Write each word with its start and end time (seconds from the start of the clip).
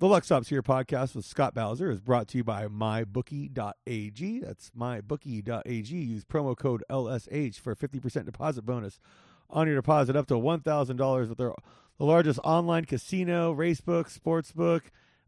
The 0.00 0.08
Luck 0.08 0.24
Stops 0.24 0.48
Here 0.48 0.62
podcast 0.62 1.14
with 1.14 1.26
Scott 1.26 1.52
Bowser 1.52 1.90
is 1.90 2.00
brought 2.00 2.26
to 2.28 2.38
you 2.38 2.42
by 2.42 2.66
mybookie.ag. 2.68 4.40
That's 4.40 4.70
mybookie.ag. 4.70 5.94
Use 5.94 6.24
promo 6.24 6.56
code 6.56 6.82
LSH 6.88 7.60
for 7.60 7.72
a 7.72 7.76
50% 7.76 8.24
deposit 8.24 8.62
bonus 8.62 8.98
on 9.50 9.66
your 9.66 9.76
deposit 9.76 10.16
up 10.16 10.26
to 10.28 10.36
$1,000 10.36 11.28
with 11.28 11.36
their 11.36 11.52
the 11.98 12.06
largest 12.06 12.40
online 12.42 12.86
casino, 12.86 13.54
racebook, 13.54 14.18
sportsbook, 14.18 14.84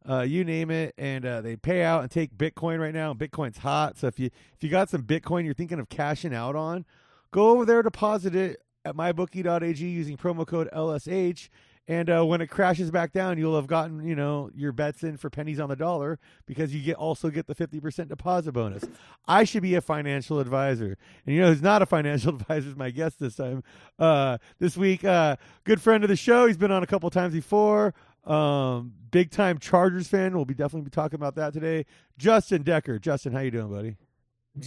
uh, 0.09 0.23
you 0.23 0.43
name 0.43 0.71
it, 0.71 0.95
and 0.97 1.27
uh, 1.27 1.43
they 1.43 1.55
pay 1.55 1.83
out 1.83 2.01
and 2.01 2.11
take 2.11 2.35
Bitcoin 2.35 2.81
right 2.81 2.95
now. 2.95 3.13
Bitcoin's 3.13 3.59
hot, 3.59 3.99
so 3.99 4.07
if 4.07 4.19
you 4.19 4.31
if 4.55 4.63
you 4.63 4.71
got 4.71 4.89
some 4.89 5.03
Bitcoin 5.03 5.45
you're 5.45 5.53
thinking 5.53 5.81
of 5.81 5.91
cashing 5.91 6.35
out 6.35 6.57
on, 6.57 6.87
go 7.31 7.51
over 7.51 7.67
there, 7.67 7.83
deposit 7.83 8.35
it 8.35 8.63
at 8.87 8.97
mybookie.ag 8.97 9.87
using 9.87 10.17
promo 10.17 10.47
code 10.47 10.71
LSH. 10.73 11.51
And 11.89 12.09
uh, 12.09 12.25
when 12.25 12.41
it 12.41 12.47
crashes 12.47 12.93
back 12.93 13.13
down, 13.13 13.39
you'll 13.39 13.57
have 13.57 13.67
gotten 13.67 14.07
you 14.07 14.15
know 14.15 14.51
your 14.55 14.71
bets 14.71 15.03
in 15.03 15.17
for 15.17 15.29
pennies 15.31 15.59
on 15.59 15.69
the 15.69 15.75
dollar 15.75 16.21
because 16.47 16.73
you 16.73 16.81
get 16.81 16.95
also 16.97 17.29
get 17.29 17.49
the 17.49 17.57
fifty 17.57 17.81
percent 17.81 18.09
deposit 18.09 18.53
bonus. 18.53 18.85
I 19.27 19.43
should 19.43 19.63
be 19.63 19.75
a 19.75 19.81
financial 19.81 20.39
advisor, 20.39 20.97
and 21.27 21.35
you 21.35 21.41
know 21.41 21.49
who's 21.49 21.61
not 21.63 21.83
a 21.83 21.87
financial 21.87 22.35
advisor 22.37 22.69
is 22.69 22.77
my 22.77 22.91
guest 22.91 23.19
this 23.19 23.35
time. 23.35 23.65
Uh, 23.99 24.39
this 24.61 24.77
week, 24.77 25.05
uh, 25.05 25.35
good 25.65 25.81
friend 25.83 26.05
of 26.05 26.09
the 26.09 26.15
show. 26.17 26.47
He's 26.47 26.57
been 26.57 26.71
on 26.71 26.85
a 26.85 26.87
couple 26.87 27.11
times 27.11 27.35
before. 27.35 27.95
Um, 28.25 28.93
big 29.11 29.33
time 29.33 29.59
Chargers 29.59 30.07
fan. 30.07 30.37
We'll 30.37 30.45
be 30.45 30.55
definitely 30.55 30.85
be 30.85 30.91
talking 30.91 31.17
about 31.17 31.35
that 31.35 31.53
today. 31.53 31.85
Justin 32.17 32.63
Decker. 32.63 33.01
Justin, 33.01 33.33
how 33.33 33.41
you 33.41 33.51
doing, 33.51 33.69
buddy? 33.73 33.97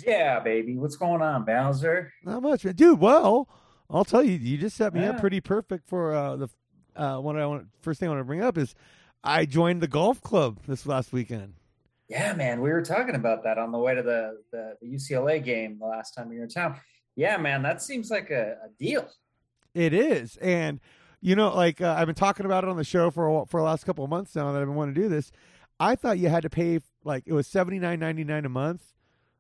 Yeah, 0.06 0.42
baby. 0.42 0.76
What's 0.76 0.98
going 0.98 1.22
on, 1.22 1.45
Bowser? 1.45 2.12
Not 2.26 2.42
much, 2.42 2.66
man. 2.66 2.76
Dude, 2.76 3.00
well, 3.00 3.48
I'll 3.90 4.04
tell 4.04 4.23
you, 4.23 4.32
you 4.34 4.58
just 4.58 4.76
set 4.76 4.94
me 4.94 5.00
Yeah. 5.02 5.12
up 5.12 5.22
pretty 5.22 5.40
perfect 5.40 5.88
for 5.88 6.14
uh, 6.14 6.36
the 6.36 6.50
uh, 6.95 7.17
what 7.17 7.38
I 7.38 7.45
want. 7.45 7.67
First 7.81 7.99
thing 7.99 8.08
I 8.08 8.12
want 8.12 8.22
to 8.22 8.26
bring 8.26 8.41
up 8.41 8.58
is 8.58 8.76
I 9.23 9.45
joined 9.45 9.81
the 9.81 9.88
golf 9.88 10.22
club 10.22 10.59
this 10.67 10.86
last 10.86 11.13
weekend. 11.13 11.55
Yeah, 12.08 12.34
man. 12.34 12.61
We 12.61 12.70
were 12.70 12.83
talking 12.83 13.16
about 13.16 13.44
that 13.44 13.58
on 13.58 13.72
the 13.72 13.80
way 13.80 13.95
to 13.95 14.03
the, 14.03 14.42
the, 14.52 14.78
the 14.81 14.88
UCLA 14.88 15.44
game 15.44 15.78
the 15.80 15.88
last 15.88 16.11
time 16.11 16.30
we 16.30 16.38
were 16.38 16.44
in 16.44 16.50
town. 16.50 16.80
Yeah, 17.16 17.38
man. 17.38 17.64
That 17.64 17.81
seems 17.81 18.11
like 18.11 18.30
a, 18.30 18.58
a 18.66 18.70
deal. 18.78 19.09
It 19.73 19.94
is, 19.94 20.38
and 20.38 20.80
you 21.20 21.36
know, 21.36 21.53
like 21.53 21.81
uh, 21.81 21.95
I've 21.97 22.05
been 22.05 22.16
talking 22.16 22.45
about 22.45 22.64
it 22.64 22.70
on 22.70 22.78
the 22.78 22.83
show 22.83 23.11
for 23.11 23.27
a, 23.27 23.45
for 23.45 23.59
the 23.59 23.66
last 23.66 23.86
couple 23.86 24.03
of 24.03 24.09
months 24.09 24.36
now 24.36 24.52
that 24.52 24.61
I've 24.61 24.67
been 24.67 24.75
wanting 24.75 24.95
to 24.95 25.02
do 25.02 25.09
this. 25.09 25.31
I 25.80 25.95
thought 25.95 26.17
you 26.17 26.30
had 26.30 26.44
to 26.44 26.50
pay 26.50 26.80
like 27.03 27.23
it 27.25 27.33
was 27.33 27.48
seventy 27.48 27.80
nine 27.80 28.00
ninety 28.00 28.23
nine 28.23 28.45
a 28.45 28.50
month, 28.50 28.83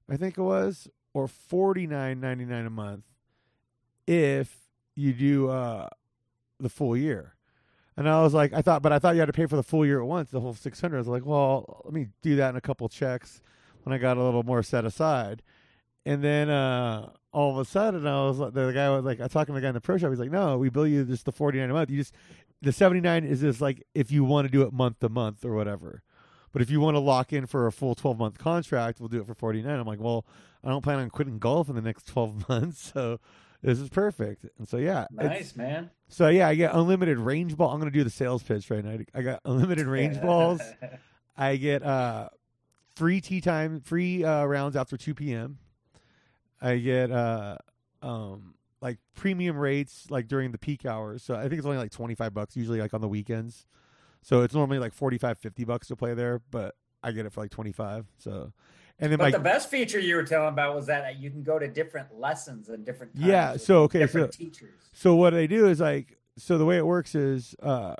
I 0.09 0.17
think 0.17 0.37
it 0.37 0.41
was, 0.41 0.89
or 1.13 1.27
forty 1.27 1.87
nine 1.87 2.19
ninety 2.19 2.43
nine 2.43 2.65
a 2.65 2.69
month 2.69 3.05
if 4.07 4.57
you 4.95 5.13
do 5.13 5.49
uh, 5.49 5.87
the 6.59 6.69
full 6.69 6.95
year. 6.97 7.34
And 7.97 8.09
I 8.09 8.21
was 8.21 8.33
like, 8.33 8.53
I 8.53 8.61
thought, 8.61 8.81
but 8.81 8.91
I 8.91 8.99
thought 8.99 9.15
you 9.15 9.21
had 9.21 9.27
to 9.27 9.33
pay 9.33 9.45
for 9.45 9.55
the 9.55 9.63
full 9.63 9.85
year 9.85 10.01
at 10.01 10.07
once, 10.07 10.29
the 10.29 10.41
whole 10.41 10.53
six 10.53 10.81
hundred. 10.81 10.97
I 10.97 10.99
was 10.99 11.07
like, 11.07 11.25
well, 11.25 11.81
let 11.85 11.93
me 11.93 12.07
do 12.21 12.35
that 12.37 12.49
in 12.49 12.55
a 12.55 12.61
couple 12.61 12.89
checks 12.89 13.41
when 13.83 13.93
I 13.93 13.97
got 13.97 14.17
a 14.17 14.23
little 14.23 14.43
more 14.43 14.63
set 14.63 14.83
aside. 14.83 15.41
And 16.05 16.23
then 16.23 16.49
uh, 16.49 17.09
all 17.31 17.51
of 17.51 17.57
a 17.57 17.65
sudden, 17.65 18.05
I 18.05 18.25
was 18.25 18.37
like, 18.37 18.53
the 18.53 18.71
guy 18.71 18.89
was 18.89 19.05
like, 19.05 19.21
I 19.21 19.27
talking 19.27 19.55
to 19.55 19.59
the 19.59 19.65
guy 19.65 19.69
in 19.69 19.73
the 19.73 19.81
pro 19.81 19.97
shop. 19.97 20.09
He's 20.09 20.19
like, 20.19 20.31
no, 20.31 20.57
we 20.57 20.69
bill 20.69 20.85
you 20.85 21.05
just 21.05 21.25
the 21.25 21.31
forty 21.31 21.59
nine 21.59 21.69
a 21.69 21.73
month. 21.73 21.89
You 21.89 21.97
just 21.97 22.13
the 22.61 22.73
seventy 22.73 23.01
nine 23.01 23.23
is 23.23 23.41
just 23.41 23.61
like 23.61 23.81
if 23.95 24.11
you 24.11 24.23
want 24.23 24.45
to 24.45 24.51
do 24.51 24.63
it 24.63 24.73
month 24.73 24.99
to 24.99 25.09
month 25.09 25.45
or 25.45 25.55
whatever. 25.55 26.03
But 26.51 26.61
if 26.61 26.69
you 26.69 26.79
want 26.79 26.95
to 26.95 26.99
lock 26.99 27.33
in 27.33 27.47
for 27.47 27.65
a 27.67 27.71
full 27.71 27.95
twelve 27.95 28.17
month 28.19 28.37
contract, 28.37 28.99
we'll 28.99 29.09
do 29.09 29.21
it 29.21 29.27
for 29.27 29.35
forty 29.35 29.61
nine. 29.61 29.79
I'm 29.79 29.87
like, 29.87 29.99
well, 30.01 30.25
I 30.63 30.69
don't 30.69 30.81
plan 30.81 30.99
on 30.99 31.09
quitting 31.09 31.39
golf 31.39 31.69
in 31.69 31.75
the 31.75 31.81
next 31.81 32.07
twelve 32.07 32.47
months, 32.49 32.91
so 32.93 33.19
this 33.65 33.79
is 33.79 33.89
perfect. 33.89 34.45
And 34.57 34.67
so 34.67 34.77
yeah, 34.77 35.07
Nice, 35.11 35.55
man. 35.55 35.89
so 36.07 36.27
yeah, 36.29 36.47
I 36.47 36.55
get 36.55 36.73
unlimited 36.73 37.17
range 37.17 37.57
ball. 37.57 37.71
I'm 37.71 37.79
gonna 37.79 37.91
do 37.91 38.03
the 38.03 38.09
sales 38.09 38.43
pitch 38.43 38.69
right 38.69 38.83
now. 38.83 38.97
I 39.13 39.21
got 39.21 39.41
unlimited 39.45 39.87
range 39.87 40.21
balls. 40.21 40.61
I 41.37 41.55
get 41.57 41.83
uh 41.83 42.29
free 42.95 43.19
tee 43.21 43.41
time, 43.41 43.81
free 43.81 44.23
uh, 44.23 44.45
rounds 44.45 44.75
after 44.75 44.97
two 44.97 45.13
p.m. 45.13 45.57
I 46.61 46.77
get 46.77 47.11
uh 47.11 47.57
um 48.01 48.53
like 48.81 48.99
premium 49.15 49.57
rates 49.57 50.07
like 50.09 50.27
during 50.27 50.51
the 50.51 50.57
peak 50.57 50.85
hours. 50.85 51.23
So 51.23 51.35
I 51.35 51.41
think 51.43 51.53
it's 51.55 51.65
only 51.65 51.77
like 51.77 51.91
twenty 51.91 52.15
five 52.15 52.33
bucks 52.33 52.55
usually 52.55 52.79
like 52.79 52.93
on 52.93 53.01
the 53.01 53.07
weekends. 53.07 53.65
So 54.21 54.41
it's 54.41 54.55
normally 54.55 54.79
like 54.79 54.91
45, 54.93 55.37
50 55.37 55.65
bucks 55.65 55.87
to 55.89 55.95
play 55.95 56.15
there, 56.15 56.41
but 56.49 56.73
I 57.03 57.11
get 57.11 57.27
it 57.27 57.31
for 57.33 57.41
like 57.41 57.51
twenty 57.51 57.71
five. 57.71 58.05
So 58.17 58.53
and 58.99 59.11
then 59.11 59.17
but 59.17 59.25
my 59.25 59.31
the 59.31 59.39
best 59.39 59.69
feature 59.69 59.99
you 59.99 60.15
were 60.15 60.23
telling 60.23 60.49
about 60.49 60.75
was 60.75 60.85
that 60.87 61.19
you 61.19 61.29
can 61.29 61.43
go 61.43 61.59
to 61.59 61.67
different 61.67 62.17
lessons 62.17 62.69
and 62.69 62.85
different 62.85 63.11
Yeah, 63.15 63.57
so, 63.57 63.83
okay, 63.83 63.99
different 63.99 64.33
so- 64.33 64.37
teachers. 64.37 64.73
So 64.93 65.15
what 65.15 65.31
they 65.31 65.47
do 65.47 65.67
is 65.67 65.79
like 65.79 66.17
so 66.37 66.57
the 66.57 66.65
way 66.65 66.77
it 66.77 66.85
works 66.85 67.15
is 67.15 67.55
uh 67.61 67.95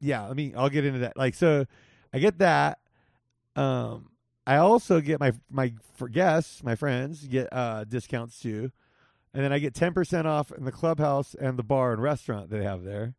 yeah, 0.00 0.26
let 0.26 0.36
me 0.36 0.54
I'll 0.56 0.68
get 0.70 0.84
into 0.84 1.00
that. 1.00 1.16
Like 1.16 1.34
so 1.34 1.64
I 2.12 2.18
get 2.18 2.38
that 2.38 2.78
um 3.56 4.10
I 4.46 4.56
also 4.56 5.00
get 5.00 5.20
my 5.20 5.32
my 5.50 5.74
for 5.94 6.08
guests, 6.08 6.62
my 6.62 6.74
friends 6.74 7.26
get 7.26 7.48
uh 7.52 7.84
discounts 7.84 8.38
too. 8.40 8.70
And 9.32 9.44
then 9.44 9.52
I 9.52 9.60
get 9.60 9.74
10% 9.74 10.24
off 10.24 10.50
in 10.50 10.64
the 10.64 10.72
clubhouse 10.72 11.34
and 11.34 11.56
the 11.56 11.62
bar 11.62 11.92
and 11.92 12.02
restaurant 12.02 12.50
they 12.50 12.64
have 12.64 12.82
there. 12.82 13.14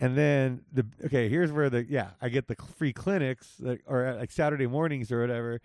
And 0.00 0.16
then 0.18 0.62
the 0.72 0.84
okay, 1.06 1.28
here's 1.28 1.52
where 1.52 1.70
the 1.70 1.84
yeah, 1.88 2.10
I 2.20 2.28
get 2.28 2.48
the 2.48 2.56
free 2.76 2.92
clinics 2.92 3.54
that 3.60 3.80
or 3.86 4.06
uh, 4.06 4.16
like 4.16 4.30
Saturday 4.32 4.66
mornings 4.66 5.12
or 5.12 5.20
whatever. 5.20 5.60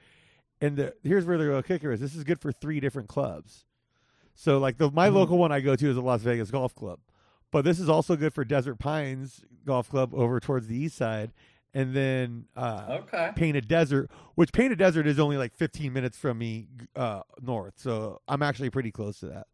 And 0.61 0.77
the 0.77 0.93
here's 1.03 1.25
where 1.25 1.37
the 1.37 1.47
real 1.47 1.63
kicker 1.63 1.91
is. 1.91 1.99
This 1.99 2.15
is 2.15 2.23
good 2.23 2.39
for 2.39 2.51
three 2.51 2.79
different 2.79 3.07
clubs. 3.09 3.65
So 4.35 4.57
like 4.59 4.77
the 4.77 4.91
my 4.91 5.09
Mhm. 5.09 5.13
local 5.15 5.37
one 5.37 5.51
I 5.51 5.59
go 5.61 5.75
to 5.75 5.89
is 5.89 5.95
the 5.95 6.01
Las 6.01 6.21
Vegas 6.21 6.51
Golf 6.51 6.75
Club. 6.75 6.99
But 7.51 7.65
this 7.65 7.79
is 7.79 7.89
also 7.89 8.15
good 8.15 8.33
for 8.33 8.45
Desert 8.45 8.75
Pines 8.77 9.43
Golf 9.65 9.89
Club 9.89 10.13
over 10.13 10.39
towards 10.39 10.67
the 10.67 10.75
east 10.77 10.95
side. 10.95 11.31
And 11.73 11.95
then 11.95 12.45
uh 12.55 12.99
Okay. 13.01 13.31
Painted 13.35 13.67
Desert, 13.67 14.09
which 14.35 14.51
Painted 14.53 14.77
Desert 14.77 15.07
is 15.07 15.19
only 15.19 15.37
like 15.37 15.53
15 15.55 15.91
minutes 15.91 16.17
from 16.17 16.37
me 16.37 16.67
uh, 16.95 17.21
north, 17.41 17.73
so 17.77 18.21
I'm 18.27 18.41
actually 18.43 18.69
pretty 18.69 18.91
close 18.91 19.19
to 19.21 19.27
that. 19.27 19.47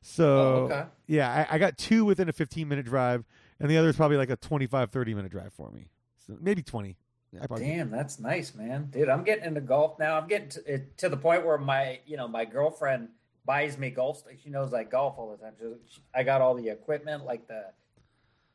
So 0.00 0.26
Oh, 0.38 0.54
okay. 0.64 0.84
yeah, 1.06 1.46
I, 1.50 1.56
I 1.56 1.58
got 1.58 1.78
two 1.78 2.04
within 2.04 2.28
a 2.28 2.32
15 2.32 2.68
minute 2.68 2.86
drive, 2.86 3.24
and 3.60 3.70
the 3.70 3.76
other 3.78 3.88
is 3.88 3.96
probably 3.96 4.16
like 4.16 4.30
a 4.30 4.36
25, 4.36 4.90
30 4.90 5.14
minute 5.14 5.30
drive 5.32 5.52
for 5.52 5.70
me. 5.70 5.88
So 6.26 6.36
maybe 6.40 6.62
20. 6.62 6.96
I 7.40 7.46
probably, 7.46 7.64
Damn, 7.66 7.90
that's 7.90 8.18
nice, 8.20 8.54
man. 8.54 8.88
Dude, 8.90 9.08
I'm 9.08 9.24
getting 9.24 9.44
into 9.46 9.62
golf 9.62 9.98
now. 9.98 10.18
I'm 10.18 10.28
getting 10.28 10.50
to, 10.50 10.62
eh, 10.70 10.78
to 10.98 11.08
the 11.08 11.16
point 11.16 11.46
where 11.46 11.56
my, 11.56 12.00
you 12.04 12.18
know, 12.18 12.28
my 12.28 12.44
girlfriend 12.44 13.08
buys 13.46 13.78
me 13.78 13.88
golf. 13.90 14.22
She 14.42 14.50
knows 14.50 14.74
I 14.74 14.84
golf 14.84 15.14
all 15.16 15.30
the 15.30 15.42
time. 15.42 15.54
She, 15.88 16.02
I 16.14 16.24
got 16.24 16.42
all 16.42 16.54
the 16.54 16.68
equipment, 16.68 17.24
like 17.24 17.48
the 17.48 17.64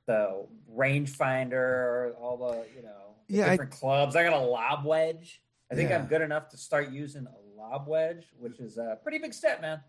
the 0.06 0.46
range 0.70 1.10
finder, 1.10 2.14
all 2.22 2.38
the, 2.38 2.66
you 2.76 2.82
know, 2.84 3.16
the 3.28 3.36
Yeah, 3.38 3.48
I- 3.48 3.50
different 3.52 3.72
clubs. 3.72 4.16
I 4.16 4.24
got 4.24 4.34
a 4.34 4.40
lob 4.46 4.86
wedge. 4.86 5.42
I 5.72 5.76
think 5.76 5.90
Yeah. 5.90 5.98
I'm 5.98 6.06
good 6.06 6.22
enough 6.22 6.48
to 6.50 6.58
start 6.58 6.92
using 6.92 7.26
a 7.28 7.60
lob 7.60 7.88
wedge, 7.88 8.26
which 8.40 8.60
is 8.60 8.78
a 8.78 8.98
pretty 9.04 9.18
big 9.18 9.34
step, 9.34 9.60
man. 9.62 9.82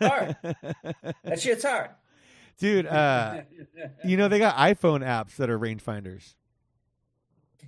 Hard. 0.00 0.36
That 1.24 1.40
shit's 1.40 1.64
hard. 1.64 1.90
Dude, 2.58 2.86
uh, 2.86 3.42
you 4.04 4.16
know 4.16 4.28
they 4.28 4.38
got 4.38 4.56
iPhone 4.56 5.00
apps 5.00 5.36
that 5.36 5.50
are 5.50 5.58
rangefinders. 5.58 6.34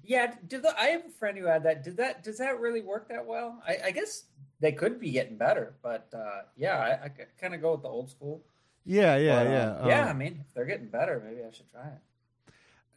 Yeah, 0.05 0.35
did 0.47 0.63
the, 0.63 0.79
I 0.79 0.87
have 0.87 1.05
a 1.05 1.11
friend 1.11 1.37
who 1.37 1.47
had 1.47 1.65
that. 1.65 1.83
Did 1.83 1.97
that? 1.97 2.23
Does 2.23 2.39
that 2.39 2.61
really 2.61 2.81
work 2.81 3.09
that 3.09 3.27
well? 3.27 3.61
I, 3.67 3.79
I 3.87 3.91
guess 3.91 4.25
they 4.61 4.73
could 4.73 5.01
be 5.01 5.11
getting 5.11 5.37
better, 5.37 5.75
but 5.83 6.09
uh, 6.15 6.43
yeah, 6.57 6.79
I, 6.79 7.07
I 7.07 7.11
kind 7.41 7.55
of 7.55 7.61
go 7.61 7.73
with 7.73 7.83
the 7.83 7.89
old 7.89 8.11
school. 8.11 8.43
Yeah, 8.85 9.17
yeah, 9.17 9.43
But, 9.43 9.51
yeah. 9.51 9.87
yeah. 9.89 10.03
Um, 10.03 10.09
I 10.09 10.13
mean, 10.13 10.45
if 10.47 10.55
they're 10.55 10.65
getting 10.65 10.87
better, 10.87 11.21
maybe 11.25 11.43
I 11.43 11.51
should 11.51 11.69
try 11.71 11.89
it. 11.89 12.53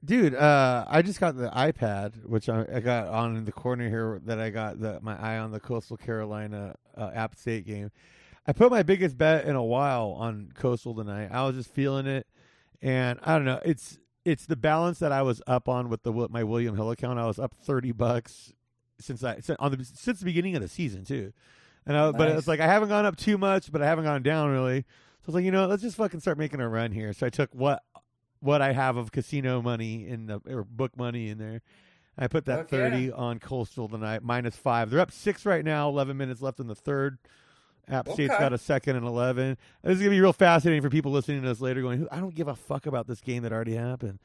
Dude, 0.06 0.36
uh, 0.36 0.86
I 0.88 1.02
just 1.02 1.20
got 1.20 1.36
the 1.36 1.50
iPad, 1.50 2.26
which 2.26 2.48
I, 2.48 2.66
I 2.74 2.80
got 2.80 3.08
on 3.08 3.36
in 3.36 3.44
the 3.44 3.52
corner 3.52 3.90
here. 3.90 4.22
That 4.26 4.40
I 4.40 4.50
got 4.50 4.80
the, 4.80 5.00
my 5.02 5.20
eye 5.20 5.40
on 5.40 5.52
the 5.52 5.60
Coastal 5.60 5.98
Carolina 5.98 6.76
uh, 6.96 7.10
App 7.14 7.36
State 7.36 7.66
game. 7.66 7.92
I 8.50 8.52
put 8.52 8.72
my 8.72 8.82
biggest 8.82 9.16
bet 9.16 9.46
in 9.46 9.56
a 9.56 9.64
while 9.64 10.16
on 10.18 10.52
Coastal 10.56 10.96
tonight. 10.96 11.30
I 11.32 11.46
was 11.46 11.56
just 11.56 11.70
feeling 11.70 12.08
it, 12.08 12.26
and 12.82 13.20
I 13.22 13.36
don't 13.36 13.46
know. 13.46 13.60
It's 13.64 14.00
it's 14.26 14.48
the 14.48 14.56
balance 14.56 14.98
that 15.00 15.12
I 15.12 15.22
was 15.22 15.40
up 15.46 15.70
on 15.70 15.88
with 15.88 16.02
the 16.02 16.12
my 16.32 16.44
William 16.44 16.76
Hill 16.76 16.90
account. 16.90 17.20
I 17.20 17.28
was 17.28 17.38
up 17.38 17.54
thirty 17.54 17.92
bucks 17.92 18.52
since 19.00 19.24
I 19.24 19.36
since- 19.42 19.60
on 19.60 19.78
the 19.78 19.86
since 19.86 20.18
the 20.18 20.26
beginning 20.26 20.56
of 20.56 20.64
the 20.64 20.68
season 20.68 21.06
too. 21.06 21.32
And 21.86 21.96
I, 21.96 22.12
but 22.12 22.30
it's 22.30 22.48
like 22.48 22.60
I 22.60 22.66
haven't 22.66 22.90
gone 22.90 23.06
up 23.06 23.18
too 23.18 23.38
much, 23.38 23.72
but 23.72 23.84
I 23.84 23.86
haven't 23.86 24.06
gone 24.06 24.24
down 24.24 24.50
really. 24.50 24.82
So 24.82 25.26
I 25.26 25.28
was 25.28 25.36
like, 25.36 25.46
you 25.46 25.52
know, 25.52 25.68
let's 25.68 25.84
just 25.84 25.98
fucking 25.98 26.20
start 26.20 26.40
making 26.40 26.60
a 26.60 26.68
run 26.68 26.92
here. 26.92 27.14
So 27.14 27.28
I 27.28 27.30
took 27.30 27.54
what 27.54 27.84
what 28.40 28.64
I 28.64 28.72
have 28.72 28.98
of 28.98 29.12
casino 29.12 29.62
money 29.62 30.08
in 30.08 30.26
the 30.26 30.42
or 30.48 30.64
book 30.64 30.98
money 30.98 31.30
in 31.30 31.38
there. 31.38 31.62
I 32.18 32.26
put 32.26 32.46
that 32.46 32.58
yeah. 32.58 32.64
thirty 32.64 33.12
on 33.12 33.38
Coastal 33.38 33.88
tonight, 33.88 34.24
minus 34.24 34.56
five. 34.56 34.90
They're 34.90 35.02
up 35.02 35.12
six 35.12 35.46
right 35.46 35.64
now. 35.64 35.88
Eleven 35.88 36.18
minutes 36.18 36.42
left 36.42 36.60
in 36.60 36.66
the 36.66 36.74
third. 36.74 37.20
App 37.90 38.08
State's 38.10 38.38
got 38.38 38.54
a 38.54 38.58
second 38.58 38.96
and 38.96 39.06
eleven. 39.06 39.58
This 39.84 39.94
is 39.96 40.00
gonna 40.00 40.12
be 40.12 40.22
real 40.22 40.34
fascinating 40.34 40.82
for 40.82 40.90
people 40.90 41.12
listening 41.12 41.42
to 41.42 41.50
us 41.52 41.60
later. 41.60 41.82
Going, 41.82 42.08
I 42.12 42.20
don't 42.20 42.36
give 42.36 42.48
a 42.48 42.56
fuck 42.56 42.86
about 42.86 43.08
this 43.08 43.20
game 43.22 43.44
that 43.44 43.52
already 43.52 43.76
happened. 43.76 44.20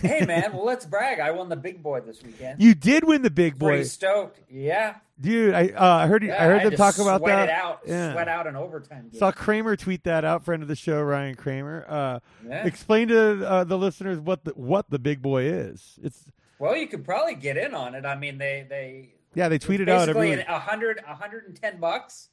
hey, 0.00 0.24
man, 0.26 0.52
well, 0.52 0.64
let's 0.64 0.86
brag. 0.86 1.18
I 1.20 1.30
won 1.32 1.48
the 1.48 1.56
big 1.56 1.82
boy 1.82 2.00
this 2.00 2.22
weekend. 2.22 2.62
You 2.62 2.74
did 2.74 3.04
win 3.04 3.22
the 3.22 3.30
big 3.30 3.58
boy, 3.58 3.68
Pretty 3.70 3.84
stoked. 3.84 4.40
Yeah. 4.48 4.94
dude. 5.20 5.52
I 5.54 5.68
uh, 5.68 5.84
I 5.96 6.06
heard 6.06 6.22
you, 6.22 6.28
yeah 6.28 6.42
I 6.42 6.46
heard 6.46 6.60
had 6.62 6.72
them 6.72 6.76
talk 6.76 6.98
about 6.98 7.20
sweat 7.20 7.36
that. 7.36 7.48
It 7.48 7.54
out, 7.54 7.80
Yeah. 7.86 8.12
Sweat 8.12 8.28
out 8.28 8.46
an 8.46 8.54
overtime 8.56 9.08
game. 9.10 9.18
Saw 9.18 9.32
Kramer 9.32 9.76
tweet 9.76 10.04
that 10.04 10.24
out. 10.24 10.44
Friend 10.44 10.62
of 10.62 10.68
the 10.68 10.76
show, 10.76 11.02
Ryan 11.02 11.34
Kramer. 11.34 11.84
Uh, 11.88 12.20
Yeah. 12.46 12.64
Explain 12.66 13.08
to 13.08 13.46
uh, 13.48 13.64
the 13.64 13.76
listeners 13.78 14.18
what 14.20 14.44
the 14.44 14.52
what 14.52 14.90
the 14.90 14.98
big 14.98 15.20
boy 15.22 15.42
is. 15.44 15.98
It's 16.02 16.30
Well, 16.60 16.76
you 16.76 16.86
could 16.86 17.04
probably 17.04 17.34
get 17.34 17.56
in 17.56 17.74
on 17.74 17.94
it. 17.96 18.04
I 18.06 18.14
mean, 18.16 18.38
they 18.38 18.64
they 18.68 19.14
Yeah, 19.34 19.48
they 19.48 19.58
tweeted 19.58 19.88
out 19.88 20.08
every. 20.08 20.32
a 20.40 20.58
hundred, 20.58 21.02
a 21.06 21.14
hundred 21.14 21.46
and 21.48 21.60
ten 21.60 21.78
bucks. 21.80 22.28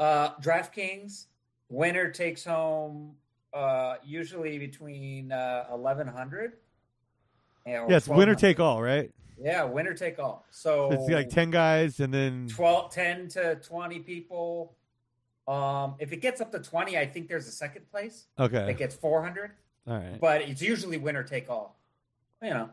Uh, 0.00 0.34
DraftKings 0.40 1.26
winner 1.68 2.10
takes 2.10 2.42
home 2.44 3.12
uh, 3.52 3.96
usually 4.02 4.58
between 4.58 5.30
uh, 5.30 5.66
eleven 5.72 6.08
hundred. 6.08 6.54
Yeah, 7.66 7.86
it's 7.88 8.08
winner 8.08 8.34
take 8.34 8.58
all, 8.58 8.80
right? 8.82 9.10
Yeah, 9.38 9.64
winner 9.64 9.92
take 9.94 10.18
all. 10.18 10.44
So 10.50 10.90
It's 10.90 11.08
like 11.10 11.28
ten 11.28 11.50
guys, 11.50 12.00
and 12.00 12.12
then 12.12 12.48
12, 12.50 12.90
10 12.92 13.28
to 13.28 13.54
20 13.56 13.98
people. 14.00 14.74
Um, 15.46 15.94
if 15.98 16.12
it 16.12 16.20
gets 16.22 16.40
up 16.40 16.50
to 16.52 16.58
20, 16.60 16.96
I 16.96 17.06
think 17.06 17.28
there's 17.28 17.46
a 17.48 17.52
second 17.52 17.90
place 17.90 18.26
okay, 18.38 18.70
it 18.70 18.78
gets 18.78 18.94
400, 18.94 19.50
all 19.86 19.94
right. 19.98 20.20
but 20.20 20.42
it's 20.42 20.62
usually 20.62 20.96
winner 20.96 21.22
take 21.22 21.50
all. 21.50 21.78
You 22.42 22.50
know, 22.50 22.70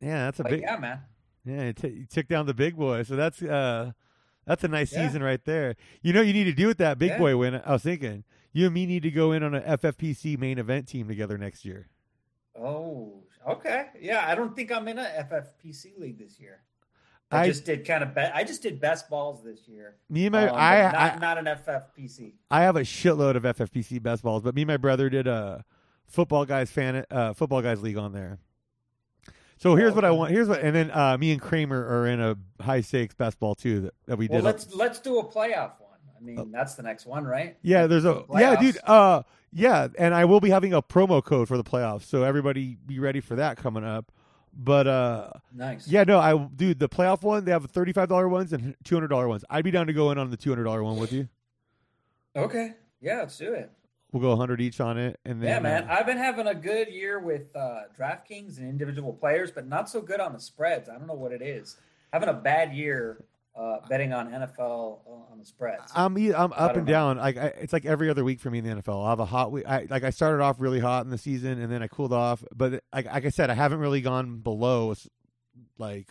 Yeah, 0.00 0.24
that's 0.26 0.40
a 0.40 0.42
but 0.42 0.50
big. 0.52 0.60
yeah, 0.62 0.76
man. 0.76 1.00
Yeah, 1.44 1.66
you, 1.66 1.72
t- 1.72 1.88
you 1.88 2.06
took 2.06 2.26
down 2.28 2.46
the 2.46 2.54
big 2.54 2.76
boy, 2.76 3.02
so 3.04 3.14
that's 3.16 3.42
uh, 3.42 3.92
that's 4.46 4.64
a 4.64 4.68
nice 4.68 4.92
Yeah. 4.92 5.06
season 5.06 5.22
right 5.22 5.44
there. 5.44 5.76
You 6.02 6.12
know, 6.12 6.20
what 6.20 6.26
you 6.26 6.32
need 6.32 6.44
to 6.44 6.52
do 6.52 6.66
with 6.66 6.78
that 6.78 6.98
big 6.98 7.10
Yeah. 7.10 7.18
boy 7.18 7.36
win. 7.36 7.54
I 7.64 7.72
was 7.72 7.82
thinking 7.82 8.24
you 8.52 8.66
and 8.66 8.74
me 8.74 8.86
need 8.86 9.02
to 9.04 9.10
go 9.10 9.32
in 9.32 9.42
on 9.42 9.54
an 9.54 9.62
FFPC 9.64 10.36
main 10.38 10.58
event 10.58 10.88
team 10.88 11.08
together 11.08 11.36
next 11.38 11.64
year. 11.64 11.88
Oh, 12.58 13.24
okay. 13.48 13.86
Yeah, 14.00 14.24
I 14.26 14.34
don't 14.34 14.54
think 14.54 14.70
I'm 14.70 14.86
in 14.88 14.98
a 14.98 15.02
FFPC 15.02 15.98
league 15.98 16.18
this 16.18 16.38
year. 16.38 16.60
I, 17.30 17.40
I- 17.42 17.46
just 17.48 17.64
did 17.64 17.84
kind 17.86 18.04
of. 18.04 18.16
I 18.16 18.44
just 18.44 18.62
did 18.62 18.80
best 18.80 19.08
balls 19.10 19.42
this 19.42 19.66
year. 19.66 19.96
Me 20.08 20.26
and 20.26 20.32
my 20.32 20.48
Um, 20.48 20.54
I, 20.56 20.82
not, 20.82 20.94
I 20.94 21.18
not 21.18 21.38
an 21.38 21.46
FFPC. 21.46 22.34
I 22.50 22.62
have 22.62 22.76
a 22.76 22.82
shitload 22.82 23.34
of 23.34 23.42
FFPC 23.44 24.00
best 24.02 24.22
balls, 24.22 24.42
but 24.42 24.54
me 24.54 24.62
and 24.62 24.68
my 24.68 24.76
brother 24.76 25.08
did 25.10 25.26
a 25.26 25.64
football 26.06 26.44
guys 26.44 26.70
fan 26.70 27.04
uh, 27.10 27.32
football 27.32 27.60
guys 27.62 27.82
league 27.82 27.96
on 27.96 28.12
there. 28.12 28.38
So 29.64 29.76
here's 29.76 29.94
what 29.94 30.04
I 30.04 30.10
want. 30.10 30.30
Here's 30.30 30.46
what, 30.46 30.60
and 30.60 30.76
then 30.76 30.90
uh, 30.90 31.16
me 31.16 31.32
and 31.32 31.40
Kramer 31.40 31.88
are 31.88 32.06
in 32.06 32.20
a 32.20 32.36
high 32.60 32.82
stakes 32.82 33.14
best 33.14 33.40
ball 33.40 33.54
too 33.54 33.80
that, 33.80 33.94
that 34.04 34.18
we 34.18 34.28
did. 34.28 34.34
Well, 34.34 34.42
let's 34.42 34.74
let's 34.74 34.98
do 34.98 35.20
a 35.20 35.24
playoff 35.24 35.80
one. 35.80 35.98
I 36.14 36.22
mean, 36.22 36.52
that's 36.52 36.74
the 36.74 36.82
next 36.82 37.06
one, 37.06 37.24
right? 37.24 37.56
yeah, 37.62 37.86
there's 37.86 38.04
a 38.04 38.26
yeah, 38.34 38.60
dude. 38.60 38.76
Uh, 38.84 39.22
yeah, 39.54 39.88
and 39.98 40.12
I 40.14 40.26
will 40.26 40.40
be 40.40 40.50
having 40.50 40.74
a 40.74 40.82
promo 40.82 41.24
code 41.24 41.48
for 41.48 41.56
the 41.56 41.64
playoffs, 41.64 42.02
so 42.02 42.24
everybody 42.24 42.76
be 42.84 42.98
ready 42.98 43.20
for 43.20 43.36
that 43.36 43.56
coming 43.56 43.84
up. 43.84 44.12
But 44.52 44.86
uh, 44.86 45.30
Nice. 45.54 45.88
yeah, 45.88 46.04
no, 46.04 46.18
I 46.18 46.36
dude, 46.36 46.78
the 46.78 46.90
playoff 46.90 47.22
one 47.22 47.46
they 47.46 47.52
have 47.52 47.64
thirty 47.64 47.94
five 47.94 48.10
dollar 48.10 48.28
ones 48.28 48.52
and 48.52 48.76
two 48.84 48.96
hundred 48.96 49.08
dollar 49.08 49.28
ones. 49.28 49.46
I'd 49.48 49.64
be 49.64 49.70
down 49.70 49.86
to 49.86 49.94
go 49.94 50.10
in 50.10 50.18
on 50.18 50.28
the 50.28 50.36
two 50.36 50.50
hundred 50.50 50.64
dollar 50.64 50.84
one 50.84 50.98
with 50.98 51.10
you. 51.10 51.26
Okay. 52.36 52.74
Yeah, 53.00 53.20
let's 53.20 53.38
do 53.38 53.54
it. 53.54 53.70
We'll 54.14 54.22
go 54.22 54.36
hundred 54.36 54.60
each 54.60 54.80
on 54.80 54.96
it, 54.96 55.18
and 55.24 55.42
then 55.42 55.48
Yeah, 55.48 55.58
man. 55.58 55.90
uh, 55.90 55.92
I've 55.92 56.06
been 56.06 56.18
having 56.18 56.46
a 56.46 56.54
good 56.54 56.86
year 56.86 57.18
with 57.18 57.54
uh, 57.56 57.80
DraftKings 57.98 58.58
and 58.58 58.68
individual 58.70 59.12
players, 59.12 59.50
but 59.50 59.66
not 59.66 59.90
so 59.90 60.00
good 60.00 60.20
on 60.20 60.32
the 60.32 60.38
spreads. 60.38 60.88
I 60.88 60.92
don't 60.92 61.08
know 61.08 61.14
what 61.14 61.32
it 61.32 61.42
is. 61.42 61.78
Having 62.12 62.28
a 62.28 62.34
bad 62.34 62.72
year 62.72 63.24
uh, 63.56 63.78
betting 63.88 64.12
on 64.12 64.30
NFL 64.30 65.00
on 65.32 65.36
the 65.40 65.44
spreads. 65.44 65.90
I'm 65.96 66.16
I'm 66.16 66.52
up 66.52 66.76
and 66.76 66.86
know. 66.86 66.92
down. 66.92 67.16
Like 67.16 67.36
I, 67.36 67.46
it's 67.60 67.72
like 67.72 67.84
every 67.86 68.08
other 68.08 68.22
week 68.22 68.38
for 68.38 68.52
me 68.52 68.58
in 68.58 68.64
the 68.64 68.70
NFL. 68.76 69.02
I'll 69.02 69.08
have 69.08 69.18
a 69.18 69.24
hot 69.24 69.50
week. 69.50 69.64
I 69.66 69.88
like 69.90 70.04
I 70.04 70.10
started 70.10 70.44
off 70.44 70.60
really 70.60 70.78
hot 70.78 71.04
in 71.04 71.10
the 71.10 71.18
season, 71.18 71.60
and 71.60 71.72
then 71.72 71.82
I 71.82 71.88
cooled 71.88 72.12
off. 72.12 72.44
But 72.54 72.84
like, 72.92 73.06
like 73.06 73.24
I 73.24 73.30
said, 73.30 73.50
I 73.50 73.54
haven't 73.54 73.80
really 73.80 74.00
gone 74.00 74.38
below 74.38 74.94
like 75.76 76.08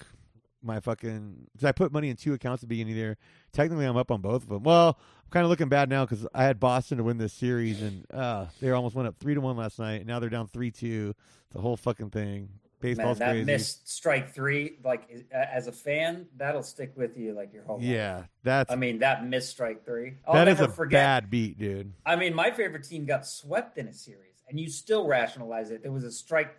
my 0.61 0.81
fucking. 0.81 1.47
Cause 1.57 1.63
I 1.63 1.71
put 1.71 1.94
money 1.94 2.09
in 2.09 2.17
two 2.17 2.33
accounts 2.33 2.63
at 2.63 2.67
the 2.67 2.75
beginning 2.75 2.97
there. 2.97 3.15
Technically, 3.53 3.85
I'm 3.85 3.97
up 3.97 4.11
on 4.11 4.21
both 4.21 4.44
of 4.44 4.50
them. 4.50 4.63
Well, 4.63 4.97
I'm 5.25 5.29
kind 5.31 5.44
of 5.44 5.50
looking 5.50 5.69
bad 5.69 5.89
now 5.89 6.05
because 6.05 6.25
I 6.33 6.44
had 6.44 6.59
Boston 6.59 6.97
to 6.97 7.03
win 7.03 7.17
this 7.17 7.33
series, 7.33 7.81
and 7.81 8.05
uh, 8.11 8.47
they 8.59 8.71
almost 8.71 8.95
went 8.95 9.07
up 9.07 9.15
three 9.19 9.35
to 9.35 9.41
one 9.41 9.55
last 9.55 9.79
night. 9.79 9.97
And 10.01 10.07
now 10.07 10.19
they're 10.19 10.29
down 10.29 10.47
three 10.47 10.71
two. 10.71 11.13
The 11.51 11.61
whole 11.61 11.77
fucking 11.77 12.09
thing. 12.09 12.50
Man, 12.81 12.95
Baseball's 12.95 13.19
that 13.19 13.29
crazy. 13.29 13.45
missed 13.45 13.88
strike 13.88 14.33
three, 14.33 14.77
like 14.83 15.07
as 15.31 15.67
a 15.67 15.71
fan, 15.71 16.25
that'll 16.35 16.63
stick 16.63 16.91
with 16.97 17.17
you 17.17 17.33
like 17.33 17.53
your 17.53 17.63
whole 17.63 17.77
life. 17.77 17.85
yeah, 17.85 18.23
that's 18.44 18.69
I 18.69 18.75
mean, 18.75 19.00
that 19.00 19.25
missed 19.25 19.51
strike 19.51 19.85
three. 19.85 20.15
I'll 20.27 20.33
that 20.33 20.50
is 20.50 20.59
a 20.59 20.67
forget. 20.67 21.00
bad 21.00 21.29
beat, 21.29 21.57
dude. 21.57 21.94
I 22.05 22.17
mean, 22.17 22.33
my 22.33 22.51
favorite 22.51 22.83
team 22.83 23.05
got 23.05 23.25
swept 23.25 23.77
in 23.77 23.88
a 23.88 23.94
series, 23.94 24.44
and 24.50 24.59
you 24.59 24.69
still 24.69 25.07
rationalize 25.07 25.71
it. 25.71 25.81
There 25.81 25.94
was 25.94 26.03
a 26.03 26.11
strike 26.11 26.57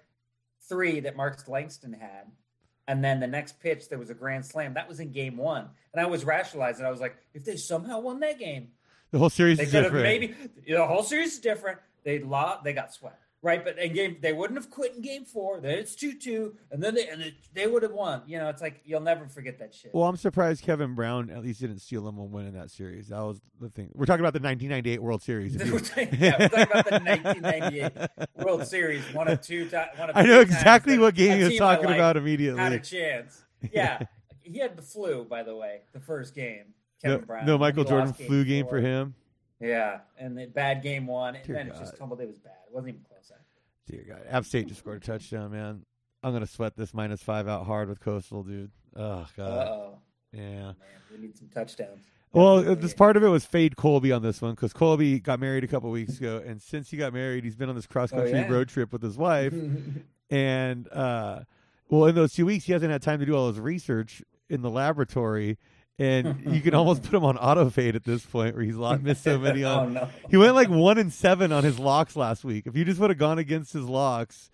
three 0.67 1.00
that 1.00 1.14
Mark 1.14 1.46
Langston 1.46 1.93
had, 1.93 2.31
and 2.89 3.03
then 3.03 3.21
the 3.21 3.27
next 3.27 3.61
pitch 3.61 3.89
there 3.89 3.99
was 3.99 4.11
a 4.11 4.15
grand 4.15 4.45
slam. 4.45 4.75
That 4.75 4.89
was 4.89 5.01
in 5.01 5.11
game 5.13 5.37
one, 5.37 5.69
and 5.93 6.01
I 6.01 6.07
was 6.07 6.25
rationalizing. 6.25 6.85
I 6.85 6.91
was 6.91 7.01
like, 7.01 7.17
if 7.35 7.45
they 7.45 7.57
somehow 7.57 8.01
won 8.01 8.21
that 8.21 8.39
game, 8.39 8.69
The 9.11 9.19
whole 9.19 9.31
series 9.31 9.59
they 9.59 9.65
is 9.65 9.73
different. 9.73 10.03
maybe 10.03 10.35
the 10.67 10.87
whole 10.87 11.03
series 11.03 11.35
is 11.35 11.39
different. 11.41 11.79
They 12.05 12.19
lost, 12.19 12.65
they 12.65 12.73
got 12.75 12.93
swept, 12.93 13.24
right? 13.44 13.62
But 13.62 13.79
in 13.79 13.93
game, 13.93 14.17
they 14.20 14.32
wouldn't 14.32 14.58
have 14.58 14.70
quit 14.70 14.94
in 14.96 15.02
game 15.02 15.25
four. 15.25 15.61
Then 15.61 15.79
it's 15.79 15.94
two 15.94 16.14
two, 16.19 16.56
and 16.73 16.82
then 16.82 16.94
they 16.94 17.06
and 17.08 17.20
it, 17.20 17.35
they 17.52 17.67
would 17.67 17.82
have 17.82 17.93
won. 17.93 18.23
You 18.26 18.38
know, 18.38 18.49
it's 18.49 18.62
like 18.62 18.81
you'll 18.85 19.00
never 19.00 19.29
forget 19.29 19.58
that 19.58 19.75
shit. 19.75 19.94
Well, 19.94 20.08
I'm 20.08 20.17
surprised 20.17 20.64
Kevin 20.64 20.94
Brown 20.94 21.31
at 21.31 21.43
least 21.43 21.61
didn't 21.61 21.79
steal 21.81 22.02
them 22.02 22.17
one 22.17 22.32
win 22.32 22.46
in 22.46 22.55
that 22.55 22.70
series. 22.70 23.08
That 23.08 23.20
was 23.20 23.41
the 23.61 23.69
thing. 23.69 23.91
We're 23.94 24.06
talking 24.06 24.25
about 24.25 24.32
the 24.32 24.41
1998 24.41 25.02
World 25.02 25.23
Series. 25.23 25.55
yeah, 25.56 25.70
we're 25.70 25.79
talking 25.79 26.23
about 26.23 26.85
the 26.87 27.00
1998 27.00 27.93
World 28.44 28.67
Series, 28.67 29.02
one 29.12 29.29
of 29.29 29.41
two. 29.43 29.69
One 29.96 30.11
of 30.11 30.17
I 30.17 30.23
know 30.23 30.43
times 30.43 30.50
exactly 30.55 30.99
what 30.99 31.14
game 31.14 31.38
he 31.38 31.44
was 31.44 31.56
talking 31.56 31.85
about 31.85 31.99
Had 31.99 32.17
a 32.17 32.20
immediately. 32.20 32.81
chance. 32.81 33.43
Yeah, 33.73 34.00
he 34.43 34.58
had 34.58 34.76
the 34.76 34.82
flu, 34.82 35.25
by 35.25 35.43
the 35.43 35.56
way, 35.56 35.81
the 35.94 36.00
first 36.00 36.35
game. 36.35 36.75
No, 37.02 37.12
Kevin 37.12 37.25
Brown. 37.25 37.46
no 37.46 37.56
Michael 37.56 37.85
Jordan 37.85 38.12
flu 38.12 38.44
game 38.44 38.67
four. 38.67 38.73
for 38.73 38.81
him. 38.81 39.14
Yeah, 39.58 40.00
and 40.19 40.37
the 40.37 40.44
bad 40.46 40.82
game 40.82 41.06
one, 41.06 41.35
and 41.37 41.46
Dear 41.46 41.56
then 41.56 41.69
it 41.69 41.76
just 41.79 41.96
tumbled. 41.96 42.20
It 42.20 42.29
was 42.29 42.38
bad. 42.38 42.52
It 42.69 42.75
wasn't 42.75 42.91
even 42.91 43.00
close. 43.08 43.14
Dear 43.87 44.05
God, 44.09 44.21
App 44.29 44.45
State 44.45 44.69
just 44.69 44.81
scored 44.81 45.03
a 45.03 45.07
touchdown, 45.07 45.51
man. 45.53 45.85
I'm 46.23 46.33
gonna 46.33 46.47
sweat 46.47 46.75
this 46.77 46.95
minus 46.95 47.23
five 47.23 47.47
out 47.49 47.67
hard 47.67 47.89
with 47.89 48.01
Coastal, 48.01 48.43
dude. 48.43 48.71
Oh 48.97 49.03
Uh 49.03 49.27
God, 49.37 49.69
oh, 49.69 49.99
yeah. 50.33 50.41
man, 50.41 50.75
we 51.13 51.19
need 51.19 51.37
some 51.37 51.49
touchdowns. 51.49 52.01
Well, 52.33 52.63
this 52.75 52.95
part 52.95 53.17
of 53.17 53.23
it 53.23 53.29
was 53.29 53.45
fade 53.45 53.77
Colby 53.77 54.11
on 54.11 54.23
this 54.23 54.43
one 54.43 54.53
because 54.53 54.73
Colby 54.73 55.21
got 55.21 55.39
married 55.39 55.63
a 55.63 55.69
couple 55.69 55.89
weeks 55.91 56.19
ago, 56.19 56.43
and 56.45 56.61
since 56.61 56.91
he 56.91 56.97
got 56.97 57.13
married, 57.13 57.45
he's 57.45 57.55
been 57.55 57.69
on 57.69 57.77
this 57.77 57.87
cross 57.87 58.11
country 58.11 58.33
Oh, 58.33 58.37
yeah. 58.39 58.49
road 58.51 58.69
trip 58.69 58.93
with 58.93 59.03
his 59.03 59.17
wife. 59.17 59.55
and 60.31 60.89
uh 60.91 61.41
well 61.91 62.07
in 62.07 62.15
those 62.15 62.33
two 62.33 62.47
weeks 62.47 62.65
he 62.65 62.73
hasn't 62.73 62.91
had 62.91 63.03
time 63.03 63.21
to 63.21 63.27
do 63.27 63.37
all 63.37 63.49
his 63.49 63.61
research 63.61 64.23
in 64.49 64.63
the 64.63 64.71
laboratory 64.71 65.59
and 65.99 66.43
you 66.55 66.61
can 66.61 66.75
almost 66.75 67.02
put 67.02 67.14
him 67.14 67.25
on 67.25 67.37
auto 67.38 67.70
fade 67.70 67.94
at 67.96 68.05
this 68.05 68.25
point 68.26 68.55
where 68.56 68.64
he's 68.64 68.76
missed 69.02 69.23
so 69.25 69.38
many 69.38 69.62
oh 69.64 69.88
no, 69.88 70.08
he 70.31 70.37
went 70.37 70.55
like 70.55 70.69
one 70.69 70.99
and 70.99 71.12
seven 71.12 71.52
on 71.52 71.62
his 71.64 71.79
locks 71.79 72.17
last 72.17 72.44
week 72.44 72.67
if 72.67 72.76
you 72.76 72.85
just 72.85 73.00
would 73.00 73.11
have 73.11 73.19
gone 73.19 73.38
against 73.38 73.73
his 73.73 73.85
locks 73.85 74.50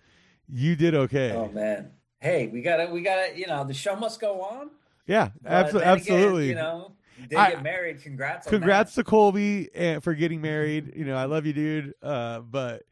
you 0.47 0.75
did 0.75 0.93
okay 0.95 1.31
Oh 1.31 1.49
man. 1.49 1.91
Hey, 2.19 2.45
we 2.47 2.61
gotta, 2.61 2.85
we 2.91 3.01
gotta. 3.01 3.35
You 3.35 3.47
know, 3.47 3.63
the 3.63 3.73
show 3.73 3.95
must 3.95 4.19
go 4.21 4.41
on. 4.43 4.69
yeah 5.07 5.29
But 5.41 5.49
abso- 5.51 5.71
then 5.71 5.81
again, 5.81 5.87
absolutely 5.87 6.49
you 6.49 6.55
know, 6.55 6.91
did 7.29 7.33
I- 7.39 7.51
get 7.51 7.63
married. 7.63 8.03
Congrats. 8.03 8.45
on 8.47 8.51
congrats 8.51 8.93
to 8.95 9.03
colby 9.03 9.69
and 9.73 10.03
for 10.03 10.13
getting 10.13 10.39
married 10.41 10.93
you 10.95 11.05
know 11.05 11.15
i 11.15 11.25
love 11.25 11.45
you 11.47 11.53
dude 11.53 11.93
uh 12.03 12.39
but 12.41 12.83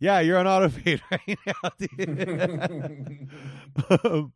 yeah 0.00 0.18
you're 0.20 0.36
on 0.38 0.46
auto 0.48 0.68
fade 0.68 1.00
right 1.12 1.38
now 1.46 1.70
dude. 1.78 3.28
Um, 4.04 4.32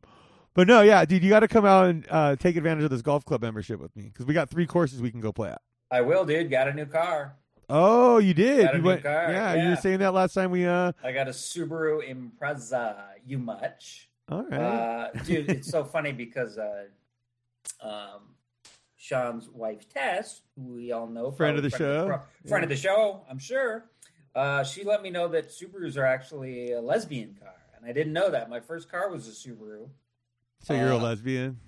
but 0.56 0.66
no, 0.66 0.80
yeah, 0.82 1.04
dude, 1.04 1.22
you 1.22 1.30
got 1.30 1.40
to 1.40 1.48
come 1.48 1.64
out 1.64 1.86
and 1.86 2.04
uh, 2.10 2.34
take 2.34 2.56
advantage 2.56 2.82
of 2.82 2.90
this 2.90 3.02
golf 3.02 3.24
club 3.24 3.42
membership 3.42 3.78
with 3.78 3.94
me 3.94 4.04
because 4.04 4.26
we 4.26 4.34
got 4.34 4.50
three 4.50 4.66
courses 4.66 5.00
we 5.00 5.12
can 5.12 5.20
go 5.20 5.32
play 5.32 5.50
at. 5.50 5.60
I 5.92 6.00
will, 6.00 6.24
dude. 6.24 6.50
Got 6.50 6.66
a 6.66 6.72
new 6.74 6.86
car. 6.86 7.36
Oh, 7.68 8.18
you 8.18 8.34
did. 8.34 8.62
Got 8.64 8.74
a 8.74 8.76
You 8.78 8.82
new 8.82 8.88
went, 8.88 9.02
car, 9.04 9.30
yeah, 9.30 9.54
you 9.62 9.68
were 9.70 9.76
saying 9.76 9.98
that 10.00 10.12
last 10.14 10.34
time 10.34 10.50
we. 10.50 10.66
uh 10.66 10.90
I 11.04 11.12
got 11.12 11.28
a 11.28 11.32
Subaru 11.32 12.00
Impreza. 12.08 12.96
You 13.24 13.38
much, 13.38 14.08
All 14.28 14.42
right. 14.44 14.60
uh, 14.60 15.10
dude? 15.24 15.50
It's 15.50 15.68
so 15.70 15.84
funny 15.94 16.12
because 16.12 16.58
uh, 16.58 16.84
um, 17.80 18.34
Sean's 18.96 19.48
wife 19.48 19.88
Tess, 19.92 20.42
who 20.56 20.74
we 20.74 20.92
all 20.92 21.06
know, 21.06 21.30
Friend 21.30 21.56
of 21.56 21.62
the 21.62 21.70
probably 21.70 21.86
show. 21.86 22.06
pro- 22.06 22.48
friend 22.48 22.64
of 22.64 22.70
the 22.70 22.76
show, 22.76 23.22
I'm 23.30 23.38
sure. 23.38 23.86
Uh, 24.34 24.62
she 24.64 24.84
let 24.84 25.02
me 25.02 25.10
know 25.10 25.28
that 25.28 25.48
Subarus 25.48 25.96
are 25.96 26.04
actually 26.04 26.72
a 26.72 26.80
lesbian 26.80 27.36
car, 27.40 27.54
and 27.76 27.84
I 27.88 27.92
didn't 27.92 28.12
know 28.12 28.30
that. 28.30 28.48
My 28.50 28.60
first 28.60 28.90
car 28.90 29.10
was 29.10 29.26
a 29.28 29.30
Subaru. 29.30 29.88
So 30.66 30.74
you're 30.74 30.90
a 30.92 30.96
uh, 30.96 31.00
lesbian. 31.02 31.58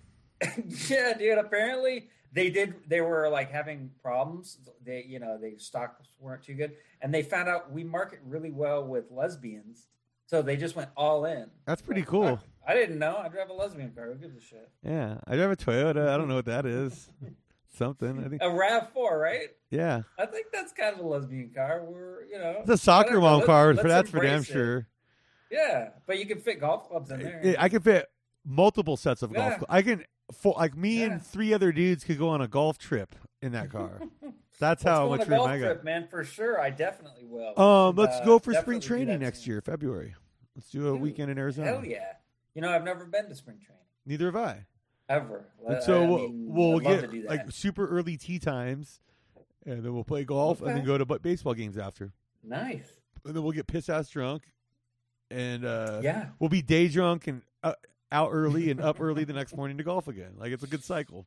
yeah, 0.88 1.14
dude. 1.18 1.38
Apparently, 1.38 2.08
they 2.32 2.50
did. 2.50 2.74
They 2.86 3.00
were 3.00 3.28
like 3.28 3.50
having 3.50 3.90
problems. 4.02 4.58
They, 4.84 5.04
you 5.08 5.18
know, 5.20 5.38
they 5.40 5.56
stocks 5.58 6.06
weren't 6.20 6.42
too 6.42 6.54
good, 6.54 6.72
and 7.02 7.12
they 7.12 7.22
found 7.22 7.48
out 7.48 7.70
we 7.72 7.84
market 7.84 8.20
really 8.26 8.50
well 8.50 8.84
with 8.84 9.10
lesbians, 9.10 9.86
so 10.26 10.42
they 10.42 10.56
just 10.56 10.76
went 10.76 10.90
all 10.96 11.24
in. 11.24 11.46
That's 11.66 11.82
pretty 11.82 12.02
Like, 12.02 12.08
cool. 12.08 12.40
I, 12.66 12.72
I 12.72 12.74
didn't 12.74 12.98
know. 12.98 13.16
I 13.16 13.28
drive 13.28 13.50
a 13.50 13.54
lesbian 13.54 13.90
car. 13.92 14.06
Who 14.06 14.14
gives 14.14 14.36
a 14.36 14.40
shit? 14.40 14.68
Yeah, 14.84 15.18
I 15.26 15.36
drive 15.36 15.50
a 15.50 15.56
Toyota. 15.56 16.08
I 16.08 16.16
don't 16.16 16.28
know 16.28 16.36
what 16.36 16.46
that 16.46 16.66
is. 16.66 17.08
Something. 17.76 18.24
I 18.24 18.28
think. 18.28 18.42
A 18.42 18.50
Rav 18.50 18.90
Four, 18.92 19.18
right? 19.18 19.48
Yeah, 19.70 20.02
I 20.18 20.26
think 20.26 20.46
that's 20.52 20.72
kind 20.72 20.94
of 20.98 21.04
a 21.04 21.08
lesbian 21.08 21.50
car. 21.54 21.84
We're, 21.84 22.24
you 22.24 22.38
know, 22.38 22.56
it's 22.60 22.70
a 22.70 22.76
soccer 22.78 23.20
mom 23.20 23.42
car. 23.44 23.68
let's 23.68 23.82
For 23.82 23.88
that's 23.88 24.10
for 24.10 24.20
damn 24.22 24.40
it. 24.40 24.46
sure. 24.46 24.88
Yeah, 25.50 25.90
but 26.06 26.18
you 26.18 26.26
can 26.26 26.40
fit 26.40 26.60
golf 26.60 26.88
clubs 26.88 27.10
in 27.10 27.20
there. 27.22 27.40
I- 27.58 27.64
I 27.64 27.68
can 27.68 27.80
fit 27.82 28.06
multiple 28.48 28.96
sets 28.96 29.22
of 29.22 29.32
golf. 29.32 29.52
Yeah. 29.58 29.64
I 29.68 29.82
can. 29.82 30.04
For, 30.32 30.54
like 30.58 30.76
me 30.76 30.98
Yeah. 31.00 31.12
and 31.12 31.22
three 31.24 31.54
other 31.54 31.72
dudes 31.72 32.04
could 32.04 32.18
go 32.18 32.28
on 32.28 32.40
a 32.42 32.48
golf 32.48 32.76
trip 32.78 33.14
in 33.40 33.52
that 33.52 33.70
car. 33.70 34.00
That's 34.60 34.82
how 34.82 35.08
much 35.08 35.26
room 35.28 35.42
I 35.42 35.58
got. 35.58 35.64
trip, 35.66 35.84
man, 35.84 36.06
for 36.08 36.22
sure. 36.24 36.60
I 36.60 36.68
definitely 36.70 37.24
will. 37.24 37.58
Um, 37.58 37.94
let's 37.96 38.16
uh, 38.16 38.24
go 38.24 38.38
for 38.38 38.52
spring 38.54 38.80
training 38.80 39.20
next 39.20 39.46
year, 39.46 39.60
February. 39.62 40.14
Let's 40.56 40.68
do 40.70 40.88
a 40.88 40.92
Dude, 40.92 41.00
weekend 41.00 41.30
in 41.30 41.38
Arizona. 41.38 41.68
Hell 41.68 41.84
yeah. 41.84 42.12
You 42.54 42.60
know, 42.62 42.70
I've 42.70 42.82
never 42.84 43.04
been 43.06 43.28
to 43.28 43.34
spring 43.36 43.58
training 43.64 43.84
Neither 44.04 44.26
have 44.26 44.36
I. 44.36 44.66
ever. 45.08 45.46
And 45.66 45.82
so 45.82 46.02
I 46.02 46.06
we'll, 46.06 46.18
mean, 46.18 46.46
we'll 46.48 46.78
get 46.80 47.00
to 47.02 47.06
do 47.06 47.22
that. 47.22 47.28
like 47.30 47.50
super 47.52 47.86
early 47.86 48.16
tee 48.16 48.38
times, 48.40 49.00
and 49.64 49.82
then 49.84 49.94
we'll 49.94 50.04
play 50.04 50.24
golf 50.24 50.60
and 50.60 50.76
then 50.76 50.84
go 50.84 50.98
to 50.98 51.06
baseball 51.06 51.54
games 51.54 51.78
after. 51.78 52.12
nice. 52.42 52.90
And 53.24 53.34
then 53.34 53.42
we'll 53.42 53.52
get 53.52 53.66
piss 53.66 53.88
ass 53.88 54.08
drunk, 54.10 54.44
and 55.30 55.64
uh, 55.64 56.00
Yeah. 56.02 56.26
we'll 56.38 56.50
be 56.50 56.60
day 56.62 56.88
drunk 56.88 57.26
and 57.28 57.42
uh, 57.62 57.74
out 58.10 58.30
early 58.32 58.70
and 58.70 58.80
up 58.80 59.00
early 59.00 59.24
the 59.24 59.32
next 59.34 59.56
morning 59.56 59.76
to 59.78 59.84
golf 59.84 60.08
again. 60.08 60.32
Like 60.38 60.52
it's 60.52 60.62
a 60.62 60.66
good 60.66 60.84
cycle. 60.84 61.26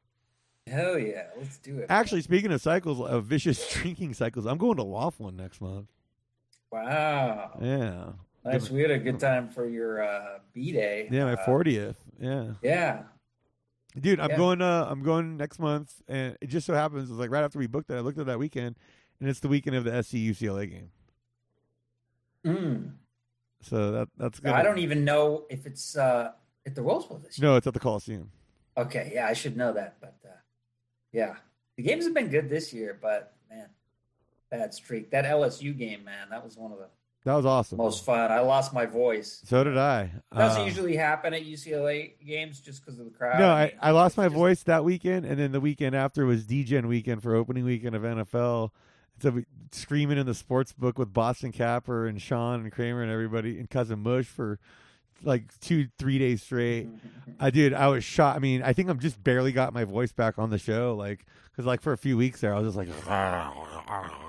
Hell 0.67 0.97
yeah. 0.99 1.23
Let's 1.37 1.57
do 1.57 1.79
it. 1.79 1.87
Actually, 1.89 2.21
speaking 2.21 2.51
of 2.51 2.61
cycles, 2.61 2.99
of 3.01 3.25
vicious 3.25 3.67
drinking 3.73 4.13
cycles, 4.13 4.45
I'm 4.45 4.57
going 4.57 4.77
to 4.77 4.83
Laughlin 4.83 5.35
next 5.35 5.59
month. 5.61 5.87
Wow. 6.71 7.57
Yeah, 7.61 8.13
Nice. 8.45 8.69
We 8.71 8.81
had 8.81 8.91
a 8.91 8.97
good 8.97 9.19
time 9.19 9.49
for 9.49 9.67
your 9.67 10.01
uh, 10.03 10.39
B 10.53 10.71
day. 10.71 11.07
yeah, 11.11 11.25
my 11.25 11.33
Uh, 11.33 11.45
fortieth. 11.45 11.97
Yeah, 12.19 12.53
Yeah. 12.63 13.03
dude, 13.99 14.19
I'm 14.19 14.29
Yeah. 14.31 14.37
going. 14.37 14.61
Uh, 14.61 14.87
I'm 14.89 15.03
going 15.03 15.35
next 15.37 15.59
month, 15.59 16.01
and 16.07 16.37
it 16.41 16.47
just 16.47 16.65
so 16.65 16.73
happens 16.73 17.09
it's 17.09 17.19
like 17.19 17.29
right 17.29 17.43
after 17.43 17.59
we 17.59 17.67
booked 17.67 17.89
it. 17.91 17.95
I 17.95 17.99
looked 17.99 18.17
at 18.19 18.25
that 18.27 18.39
weekend, 18.39 18.77
and 19.19 19.29
it's 19.29 19.41
the 19.41 19.47
weekend 19.49 19.75
of 19.75 19.83
the 19.83 19.91
SC 20.01 20.13
UCLA 20.15 20.69
game. 20.69 20.91
Mm. 22.45 22.91
So 23.61 23.91
that 23.91 24.07
that's 24.17 24.39
good. 24.39 24.53
I 24.53 24.63
don't 24.63 24.79
even 24.79 25.03
know 25.05 25.45
if 25.49 25.65
it's 25.67 25.95
uh, 25.97 26.31
at 26.65 26.75
the 26.75 26.81
Rose 26.81 27.05
Bowl 27.05 27.17
this 27.23 27.37
year. 27.39 27.49
No, 27.49 27.55
it's 27.55 27.67
at 27.67 27.73
the 27.73 27.79
Coliseum. 27.79 28.31
Okay. 28.77 29.11
Yeah, 29.15 29.27
I 29.27 29.33
should 29.33 29.57
know 29.57 29.73
that. 29.73 29.95
But 29.99 30.15
uh, 30.25 30.29
yeah, 31.11 31.35
the 31.77 31.83
games 31.83 32.05
have 32.05 32.13
been 32.13 32.29
good 32.29 32.49
this 32.49 32.73
year, 32.73 32.97
but 33.01 33.33
man, 33.49 33.67
bad 34.49 34.73
streak. 34.73 35.11
That 35.11 35.25
LSU 35.25 35.77
game, 35.77 36.03
man, 36.03 36.29
that 36.29 36.43
was 36.43 36.57
one 36.57 36.71
of 36.71 36.77
the 36.77 36.87
That 37.25 37.35
was 37.35 37.45
awesome. 37.45 37.77
most 37.77 38.05
fun. 38.05 38.31
I 38.31 38.39
lost 38.39 38.73
my 38.73 38.85
voice. 38.85 39.41
So 39.45 39.63
did 39.63 39.77
I. 39.77 40.11
Doesn't 40.35 40.61
Uh, 40.61 40.65
usually 40.65 40.95
happen 40.95 41.33
at 41.33 41.43
UCLA 41.45 42.13
games 42.25 42.59
just 42.61 42.83
because 42.85 42.99
of 42.99 43.05
the 43.05 43.11
crowd. 43.11 43.39
No, 43.39 43.49
I, 43.49 43.65
mean, 43.67 43.73
I 43.81 43.91
lost 43.91 44.17
my 44.17 44.25
just- 44.25 44.35
voice 44.35 44.63
that 44.63 44.83
weekend, 44.83 45.25
and 45.25 45.39
then 45.39 45.51
the 45.51 45.61
weekend 45.61 45.95
after 45.95 46.25
was 46.25 46.45
DGen 46.45 46.85
weekend 46.87 47.21
for 47.23 47.35
opening 47.35 47.65
weekend 47.65 47.95
of 47.95 48.03
NFL. 48.03 48.71
So 49.21 49.29
we 49.29 49.45
screaming 49.71 50.17
in 50.17 50.25
the 50.25 50.33
sports 50.33 50.73
book 50.73 50.97
with 50.97 51.13
Boston 51.13 51.51
Capper 51.51 52.07
and 52.07 52.19
Sean 52.21 52.61
and 52.61 52.71
Kramer 52.71 53.03
and 53.03 53.11
everybody 53.11 53.59
and 53.59 53.69
cousin 53.69 53.99
Mush 53.99 54.25
for 54.25 54.57
like 55.23 55.59
two, 55.59 55.87
three 55.97 56.19
days 56.19 56.41
straight. 56.43 56.87
Mm-hmm. 56.87 57.31
I 57.39 57.49
did. 57.49 57.73
I 57.73 57.87
was 57.87 58.03
shot. 58.03 58.35
I 58.35 58.39
mean, 58.39 58.63
I 58.63 58.73
think 58.73 58.89
I'm 58.89 58.99
just 58.99 59.23
barely 59.23 59.51
got 59.51 59.73
my 59.73 59.83
voice 59.83 60.11
back 60.11 60.37
on 60.37 60.49
the 60.49 60.57
show, 60.57 60.95
like 60.95 61.25
because 61.51 61.65
like 61.65 61.81
for 61.81 61.93
a 61.93 61.97
few 61.97 62.17
weeks 62.17 62.41
there, 62.41 62.53
I 62.53 62.59
was 62.59 62.73
just 62.73 62.77
like, 62.77 62.89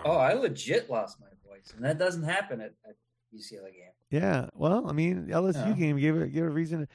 Oh, 0.05 0.17
I 0.17 0.33
legit 0.35 0.91
lost 0.91 1.19
my 1.21 1.27
voice, 1.49 1.73
and 1.77 1.85
that 1.85 1.99
doesn't 1.99 2.25
happen 2.25 2.61
at, 2.61 2.75
at 2.89 2.97
UCLA 3.35 3.73
game. 3.73 3.93
Yeah, 4.11 4.49
well, 4.55 4.89
I 4.89 4.93
mean, 4.93 5.29
LSU 5.29 5.77
game 5.79 5.99
gave 5.99 6.17
it 6.17 6.33
gave 6.33 6.45
it 6.45 6.47
a 6.47 6.51
reason. 6.51 6.87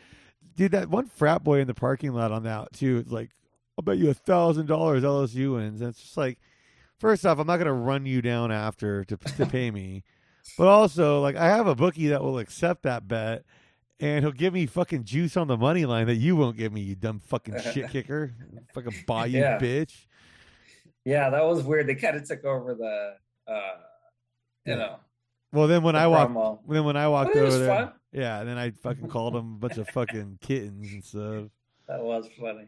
Dude, 0.55 0.71
that 0.71 0.89
one 0.89 1.07
frat 1.07 1.43
boy 1.43 1.59
in 1.59 1.67
the 1.67 1.73
parking 1.73 2.13
lot 2.13 2.31
on 2.31 2.43
that 2.43 2.73
too. 2.73 3.03
Like, 3.07 3.31
I'll 3.77 3.83
bet 3.83 3.97
you 3.97 4.09
a 4.09 4.13
thousand 4.13 4.67
dollars 4.67 5.03
LSU 5.03 5.55
wins. 5.55 5.81
And 5.81 5.89
it's 5.89 6.01
just 6.01 6.17
like, 6.17 6.39
first 6.99 7.25
off, 7.25 7.39
I'm 7.39 7.47
not 7.47 7.57
gonna 7.57 7.73
run 7.73 8.05
you 8.05 8.21
down 8.21 8.51
after 8.51 9.03
to 9.05 9.17
to 9.17 9.45
pay 9.45 9.71
me, 9.71 10.03
but 10.57 10.67
also 10.67 11.21
like 11.21 11.35
I 11.35 11.47
have 11.47 11.67
a 11.67 11.75
bookie 11.75 12.07
that 12.09 12.23
will 12.23 12.37
accept 12.37 12.83
that 12.83 13.07
bet, 13.07 13.43
and 13.99 14.23
he'll 14.23 14.31
give 14.31 14.53
me 14.53 14.65
fucking 14.65 15.03
juice 15.03 15.35
on 15.37 15.47
the 15.47 15.57
money 15.57 15.85
line 15.85 16.07
that 16.07 16.15
you 16.15 16.35
won't 16.35 16.57
give 16.57 16.71
me, 16.73 16.81
you 16.81 16.95
dumb 16.95 17.19
fucking 17.19 17.55
shit 17.73 17.89
kicker, 17.91 18.33
fucking 18.73 19.03
buy 19.07 19.25
you 19.27 19.39
Yeah. 19.39 19.57
bitch. 19.59 20.05
Yeah, 21.05 21.29
that 21.29 21.45
was 21.45 21.63
weird. 21.63 21.87
They 21.87 21.95
kind 21.95 22.17
of 22.17 22.27
took 22.27 22.43
over 22.43 22.75
the, 22.75 23.15
uh, 23.51 23.61
you 24.65 24.73
Yeah. 24.73 24.75
know, 24.75 24.95
Well, 25.53 25.67
then 25.67 25.81
when 25.83 25.95
the 25.95 26.01
I 26.01 26.07
walked, 26.07 26.31
promo. 26.33 26.59
then 26.67 26.83
when 26.83 26.97
I 26.97 27.07
walked 27.07 27.35
over 27.35 27.57
there, 27.57 27.67
fun. 27.85 27.93
yeah, 28.11 28.43
then 28.43 28.57
I 28.57 28.71
fucking 28.71 29.07
called 29.07 29.35
him 29.35 29.53
a 29.55 29.57
bunch 29.57 29.77
of 29.77 29.87
fucking 29.89 30.39
kittens 30.41 30.91
and 30.93 31.03
stuff. 31.03 31.45
That 31.87 32.03
was 32.03 32.27
funny. 32.39 32.67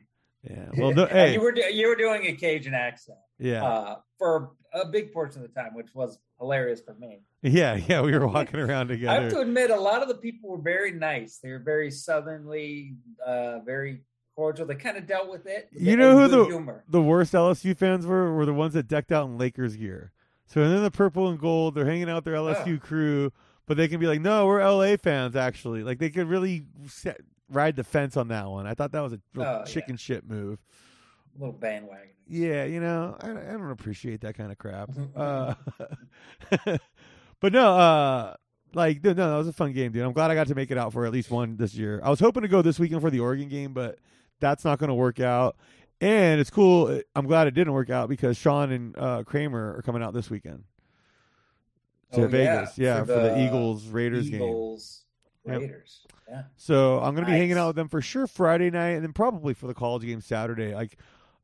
Yeah. 0.49 0.69
Well, 0.77 0.93
no, 0.93 1.05
hey, 1.05 1.33
you 1.33 1.41
were 1.41 1.53
you 1.53 1.87
were 1.89 1.95
doing 1.97 2.25
a 2.27 2.33
Cajun 2.33 2.73
accent 2.73 3.17
yeah. 3.39 3.63
uh, 3.63 3.95
for 4.17 4.51
a 4.73 4.85
big 4.85 5.11
portion 5.13 5.41
of 5.43 5.53
the 5.53 5.59
time, 5.59 5.73
which 5.73 5.93
was 5.95 6.19
hilarious 6.39 6.81
for 6.81 6.93
me. 6.95 7.21
Yeah, 7.41 7.75
yeah, 7.87 8.01
we 8.01 8.11
were 8.17 8.27
walking 8.35 8.59
around 8.59 8.89
together. 8.89 9.17
I 9.17 9.23
have 9.23 9.31
to 9.33 9.39
admit, 9.39 9.71
a 9.71 9.75
lot 9.79 10.01
of 10.01 10.07
the 10.07 10.15
people 10.15 10.49
were 10.51 10.61
very 10.61 10.91
nice. 10.91 11.39
They 11.41 11.51
were 11.51 11.59
very 11.59 11.89
southernly, 11.89 12.95
uh, 13.25 13.59
very 13.59 14.01
cordial. 14.35 14.67
They 14.67 14.75
kind 14.75 14.97
of 14.97 15.07
dealt 15.07 15.29
with 15.29 15.45
it. 15.47 15.69
You 15.71 15.95
know 15.97 16.17
who 16.17 16.27
the 16.27 16.45
humor. 16.45 16.83
the 16.89 17.01
worst 17.01 17.33
LSU 17.33 17.75
fans 17.75 18.05
were? 18.05 18.33
Were 18.33 18.45
the 18.45 18.53
ones 18.53 18.73
that 18.73 18.87
decked 18.87 19.11
out 19.11 19.27
in 19.27 19.37
Lakers 19.37 19.75
gear. 19.75 20.11
So 20.45 20.61
and 20.61 20.71
then 20.73 20.83
the 20.83 20.91
purple 20.91 21.29
and 21.29 21.39
gold, 21.39 21.75
they're 21.75 21.85
hanging 21.85 22.09
out 22.09 22.23
their 22.25 22.33
LSU 22.35 22.77
Oh. 22.77 22.79
crew, 22.85 23.31
but 23.67 23.77
they 23.77 23.87
can 23.87 23.99
be 23.99 24.07
like, 24.07 24.19
"No, 24.21 24.45
we're 24.47 24.61
LA 24.61 24.97
fans." 24.97 25.35
Actually, 25.35 25.83
like 25.83 25.99
they 25.99 26.09
could 26.09 26.27
really 26.27 26.65
set, 26.87 27.21
ride 27.49 27.75
the 27.75 27.83
fence 27.83 28.17
on 28.17 28.27
that 28.29 28.47
one. 28.49 28.65
I 28.67 28.73
thought 28.73 28.91
that 28.93 29.01
was 29.01 29.13
a 29.13 29.19
Oh, 29.37 29.41
yeah. 29.41 29.63
chicken 29.65 29.95
shit 29.97 30.27
move. 30.27 30.59
Little 31.39 31.53
bandwagon. 31.53 32.09
Yeah, 32.27 32.65
you 32.65 32.79
know, 32.79 33.17
I, 33.19 33.31
I 33.31 33.33
don't 33.53 33.71
appreciate 33.71 34.21
that 34.21 34.35
kind 34.37 34.51
of 34.51 34.57
crap. 34.57 34.91
uh, 35.15 35.55
but 37.39 37.53
no, 37.53 37.75
uh, 37.75 38.35
like 38.73 39.03
no, 39.03 39.13
no, 39.13 39.31
that 39.31 39.37
was 39.37 39.47
a 39.47 39.53
fun 39.53 39.73
game, 39.73 39.91
dude. 39.91 40.03
I'm 40.03 40.13
glad 40.13 40.29
I 40.29 40.35
got 40.35 40.47
to 40.47 40.55
make 40.55 40.69
it 40.71 40.77
out 40.77 40.93
for 40.93 41.05
at 41.05 41.11
least 41.11 41.31
one 41.31 41.57
this 41.57 41.73
year. 41.73 41.99
I 42.03 42.09
was 42.09 42.19
hoping 42.19 42.41
to 42.43 42.47
go 42.47 42.61
this 42.61 42.77
weekend 42.79 43.01
for 43.01 43.09
the 43.09 43.19
Oregon 43.19 43.49
game, 43.49 43.73
but 43.73 43.97
that's 44.39 44.63
not 44.63 44.79
going 44.79 44.89
to 44.89 44.93
work 44.95 45.19
out. 45.19 45.57
And 46.01 46.39
it's 46.39 46.49
cool. 46.49 47.01
I'm 47.15 47.25
glad 47.25 47.47
it 47.47 47.53
didn't 47.53 47.73
work 47.73 47.89
out 47.89 48.07
because 48.09 48.37
Sean 48.37 48.71
and 48.71 48.97
uh, 48.97 49.23
Kramer 49.25 49.75
are 49.77 49.81
coming 49.81 50.01
out 50.01 50.13
this 50.13 50.29
weekend 50.29 50.63
to 52.13 52.23
Oh, 52.23 52.27
Vegas. 52.27 52.77
Yeah, 52.77 53.01
for 53.01 53.07
for 53.07 53.13
the, 53.21 53.45
Eagles 53.45 53.87
Raiders 53.87 54.29
game. 54.29 54.41
Eagles, 54.41 55.03
Yep. 55.45 55.59
Raiders. 55.61 56.05
Yeah. 56.29 56.43
So 56.57 56.99
I'm 56.99 57.15
going 57.15 57.25
to 57.25 57.31
be 57.31 57.37
hanging 57.37 57.57
out 57.57 57.67
with 57.67 57.75
them 57.75 57.89
for 57.89 58.01
sure 58.01 58.27
Friday 58.27 58.69
night, 58.69 58.91
and 58.91 59.03
then 59.03 59.13
probably 59.13 59.53
for 59.53 59.67
the 59.67 59.73
college 59.73 60.03
game 60.03 60.21
Saturday. 60.21 60.73
Like 60.75 60.95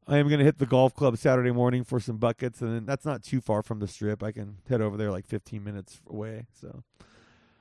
I 0.07 0.17
am 0.17 0.27
going 0.27 0.39
to 0.39 0.45
hit 0.45 0.59
the 0.59 0.65
golf 0.67 0.93
club 0.93 1.17
Saturday 1.17 1.51
morning 1.51 1.83
for 1.83 1.99
some 1.99 2.17
buckets, 2.17 2.61
and 2.61 2.73
then 2.75 2.85
that's 2.85 3.05
not 3.05 3.23
too 3.23 3.41
far 3.41 3.63
from 3.63 3.79
the 3.79 3.87
strip. 3.87 4.21
I 4.21 4.31
can 4.31 4.57
head 4.69 4.81
over 4.81 4.97
there 4.97 5.11
like 5.11 5.25
15 5.25 5.63
minutes 5.63 5.99
away. 6.07 6.45
So 6.53 6.83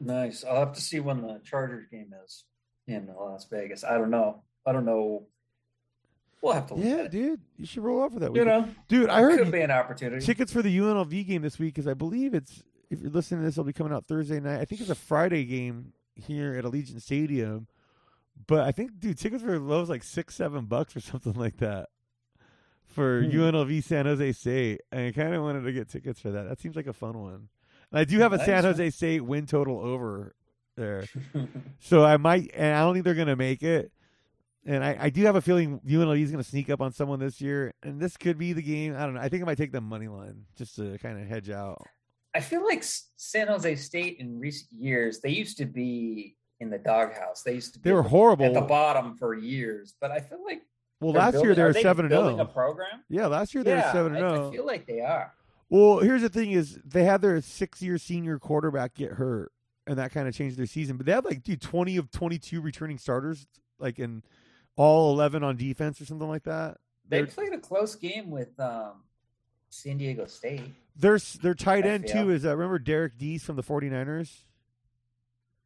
Nice. 0.01 0.45
I'll 0.45 0.61
have 0.61 0.75
to 0.75 0.81
see 0.81 1.01
when 1.01 1.23
the 1.23 1.41
Chargers 1.45 1.87
game 1.91 2.13
is 2.25 2.45
in 2.87 3.09
Las 3.19 3.47
Vegas. 3.51 3.85
I 3.85 3.97
don't 3.97 4.11
know. 4.11 4.43
I 4.67 4.73
don't 4.73 4.85
know. 4.85 5.27
We'll 6.43 6.53
have 6.53 6.67
to 6.67 6.75
look 6.75 6.85
yeah, 6.85 7.09
dude, 7.09 7.41
you 7.57 7.65
should 7.65 7.83
roll 7.83 8.03
out 8.03 8.13
for 8.13 8.19
that. 8.19 8.27
You 8.35 8.43
weekend. 8.43 8.67
know, 8.67 8.75
dude, 8.89 9.09
I 9.09 9.23
heard 9.23 9.39
could 9.39 9.51
be 9.51 9.63
an 9.63 9.71
opportunity. 9.71 10.25
tickets 10.25 10.53
for 10.53 10.61
the 10.61 10.77
UNLV 10.77 11.27
game 11.27 11.41
this 11.41 11.59
week 11.59 11.75
because 11.75 11.89
I 11.89 11.95
believe 11.95 12.35
it's 12.35 12.63
if 12.91 13.01
you're 13.01 13.11
listening 13.11 13.41
to 13.41 13.47
this, 13.47 13.55
it'll 13.55 13.65
be 13.65 13.73
coming 13.73 13.95
out 13.95 14.07
Thursday 14.07 14.41
night. 14.41 14.61
I 14.61 14.67
think 14.67 14.83
it's 14.83 14.91
a 14.91 14.95
Friday 14.95 15.45
game 15.47 15.95
here 16.15 16.55
at 16.55 16.65
Allegiant 16.65 17.01
Stadium. 17.01 17.67
But 18.47 18.61
I 18.65 18.73
think, 18.73 18.99
dude, 18.99 19.17
tickets 19.17 19.43
were 19.43 19.59
low 19.59 19.81
as 19.81 19.89
like 19.89 20.03
six, 20.03 20.35
seven 20.35 20.67
bucks 20.67 20.95
or 20.95 21.01
something 21.01 21.33
like 21.33 21.57
that 21.59 21.89
for 22.95 23.23
Hmm. 23.23 23.31
UNLV 23.31 23.83
San 23.85 24.07
Jose 24.07 24.33
State. 24.33 24.81
And 24.93 25.09
I 25.09 25.13
kind 25.13 25.35
of 25.35 25.43
wanted 25.43 25.63
to 25.65 25.73
get 25.73 25.89
tickets 25.89 26.21
for 26.21 26.31
that. 26.31 26.49
That 26.49 26.61
seems 26.61 26.77
like 26.77 26.87
a 26.87 26.93
fun 26.93 27.19
one. 27.21 27.49
And 27.91 28.01
I 28.01 28.05
do 28.05 28.19
have 28.21 28.33
a 28.33 28.37
Nice, 28.39 28.47
San 28.47 28.55
man. 28.63 28.65
Jose 28.65 28.91
State 28.91 29.21
win 29.21 29.47
total 29.47 29.79
over 29.81 30.35
there, 30.77 31.05
so 31.81 32.05
I 32.05 32.17
might. 32.17 32.51
And 32.55 32.75
I 32.75 32.81
don't 32.81 32.95
think 32.95 33.05
they're 33.05 33.15
gonna 33.15 33.37
make 33.37 33.63
it. 33.63 33.93
And 34.67 34.83
I, 34.83 34.97
I 34.99 35.11
do 35.11 35.23
have 35.25 35.37
a 35.37 35.43
feeling 35.43 35.79
UNLV 35.87 36.23
is 36.23 36.31
going 36.31 36.43
to 36.43 36.49
sneak 36.49 36.71
up 36.71 36.81
on 36.81 36.91
someone 36.91 37.19
this 37.21 37.39
year, 37.39 37.75
and 37.83 38.01
this 38.01 38.17
could 38.17 38.39
be 38.39 38.55
the 38.55 38.63
game. 38.63 38.97
I 38.97 39.01
don't 39.05 39.13
know. 39.13 39.21
I 39.21 39.29
think 39.29 39.43
I 39.43 39.47
might 39.47 39.59
take 39.59 39.73
the 39.73 39.81
money 39.83 40.09
line 40.09 40.47
just 40.57 40.77
to 40.77 40.97
kind 41.03 41.21
of 41.21 41.29
hedge 41.29 41.51
out. 41.51 41.83
I 42.35 42.41
feel 42.41 42.65
like 42.65 42.83
San 42.83 43.49
Jose 43.49 43.77
State 43.77 44.17
in 44.21 44.41
recent 44.41 44.71
years, 44.73 45.21
they 45.21 45.29
used 45.29 45.59
to 45.59 45.67
be 45.67 46.37
in 46.61 46.71
the 46.71 46.79
doghouse. 46.79 47.43
They 47.43 47.53
used 47.53 47.75
to 47.75 47.79
be 47.79 47.91
They 47.91 47.95
were 47.95 48.03
the- 48.03 48.09
horrible. 48.09 48.47
at 48.47 48.55
the 48.55 48.63
bottom 48.63 49.19
for 49.19 49.35
years. 49.35 49.93
But 50.01 50.11
I 50.11 50.21
feel 50.21 50.43
like 50.43 50.63
well, 51.05 51.13
they're 51.13 51.23
last 51.23 51.45
year 51.45 51.55
they 51.55 51.63
were 51.63 51.73
they 51.73 51.83
seven 51.83 52.07
and 52.07 52.11
building 52.11 52.35
a 52.41 52.45
zero. 52.45 52.47
program. 52.47 53.05
Yeah, 53.09 53.27
last 53.27 53.55
year 53.55 53.63
they 53.63 53.71
yeah, 53.71 53.87
were 53.87 53.93
seven 53.93 54.17
and 54.17 54.25
oh. 54.25 54.45
I, 54.45 54.49
I 54.49 54.51
feel 54.51 54.67
like 54.67 54.87
they 54.87 55.01
are. 55.01 55.33
Well, 55.69 55.99
here's 55.99 56.23
the 56.23 56.29
thing: 56.29 56.53
is 56.53 56.79
they 56.85 57.05
had 57.05 57.21
their 57.21 57.41
six-year 57.41 57.99
senior 57.99 58.39
quarterback 58.39 58.95
get 58.95 59.13
hurt, 59.13 59.53
and 59.87 59.99
that 59.99 60.13
kind 60.13 60.29
of 60.29 60.35
changed 60.35 60.57
their 60.59 60.67
season. 60.67 60.97
But 60.97 61.07
they 61.07 61.13
had 61.13 61.25
like 61.25 61.43
dude, 61.43 61.61
twenty 61.61 61.97
of 61.97 62.11
twenty-two 62.11 62.61
returning 62.61 62.99
starters, 62.99 63.47
like 63.79 63.99
in 63.99 64.23
all 64.77 65.13
eleven 65.13 65.43
on 65.43 65.57
defense 65.57 66.01
or 66.01 66.07
something 66.07 66.29
like 66.29 66.45
that. 66.45 66.79
They 67.09 67.19
They're 67.19 67.27
played 67.27 67.53
a 67.53 67.59
close 67.59 67.95
game 67.95 68.31
with 68.31 68.59
um, 68.59 69.03
San 69.69 69.99
Diego 69.99 70.27
State. 70.27 70.63
their 70.97 71.19
their 71.43 71.55
tight 71.55 71.87
end 71.87 72.07
too 72.09 72.31
is 72.31 72.47
uh, 72.47 72.57
remember 72.57 72.79
Derrick 72.79 73.19
Deese 73.19 73.45
from 73.45 73.57
the 73.57 73.63
49ers? 73.63 74.31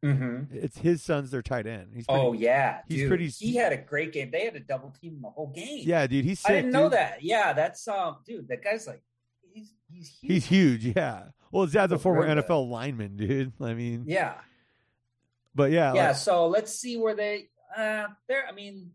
Mm-hmm. 0.03 0.55
It's 0.55 0.77
his 0.77 1.03
son's 1.03 1.29
their 1.31 1.41
tight 1.41 1.67
end. 1.67 1.89
He's 1.93 2.05
pretty, 2.07 2.21
Oh 2.21 2.33
yeah, 2.33 2.79
he's 2.87 2.99
dude. 2.99 3.09
pretty- 3.09 3.27
He 3.27 3.55
had 3.55 3.73
a 3.73 3.77
great 3.77 4.13
game. 4.13 4.31
They 4.31 4.45
had 4.45 4.55
a 4.55 4.59
double 4.61 4.91
team 5.01 5.19
the 5.21 5.29
whole 5.29 5.47
game. 5.47 5.83
yeah, 5.85 6.07
dude. 6.07 6.23
He's 6.23 6.39
sick. 6.39 6.51
I 6.51 6.55
didn't 6.55 6.71
know 6.71 6.83
dude. 6.83 6.93
that. 6.93 7.21
Yeah, 7.23 7.51
that's 7.53 7.85
um, 7.87 8.17
dude. 8.25 8.47
That 8.47 8.63
guy's 8.63 8.87
like, 8.87 9.01
he's 9.53 9.73
he's 9.91 10.07
huge. 10.21 10.31
He's 10.31 10.45
huge. 10.45 10.85
Yeah. 10.95 11.23
Well, 11.51 11.63
his 11.65 11.73
dad's 11.73 11.91
a 11.91 11.97
former. 11.99 12.25
NFL 12.27 12.69
lineman, 12.69 13.17
dude. 13.17 13.51
I 13.59 13.73
mean, 13.73 14.03
yeah, 14.07 14.35
but 15.53 15.71
yeah, 15.71 15.93
yeah. 15.93 16.07
like- 16.07 16.15
So 16.15 16.47
let's 16.47 16.73
see 16.73 16.95
where 16.97 17.15
they. 17.15 17.49
Uh, 17.75 18.07
they're. 18.27 18.47
I 18.47 18.51
mean, 18.53 18.91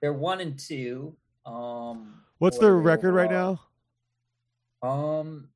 they're 0.00 0.12
one 0.12 0.40
and 0.40 0.58
two. 0.58 1.14
Um, 1.46 2.22
what's 2.38 2.58
their 2.58 2.74
record 2.76 3.12
right 3.12 3.30
now? 3.30 3.60
Um, 4.82 5.48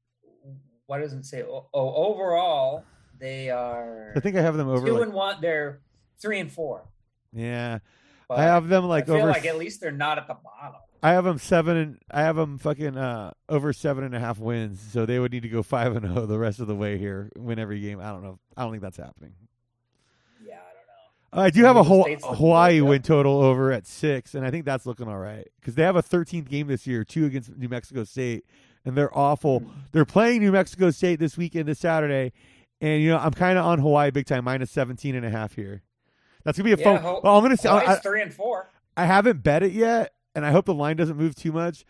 why 0.86 1.00
doesn't 1.00 1.20
it 1.20 1.26
say? 1.26 1.42
Oh, 1.42 1.66
overall, 1.74 2.84
they 3.18 3.50
are 3.50 4.12
I 4.16 4.20
think 4.20 4.36
I 4.36 4.42
have 4.42 4.56
them 4.56 4.68
over. 4.68 4.86
two 4.86 4.92
like- 4.94 5.02
and 5.04 5.12
one. 5.12 5.36
They're 5.40 5.80
three 6.18 6.38
and 6.40 6.50
four. 6.50 6.84
Yeah, 7.32 7.80
But 8.28 8.38
I 8.38 8.42
have 8.44 8.68
them 8.68 8.84
like 8.84 9.04
I 9.04 9.06
feel 9.06 9.16
over. 9.16 9.26
like 9.28 9.44
at 9.46 9.58
least 9.58 9.80
they're 9.80 9.90
not 9.92 10.18
at 10.18 10.26
the 10.26 10.34
bottom. 10.34 10.80
I 11.02 11.10
have 11.12 11.24
them 11.24 11.38
seven. 11.38 11.76
And, 11.76 11.98
I 12.10 12.22
have 12.22 12.36
them 12.36 12.56
fucking 12.58 12.96
uh, 12.96 13.32
over 13.48 13.72
seven 13.72 14.02
and 14.04 14.14
a 14.14 14.18
half 14.18 14.38
wins. 14.38 14.80
So 14.92 15.04
they 15.06 15.18
would 15.18 15.32
need 15.32 15.42
to 15.42 15.48
go 15.48 15.62
five 15.62 15.94
and 15.94 16.06
zero 16.06 16.24
the 16.26 16.38
rest 16.38 16.58
of 16.58 16.66
the 16.66 16.74
way 16.74 16.96
here, 16.98 17.30
win 17.36 17.58
every 17.58 17.80
game. 17.80 18.00
I 18.00 18.10
don't 18.10 18.22
know. 18.22 18.38
I 18.56 18.62
don't 18.62 18.70
think 18.72 18.82
that's 18.82 18.96
happening. 18.96 19.34
Yeah, 20.44 20.54
I 20.54 20.56
don't 21.34 21.38
know. 21.38 21.46
I 21.46 21.50
do 21.50 21.64
have 21.64 21.76
a 21.76 21.82
New 21.82 21.88
Haw- 21.88 22.02
State's 22.04 22.22
looking 22.24 22.38
Hawaii 22.38 22.80
win 22.80 23.02
total 23.02 23.40
over 23.42 23.70
at 23.72 23.86
six, 23.86 24.34
and 24.34 24.44
I 24.46 24.50
think 24.50 24.64
that's 24.64 24.86
looking 24.86 25.08
all 25.08 25.18
right 25.18 25.46
because 25.60 25.74
they 25.74 25.82
have 25.82 25.96
a 25.96 26.02
13th 26.02 26.48
game 26.48 26.66
this 26.68 26.86
year, 26.86 27.04
two 27.04 27.26
against 27.26 27.54
New 27.56 27.68
Mexico 27.68 28.04
State, 28.04 28.44
and 28.84 28.96
they're 28.96 29.16
awful. 29.16 29.60
Hmm. 29.60 29.70
They're 29.92 30.04
playing 30.06 30.40
New 30.40 30.52
Mexico 30.52 30.90
State 30.90 31.18
this 31.20 31.36
weekend, 31.36 31.68
this 31.68 31.78
Saturday, 31.80 32.32
and 32.80 33.02
you 33.02 33.10
know 33.10 33.18
I'm 33.18 33.32
kind 33.32 33.58
of 33.58 33.64
on 33.64 33.78
Hawaii 33.78 34.10
big 34.10 34.26
time, 34.26 34.44
minus 34.44 34.70
17 34.70 35.14
and 35.14 35.24
a 35.24 35.30
half 35.30 35.54
here. 35.54 35.82
That's 36.44 36.58
gonna 36.58 36.64
be 36.64 36.72
a 36.72 36.76
Yeah, 36.84 36.94
fun. 36.96 37.02
Ho- 37.02 37.20
well, 37.24 37.36
I'm 37.36 37.42
gonna 37.42 37.56
say 37.56 37.68
I, 37.68 37.96
three 37.96 38.22
and 38.22 38.32
four. 38.32 38.70
I 38.96 39.04
haven't 39.06 39.42
bet 39.42 39.62
it 39.62 39.72
yet, 39.72 40.14
and 40.34 40.44
I 40.46 40.50
hope 40.52 40.64
the 40.66 40.74
line 40.74 40.96
doesn't 40.96 41.16
move 41.16 41.34
too 41.34 41.52
much. 41.52 41.84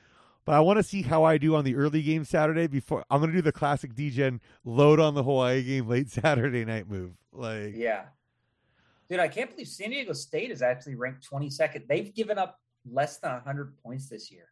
But 0.45 0.55
I 0.55 0.61
want 0.61 0.77
to 0.79 0.85
see 0.85 1.03
how 1.03 1.25
I 1.25 1.39
do 1.39 1.57
on 1.57 1.65
the 1.65 1.75
early 1.75 2.03
game 2.03 2.25
Saturday 2.25 2.69
before 2.69 3.05
I'm 3.11 3.19
going 3.21 3.33
to 3.33 3.37
do 3.37 3.43
the 3.43 3.51
classic 3.51 3.95
DGen 3.95 4.39
load 4.65 5.01
on 5.01 5.15
the 5.15 5.25
Hawaii 5.25 5.61
game 5.65 5.89
late 5.89 6.09
Saturday 6.13 6.65
night 6.65 6.89
move. 6.89 7.15
Like, 7.33 7.75
Yeah. 7.75 8.05
Dude, 9.11 9.19
I 9.19 9.27
can't 9.27 9.51
believe 9.51 9.67
San 9.67 9.91
Diego 9.91 10.13
State 10.13 10.53
is 10.53 10.63
actually 10.63 10.95
ranked 10.95 11.29
22nd. 11.29 11.89
They've 11.89 12.15
given 12.15 12.39
up 12.39 12.61
less 12.89 13.19
than 13.19 13.33
100 13.33 13.77
points 13.83 14.09
this 14.09 14.31
year. 14.31 14.47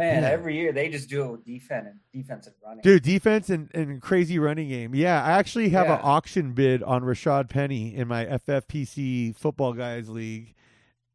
Man, 0.00 0.22
Yeah. 0.22 0.28
every 0.30 0.56
year 0.56 0.72
they 0.72 0.88
just 0.88 1.08
do 1.08 1.22
it 1.24 1.30
with 1.30 1.44
defense 1.44 1.86
and 1.88 2.00
defense 2.12 2.46
and 2.46 2.56
running. 2.64 2.82
Dude, 2.82 3.02
defense 3.02 3.48
and, 3.50 3.70
and 3.74 4.00
crazy 4.02 4.38
running 4.38 4.68
game. 4.68 4.94
Yeah, 4.94 5.22
I 5.22 5.32
actually 5.32 5.68
have 5.70 5.86
an 5.88 6.00
auction 6.02 6.52
bid 6.52 6.82
on 6.82 7.02
Rashaad 7.02 7.48
Penny 7.48 7.94
in 7.94 8.08
my 8.08 8.24
FFPC 8.26 9.36
football 9.36 9.72
guys 9.72 10.08
league, 10.08 10.54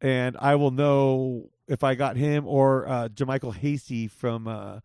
and 0.00 0.36
I 0.40 0.54
will 0.54 0.70
know 0.70 1.50
if 1.68 1.82
I 1.84 1.94
got 1.94 2.16
him 2.16 2.46
or 2.46 2.88
uh, 2.88 3.08
JaMycal 3.08 3.54
Hasty 3.56 4.06
from 4.08 4.46
uh, 4.48 4.80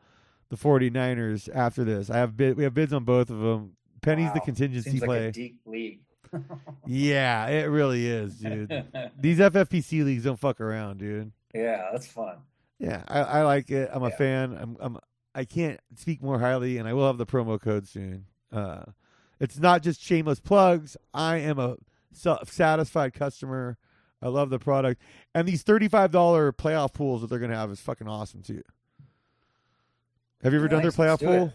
the 0.50 0.56
49ers 0.58 1.48
after 1.54 1.84
this. 1.84 2.10
I 2.10 2.18
have 2.18 2.36
bid, 2.36 2.58
we 2.58 2.64
have 2.64 2.74
bids 2.74 2.92
on 2.94 3.04
both 3.04 3.30
of 3.30 3.40
them. 3.40 3.74
Penny's 4.02 4.34
the 4.34 4.40
contingency 4.40 4.90
Seems 4.92 5.04
play. 5.04 5.26
like 5.26 5.34
deep 5.34 5.60
league. 5.66 6.00
yeah, 6.88 7.48
it 7.48 7.66
really 7.66 8.08
is, 8.08 8.40
dude. 8.40 8.70
These 9.20 9.38
FFPC 9.40 10.04
leagues 10.06 10.24
don't 10.24 10.40
fuck 10.40 10.60
around, 10.60 10.98
dude. 11.00 11.32
yeah, 11.54 11.90
that's 11.92 12.08
fun. 12.08 12.38
Yeah, 12.82 13.04
I, 13.08 13.20
I 13.20 13.44
like 13.44 13.70
it. 13.70 13.90
I'm 13.94 14.02
a 14.04 14.10
Yeah. 14.10 14.16
fan. 14.18 14.58
I'm, 14.60 14.78
I'm 14.80 14.98
I 15.36 15.46
can't 15.46 15.80
speak 15.96 16.22
more 16.22 16.40
highly, 16.40 16.78
and 16.78 16.88
I 16.88 16.94
will 16.94 17.08
have 17.08 17.18
the 17.18 17.26
promo 17.26 17.62
code 17.62 17.88
soon. 17.88 18.26
Uh, 18.52 18.84
it's 19.40 19.58
not 19.60 19.82
just 19.84 20.02
shameless 20.02 20.40
plugs. 20.40 20.98
I 21.14 21.38
am 21.38 21.58
a 21.60 21.78
sa- 22.12 22.44
satisfied 22.44 23.14
customer. 23.14 23.78
I 24.22 24.28
love 24.28 24.50
the 24.50 24.60
product, 24.60 25.02
and 25.34 25.48
these 25.48 25.64
thirty-five 25.64 26.12
dollar 26.12 26.52
playoff 26.52 26.94
pools 26.94 27.22
that 27.22 27.28
they're 27.30 27.40
gonna 27.40 27.56
have 27.56 27.72
is 27.72 27.80
fucking 27.80 28.08
awesome 28.08 28.42
too. 28.42 28.62
Have 30.44 30.54
you 30.54 30.60
ever 30.60 30.68
done 30.68 30.82
their 30.82 30.92
playoff 30.92 31.20
do 31.20 31.28
pool? 31.28 31.54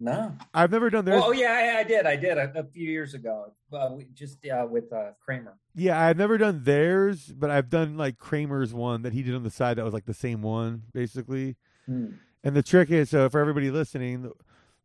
No. 0.00 0.36
I've 0.54 0.70
never 0.70 0.90
done 0.90 1.04
theirs. 1.04 1.22
Oh, 1.24 1.32
yeah, 1.32 1.74
I, 1.76 1.80
I 1.80 1.82
did. 1.82 2.06
I 2.06 2.16
did 2.16 2.38
a, 2.38 2.60
a 2.60 2.64
few 2.64 2.88
years 2.88 3.14
ago. 3.14 3.52
Uh, 3.72 3.88
we, 3.92 4.06
just 4.14 4.38
uh, 4.46 4.66
with 4.68 4.92
uh, 4.92 5.10
Kramer. 5.24 5.58
Yeah, 5.74 6.00
I've 6.00 6.16
never 6.16 6.38
done 6.38 6.62
theirs, 6.62 7.32
but 7.36 7.50
I've 7.50 7.68
done 7.68 7.96
like 7.96 8.16
Kramer's 8.16 8.72
one 8.72 9.02
that 9.02 9.12
he 9.12 9.22
did 9.22 9.34
on 9.34 9.42
the 9.42 9.50
side 9.50 9.76
that 9.76 9.84
was 9.84 9.94
like 9.94 10.06
the 10.06 10.14
same 10.14 10.40
one, 10.42 10.84
basically. 10.92 11.56
Hmm. 11.86 12.12
And 12.44 12.54
the 12.54 12.62
trick 12.62 12.90
is, 12.90 13.10
so 13.10 13.28
for 13.28 13.40
everybody 13.40 13.70
listening, 13.70 14.22
the, 14.22 14.32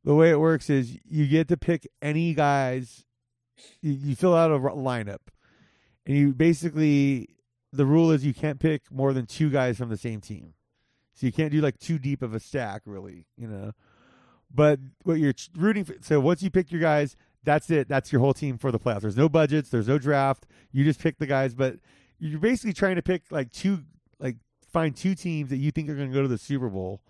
the 0.03 0.15
way 0.15 0.32
it 0.32 0.39
works 0.39 0.70
is 0.70 0.98
you 1.08 1.27
get 1.27 1.48
to 1.50 1.58
pick 1.58 1.88
any 2.01 2.34
guys. 2.34 3.05
You, 3.82 3.93
you 3.93 4.15
fill 4.15 4.36
out 4.36 4.50
a 4.50 4.55
r- 4.55 4.72
lineup, 4.72 5.20
and 6.08 6.17
you 6.17 6.34
basically 6.34 7.29
the 7.72 7.86
rule 7.86 8.12
is 8.12 8.25
you 8.25 8.34
can't 8.34 8.60
pick 8.60 8.91
more 8.91 9.13
than 9.13 9.25
two 9.25 9.50
guys 9.50 9.77
from 9.77 9.89
the 9.89 9.98
same 9.98 10.22
team. 10.22 10.53
So 11.14 11.25
you 11.25 11.31
can't 11.31 11.51
do 11.51 11.61
like 11.61 11.77
too 11.79 12.00
deep 12.00 12.22
of 12.22 12.33
a 12.33 12.40
stack, 12.40 12.81
really, 12.85 13.25
you 13.37 13.48
know. 13.48 13.74
But 14.53 14.79
what 15.03 15.16
you're 15.20 15.33
rooting 15.57 15.83
for, 15.83 15.96
so 16.01 16.20
once 16.20 16.44
you 16.44 16.51
pick 16.51 16.72
your 16.72 16.81
guys, 16.81 17.16
that's 17.44 17.70
it. 17.72 17.87
That's 17.89 18.11
your 18.11 18.22
whole 18.22 18.33
team 18.33 18.57
for 18.57 18.72
the 18.72 18.79
playoffs. 18.79 19.01
There's 19.01 19.18
no 19.18 19.27
budgets. 19.27 19.70
There's 19.70 19.87
no 19.87 19.98
draft. 19.98 20.46
You 20.72 20.83
just 20.83 21.00
pick 21.01 21.18
the 21.18 21.25
guys, 21.25 21.53
but 21.55 21.77
you're 22.20 22.39
basically 22.39 22.74
trying 22.74 22.96
to 22.96 23.01
pick 23.01 23.24
like 23.31 23.51
two, 23.51 23.79
like 24.20 24.37
find 24.72 24.96
two 24.96 25.16
teams 25.16 25.50
that 25.50 25.57
you 25.57 25.72
think 25.72 25.89
are 25.89 25.96
going 25.96 26.09
to 26.09 26.13
go 26.13 26.22
to 26.22 26.27
the 26.27 26.37
Super 26.37 26.70
Bowl 26.70 27.01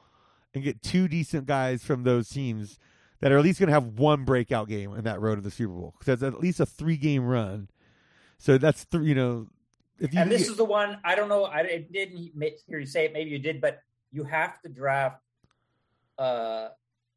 and 0.53 0.63
get 0.63 0.81
two 0.81 1.07
decent 1.07 1.45
guys 1.45 1.83
from 1.83 2.03
those 2.03 2.29
teams 2.29 2.79
that 3.19 3.31
are 3.31 3.37
at 3.37 3.43
least 3.43 3.59
going 3.59 3.67
to 3.67 3.73
have 3.73 3.85
one 3.99 4.23
breakout 4.25 4.67
game 4.67 4.93
in 4.95 5.03
that 5.03 5.19
road 5.21 5.35
to 5.35 5.41
the 5.41 5.51
Super 5.51 5.73
Bowl. 5.73 5.93
Because 5.99 6.19
that's 6.19 6.35
at 6.35 6.41
least 6.41 6.59
a 6.59 6.65
three 6.65 6.97
game 6.97 7.25
run. 7.25 7.69
So 8.37 8.57
that's 8.57 8.85
three. 8.85 9.07
You 9.07 9.15
know, 9.15 9.47
if 9.99 10.13
you 10.13 10.19
And 10.19 10.31
this 10.31 10.43
get- 10.43 10.51
is 10.51 10.57
the 10.57 10.65
one, 10.65 10.97
I 11.03 11.15
don't 11.15 11.29
know, 11.29 11.43
I 11.43 11.59
I 11.59 11.87
didn't 11.91 12.17
hear 12.67 12.79
you 12.79 12.85
say 12.85 13.05
it, 13.05 13.13
maybe 13.13 13.29
you 13.29 13.39
did, 13.39 13.61
but 13.61 13.81
you 14.11 14.23
have 14.23 14.59
to 14.61 14.69
draft 14.69 15.21
uh, 16.17 16.69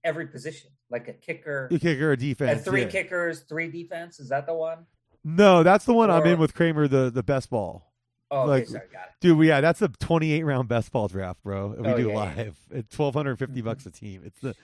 every 0.04 0.26
position, 0.26 0.70
like 0.90 1.08
a 1.08 1.12
kicker, 1.12 1.68
a 1.70 1.78
kicker 1.78 2.12
or 2.12 2.16
defense, 2.16 2.52
and 2.52 2.64
three 2.64 2.82
yeah. 2.82 2.88
kickers, 2.88 3.40
three 3.40 3.70
defense. 3.70 4.20
Is 4.20 4.28
that 4.28 4.46
the 4.46 4.54
one? 4.54 4.86
No, 5.24 5.62
that's 5.62 5.84
the 5.84 5.94
one 5.94 6.10
I'm 6.10 6.24
in 6.26 6.38
with 6.38 6.54
Kramer. 6.54 6.88
The 6.88 7.10
the 7.10 7.22
best 7.22 7.50
ball. 7.50 7.92
Oh, 8.30 8.42
okay, 8.42 8.48
Like- 8.50 8.66
sorry, 8.66 8.86
got 8.92 9.04
it. 9.04 9.10
Dude, 9.20 9.44
yeah, 9.46 9.60
that's 9.60 9.80
a 9.82 9.88
28 9.88 10.42
round 10.42 10.68
best 10.68 10.90
ball 10.90 11.06
draft, 11.08 11.42
bro. 11.44 11.76
We 11.78 11.88
Oh, 11.88 11.96
do 11.96 12.02
yeah, 12.02 12.08
yeah. 12.08 12.14
live. 12.14 12.58
It's 12.70 12.98
1250 12.98 13.60
mm-hmm. 13.60 13.64
bucks 13.64 13.86
a 13.86 13.90
team. 13.90 14.22
It's 14.24 14.40
the 14.40 14.54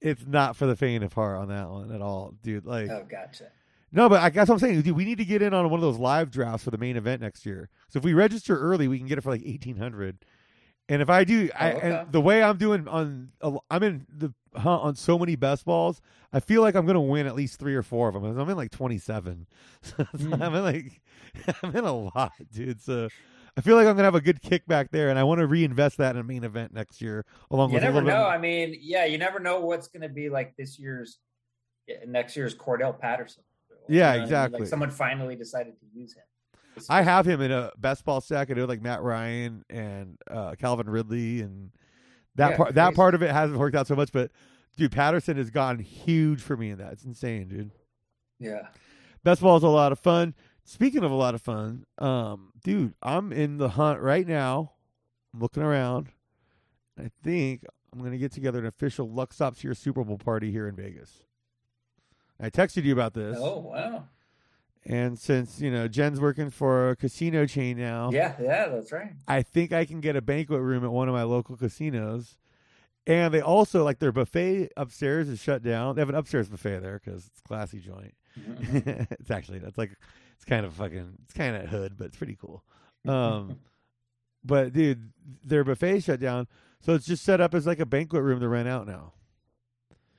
it's 0.00 0.26
not 0.26 0.56
for 0.56 0.66
the 0.66 0.76
faint 0.76 1.02
of 1.04 1.12
heart 1.12 1.38
on 1.38 1.48
that 1.48 1.70
one 1.70 1.92
at 1.92 2.02
all, 2.02 2.34
dude. 2.42 2.66
Like 2.66 2.90
Oh, 2.90 3.06
gotcha. 3.08 3.46
No, 3.92 4.08
but 4.08 4.20
I 4.20 4.30
guess 4.30 4.48
I'm 4.48 4.58
saying, 4.58 4.82
dude, 4.82 4.96
we 4.96 5.04
need 5.04 5.18
to 5.18 5.24
get 5.24 5.40
in 5.40 5.54
on 5.54 5.70
one 5.70 5.78
of 5.78 5.82
those 5.82 5.98
live 5.98 6.30
drafts 6.30 6.64
for 6.64 6.70
the 6.70 6.78
main 6.78 6.96
event 6.96 7.22
next 7.22 7.46
year. 7.46 7.70
So 7.88 7.98
if 7.98 8.04
we 8.04 8.12
register 8.12 8.58
early, 8.58 8.88
we 8.88 8.98
can 8.98 9.06
get 9.06 9.16
it 9.16 9.22
for 9.22 9.30
like 9.30 9.42
1800. 9.42 10.24
And 10.88 11.02
if 11.02 11.10
I 11.10 11.24
do, 11.24 11.50
I, 11.58 11.72
Oh, 11.72 11.76
okay. 11.78 11.90
and 12.00 12.12
the 12.12 12.20
way 12.20 12.42
I'm 12.42 12.58
doing 12.58 12.86
on, 12.86 13.32
I'm 13.70 13.82
in 13.82 14.06
the 14.08 14.32
hunt 14.58 14.82
on 14.84 14.94
so 14.94 15.18
many 15.18 15.34
best 15.34 15.64
balls. 15.64 16.00
I 16.32 16.38
feel 16.40 16.62
like 16.62 16.74
I'm 16.76 16.86
gonna 16.86 17.00
win 17.00 17.26
at 17.26 17.34
least 17.34 17.58
three 17.58 17.74
or 17.74 17.82
four 17.82 18.08
of 18.08 18.14
them. 18.14 18.24
I'm 18.38 18.48
in 18.48 18.56
like 18.56 18.70
27. 18.70 19.46
So 19.82 20.04
Hmm. 20.04 20.34
I'm 20.42 20.54
in 20.54 20.62
like, 20.62 21.00
I'm 21.62 21.74
in 21.74 21.84
a 21.84 21.92
lot, 21.92 22.32
dude. 22.52 22.80
So 22.80 23.08
I 23.56 23.60
feel 23.62 23.74
like 23.76 23.86
I'm 23.86 23.94
gonna 23.96 24.04
have 24.04 24.14
a 24.14 24.20
good 24.20 24.40
kickback 24.42 24.90
there, 24.90 25.08
and 25.08 25.18
I 25.18 25.24
want 25.24 25.40
to 25.40 25.46
reinvest 25.46 25.96
that 25.98 26.14
in 26.14 26.20
a 26.20 26.24
main 26.24 26.44
event 26.44 26.72
next 26.72 27.00
year, 27.02 27.24
along 27.50 27.70
You 27.70 27.74
with 27.74 27.82
never 27.84 28.00
know. 28.00 28.06
bit. 28.06 28.14
I 28.14 28.38
mean, 28.38 28.76
yeah, 28.80 29.06
you 29.06 29.18
never 29.18 29.40
know 29.40 29.60
what's 29.60 29.88
going 29.88 30.02
to 30.02 30.08
be 30.08 30.28
like 30.28 30.54
this 30.56 30.78
year's, 30.78 31.18
next 32.06 32.36
year's 32.36 32.54
Cordarrelle 32.54 32.98
Patterson. 32.98 33.42
Yeah, 33.88 33.94
You 33.96 33.96
know 33.96 34.06
what 34.06 34.14
I 34.14 34.14
mean? 34.18 34.22
exactly. 34.24 34.60
Like 34.60 34.68
someone 34.68 34.90
finally 34.90 35.36
decided 35.36 35.74
to 35.80 35.86
use 35.92 36.14
him. 36.14 36.22
I 36.88 37.02
have 37.02 37.26
him 37.26 37.40
in 37.40 37.50
a 37.50 37.72
best 37.78 38.04
ball 38.04 38.20
stack. 38.20 38.50
I 38.50 38.54
do 38.54 38.66
like 38.66 38.82
Matt 38.82 39.02
Ryan 39.02 39.64
and 39.70 40.18
uh, 40.30 40.54
Calvin 40.58 40.88
Ridley, 40.88 41.40
and 41.40 41.70
that 42.34 42.50
Yeah, 42.50 42.56
part 42.56 42.74
that 42.74 42.94
part 42.94 43.14
of 43.14 43.22
it 43.22 43.30
hasn't 43.30 43.58
worked 43.58 43.76
out 43.76 43.86
so 43.86 43.96
much. 43.96 44.12
But 44.12 44.30
dude, 44.76 44.92
Patterson 44.92 45.36
has 45.36 45.50
gotten 45.50 45.80
huge 45.82 46.40
for 46.40 46.56
me 46.56 46.70
in 46.70 46.78
that. 46.78 46.92
It's 46.92 47.04
insane, 47.04 47.48
dude. 47.48 47.70
Yeah. 48.38 48.68
Best 49.24 49.40
ball 49.40 49.56
is 49.56 49.62
a 49.62 49.68
lot 49.68 49.92
of 49.92 49.98
fun. 49.98 50.34
Speaking 50.64 51.04
of 51.04 51.10
a 51.10 51.14
lot 51.14 51.34
of 51.34 51.40
fun, 51.42 51.84
um, 51.98 52.50
dude, 52.62 52.94
I'm 53.02 53.32
in 53.32 53.56
the 53.58 53.70
hunt 53.70 54.00
right 54.00 54.26
now. 54.26 54.72
I'm 55.32 55.40
looking 55.40 55.62
around. 55.62 56.08
I 56.98 57.10
think 57.22 57.64
I'm 57.92 58.00
gonna 58.02 58.18
get 58.18 58.32
together 58.32 58.58
an 58.58 58.66
official 58.66 59.08
Luck 59.08 59.32
Stops 59.32 59.60
Here 59.62 59.74
Super 59.74 60.04
Bowl 60.04 60.18
party 60.18 60.50
here 60.50 60.66
in 60.68 60.74
Vegas. 60.76 61.22
I 62.38 62.50
texted 62.50 62.84
you 62.84 62.92
about 62.92 63.14
this, 63.14 63.36
Oh, 63.40 63.60
wow. 63.60 64.08
And 64.86 65.18
since 65.18 65.60
you 65.60 65.70
know 65.70 65.88
Jen's 65.88 66.20
working 66.20 66.50
for 66.50 66.90
a 66.90 66.96
casino 66.96 67.44
chain 67.46 67.76
now, 67.78 68.10
Yeah, 68.12 68.34
yeah, 68.40 68.68
that's 68.68 68.92
right. 68.92 69.12
I 69.28 69.42
think 69.42 69.72
I 69.72 69.84
can 69.84 70.00
get 70.00 70.16
a 70.16 70.22
banquet 70.22 70.60
room 70.60 70.84
at 70.84 70.92
one 70.92 71.08
of 71.08 71.14
my 71.14 71.24
local 71.24 71.56
casinos. 71.56 72.36
And 73.08 73.32
they 73.32 73.40
also 73.40 73.84
like 73.84 74.00
their 74.00 74.10
buffet 74.10 74.70
upstairs 74.76 75.28
is 75.28 75.38
shut 75.40 75.62
down. 75.62 75.94
They 75.94 76.00
have 76.00 76.08
an 76.08 76.16
upstairs 76.16 76.48
buffet 76.48 76.80
there 76.80 77.00
because 77.04 77.26
it's 77.28 77.38
a 77.38 77.42
classy 77.42 77.78
joint. 77.78 78.14
Mhm. 78.38 79.06
it's 79.20 79.30
actually 79.30 79.58
it's 79.58 79.78
like 79.78 79.92
it's 80.34 80.44
kind 80.44 80.66
of 80.66 80.72
fucking 80.74 81.18
it's 81.24 81.32
kind 81.34 81.54
of 81.54 81.68
hood, 81.68 81.94
but 81.96 82.06
it's 82.08 82.16
pretty 82.16 82.36
cool. 82.40 82.64
Um, 83.06 83.60
but 84.44 84.72
dude, 84.72 85.12
their 85.44 85.62
buffet 85.62 86.00
shut 86.00 86.18
down, 86.18 86.48
so 86.80 86.94
it's 86.94 87.06
just 87.06 87.22
set 87.22 87.40
up 87.40 87.54
as 87.54 87.64
like 87.66 87.78
a 87.78 87.86
banquet 87.86 88.22
room 88.24 88.40
to 88.40 88.48
rent 88.48 88.66
out 88.68 88.86
now. 88.88 89.12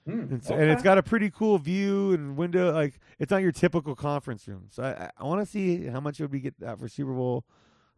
Hmm, 0.08 0.20
And, 0.34 0.44
so, 0.44 0.54
and 0.56 0.64
it's 0.72 0.80
okay. 0.80 0.84
got 0.84 0.98
a 0.98 1.04
pretty 1.04 1.30
cool 1.30 1.58
view 1.58 2.14
and 2.14 2.38
window. 2.38 2.72
Like 2.74 3.00
it's 3.20 3.30
not 3.32 3.42
your 3.42 3.52
typical 3.52 3.96
conference 3.96 4.48
room. 4.48 4.66
So 4.70 4.84
I, 4.84 5.06
I, 5.06 5.10
I 5.18 5.24
want 5.26 5.42
to 5.42 5.46
see 5.46 5.86
how 5.88 6.00
much 6.00 6.20
would 6.20 6.32
we 6.32 6.40
get 6.40 6.60
that 6.62 6.80
for 6.80 6.88
Super 6.88 7.14
Bowl 7.14 7.44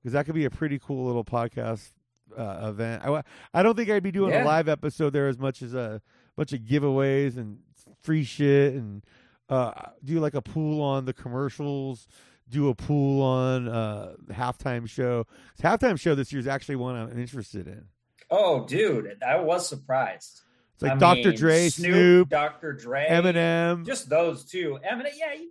because 0.02 0.14
that 0.14 0.26
could 0.26 0.36
be 0.36 0.46
a 0.46 0.50
pretty 0.50 0.80
cool 0.80 1.06
little 1.06 1.24
podcast 1.26 1.92
uh, 2.38 2.68
event. 2.70 3.04
I, 3.06 3.22
I 3.54 3.64
don't 3.64 3.76
think 3.76 3.90
I'd 3.90 4.04
be 4.04 4.12
doing 4.12 4.32
Yeah. 4.32 4.44
a 4.44 4.46
live 4.46 4.68
episode 4.70 5.12
there 5.12 5.28
as 5.28 5.38
much 5.38 5.62
as 5.62 5.74
a 5.74 6.02
bunch 6.36 6.54
of 6.54 6.62
giveaways 6.62 7.38
and 7.38 7.60
free 8.02 8.24
shit 8.24 8.74
and 8.76 9.04
uh, 9.50 9.72
do 10.04 10.20
like 10.20 10.34
a 10.36 10.42
pool 10.42 10.82
on 10.82 11.06
the 11.06 11.14
commercials. 11.14 12.08
Do 12.50 12.70
a 12.70 12.74
pool 12.76 13.22
on 13.22 13.68
uh, 13.68 14.14
halftime 14.32 14.90
show. 14.90 15.28
Halftime 15.62 16.00
show 16.00 16.16
this 16.16 16.32
year 16.32 16.40
is 16.40 16.48
actually 16.48 16.78
one 16.78 16.96
I'm 16.96 17.20
interested 17.20 17.68
in. 17.68 17.86
Oh, 18.32 18.66
dude, 18.66 19.22
I 19.28 19.40
was 19.40 19.68
surprised. 19.70 20.42
It's 20.80 20.84
like 20.84 20.94
I 20.94 20.96
Dr. 20.96 21.28
mean, 21.30 21.38
Dre, 21.38 21.68
Snoop, 21.68 21.92
Snoop, 21.94 22.30
Dr. 22.30 22.72
Dre, 22.72 23.06
Eminem, 23.10 23.86
just 23.86 24.08
those 24.10 24.46
two. 24.46 24.80
Eminem, 24.90 25.10
yeah, 25.18 25.34
Eminem. 25.36 25.48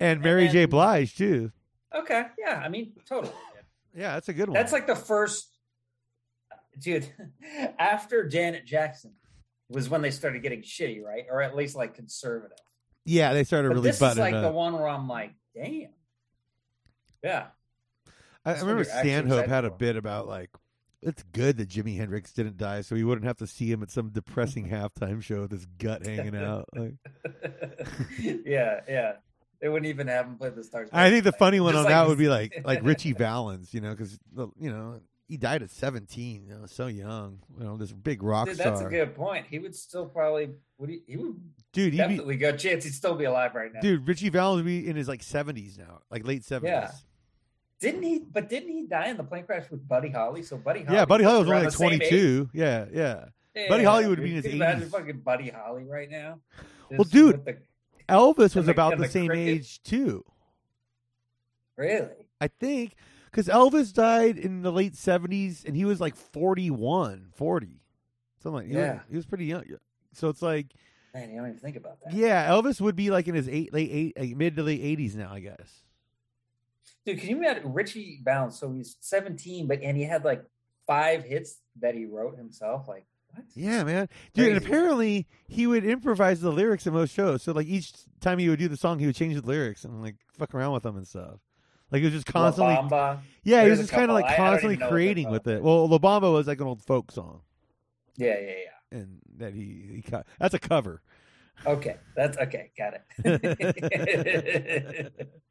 and 0.00 0.22
Mary 0.22 0.44
then- 0.44 0.52
J. 0.52 0.64
Blige 0.64 1.14
too. 1.16 1.52
Okay, 1.94 2.24
yeah, 2.38 2.62
I 2.64 2.70
mean, 2.70 2.92
totally. 3.06 3.34
Yeah, 3.94 4.14
that's 4.14 4.30
a 4.30 4.32
good 4.32 4.48
one. 4.48 4.54
That's 4.54 4.72
like 4.72 4.86
the 4.86 4.96
first, 4.96 5.48
dude. 6.78 7.06
After 7.78 8.26
Janet 8.26 8.64
Jackson 8.64 9.12
was 9.68 9.90
when 9.90 10.00
they 10.00 10.10
started 10.12 10.42
getting 10.42 10.62
shitty, 10.62 11.02
right? 11.02 11.24
Or 11.30 11.42
at 11.42 11.54
least 11.54 11.76
like 11.76 11.94
conservative. 11.94 12.56
yeah, 13.04 13.34
they 13.34 13.44
started 13.44 13.68
But 13.68 13.74
really 13.74 13.88
this 13.90 14.00
is 14.00 14.16
like 14.16 14.32
up. 14.32 14.42
the 14.44 14.50
one 14.52 14.72
where 14.72 14.88
I'm 14.88 15.08
like, 15.08 15.32
damn. 15.54 15.88
Yeah. 17.22 17.48
I, 18.46 18.54
I 18.54 18.60
remember 18.60 18.84
Stanhope 18.84 19.46
had 19.46 19.66
a 19.66 19.70
bit 19.70 19.96
about 19.96 20.26
like 20.26 20.48
it's 21.02 21.22
good 21.32 21.56
that 21.58 21.68
Jimi 21.68 21.96
Hendrix 21.96 22.32
didn't 22.32 22.56
die, 22.56 22.82
so 22.82 22.94
we 22.94 23.04
wouldn't 23.04 23.26
have 23.26 23.38
to 23.38 23.46
see 23.46 23.70
him 23.70 23.82
at 23.82 23.90
some 23.90 24.10
depressing 24.10 24.68
halftime 24.68 25.22
show 25.22 25.42
with 25.42 25.52
his 25.52 25.66
gut 25.78 26.04
hanging 26.04 26.36
out. 26.36 26.68
Like, 26.74 26.94
yeah, 28.18 28.80
yeah. 28.88 29.12
They 29.60 29.68
wouldn't 29.68 29.88
even 29.88 30.08
have 30.08 30.26
him 30.26 30.36
play 30.36 30.50
the 30.50 30.64
Stars. 30.64 30.88
I 30.92 31.10
think 31.10 31.24
the 31.24 31.32
funny 31.32 31.60
one 31.60 31.72
just 31.72 31.80
on 31.80 31.84
like 31.84 31.92
that 31.92 32.08
would 32.08 32.18
be 32.18 32.28
like 32.28 32.60
like 32.64 32.82
Ritchie 32.82 33.12
Valens, 33.12 33.74
you 33.74 33.80
know, 33.80 33.90
because 33.90 34.18
you 34.58 34.70
know 34.70 35.00
he 35.28 35.36
died 35.36 35.62
at 35.62 35.70
seventeen, 35.70 36.46
you 36.46 36.54
know, 36.54 36.66
so 36.66 36.86
young, 36.86 37.40
you 37.58 37.64
know, 37.64 37.76
this 37.76 37.92
big 37.92 38.22
rock 38.22 38.46
Dude, 38.46 38.56
star. 38.56 38.70
that's 38.70 38.80
a 38.82 38.88
good 38.88 39.14
point. 39.14 39.46
He 39.50 39.58
would 39.58 39.76
still 39.76 40.06
probably 40.06 40.50
would 40.78 40.88
he, 40.88 41.02
he 41.06 41.16
would 41.18 41.36
dude, 41.72 41.92
be, 41.92 41.98
definitely 41.98 42.36
got 42.36 42.54
a 42.54 42.56
chance 42.56 42.84
he'd 42.84 42.94
still 42.94 43.14
be 43.14 43.24
alive 43.24 43.54
right 43.54 43.72
now. 43.72 43.80
dude, 43.80 44.08
Ritchie 44.08 44.30
Valens 44.30 44.56
would 44.64 44.66
be 44.66 44.88
in 44.88 44.96
his 44.96 45.08
like 45.08 45.22
seventies 45.22 45.76
now, 45.76 46.00
like 46.10 46.26
late 46.26 46.44
seventies. 46.44 46.72
Yeah. 46.72 46.90
Didn't 47.80 48.02
he? 48.02 48.18
But 48.20 48.48
didn't 48.48 48.68
he 48.70 48.86
die 48.86 49.08
in 49.08 49.16
the 49.16 49.24
plane 49.24 49.44
crash 49.44 49.70
with 49.70 49.86
Buddy 49.88 50.10
Holly? 50.10 50.42
So 50.42 50.56
Buddy 50.58 50.82
Holly, 50.84 50.96
Yeah, 50.98 51.04
Buddy 51.06 51.24
Holly 51.24 51.38
was 51.40 51.48
only 51.48 51.64
like 51.64 51.74
twenty 51.74 51.98
two. 52.08 52.50
Yeah, 52.52 52.86
yeah. 52.92 53.24
age. 53.56 53.68
Buddy 53.68 53.84
Holly 53.84 54.06
would 54.06 54.22
be 54.22 54.30
in 54.30 54.36
his 54.36 54.42
Can 54.44 54.52
you 54.52 54.56
Imagine 54.58 54.88
80s. 54.88 54.90
fucking 54.90 55.20
Buddy 55.20 55.48
Holly 55.50 55.84
right 55.84 56.10
now. 56.10 56.40
Well, 56.90 57.04
dude, 57.04 57.44
the- 57.44 57.58
Elvis 58.08 58.54
was 58.54 58.66
the- 58.66 58.72
about 58.72 58.96
the 58.98 59.04
the 59.04 59.08
same 59.08 59.28
cricket. 59.28 59.48
age 59.48 59.82
too. 59.82 60.24
really? 61.76 62.08
I 62.40 62.48
think 62.48 62.94
because 63.30 63.48
Elvis 63.48 63.92
died 63.92 64.36
in 64.38 64.62
the 64.62 64.72
late 64.72 64.96
seventies 64.96 65.64
and 65.64 65.76
he 65.76 65.84
was 65.84 66.00
like 66.00 66.16
41, 66.16 67.28
40. 67.34 67.80
something 68.42 68.54
like 68.56 68.66
he 68.68 68.74
was- 68.76 68.80
Yeah. 68.84 69.00
he 69.08 69.16
was 69.16 69.26
pretty 69.26 69.46
young. 69.46 69.64
So 70.12 70.28
it's 70.28 70.42
like, 70.42 70.66
Man, 71.14 71.30
you 71.30 71.36
don't 71.38 71.48
even 71.48 71.58
think 71.60 71.76
about 71.76 72.00
that. 72.02 72.12
yeah, 72.14 72.48
Elvis 72.50 72.80
would 72.80 72.96
be 72.96 73.10
like 73.10 73.28
in 73.28 73.34
his 73.34 73.48
eight, 73.48 73.72
late 73.72 73.90
eight, 73.92 74.18
like 74.18 74.36
mid 74.36 74.56
to 74.56 74.62
late 74.62 74.80
eighties 74.80 75.14
now, 75.16 75.32
I 75.32 75.40
guess. 75.40 75.82
Dude, 77.06 77.18
can 77.18 77.30
you 77.30 77.36
imagine 77.38 77.72
Ritchie 77.72 78.20
Valens? 78.24 78.58
So 78.58 78.70
he's 78.72 78.96
17, 79.00 79.66
but 79.66 79.80
and 79.82 79.96
he 79.96 80.04
had 80.04 80.24
like 80.24 80.42
five 80.86 81.24
hits 81.24 81.58
that 81.80 81.94
he 81.94 82.04
wrote 82.06 82.36
himself. 82.36 82.86
Like 82.88 83.06
what? 83.32 83.44
Yeah, 83.54 83.84
man, 83.84 84.08
dude. 84.34 84.48
And 84.54 84.64
apparently 84.64 85.26
he 85.48 85.66
would 85.66 85.84
improvise 85.84 86.40
the 86.40 86.50
lyrics 86.50 86.86
in 86.86 86.92
most 86.92 87.14
shows. 87.14 87.42
So 87.42 87.52
like 87.52 87.66
each 87.66 87.92
time 88.20 88.38
he 88.38 88.48
would 88.48 88.58
do 88.58 88.68
the 88.68 88.76
song, 88.76 88.98
he 88.98 89.06
would 89.06 89.14
change 89.16 89.34
the 89.40 89.46
lyrics 89.46 89.84
and 89.84 90.02
like 90.02 90.16
fuck 90.38 90.54
around 90.54 90.72
with 90.72 90.82
them 90.82 90.96
and 90.96 91.06
stuff. 91.08 91.38
Like 91.90 92.00
he 92.00 92.04
was 92.04 92.14
just 92.14 92.26
constantly, 92.26 92.74
La 92.74 92.88
Bamba. 92.88 93.18
yeah, 93.42 93.64
he 93.64 93.70
was 93.70 93.80
just 93.80 93.90
kind 93.92 94.10
of 94.10 94.14
like 94.14 94.24
I- 94.26 94.34
I 94.34 94.36
don't 94.36 94.46
constantly 94.46 94.74
even 94.74 94.80
know 94.80 94.86
what 94.86 94.90
they're 94.90 94.96
creating 94.96 95.30
with 95.30 95.46
it. 95.48 95.62
Well, 95.62 95.88
La 95.88 95.98
Bamba 95.98 96.32
was 96.32 96.46
like 96.46 96.60
an 96.60 96.66
old 96.68 96.82
folk 96.82 97.10
song, 97.10 97.40
Yeah, 98.16 98.38
yeah, 98.40 98.46
yeah. 98.92 98.98
and 98.98 99.18
that 99.38 99.54
he 99.54 99.86
he 99.96 100.02
cut. 100.02 100.26
That's 100.38 100.54
a 100.54 100.58
cover. 100.60 101.00
Okay, 101.66 101.96
that's 102.14 102.36
okay. 102.38 102.70
Got 102.78 103.00
it. 103.24 105.12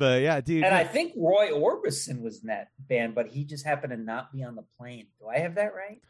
But 0.00 0.22
yeah, 0.22 0.40
dude. 0.40 0.64
and 0.64 0.74
I 0.74 0.82
think 0.84 1.12
Roy 1.14 1.50
Orbison 1.50 2.22
was 2.22 2.40
in 2.40 2.46
that 2.46 2.68
band, 2.78 3.14
but 3.14 3.28
he 3.28 3.44
just 3.44 3.66
happened 3.66 3.90
to 3.90 3.98
not 3.98 4.32
be 4.32 4.42
on 4.42 4.56
the 4.56 4.64
plane. 4.78 5.08
Do 5.20 5.28
I 5.28 5.38
have 5.40 5.56
that 5.56 5.74
right? 5.74 6.00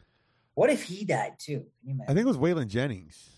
What 0.53 0.69
if 0.69 0.83
he 0.83 1.03
died 1.03 1.33
too? 1.37 1.65
Can 1.85 1.97
you 1.97 2.03
I 2.03 2.13
think 2.13 2.19
it 2.19 2.25
was 2.25 2.37
Waylon 2.37 2.67
Jennings. 2.67 3.29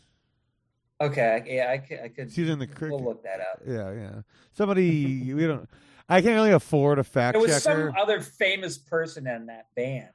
Okay, 1.02 1.42
I- 1.44 1.50
yeah, 1.52 1.72
I 1.72 1.78
could. 1.80 2.00
I 2.02 2.08
could 2.10 2.32
She's 2.32 2.48
in 2.50 2.60
the 2.60 2.68
cricket. 2.68 2.92
We'll 2.92 3.04
look 3.04 3.24
that 3.24 3.40
up. 3.42 3.62
Yeah, 3.68 3.92
yeah. 3.94 4.22
Somebody 4.52 5.34
we 5.34 5.48
don't. 5.48 5.68
I 6.08 6.22
can't 6.22 6.36
really 6.36 6.52
afford 6.52 7.00
a 7.00 7.04
fact 7.04 7.34
There 7.34 7.42
was 7.42 7.64
checker. 7.64 7.92
some 7.92 8.02
other 8.02 8.22
famous 8.22 8.78
person 8.78 9.26
in 9.26 9.48
that 9.48 9.68
band 9.76 10.10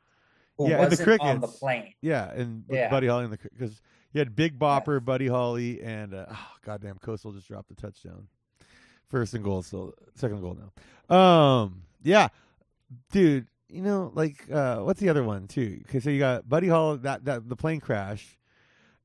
who 0.56 0.68
Yeah, 0.68 0.82
and 0.82 0.92
the 0.92 1.04
wasn't 1.04 1.20
on 1.20 1.40
the 1.40 1.48
plane. 1.48 1.94
Yeah, 2.00 2.30
and 2.30 2.62
Yeah. 2.70 2.90
Buddy 2.90 3.08
Holly 3.08 3.24
in 3.24 3.30
the 3.32 3.38
because 3.52 3.82
you 4.12 4.20
had 4.20 4.36
Big 4.36 4.56
Bopper, 4.56 5.04
Buddy 5.04 5.26
Holly, 5.26 5.82
and 5.82 6.14
uh, 6.14 6.26
oh, 6.30 6.46
goddamn 6.64 6.98
Coastal 6.98 7.32
just 7.32 7.48
dropped 7.48 7.68
the 7.68 7.74
touchdown. 7.74 8.28
First 9.10 9.34
and 9.34 9.42
goal, 9.44 9.62
still 9.62 9.94
second 10.14 10.38
and 10.38 10.42
goal 10.42 10.58
now. 11.08 11.16
Um, 11.16 11.82
yeah, 12.02 12.28
dude. 13.12 13.46
You 13.70 13.82
know, 13.82 14.10
like 14.14 14.50
uh, 14.50 14.78
what's 14.78 15.00
the 15.00 15.10
other 15.10 15.22
one 15.22 15.46
too? 15.46 15.78
Because 15.82 16.04
so 16.04 16.10
you 16.10 16.18
got 16.18 16.48
Buddy 16.48 16.68
Hall 16.68 16.96
that 16.98 17.24
that 17.26 17.48
the 17.48 17.56
plane 17.56 17.80
crash, 17.80 18.38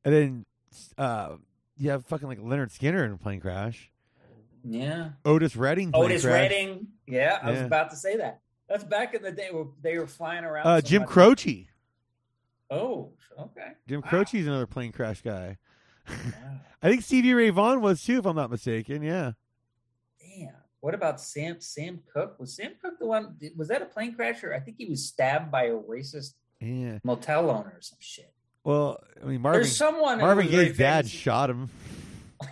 and 0.05 0.13
then 0.13 0.45
uh, 0.97 1.35
you 1.77 1.89
have 1.89 2.05
fucking 2.05 2.27
like 2.27 2.39
Lynyrd 2.39 2.71
Skynyrd 2.77 3.05
in 3.07 3.11
a 3.13 3.17
plane 3.17 3.41
crash. 3.41 3.91
Yeah, 4.63 5.09
Otis 5.25 5.57
Redding, 5.57 5.91
Otis 5.93 6.21
crash. 6.21 6.31
Redding. 6.33 6.87
Yeah, 7.07 7.39
I 7.41 7.51
was 7.51 7.61
about 7.61 7.89
to 7.91 7.97
say 7.97 8.15
that. 8.17 8.39
That's 8.69 8.85
back 8.85 9.13
in 9.13 9.21
the 9.21 9.31
day 9.31 9.49
where 9.51 9.65
they 9.81 9.97
were 9.97 10.07
flying 10.07 10.45
around. 10.45 10.65
Uh, 10.65 10.79
Jim. 10.79 11.03
Croce. 11.03 11.67
Oh, 12.69 13.11
okay. 13.37 13.73
Jim 13.87 14.01
Wow. 14.01 14.09
Croce's 14.09 14.47
another 14.47 14.65
plane 14.67 14.91
crash 14.91 15.21
guy. 15.21 15.57
Wow. 16.07 16.59
I 16.81 16.89
think 16.89 17.01
Stevie 17.03 17.33
Ray 17.33 17.49
Vaughan 17.49 17.79
was 17.79 18.03
too, 18.03 18.17
if 18.19 18.25
I'm 18.25 18.35
not 18.35 18.51
mistaken. 18.51 19.03
Yeah. 19.03 19.33
What 20.83 20.93
about 20.93 21.21
Sam 21.21 21.61
Sam 21.61 22.01
Cooke? 22.13 22.37
Was 22.41 22.57
Sam 22.57 22.73
Cooke 22.81 22.99
the 22.99 23.05
one? 23.05 23.37
Was 23.55 23.69
that 23.69 23.81
a 23.81 23.85
plane 23.85 24.13
crasher? 24.17 24.53
I 24.53 24.59
think 24.59 24.75
he 24.77 24.85
was 24.85 25.07
stabbed 25.07 25.49
by 25.49 25.67
a 25.67 25.75
racist 25.75 26.33
Yeah. 26.59 26.99
motel 27.05 27.49
owner 27.49 27.69
or 27.77 27.79
some 27.79 27.99
shit. 28.01 28.33
Well, 28.65 29.01
I 29.21 29.25
mean, 29.27 29.39
Marvin 29.41 29.61
There's 29.61 29.77
someone. 29.77 30.19
Marvin 30.19 30.49
Gaye's 30.49 30.75
dad 30.77 31.07
shot 31.07 31.49
him. 31.49 31.69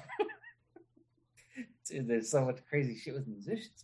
Dude, 1.89 2.07
there's 2.07 2.29
so 2.29 2.45
much 2.45 2.59
crazy 2.69 2.95
shit 2.95 3.15
with 3.15 3.27
musicians. 3.27 3.83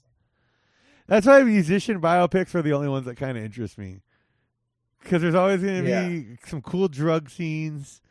That's 1.07 1.27
why 1.27 1.43
musician 1.43 1.99
biopics 1.99 2.55
are 2.55 2.61
the 2.61 2.71
only 2.71 2.87
ones 2.87 3.05
that 3.05 3.15
kind 3.17 3.37
of 3.37 3.43
interest 3.43 3.77
me. 3.77 3.99
Because 5.03 5.21
there's 5.21 5.35
always 5.35 5.61
going 5.61 5.83
to 5.83 5.89
Yeah. 5.89 6.07
be 6.07 6.37
some 6.45 6.61
cool 6.61 6.87
drug 6.87 7.29
scenes. 7.29 8.01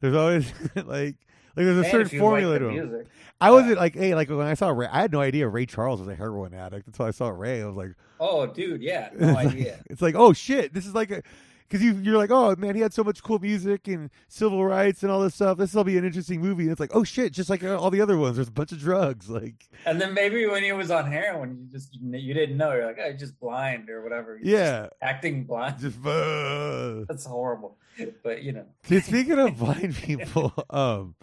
There's 0.00 0.14
always 0.14 0.52
like 0.84 1.16
like 1.56 1.66
there's 1.66 1.76
a 1.78 1.80
And 1.82 1.90
certain 1.90 2.18
formula 2.20 2.52
like 2.52 2.60
to 2.60 2.68
music. 2.70 3.06
I 3.40 3.50
was 3.50 3.66
Yeah. 3.66 3.74
like, 3.74 3.94
hey, 3.94 4.14
like 4.14 4.28
when 4.28 4.46
I 4.46 4.54
saw 4.54 4.68
Ray, 4.70 4.86
I 4.90 5.00
had 5.00 5.12
no 5.12 5.20
idea 5.20 5.48
Ray 5.48 5.66
Charles 5.66 6.00
was 6.00 6.08
a 6.08 6.14
heroin 6.14 6.52
addict 6.54 6.86
until 6.86 7.06
I 7.06 7.10
saw 7.10 7.28
Ray. 7.30 7.62
I 7.62 7.66
was 7.66 7.76
like, 7.76 7.92
Oh, 8.20 8.46
dude, 8.46 8.82
yeah, 8.82 9.08
it's 9.12 9.20
no 9.20 9.32
like- 9.32 9.56
It's 9.88 10.02
like, 10.02 10.14
oh 10.14 10.32
shit, 10.32 10.74
this 10.74 10.86
is 10.86 10.94
like 10.94 11.10
a 11.10 11.22
because 11.68 11.84
you 11.84 11.92
you're 12.02 12.18
like, 12.18 12.32
oh 12.32 12.56
man, 12.56 12.74
he 12.74 12.80
had 12.80 12.92
so 12.92 13.04
much 13.04 13.22
cool 13.22 13.38
music 13.38 13.86
and 13.86 14.10
civil 14.26 14.64
rights 14.64 15.04
and 15.04 15.12
all 15.12 15.20
this 15.20 15.36
stuff. 15.36 15.56
This 15.56 15.72
will 15.72 15.84
be 15.84 15.96
an 15.96 16.04
interesting 16.04 16.40
movie. 16.40 16.64
And 16.64 16.72
it's 16.72 16.80
like, 16.80 16.90
oh 16.96 17.04
shit, 17.04 17.32
just 17.32 17.48
like 17.48 17.62
all 17.62 17.90
the 17.92 18.00
other 18.00 18.16
ones, 18.18 18.34
there's 18.36 18.48
a 18.48 18.52
bunch 18.52 18.72
of 18.72 18.80
drugs. 18.80 19.30
Like, 19.30 19.68
And 19.86 20.00
then 20.00 20.12
maybe 20.12 20.44
when 20.46 20.64
he 20.64 20.72
was 20.72 20.90
on 20.90 21.06
heroin, 21.10 21.56
you 21.60 21.66
just 21.70 21.94
you 21.94 22.34
didn't 22.34 22.56
know. 22.56 22.72
You're 22.72 22.86
like, 22.86 22.98
oh, 23.00 23.12
he's 23.12 23.20
just 23.20 23.38
blind 23.38 23.88
or 23.88 24.02
whatever. 24.02 24.36
He's 24.38 24.48
yeah, 24.48 24.80
just 24.82 24.92
acting 25.00 25.44
blind. 25.44 25.78
just. 25.78 26.04
Uh. 26.04 27.04
That's 27.08 27.24
horrible. 27.24 27.78
But 28.24 28.42
you 28.42 28.50
know, 28.52 28.64
speaking 28.82 29.38
of 29.38 29.56
blind 29.58 29.94
people, 29.94 30.52
um, 30.70 31.14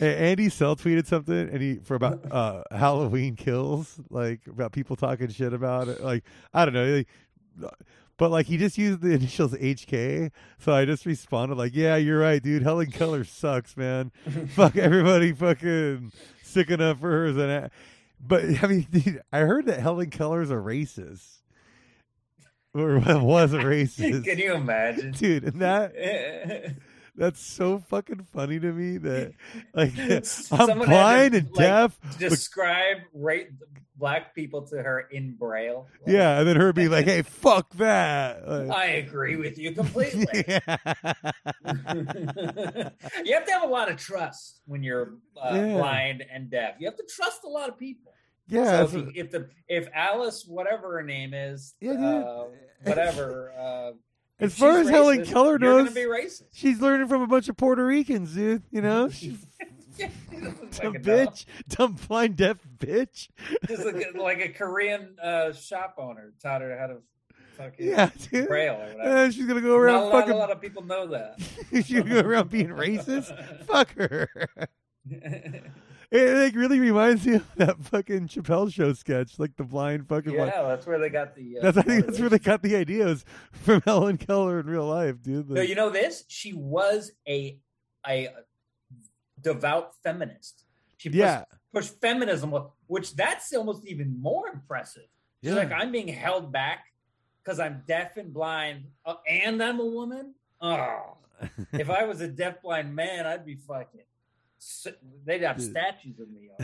Andy 0.00 0.48
Sell 0.48 0.74
tweeted 0.76 1.06
something, 1.06 1.36
and 1.36 1.62
he 1.62 1.76
for 1.76 1.94
about 1.94 2.20
uh 2.32 2.62
Halloween 2.70 3.36
kills, 3.36 4.00
like 4.10 4.40
about 4.46 4.72
people 4.72 4.96
talking 4.96 5.28
shit 5.28 5.52
about 5.52 5.88
it. 5.88 6.02
Like 6.02 6.24
I 6.52 6.64
don't 6.64 6.74
know, 6.74 7.04
like, 7.60 7.72
but 8.16 8.30
like 8.30 8.46
he 8.46 8.56
just 8.56 8.76
used 8.78 9.00
the 9.00 9.10
initials 9.14 9.52
HK, 9.54 10.30
so 10.58 10.72
I 10.72 10.84
just 10.84 11.06
responded 11.06 11.56
like, 11.58 11.74
"Yeah, 11.74 11.96
you're 11.96 12.18
right, 12.18 12.42
dude. 12.42 12.62
Helen 12.62 12.90
Keller 12.90 13.24
sucks, 13.24 13.76
man. 13.76 14.10
Fuck 14.50 14.76
everybody, 14.76 15.32
fucking 15.32 16.12
sick 16.42 16.70
enough 16.70 17.00
for 17.00 17.10
her 17.10 17.26
as 17.26 17.36
an." 17.36 17.50
A-. 17.50 17.70
But 18.20 18.44
I 18.62 18.66
mean, 18.66 18.86
dude, 18.90 19.22
I 19.32 19.40
heard 19.40 19.66
that 19.66 19.80
Helen 19.80 20.10
Keller's 20.10 20.50
a 20.50 20.54
racist, 20.54 21.38
or 22.74 22.98
was 22.98 23.52
a 23.52 23.58
racist. 23.58 24.24
can 24.24 24.38
you 24.38 24.54
imagine? 24.54 25.12
Dude, 25.12 25.44
and 25.44 25.60
that 25.60 25.94
that's 27.16 27.40
so 27.40 27.78
fucking 27.78 28.26
funny 28.32 28.58
to 28.60 28.72
me 28.72 28.98
that 28.98 29.32
like 29.74 29.96
I'm 29.98 30.24
Someone 30.24 30.88
blind 30.88 31.32
to, 31.32 31.38
and 31.38 31.46
like, 31.48 31.54
deaf. 31.58 31.98
but- 32.02 32.18
Describe 32.18 32.98
rate 33.12 33.48
black 33.96 34.34
people 34.34 34.62
to 34.66 34.82
her 34.82 35.00
in 35.12 35.34
braille. 35.36 35.86
Like, 36.04 36.12
yeah, 36.14 36.38
and 36.40 36.48
then 36.48 36.56
her 36.56 36.72
being 36.72 36.90
like, 36.90 37.04
"Hey, 37.04 37.22
fuck 37.22 37.70
that." 37.74 38.46
Like, 38.48 38.70
I 38.70 38.84
agree 38.86 39.36
with 39.36 39.56
you 39.56 39.70
completely. 39.80 40.44
yeah. 40.48 40.58
you 43.24 43.34
have 43.34 43.44
to 43.46 43.52
have 43.52 43.62
a 43.62 43.66
lot 43.68 43.90
of 43.90 43.96
trust 43.96 44.60
when 44.66 44.82
you're 44.82 45.14
uh, 45.40 45.54
Yeah. 45.54 45.74
blind 45.74 46.24
and 46.32 46.50
deaf. 46.50 46.74
You 46.78 46.86
have 46.88 46.96
to 46.96 47.04
trust 47.14 47.44
a 47.44 47.48
lot 47.48 47.68
of 47.68 47.78
people. 47.78 48.12
yeah, 48.48 48.84
so 48.84 48.84
if, 48.84 48.92
you, 48.94 49.12
if 49.14 49.30
the 49.30 49.48
if 49.68 49.88
Alice, 49.94 50.44
whatever 50.46 50.92
her 50.94 51.02
name 51.02 51.32
is, 51.32 51.74
Yeah, 51.80 51.92
uh, 51.92 52.44
whatever. 52.82 53.52
Uh, 53.58 53.92
As 54.40 54.52
if 54.52 54.58
far 54.58 54.78
she's 54.78 54.86
as 54.86 54.90
Helen 54.90 55.24
Keller 55.24 55.58
knows, 55.58 55.90
racist. 55.94 56.42
she's 56.52 56.80
learning 56.80 57.06
from 57.08 57.22
a 57.22 57.26
bunch 57.26 57.48
of 57.48 57.56
Puerto 57.56 57.84
Ricans, 57.86 58.34
dude. 58.34 58.62
You 58.70 58.82
know, 58.82 59.08
she 59.10 59.36
Yeah, 59.96 60.08
she 60.30 60.36
dumb 60.40 60.54
fucking 60.72 61.02
bitch, 61.02 61.44
dumb 61.68 61.92
blind 62.08 62.36
deaf 62.36 62.56
bitch. 62.78 63.28
Just 63.68 63.84
like, 63.84 63.94
a- 64.14 64.20
like 64.20 64.40
a 64.40 64.48
Korean 64.48 65.16
uh, 65.22 65.52
shop 65.52 65.94
owner 65.98 66.32
taught 66.42 66.62
her 66.62 66.76
how 66.76 66.88
to 66.88 66.96
fucking 67.56 67.86
Yeah, 67.88 68.10
dude. 68.30 68.48
braille 68.48 68.74
or 68.74 68.96
whatever. 68.96 69.16
And 69.24 69.32
she's 69.34 69.46
gonna 69.46 69.60
go 69.60 69.68
Not 69.68 69.74
a, 69.76 69.78
around 69.78 70.02
lot, 70.02 70.12
fucking. 70.12 70.32
a 70.32 70.36
lot 70.36 70.50
of 70.50 70.60
people 70.60 70.82
know 70.84 71.06
that. 71.08 71.36
she's 71.70 71.92
gonna 71.92 72.22
go 72.22 72.28
around 72.28 72.50
being 72.50 72.68
racist. 72.70 73.64
Fuck 73.66 73.94
her. 73.94 74.28
It 76.14 76.32
like 76.36 76.54
really 76.54 76.78
reminds 76.78 77.26
me 77.26 77.34
of 77.34 77.56
that 77.56 77.84
fucking 77.86 78.28
Chappelle 78.28 78.72
show 78.72 78.92
sketch, 78.92 79.36
like 79.40 79.56
the 79.56 79.64
blind 79.64 80.08
fucking. 80.08 80.32
Yeah, 80.32 80.44
like, 80.44 80.54
that's 80.54 80.86
where 80.86 81.00
they 81.00 81.08
got 81.08 81.34
the. 81.34 81.58
Uh, 81.58 81.62
that's 81.62 81.76
I 81.76 81.82
think 81.82 82.06
that's 82.06 82.20
where 82.20 82.28
they 82.28 82.38
got 82.38 82.62
the 82.62 82.76
ideas 82.76 83.24
from 83.50 83.80
Helen 83.84 84.16
Keller 84.16 84.60
in 84.60 84.66
real 84.66 84.86
life, 84.86 85.20
dude. 85.20 85.50
No, 85.50 85.60
you 85.60 85.74
know 85.74 85.90
this. 85.90 86.22
She 86.28 86.52
was 86.52 87.10
a 87.26 87.58
a 88.06 88.28
devout 89.42 89.96
feminist. 90.04 90.62
She 90.98 91.08
pushed, 91.08 91.18
yeah, 91.18 91.44
pushed 91.72 92.00
feminism, 92.00 92.54
which 92.86 93.16
that's 93.16 93.52
almost 93.52 93.84
even 93.84 94.16
more 94.16 94.46
impressive. 94.46 95.08
She's 95.42 95.52
yeah. 95.52 95.58
like, 95.58 95.72
I'm 95.72 95.90
being 95.90 96.06
held 96.06 96.52
back 96.52 96.84
because 97.42 97.58
I'm 97.58 97.82
deaf 97.88 98.18
and 98.18 98.32
blind, 98.32 98.84
uh, 99.04 99.16
and 99.28 99.60
I'm 99.60 99.80
a 99.80 99.84
woman. 99.84 100.36
Oh, 100.60 101.16
if 101.72 101.90
I 101.90 102.04
was 102.04 102.20
a 102.20 102.28
deaf 102.28 102.62
blind 102.62 102.94
man, 102.94 103.26
I'd 103.26 103.44
be 103.44 103.56
fucking. 103.56 104.02
They'd 105.24 105.42
have 105.42 105.60
statues 105.62 106.18
of 106.20 106.28
me. 106.28 106.48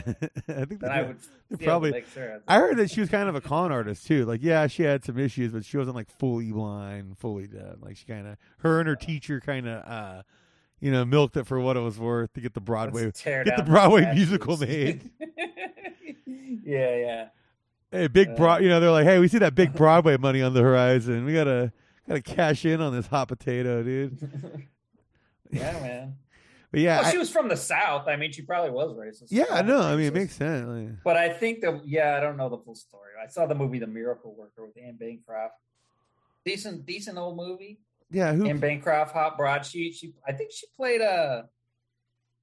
I 0.48 0.64
think 0.64 0.80
they 0.80 0.88
I 0.88 1.02
would 1.02 1.18
probably- 1.62 1.90
make 1.92 2.06
sure. 2.08 2.40
I 2.46 2.58
heard 2.58 2.76
that 2.76 2.90
she 2.90 3.00
was 3.00 3.08
kind 3.08 3.28
of 3.28 3.34
a 3.34 3.40
con 3.40 3.72
artist 3.72 4.06
too. 4.06 4.24
Like, 4.26 4.40
yeah, 4.42 4.66
she 4.66 4.82
had 4.82 5.04
some 5.04 5.18
issues, 5.18 5.52
but 5.52 5.64
she 5.64 5.76
wasn't 5.76 5.96
like 5.96 6.10
fully 6.10 6.52
blind, 6.52 7.18
fully 7.18 7.46
deaf. 7.46 7.76
Like, 7.80 7.96
she 7.96 8.04
kind 8.06 8.26
of, 8.26 8.36
her 8.58 8.78
and 8.80 8.88
her 8.88 8.96
teacher 8.96 9.40
kind 9.40 9.66
of, 9.68 9.84
uh, 9.90 10.22
you 10.80 10.90
know, 10.90 11.04
milked 11.04 11.36
it 11.36 11.46
for 11.46 11.60
what 11.60 11.76
it 11.76 11.80
was 11.80 11.98
worth 11.98 12.32
to 12.34 12.40
get 12.40 12.54
the 12.54 12.60
Broadway, 12.60 13.10
get 13.24 13.56
the 13.56 13.64
Broadway 13.66 14.02
statues. 14.02 14.16
musical 14.30 14.56
made. 14.58 15.10
yeah, 16.64 16.96
yeah. 16.96 17.28
hey, 17.90 18.06
big 18.08 18.30
Uh, 18.30 18.34
broad. 18.36 18.62
You 18.62 18.68
know, 18.70 18.80
they're 18.80 18.90
like, 18.90 19.04
hey, 19.06 19.18
we 19.18 19.28
see 19.28 19.38
that 19.38 19.54
big 19.54 19.72
Broadway 19.76 20.16
money 20.16 20.42
on 20.42 20.54
the 20.54 20.62
horizon. 20.62 21.24
We 21.24 21.34
gotta, 21.34 21.72
gotta 22.08 22.22
cash 22.22 22.64
in 22.64 22.80
on 22.80 22.94
this 22.94 23.06
hot 23.06 23.28
potato, 23.28 23.82
dude. 23.82 24.68
yeah, 25.50 25.72
man. 25.80 26.16
But 26.70 26.80
yeah, 26.80 26.98
Well, 27.00 27.06
I- 27.08 27.10
she 27.10 27.18
was 27.18 27.30
from 27.30 27.48
the 27.48 27.56
South. 27.56 28.06
I 28.06 28.16
mean, 28.16 28.30
she 28.32 28.42
probably 28.42 28.70
was 28.70 28.92
racist. 28.96 29.28
yeah, 29.30 29.60
no, 29.62 29.80
I 29.80 29.96
mean, 29.96 30.06
it 30.06 30.14
makes 30.14 30.34
sense. 30.36 30.66
Like, 30.68 31.02
But 31.04 31.16
I 31.16 31.28
think 31.32 31.60
the 31.62 31.80
yeah, 31.84 32.16
I 32.16 32.20
don't 32.20 32.36
know 32.36 32.48
the 32.48 32.58
full 32.58 32.74
story. 32.76 33.10
I 33.22 33.26
saw 33.28 33.46
the 33.46 33.54
movie 33.54 33.78
The 33.78 33.86
Miracle 33.86 34.34
Worker 34.38 34.66
with 34.66 34.76
Anne 34.82 34.96
Bancroft. 34.96 35.54
Decent, 36.44 36.86
decent 36.86 37.18
old 37.18 37.36
movie. 37.36 37.80
yeah, 38.10 38.32
who? 38.32 38.46
Anne 38.46 38.58
Bancroft, 38.58 39.12
hot 39.12 39.36
broad. 39.36 39.66
She, 39.66 40.14
I 40.26 40.32
think 40.32 40.52
she 40.52 40.66
played 40.76 41.00
uh 41.00 41.42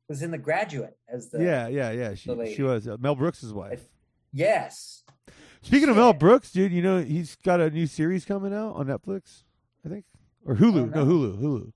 was 0.09 0.21
in 0.21 0.31
The 0.31 0.37
Graduate 0.37 0.97
as 1.09 1.29
the 1.29 1.43
yeah, 1.43 1.67
yeah, 1.67 1.91
yeah. 1.91 2.13
She, 2.15 2.53
she 2.55 2.63
was 2.63 2.87
uh, 2.87 2.95
Mel 2.99 3.15
Brooks's 3.15 3.53
wife. 3.53 3.83
yes. 4.31 5.03
Speaking 5.63 5.89
of 5.89 5.95
Mel 5.97 6.13
Brooks, 6.13 6.51
dude, 6.51 6.71
you 6.71 6.81
know 6.81 7.01
he's 7.01 7.35
got 7.37 7.59
a 7.59 7.69
new 7.69 7.87
series 7.87 8.23
coming 8.23 8.53
out 8.53 8.75
on 8.75 8.85
Netflix, 8.87 9.43
I 9.85 9.89
think, 9.89 10.05
or 10.45 10.55
Hulu. 10.55 10.93
Oh, 10.95 11.03
no. 11.03 11.05
Hulu, 11.05 11.41
Hulu. 11.41 11.71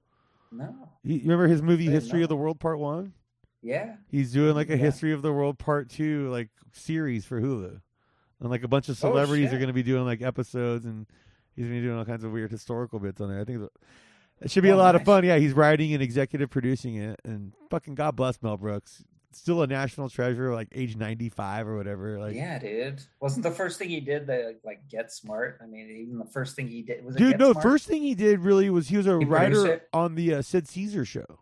No. 0.52 0.90
You 1.04 1.20
remember 1.22 1.48
his 1.48 1.62
movie 1.62 1.86
History 1.86 2.20
know. 2.20 2.24
of 2.24 2.30
the 2.30 2.36
World 2.36 2.60
Part 2.60 2.80
One? 2.80 3.14
Yeah. 3.62 3.96
He's 4.10 4.32
doing 4.34 4.56
like 4.56 4.70
a 4.70 4.74
Yeah. 4.74 4.78
History 4.84 5.14
of 5.14 5.22
the 5.22 5.32
World 5.32 5.58
Part 5.60 5.90
Two 5.90 6.30
like 6.30 6.50
series 6.74 7.26
for 7.26 7.40
Hulu, 7.42 7.80
and 8.40 8.50
like 8.50 8.64
a 8.64 8.68
bunch 8.68 8.90
of 8.90 8.94
Oh, 9.04 9.10
celebrities 9.10 9.54
are 9.54 9.58
going 9.58 9.68
to 9.68 9.74
be 9.74 9.84
doing 9.84 10.04
like 10.06 10.22
episodes, 10.22 10.86
and 10.86 11.06
he's 11.56 11.66
going 11.66 11.76
to 11.78 11.82
be 11.82 11.88
doing 11.88 11.98
all 12.00 12.06
kinds 12.06 12.24
of 12.24 12.32
weird 12.32 12.52
historical 12.52 13.00
bits 13.00 13.22
on 13.22 13.30
there. 13.30 13.40
I 13.40 13.46
think 13.46 13.70
it 14.42 14.50
should 14.52 14.64
be 14.64 14.70
a 14.70 14.76
Oh, 14.76 14.78
lot 14.78 14.96
of 14.96 15.04
fun. 15.04 15.24
Yeah, 15.24 15.38
he's 15.38 15.54
writing 15.54 15.94
and 15.94 16.02
executive 16.02 16.50
producing 16.50 16.96
it, 16.96 17.20
and 17.24 17.54
fucking 17.70 17.96
God 17.96 18.16
bless 18.16 18.42
Mel 18.42 18.58
Brooks. 18.58 19.04
Still 19.34 19.62
a 19.62 19.68
national 19.68 20.10
treasure, 20.10 20.54
like 20.54 20.68
age 20.74 20.98
ninety 20.98 21.30
five 21.30 21.68
or 21.68 21.78
whatever. 21.78 22.20
Like, 22.20 22.36
yeah, 22.36 22.60
dude. 22.60 23.02
Wasn't 23.22 23.44
the 23.44 23.52
first 23.52 23.80
thing 23.80 23.88
he 23.90 24.02
did 24.02 24.28
the 24.28 24.58
like 24.66 24.88
Get 24.90 25.12
Smart? 25.12 25.58
I 25.64 25.68
mean, 25.68 25.90
even 25.90 26.18
the 26.18 26.26
first 26.26 26.56
thing 26.56 26.68
he 26.68 26.82
did 26.82 27.06
was 27.06 27.16
Dude, 27.16 27.40
no. 27.40 27.54
Smart? 27.54 27.64
First 27.64 27.88
thing 27.88 28.02
he 28.02 28.14
did 28.14 28.40
really 28.42 28.70
was 28.70 28.90
he 28.90 28.98
was 28.98 29.08
a 29.08 29.18
He 29.18 29.26
writer 29.26 29.84
on 29.94 30.16
the 30.16 30.36
uh, 30.36 30.42
Sid 30.42 30.68
Caesar 30.68 31.06
show 31.06 31.40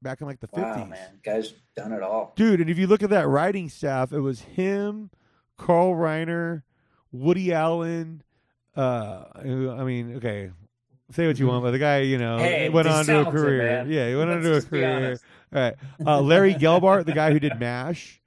back 0.00 0.22
in 0.22 0.26
like 0.26 0.40
the 0.40 0.48
Wow, 0.52 0.72
fifties. 0.74 0.90
man, 0.90 1.20
guys 1.22 1.52
done 1.76 1.92
it 1.92 2.02
all. 2.02 2.32
Dude, 2.34 2.60
and 2.62 2.70
if 2.70 2.78
you 2.78 2.86
look 2.86 3.02
at 3.02 3.10
that 3.10 3.28
writing 3.28 3.68
staff, 3.68 4.12
it 4.12 4.20
was 4.20 4.40
him, 4.40 5.10
Carl 5.58 5.92
Reiner, 5.92 6.62
Woody 7.12 7.52
Allen. 7.52 8.22
Uh, 8.74 9.24
I 9.34 9.84
mean, 9.84 10.16
okay, 10.16 10.50
say 11.10 11.26
what 11.26 11.38
you 11.38 11.46
want, 11.46 11.62
but 11.62 11.72
the 11.72 11.78
guy, 11.78 12.00
you 12.00 12.18
know, 12.18 12.38
Hey, 12.38 12.68
went 12.68 12.88
on 12.88 13.04
to 13.06 13.20
a 13.28 13.30
career. 13.30 13.84
Yeah, 13.86 14.08
he 14.08 14.16
went 14.16 14.30
on 14.30 14.42
Let's 14.42 14.64
to 14.64 14.66
a 14.66 14.70
career. 14.70 15.18
All 15.54 15.60
right, 15.60 15.74
uh, 16.04 16.20
Larry 16.20 16.54
Gelbart, 16.54 17.06
the 17.06 17.12
guy 17.12 17.32
who 17.32 17.38
did 17.38 17.58
Mash. 17.58 18.20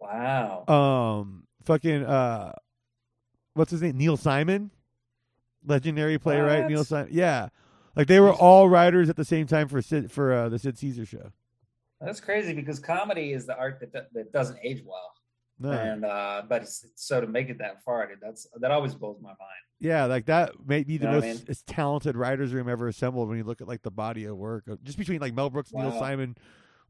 Wow. 0.00 0.64
Um, 0.66 1.46
fucking 1.64 2.04
uh, 2.04 2.52
what's 3.54 3.70
his 3.70 3.82
name? 3.82 3.96
Neil 3.96 4.16
Simon, 4.16 4.70
legendary 5.64 6.18
playwright. 6.18 6.62
What? 6.62 6.70
Neil 6.70 6.84
Simon. 6.84 7.08
Yeah, 7.12 7.48
like 7.96 8.06
they 8.08 8.20
were 8.20 8.32
all 8.32 8.68
writers 8.68 9.08
at 9.08 9.16
the 9.16 9.24
same 9.24 9.46
time 9.46 9.68
for 9.68 9.80
Sid, 9.80 10.10
for 10.10 10.32
uh, 10.32 10.48
the 10.48 10.58
Sid 10.58 10.78
Caesar 10.78 11.06
show. 11.06 11.32
That's 12.00 12.20
crazy 12.20 12.52
because 12.52 12.78
comedy 12.80 13.32
is 13.32 13.46
the 13.46 13.56
art 13.56 13.80
that 13.80 14.12
that 14.12 14.32
doesn't 14.32 14.58
age 14.62 14.82
well, 14.84 15.14
No. 15.58 15.70
and 15.70 16.04
uh, 16.04 16.42
but 16.48 16.62
it's, 16.62 16.84
so 16.96 17.20
to 17.20 17.26
make 17.26 17.48
it 17.48 17.58
that 17.58 17.84
far, 17.84 18.06
dude, 18.08 18.18
that's 18.20 18.46
that 18.60 18.70
always 18.70 18.94
blows 18.94 19.18
my 19.20 19.28
mind. 19.28 19.38
Yeah, 19.80 20.06
like 20.06 20.26
that 20.26 20.52
may 20.66 20.82
be 20.82 20.96
the 20.98 21.04
You 21.06 21.10
know 21.10 21.16
most 21.20 21.24
I 21.24 21.32
mean? 21.34 21.44
as 21.48 21.62
talented 21.62 22.16
writers 22.16 22.52
room 22.52 22.68
ever 22.68 22.88
assembled 22.88 23.28
when 23.28 23.38
you 23.38 23.44
look 23.44 23.60
at 23.60 23.68
like 23.68 23.82
the 23.82 23.90
body 23.90 24.24
of 24.24 24.36
work. 24.36 24.64
Just 24.82 24.98
between 24.98 25.20
like 25.20 25.32
Mel 25.34 25.50
Brooks, 25.50 25.72
Neil 25.72 25.92
Simon, 25.92 26.36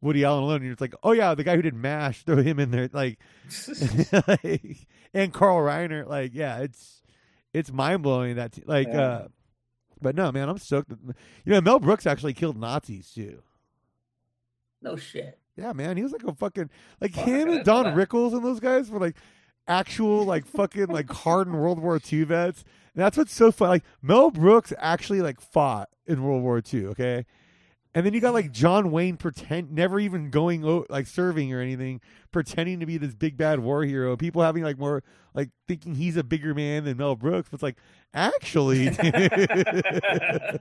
Woody 0.00 0.24
Allen 0.24 0.44
alone, 0.44 0.62
and 0.62 0.70
it's 0.72 0.81
like, 0.81 0.94
oh 1.03 1.12
yeah, 1.12 1.35
the 1.35 1.44
guy 1.44 1.57
who 1.57 1.62
did 1.62 1.74
MASH, 1.74 2.24
throw 2.24 2.37
him 2.42 2.59
in 2.59 2.70
there, 2.70 2.88
like, 2.92 3.18
like 4.29 4.79
and 5.14 5.33
Carl 5.33 5.59
Reiner, 5.59 6.07
like, 6.07 6.33
yeah, 6.35 6.59
it's 6.61 7.03
it's 7.53 7.70
mind 7.72 8.03
blowing 8.03 8.37
that 8.37 8.53
t- 8.53 8.62
like, 8.66 8.88
Yeah. 8.88 9.00
uh 9.00 9.29
but 10.00 10.14
no, 10.14 10.31
man, 10.33 10.48
I'm 10.48 10.59
stoked. 10.59 10.90
That, 10.90 10.98
you 11.44 11.53
know, 11.53 11.61
Mel 11.61 11.79
Brooks 11.81 12.07
actually 12.07 12.35
killed 12.35 12.57
Nazis 12.59 13.11
too. 13.11 13.42
no 14.83 14.96
shit. 14.96 15.38
Yeah, 15.57 15.73
man, 15.73 15.97
he 15.97 16.03
was 16.03 16.12
like 16.12 16.25
a 16.25 16.35
fucking 16.35 16.69
like 17.01 17.12
Fuck, 17.14 17.25
him 17.27 17.49
and 17.51 17.64
Don. 17.64 17.87
Rickles 17.95 18.33
and 18.33 18.45
those 18.45 18.61
guys 18.61 18.90
were 18.90 18.99
like 18.99 19.17
actual 19.69 20.25
like 20.25 20.47
fucking 20.47 20.87
like 20.87 21.11
hardened 21.11 21.57
World 21.61 21.79
War 21.81 22.01
II 22.12 22.25
vets. 22.25 22.64
And 22.95 23.03
that's 23.03 23.17
what's 23.17 23.33
so 23.35 23.51
fun. 23.53 23.69
Like 23.69 23.85
Mel 24.03 24.31
Brooks 24.31 24.73
actually 24.79 25.21
like 25.21 25.40
fought 25.40 25.88
in 26.07 26.23
World 26.23 26.43
War 26.43 26.61
II. 26.73 26.87
Okay, 26.87 27.25
and 27.95 28.05
then 28.05 28.14
you 28.14 28.21
got 28.21 28.35
like 28.35 28.51
John 28.51 28.90
Wayne 28.90 29.17
pretend 29.17 29.71
never 29.73 30.01
even 30.01 30.31
going 30.31 30.64
o- 30.64 30.87
like 30.90 31.07
serving 31.07 31.53
or 31.53 31.61
anything, 31.61 32.01
pretending 32.33 32.81
to 32.81 32.87
be 32.87 32.99
this 32.99 33.14
big 33.14 33.37
bad 33.37 33.61
war 33.61 33.85
hero. 33.85 34.17
People 34.17 34.43
having 34.43 34.64
like 34.64 34.79
more 34.79 35.03
like 35.35 35.51
thinking 35.69 35.95
he's 35.95 36.17
a 36.17 36.25
bigger 36.25 36.53
man 36.55 36.85
than 36.85 36.97
Mel 36.97 37.14
Brooks. 37.17 37.49
But 37.51 37.57
it's 37.57 37.62
like 37.62 37.79
actually. 38.12 38.88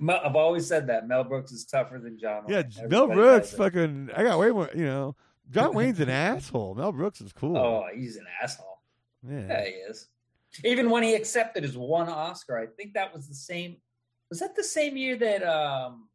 Mel- 0.00 0.20
I've 0.24 0.36
always 0.36 0.66
said 0.66 0.86
that 0.88 1.06
Mel 1.06 1.24
Brooks 1.24 1.52
is 1.52 1.64
tougher 1.64 1.98
than 1.98 2.18
John. 2.18 2.44
Yeah. 2.48 2.62
Mel 2.88 3.06
Brooks, 3.06 3.52
fucking. 3.52 4.10
I 4.16 4.22
got 4.24 4.38
way 4.38 4.50
more. 4.50 4.70
You 4.74 4.84
know, 4.86 5.16
John 5.50 5.74
Wayne's 5.74 6.00
an 6.00 6.08
asshole. 6.10 6.74
Mel 6.74 6.92
Brooks 6.92 7.20
is 7.20 7.32
cool. 7.32 7.56
Oh, 7.56 7.84
he's 7.94 8.16
an 8.16 8.26
asshole. 8.42 8.80
yeah. 9.28 9.46
Yeah, 9.48 9.64
he 9.64 9.70
is. 9.70 10.08
Even 10.64 10.90
when 10.90 11.02
he 11.04 11.14
accepted 11.14 11.62
his 11.62 11.76
one 11.76 12.08
Oscar, 12.08 12.58
I 12.58 12.66
think 12.66 12.94
that 12.94 13.14
was 13.14 13.28
the 13.28 13.34
same. 13.34 13.76
Was 14.30 14.40
that 14.40 14.56
the 14.56 14.64
same 14.64 14.96
year 14.96 15.16
that 15.16 15.42
um, 15.44 16.08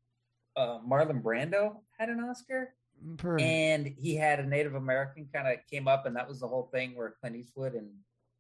uh, 0.55 0.79
Marlon 0.79 1.21
Brando 1.21 1.77
had 1.97 2.09
an 2.09 2.19
Oscar? 2.19 2.73
Per- 3.17 3.37
and 3.39 3.85
he 3.97 4.15
had 4.15 4.39
a 4.39 4.45
Native 4.45 4.75
American 4.75 5.27
kind 5.33 5.47
of 5.47 5.59
came 5.69 5.87
up, 5.87 6.05
and 6.05 6.15
that 6.15 6.27
was 6.27 6.39
the 6.39 6.47
whole 6.47 6.69
thing 6.73 6.95
where 6.95 7.13
Clint 7.19 7.35
Eastwood 7.35 7.73
and 7.75 7.89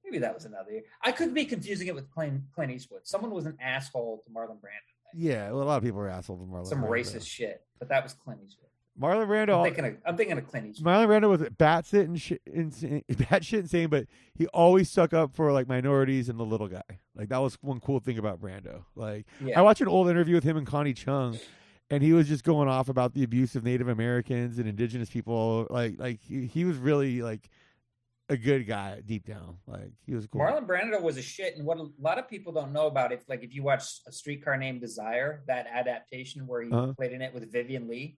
maybe 0.03 0.17
that 0.19 0.33
was 0.33 0.45
another 0.45 0.71
year. 0.71 0.83
I 1.03 1.11
could 1.11 1.33
be 1.33 1.45
confusing 1.45 1.87
it 1.87 1.95
with 1.95 2.09
Clint, 2.09 2.41
Clint 2.53 2.71
Eastwood. 2.71 3.01
Someone 3.03 3.31
was 3.31 3.45
an 3.45 3.57
asshole 3.61 4.21
to 4.25 4.29
Marlon 4.31 4.57
Brando. 4.61 4.94
Yeah, 5.15 5.51
well, 5.51 5.63
a 5.63 5.65
lot 5.65 5.77
of 5.77 5.83
people 5.83 5.99
are 6.01 6.09
assholes. 6.09 6.41
Marlon 6.41 6.65
Some 6.67 6.81
Brando. 6.83 6.89
racist 6.89 7.27
shit, 7.27 7.61
but 7.79 7.89
that 7.89 8.03
was 8.03 8.13
Clint 8.13 8.41
Eastwood. 8.45 8.61
Marlon 8.99 9.23
I'm 9.23 9.27
Brando. 9.27 9.63
thinking 9.63 9.85
of 9.85 9.97
I'm 10.05 10.15
thinking 10.17 10.37
of 10.37 10.47
Clint 10.47 10.67
Eastwood. 10.67 10.85
Marlon 10.87 11.07
Brando 11.07 11.29
was 11.29 11.41
batshit 11.41 12.05
and 12.05 12.19
shit, 12.21 12.41
insane, 12.45 13.03
batshit 13.11 13.59
insane, 13.59 13.89
but 13.89 14.07
he 14.35 14.47
always 14.47 14.89
stuck 14.89 15.13
up 15.13 15.35
for 15.35 15.51
like 15.51 15.67
minorities 15.67 16.29
and 16.29 16.39
the 16.39 16.45
little 16.45 16.67
guy. 16.67 16.81
Like 17.15 17.29
that 17.29 17.39
was 17.39 17.55
one 17.61 17.79
cool 17.79 17.99
thing 17.99 18.17
about 18.17 18.39
Brando. 18.41 18.83
Like 18.95 19.25
Yeah. 19.43 19.59
I 19.59 19.63
watched 19.63 19.81
an 19.81 19.87
old 19.89 20.09
interview 20.09 20.35
with 20.35 20.43
him 20.45 20.55
and 20.57 20.65
Connie 20.65 20.93
Chung, 20.93 21.37
and 21.89 22.01
he 22.01 22.13
was 22.13 22.27
just 22.29 22.43
going 22.45 22.69
off 22.69 22.87
about 22.87 23.13
the 23.13 23.23
abuse 23.23 23.55
of 23.55 23.63
Native 23.65 23.89
Americans 23.89 24.59
and 24.59 24.67
Indigenous 24.67 25.09
people. 25.09 25.67
Like 25.69 25.95
like 25.99 26.21
he, 26.21 26.45
he 26.45 26.63
was 26.63 26.77
really 26.77 27.21
like 27.21 27.49
a 28.29 28.37
good 28.37 28.65
guy 28.67 29.01
deep 29.05 29.25
down. 29.27 29.57
Like 29.67 29.91
he 30.05 30.15
was 30.15 30.25
cool. 30.27 30.41
Marlon 30.41 30.65
Brando 30.65 31.01
was 31.01 31.17
a 31.17 31.21
shit, 31.21 31.55
and 31.57 31.65
what 31.65 31.77
a 31.77 31.87
lot 31.99 32.17
of 32.17 32.27
people 32.27 32.51
don't 32.53 32.73
know 32.73 32.87
about 32.87 33.11
it, 33.11 33.23
like 33.27 33.43
if 33.43 33.53
you 33.53 33.63
watch 33.63 33.83
A 34.07 34.11
Streetcar 34.11 34.57
Named 34.57 34.81
Desire, 34.81 35.43
that 35.47 35.67
adaptation 35.71 36.47
where 36.47 36.61
he 36.63 36.71
Uh-huh. 36.71 36.93
played 36.93 37.11
in 37.11 37.21
it 37.21 37.33
with 37.33 37.51
Vivien 37.51 37.87
Leigh, 37.87 38.17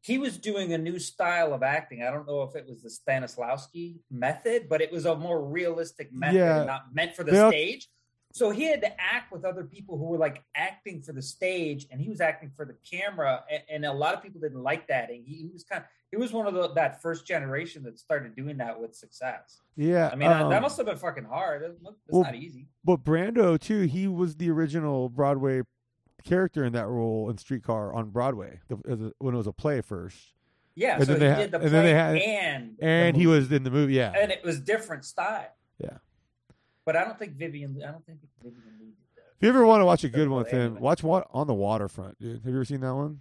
he 0.00 0.18
was 0.18 0.38
doing 0.38 0.72
a 0.74 0.78
new 0.78 0.98
style 0.98 1.52
of 1.54 1.62
acting. 1.62 2.02
I 2.02 2.10
don't 2.10 2.26
know 2.26 2.42
if 2.42 2.54
it 2.54 2.66
was 2.68 2.82
the 2.82 2.90
Stanislavski 2.90 4.00
method, 4.10 4.68
but 4.68 4.80
it 4.80 4.92
was 4.92 5.06
a 5.06 5.16
more 5.16 5.42
realistic 5.44 6.12
method, 6.12 6.36
Yeah. 6.36 6.64
not 6.64 6.94
meant 6.94 7.16
for 7.16 7.24
the 7.24 7.32
They 7.32 7.38
al- 7.40 7.50
stage. 7.50 7.88
So 8.34 8.50
he 8.50 8.64
had 8.64 8.82
to 8.82 9.00
act 9.00 9.32
with 9.32 9.44
other 9.46 9.64
people 9.64 9.96
who 9.96 10.04
were 10.04 10.18
like 10.18 10.44
acting 10.54 11.00
for 11.02 11.12
the 11.14 11.22
stage, 11.22 11.86
and 11.90 12.00
he 12.00 12.10
was 12.10 12.20
acting 12.20 12.50
for 12.50 12.66
the 12.66 12.74
camera, 12.88 13.42
and, 13.50 13.62
and 13.70 13.84
a 13.86 13.92
lot 13.92 14.14
of 14.14 14.22
people 14.22 14.40
didn't 14.40 14.62
like 14.62 14.86
that. 14.88 15.10
And 15.10 15.24
he, 15.26 15.36
he 15.44 15.50
was 15.50 15.64
kind 15.64 15.82
of 15.82 15.88
he 16.10 16.16
was 16.16 16.32
one 16.32 16.46
of 16.46 16.54
the, 16.54 16.68
that 16.74 17.02
first 17.02 17.26
generation 17.26 17.82
that 17.82 17.98
started 17.98 18.34
doing 18.34 18.56
that 18.58 18.80
with 18.80 18.94
success. 18.94 19.60
yeah, 19.76 20.08
I 20.12 20.16
mean, 20.16 20.28
uh, 20.28 20.48
that 20.48 20.56
um, 20.56 20.62
must 20.62 20.76
have 20.78 20.86
been 20.86 20.96
fucking 20.96 21.24
hard. 21.24 21.62
It's 21.62 21.80
it's 21.80 21.96
well, 22.08 22.22
not 22.22 22.34
easy. 22.34 22.68
But 22.84 23.04
Brando 23.04 23.58
too, 23.60 23.82
he 23.82 24.08
was 24.08 24.36
the 24.36 24.50
original 24.50 25.08
Broadway 25.08 25.62
character 26.24 26.64
in 26.64 26.72
that 26.72 26.86
role 26.86 27.30
in 27.30 27.38
Streetcar 27.38 27.92
on 27.94 28.10
Broadway 28.10 28.60
a, 28.70 28.74
when 29.18 29.34
it 29.34 29.36
was 29.36 29.46
a 29.46 29.52
play 29.52 29.80
first. 29.80 30.16
Yeah, 30.74 30.96
And 30.96 31.06
so 31.06 31.14
then 31.14 31.20
he 31.20 31.26
they 31.26 31.32
ha- 31.32 31.38
did 31.40 31.50
the 31.50 31.58
and 31.58 31.70
play 31.70 31.70
then 31.70 31.84
they 31.84 31.94
had- 31.94 32.16
and 32.16 32.76
and 32.80 33.16
he 33.16 33.26
was 33.26 33.50
in 33.50 33.62
the 33.64 33.70
movie. 33.70 33.94
Yeah, 33.94 34.12
and 34.16 34.30
it 34.30 34.44
was 34.44 34.60
different 34.60 35.04
style. 35.04 35.52
Yeah. 35.78 35.98
but 36.84 36.96
I 36.96 37.04
don't 37.04 37.18
think 37.18 37.34
Vivian. 37.34 37.80
I 37.86 37.90
don't 37.90 38.04
think 38.06 38.18
Vivien 38.42 38.62
Leigh 38.80 38.86
did 38.86 38.94
that. 39.16 39.22
if 39.36 39.42
you 39.42 39.48
ever 39.48 39.66
want 39.66 39.80
to 39.80 39.84
watch 39.84 40.04
a 40.04 40.08
good 40.08 40.16
Good 40.16 40.28
one 40.30 40.42
with 40.44 40.52
him, 40.52 40.80
watch 40.80 41.02
what 41.02 41.26
on 41.32 41.46
the 41.46 41.54
waterfront, 41.54 42.18
dude. 42.20 42.36
Have 42.36 42.46
you 42.46 42.54
ever 42.54 42.64
seen 42.64 42.80
that 42.80 42.94
one? 42.94 43.20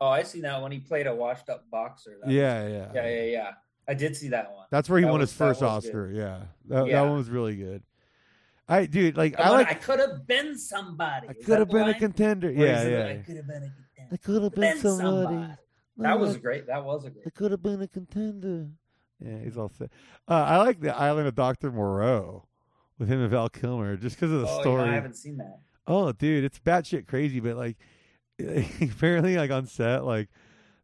Oh, 0.00 0.08
I 0.08 0.22
see 0.22 0.40
that 0.42 0.60
when 0.62 0.72
he 0.72 0.78
played 0.78 1.06
a 1.06 1.14
washed-up 1.14 1.70
boxer. 1.70 2.16
That 2.20 2.26
was- 2.26 2.34
Yeah, 2.34 2.68
yeah, 2.68 2.90
yeah, 2.94 3.08
yeah, 3.08 3.22
yeah. 3.22 3.50
I 3.88 3.94
did 3.94 4.16
see 4.16 4.28
that 4.28 4.52
one. 4.52 4.66
That's 4.70 4.88
where 4.88 4.98
he 4.98 5.04
That 5.04 5.10
won 5.12 5.20
was- 5.20 5.30
his 5.30 5.38
first. 5.38 5.62
Oscar. 5.62 6.10
Yeah, 6.12 6.42
that, 6.66 6.86
Yeah. 6.86 7.02
that 7.02 7.08
one 7.08 7.16
was 7.18 7.30
really 7.30 7.56
good. 7.56 7.82
I 8.68 8.86
dude, 8.86 9.16
like 9.16 9.38
I, 9.38 9.44
I 9.44 9.48
like. 9.50 9.70
I 9.70 9.74
could 9.74 10.00
have 10.00 10.26
been 10.26 10.58
somebody. 10.58 11.28
I 11.28 11.34
could 11.34 11.60
have 11.60 11.68
been 11.68 11.88
a 11.88 11.94
contender. 11.94 12.50
Yeah, 12.50 12.88
yeah. 12.88 12.98
like, 13.04 13.18
I 13.18 13.22
could 13.22 13.36
have 13.36 13.46
been 13.46 13.62
a 13.62 13.70
contender. 13.70 14.10
I 14.12 14.16
could 14.16 14.42
have 14.42 14.52
been, 14.52 14.60
Been 14.60 14.78
somebody. 14.78 15.34
somebody. 15.36 15.52
That 15.98 16.18
was 16.18 16.36
great. 16.36 16.66
That 16.66 16.84
was 16.84 17.04
a 17.04 17.10
great. 17.10 17.26
I 17.26 17.30
could 17.30 17.52
have 17.52 17.62
been 17.62 17.80
a 17.80 17.88
contender. 17.88 18.68
Yeah, 19.20 19.38
he's 19.38 19.56
all 19.56 19.68
set. 19.70 19.90
Uh, 20.28 20.34
I 20.34 20.56
like 20.58 20.80
the 20.80 20.94
Island 20.94 21.28
of 21.28 21.34
Doctor 21.34 21.70
Moreau 21.70 22.46
with 22.98 23.08
him 23.08 23.20
and 23.20 23.30
Val 23.30 23.48
Kilmer 23.48 23.96
just 23.96 24.16
because 24.16 24.32
of 24.32 24.40
the 24.40 24.48
oh, 24.48 24.60
story. 24.60 24.84
Know, 24.84 24.90
I 24.90 24.94
haven't 24.94 25.16
seen 25.16 25.36
that. 25.38 25.60
Oh, 25.86 26.12
dude, 26.12 26.44
it's 26.44 26.58
batshit 26.58 27.06
crazy, 27.06 27.40
but 27.40 27.56
like, 27.56 27.76
apparently, 28.80 29.36
like 29.36 29.50
on 29.50 29.66
set, 29.66 30.04
like 30.04 30.28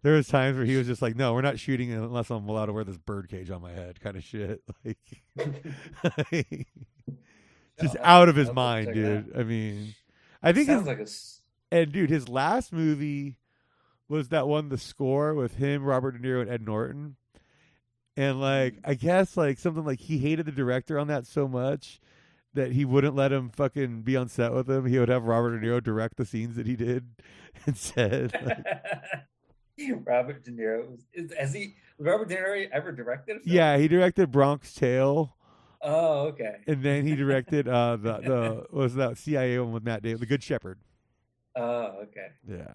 there 0.03 0.15
was 0.15 0.27
times 0.27 0.57
where 0.57 0.67
he 0.67 0.77
was 0.77 0.87
just 0.87 1.03
like, 1.03 1.17
"No, 1.17 1.35
we're 1.35 1.43
not 1.43 1.59
shooting 1.59 1.93
unless 1.93 2.31
I'm 2.31 2.49
allowed 2.49 2.67
to 2.67 2.73
wear 2.73 2.85
this 2.85 2.97
bird 2.99 3.29
cage 3.29 3.51
on 3.51 3.63
my 3.63 3.73
head," 3.73 4.01
kind 4.01 4.17
of 4.17 4.25
shit. 4.25 4.63
Like, 4.85 5.23
just 7.81 7.95
Yeah, 7.95 8.01
out 8.03 8.29
of 8.29 8.37
his 8.37 8.53
mind, 8.53 8.93
dude. 8.95 9.33
I 9.37 9.43
mean, 9.43 9.95
I 10.43 10.53
think 10.53 10.67
Sounds 10.67 10.81
his, 10.81 10.87
like 10.87 10.99
a. 11.01 11.77
and 11.77 11.93
dude, 11.93 12.11
his 12.11 12.29
last 12.29 12.73
movie 12.73 13.39
was 14.09 14.29
that 14.29 14.49
one, 14.49 14.69
The 14.69 14.79
Score, 14.79 15.35
with 15.35 15.57
him, 15.57 15.85
Robert 15.85 16.13
De 16.13 16.19
Niro, 16.27 16.43
and 16.43 16.51
Ed 16.51 16.65
Norton. 16.67 17.17
And 18.17 18.41
like, 18.41 18.75
I 18.85 18.95
guess 18.95 19.37
like 19.37 19.59
something 19.59 19.85
like 19.85 20.01
he 20.01 20.19
hated 20.19 20.47
the 20.47 20.53
director 20.53 20.99
on 20.99 21.07
that 21.09 21.27
so 21.27 21.49
much 21.49 22.01
that 22.55 22.73
he 22.73 22.85
wouldn't 22.85 23.15
let 23.17 23.33
him 23.33 23.51
fucking 23.51 24.03
be 24.03 24.17
on 24.17 24.29
set 24.29 24.53
with 24.53 24.69
him. 24.69 24.87
He 24.87 24.99
would 24.99 25.09
have 25.09 25.25
Robert 25.25 25.59
De 25.59 25.67
Niro 25.67 25.83
direct 25.83 26.17
the 26.17 26.25
scenes 26.27 26.57
that 26.57 26.67
he 26.67 26.77
did 26.77 27.07
and 27.67 27.77
said, 27.77 28.33
like, 28.45 29.97
Robert 30.07 30.45
De 30.45 30.51
Niro 30.51 30.99
is, 31.13 31.33
has 31.39 31.55
he 31.55 31.75
Robert 31.99 32.29
De 32.29 32.37
Niro 32.37 32.69
ever 32.71 32.93
directed? 32.93 33.39
Yeah, 33.45 33.79
he 33.79 33.89
directed 33.89 34.31
Bronx 34.31 34.75
Tale, 34.75 35.35
Oh, 35.81 36.27
okay. 36.29 36.57
and 36.67 36.83
then 36.83 37.07
he 37.07 37.17
directed 37.17 37.67
uh 37.67 37.97
the 38.01 38.19
the 38.19 38.67
what 38.71 38.83
was 38.85 38.95
that 38.95 39.17
CIA 39.19 39.59
one 39.59 39.73
with 39.73 39.83
Matt 39.85 40.03
Damon, 40.03 40.21
The 40.21 40.27
Good 40.27 40.43
Shepherd. 40.43 40.79
Oh, 41.57 42.03
okay. 42.05 42.29
Yeah. 42.49 42.75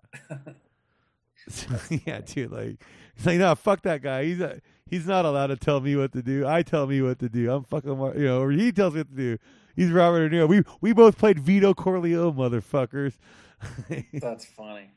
So, 1.49 1.67
yeah, 2.05 2.19
dude, 2.21 2.51
like 2.51 2.83
it's 3.15 3.25
like 3.25 3.37
no, 3.37 3.55
fuck 3.55 3.81
that 3.83 4.01
guy. 4.01 4.25
He's 4.25 4.41
a, 4.41 4.59
he's 4.89 5.07
not 5.07 5.23
allowed 5.23 5.47
to 5.47 5.55
tell 5.55 5.79
me 5.79 5.95
what 5.95 6.11
to 6.13 6.21
do. 6.21 6.45
I 6.45 6.61
tell 6.61 6.87
me 6.87 7.01
what 7.01 7.19
to 7.19 7.29
do. 7.29 7.49
I'm 7.51 7.63
fucking, 7.63 7.89
you 8.17 8.25
know, 8.25 8.41
or 8.41 8.51
he 8.51 8.71
tells 8.71 8.93
me 8.95 8.99
what 9.01 9.09
to 9.11 9.15
do. 9.15 9.37
He's 9.77 9.91
Robert 9.91 10.27
De 10.27 10.35
Niro. 10.35 10.49
We 10.49 10.63
we 10.81 10.91
both 10.91 11.17
played 11.17 11.39
Vito 11.39 11.73
Corleone, 11.73 12.33
motherfuckers. 12.35 13.13
That's 14.13 14.43
funny. 14.45 14.89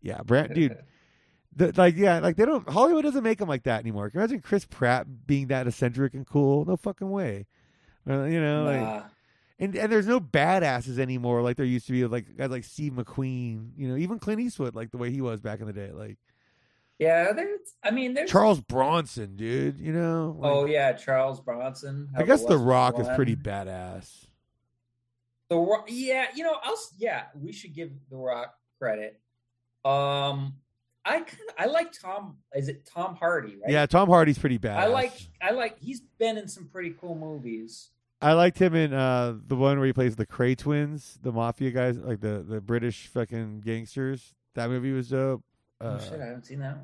yeah, 0.00 0.22
Brad, 0.22 0.54
dude. 0.54 0.78
The, 1.56 1.72
like 1.76 1.96
yeah, 1.96 2.20
like 2.20 2.36
they 2.36 2.44
don't 2.46 2.66
Hollywood 2.68 3.02
doesn't 3.04 3.22
make 3.24 3.38
them 3.38 3.48
like 3.48 3.64
that 3.64 3.80
anymore. 3.80 4.08
Can 4.10 4.20
you 4.20 4.24
imagine 4.24 4.40
Chris 4.40 4.64
Pratt 4.64 5.26
being 5.26 5.48
that 5.48 5.66
eccentric 5.66 6.14
and 6.14 6.24
cool? 6.26 6.64
No 6.64 6.76
fucking 6.76 7.10
way. 7.10 7.46
Uh, 8.08 8.22
you 8.24 8.40
know, 8.40 8.62
like 8.64 8.80
Nah. 8.80 9.02
and 9.58 9.74
and 9.74 9.90
there's 9.92 10.06
no 10.06 10.20
badasses 10.20 10.98
anymore 11.00 11.42
like 11.42 11.56
there 11.56 11.66
used 11.66 11.86
to 11.88 11.92
be 11.92 12.06
like 12.06 12.36
guys 12.36 12.50
like 12.50 12.62
Steve 12.64 12.92
McQueen. 12.92 13.70
You 13.76 13.88
know, 13.88 13.96
even 13.96 14.20
Clint 14.20 14.40
Eastwood, 14.40 14.76
like 14.76 14.92
the 14.92 14.98
way 14.98 15.10
he 15.10 15.20
was 15.20 15.40
back 15.40 15.58
in 15.60 15.66
the 15.66 15.72
day. 15.72 15.90
Like 15.92 16.16
Yeah, 17.00 17.32
there's. 17.32 17.58
I 17.82 17.90
mean, 17.90 18.14
there's. 18.14 18.30
Charles 18.30 18.60
Bronson, 18.60 19.34
dude. 19.34 19.80
You 19.80 19.92
know. 19.92 20.36
like- 20.38 20.52
Oh 20.52 20.64
yeah, 20.64 20.92
Charles 20.92 21.40
Bronson. 21.40 22.08
I 22.16 22.22
guess 22.22 22.42
the 22.42 22.48
The 22.48 22.54
West 22.54 22.60
Was 22.60 22.68
Rock 22.68 23.00
is 23.00 23.08
pretty 23.16 23.34
badass. 23.34 24.26
The 25.50 25.56
Rock, 25.56 25.86
yeah, 25.88 26.26
you 26.34 26.44
know, 26.44 26.56
I'll 26.62 26.76
yeah, 26.98 27.24
we 27.34 27.52
should 27.52 27.74
give 27.74 27.90
The 28.10 28.16
Rock 28.16 28.54
credit. 28.78 29.20
Um, 29.84 30.54
I 31.04 31.20
kind 31.20 31.28
of 31.48 31.54
I 31.58 31.66
like 31.66 31.92
Tom. 31.92 32.36
Is 32.54 32.68
it 32.68 32.84
Tom 32.84 33.14
Hardy? 33.16 33.52
Right? 33.62 33.70
Yeah, 33.70 33.86
Tom 33.86 34.08
Hardy's 34.08 34.38
pretty 34.38 34.58
bad. 34.58 34.78
I 34.78 34.86
like 34.88 35.12
I 35.40 35.52
like. 35.52 35.78
He's 35.80 36.00
been 36.18 36.36
in 36.36 36.48
some 36.48 36.66
pretty 36.68 36.94
cool 37.00 37.14
movies. 37.14 37.90
I 38.20 38.32
liked 38.32 38.58
him 38.60 38.74
in 38.74 38.92
uh 38.92 39.36
the 39.46 39.54
one 39.56 39.78
where 39.78 39.86
he 39.86 39.92
plays 39.92 40.16
the 40.16 40.26
Kray 40.26 40.56
twins, 40.58 41.18
the 41.22 41.32
mafia 41.32 41.70
guys, 41.70 41.96
like 41.98 42.20
the 42.20 42.44
the 42.46 42.60
British 42.60 43.06
fucking 43.06 43.60
gangsters. 43.64 44.34
That 44.54 44.68
movie 44.68 44.92
was 44.92 45.08
dope. 45.08 45.42
Uh, 45.80 45.98
oh 46.00 46.04
shit, 46.04 46.20
I 46.20 46.26
haven't 46.26 46.44
seen 46.46 46.58
that 46.58 46.76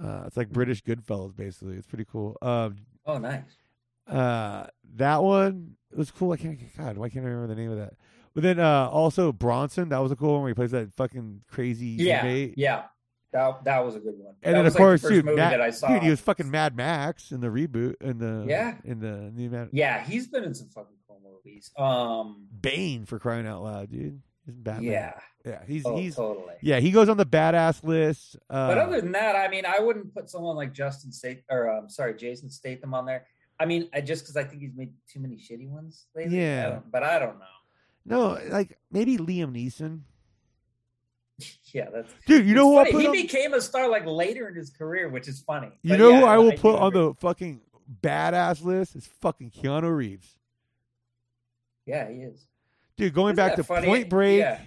one. 0.00 0.08
uh, 0.10 0.24
it's 0.26 0.36
like 0.36 0.50
British 0.50 0.82
Goodfellas, 0.82 1.34
basically. 1.36 1.76
It's 1.76 1.86
pretty 1.86 2.04
cool. 2.10 2.36
Um, 2.42 2.76
Oh, 3.06 3.18
nice. 3.18 3.44
uh, 4.08 4.66
that 4.96 5.22
one 5.22 5.76
was 5.96 6.10
cool. 6.10 6.32
I 6.32 6.36
can't. 6.36 6.58
God, 6.76 6.96
why 6.98 7.08
can't 7.08 7.24
I 7.24 7.28
remember 7.28 7.54
the 7.54 7.60
name 7.60 7.70
of 7.70 7.78
that? 7.78 7.94
But 8.34 8.42
then 8.42 8.58
uh, 8.58 8.88
also 8.90 9.30
Bronson, 9.32 9.90
that 9.90 9.98
was 9.98 10.10
a 10.12 10.16
cool 10.16 10.32
one 10.32 10.42
where 10.42 10.48
he 10.50 10.54
plays 10.54 10.72
that 10.72 10.90
fucking 10.96 11.42
crazy 11.48 11.86
Yeah, 11.86 12.20
inmate. 12.26 12.54
yeah. 12.56 12.82
That 13.32 13.64
that 13.64 13.84
was 13.84 13.96
a 13.96 14.00
good 14.00 14.14
one. 14.16 14.34
And 14.42 14.54
that 14.54 14.58
then 14.58 14.66
of 14.66 14.74
like 14.74 14.78
course, 14.78 15.02
the 15.02 15.08
first 15.08 15.14
dude, 15.16 15.24
movie 15.24 15.36
that 15.36 15.60
I 15.60 15.70
saw. 15.70 15.88
dude, 15.88 16.02
he 16.04 16.10
was 16.10 16.20
fucking 16.20 16.50
Mad 16.50 16.76
Max 16.76 17.32
in 17.32 17.40
the 17.40 17.48
reboot 17.48 17.94
in 18.00 18.18
the 18.18 18.44
Yeah. 18.48 18.76
in 18.84 19.00
the 19.00 19.30
new 19.34 19.50
Mad 19.50 19.70
Yeah, 19.72 20.04
he's 20.04 20.28
been 20.28 20.44
in 20.44 20.54
some 20.54 20.68
fucking 20.68 20.94
cool 21.08 21.20
movies. 21.24 21.70
Um, 21.76 22.46
Bane 22.60 23.06
for 23.06 23.18
crying 23.18 23.46
out 23.46 23.62
loud, 23.62 23.90
dude. 23.90 24.20
He's 24.46 24.54
Batman. 24.56 24.92
yeah, 24.92 25.12
yeah. 25.44 25.62
He's 25.66 25.84
oh, 25.86 25.96
he's 25.96 26.14
totally. 26.16 26.54
yeah. 26.60 26.78
He 26.78 26.90
goes 26.92 27.08
on 27.08 27.16
the 27.16 27.26
badass 27.26 27.82
list. 27.82 28.36
Uh, 28.50 28.68
But 28.68 28.78
other 28.78 29.00
than 29.00 29.12
that, 29.12 29.34
I 29.34 29.48
mean, 29.48 29.64
I 29.66 29.80
wouldn't 29.80 30.14
put 30.14 30.28
someone 30.30 30.54
like 30.54 30.72
Justin 30.72 31.10
State 31.12 31.42
or 31.50 31.68
um, 31.70 31.88
sorry, 31.88 32.14
Jason 32.14 32.50
Statham 32.50 32.94
on 32.94 33.04
there. 33.06 33.26
I 33.60 33.66
mean, 33.66 33.88
I 33.92 34.00
just 34.00 34.24
because 34.24 34.36
I 34.36 34.44
think 34.44 34.62
he's 34.62 34.74
made 34.74 34.92
too 35.08 35.20
many 35.20 35.36
shitty 35.36 35.68
ones 35.68 36.06
lately. 36.14 36.38
Yeah. 36.40 36.66
I 36.66 36.70
don't- 36.70 36.90
but 36.90 37.02
I 37.02 37.18
don't 37.18 37.38
know. 37.38 37.44
no, 38.04 38.38
like 38.50 38.78
maybe 38.90 39.16
Liam 39.16 39.52
Neeson, 39.54 40.00
yeah, 41.72 41.88
that's 41.92 42.12
dude. 42.26 42.46
You 42.46 42.54
know 42.54 42.68
who 42.68 42.78
I 42.78 42.90
put 42.90 43.00
He 43.00 43.06
on, 43.06 43.12
became 43.12 43.54
a 43.54 43.60
star 43.60 43.88
like 43.88 44.06
later 44.06 44.48
in 44.48 44.54
his 44.54 44.70
career, 44.70 45.08
which 45.08 45.26
is 45.28 45.40
funny. 45.40 45.70
You 45.82 45.90
But 45.90 45.98
know 45.98 46.10
yeah, 46.10 46.20
who 46.20 46.26
I 46.26 46.38
will 46.38 46.50
do 46.52 46.56
put 46.58 46.76
on 46.78 46.88
agree. 46.88 47.00
the 47.08 47.14
fucking 47.14 47.60
badass 48.02 48.64
list 48.64 48.96
is 48.96 49.06
fucking 49.20 49.50
Keanu 49.50 49.94
Reeves, 49.94 50.36
Yeah, 51.86 52.08
he 52.10 52.16
is. 52.22 52.46
dude. 52.96 53.12
Going 53.14 53.34
Isn't 53.34 53.36
back 53.46 53.56
to 53.56 53.64
funny? 53.64 53.86
Point 53.86 54.08
Break, 54.08 54.38
Yeah. 54.38 54.60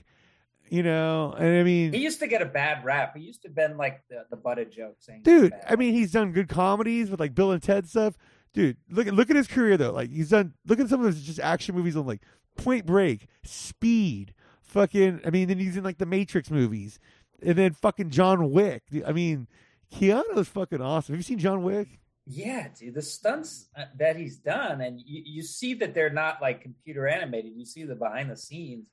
you 0.69 0.83
know, 0.83 1.33
and 1.37 1.57
I 1.59 1.63
mean, 1.63 1.93
He 1.93 1.99
used 1.99 2.19
to 2.19 2.27
get 2.27 2.41
a 2.41 2.45
bad 2.45 2.83
rap. 2.85 3.15
He 3.15 3.23
used 3.23 3.41
to 3.43 3.49
been 3.49 3.77
like 3.77 4.03
the, 4.09 4.25
the 4.29 4.35
butt 4.35 4.59
of 4.59 4.69
jokes 4.69 5.05
saying, 5.05 5.23
dude. 5.23 5.53
I 5.67 5.75
mean, 5.75 5.93
he's 5.93 6.11
done 6.11 6.31
good 6.31 6.49
comedies 6.49 7.09
with 7.09 7.19
like 7.19 7.33
Bill 7.33 7.51
and 7.51 7.61
Ted 7.63 7.87
stuff, 7.87 8.17
dude. 8.57 8.77
Look 8.89 9.05
at 9.05 9.13
look 9.13 9.29
at 9.29 9.35
his 9.35 9.47
career 9.47 9.77
though. 9.77 9.91
Like 9.91 10.11
he's 10.11 10.29
done. 10.29 10.53
Look 10.65 10.79
at 10.79 10.89
some 10.89 11.01
of 11.01 11.05
his 11.05 11.21
just 11.21 11.39
action 11.39 11.75
movies 11.75 11.95
on 11.95 12.07
like 12.07 12.23
Point 12.57 12.85
Break, 12.85 13.27
Speed, 13.43 14.33
fucking. 14.63 15.21
I 15.25 15.29
mean, 15.29 15.47
then 15.47 15.59
he's 15.59 15.77
in 15.77 15.83
like 15.83 15.99
the 15.99 16.07
Matrix 16.07 16.49
movies, 16.49 16.99
and 17.41 17.55
then 17.55 17.73
fucking 17.73 18.09
John 18.09 18.51
Wick. 18.51 18.83
Dude, 18.89 19.03
I 19.05 19.11
mean, 19.11 19.47
Keanu's 19.93 20.47
fucking 20.47 20.81
awesome. 20.81 21.13
Have 21.13 21.19
you 21.19 21.23
seen 21.23 21.37
John 21.37 21.61
Wick? 21.61 21.99
Yeah, 22.25 22.67
dude, 22.77 22.95
the 22.95 23.01
stunts 23.01 23.67
uh, 23.77 23.85
that 23.99 24.17
he's 24.17 24.37
done, 24.37 24.81
and 24.81 24.99
you, 24.99 25.21
you 25.25 25.43
see 25.43 25.75
that 25.75 25.93
they're 25.93 26.09
not 26.09 26.41
like 26.41 26.61
computer 26.61 27.07
animated. 27.07 27.53
You 27.55 27.65
see 27.65 27.83
the 27.83 27.95
behind 27.95 28.31
the 28.31 28.35
scenes. 28.35 28.87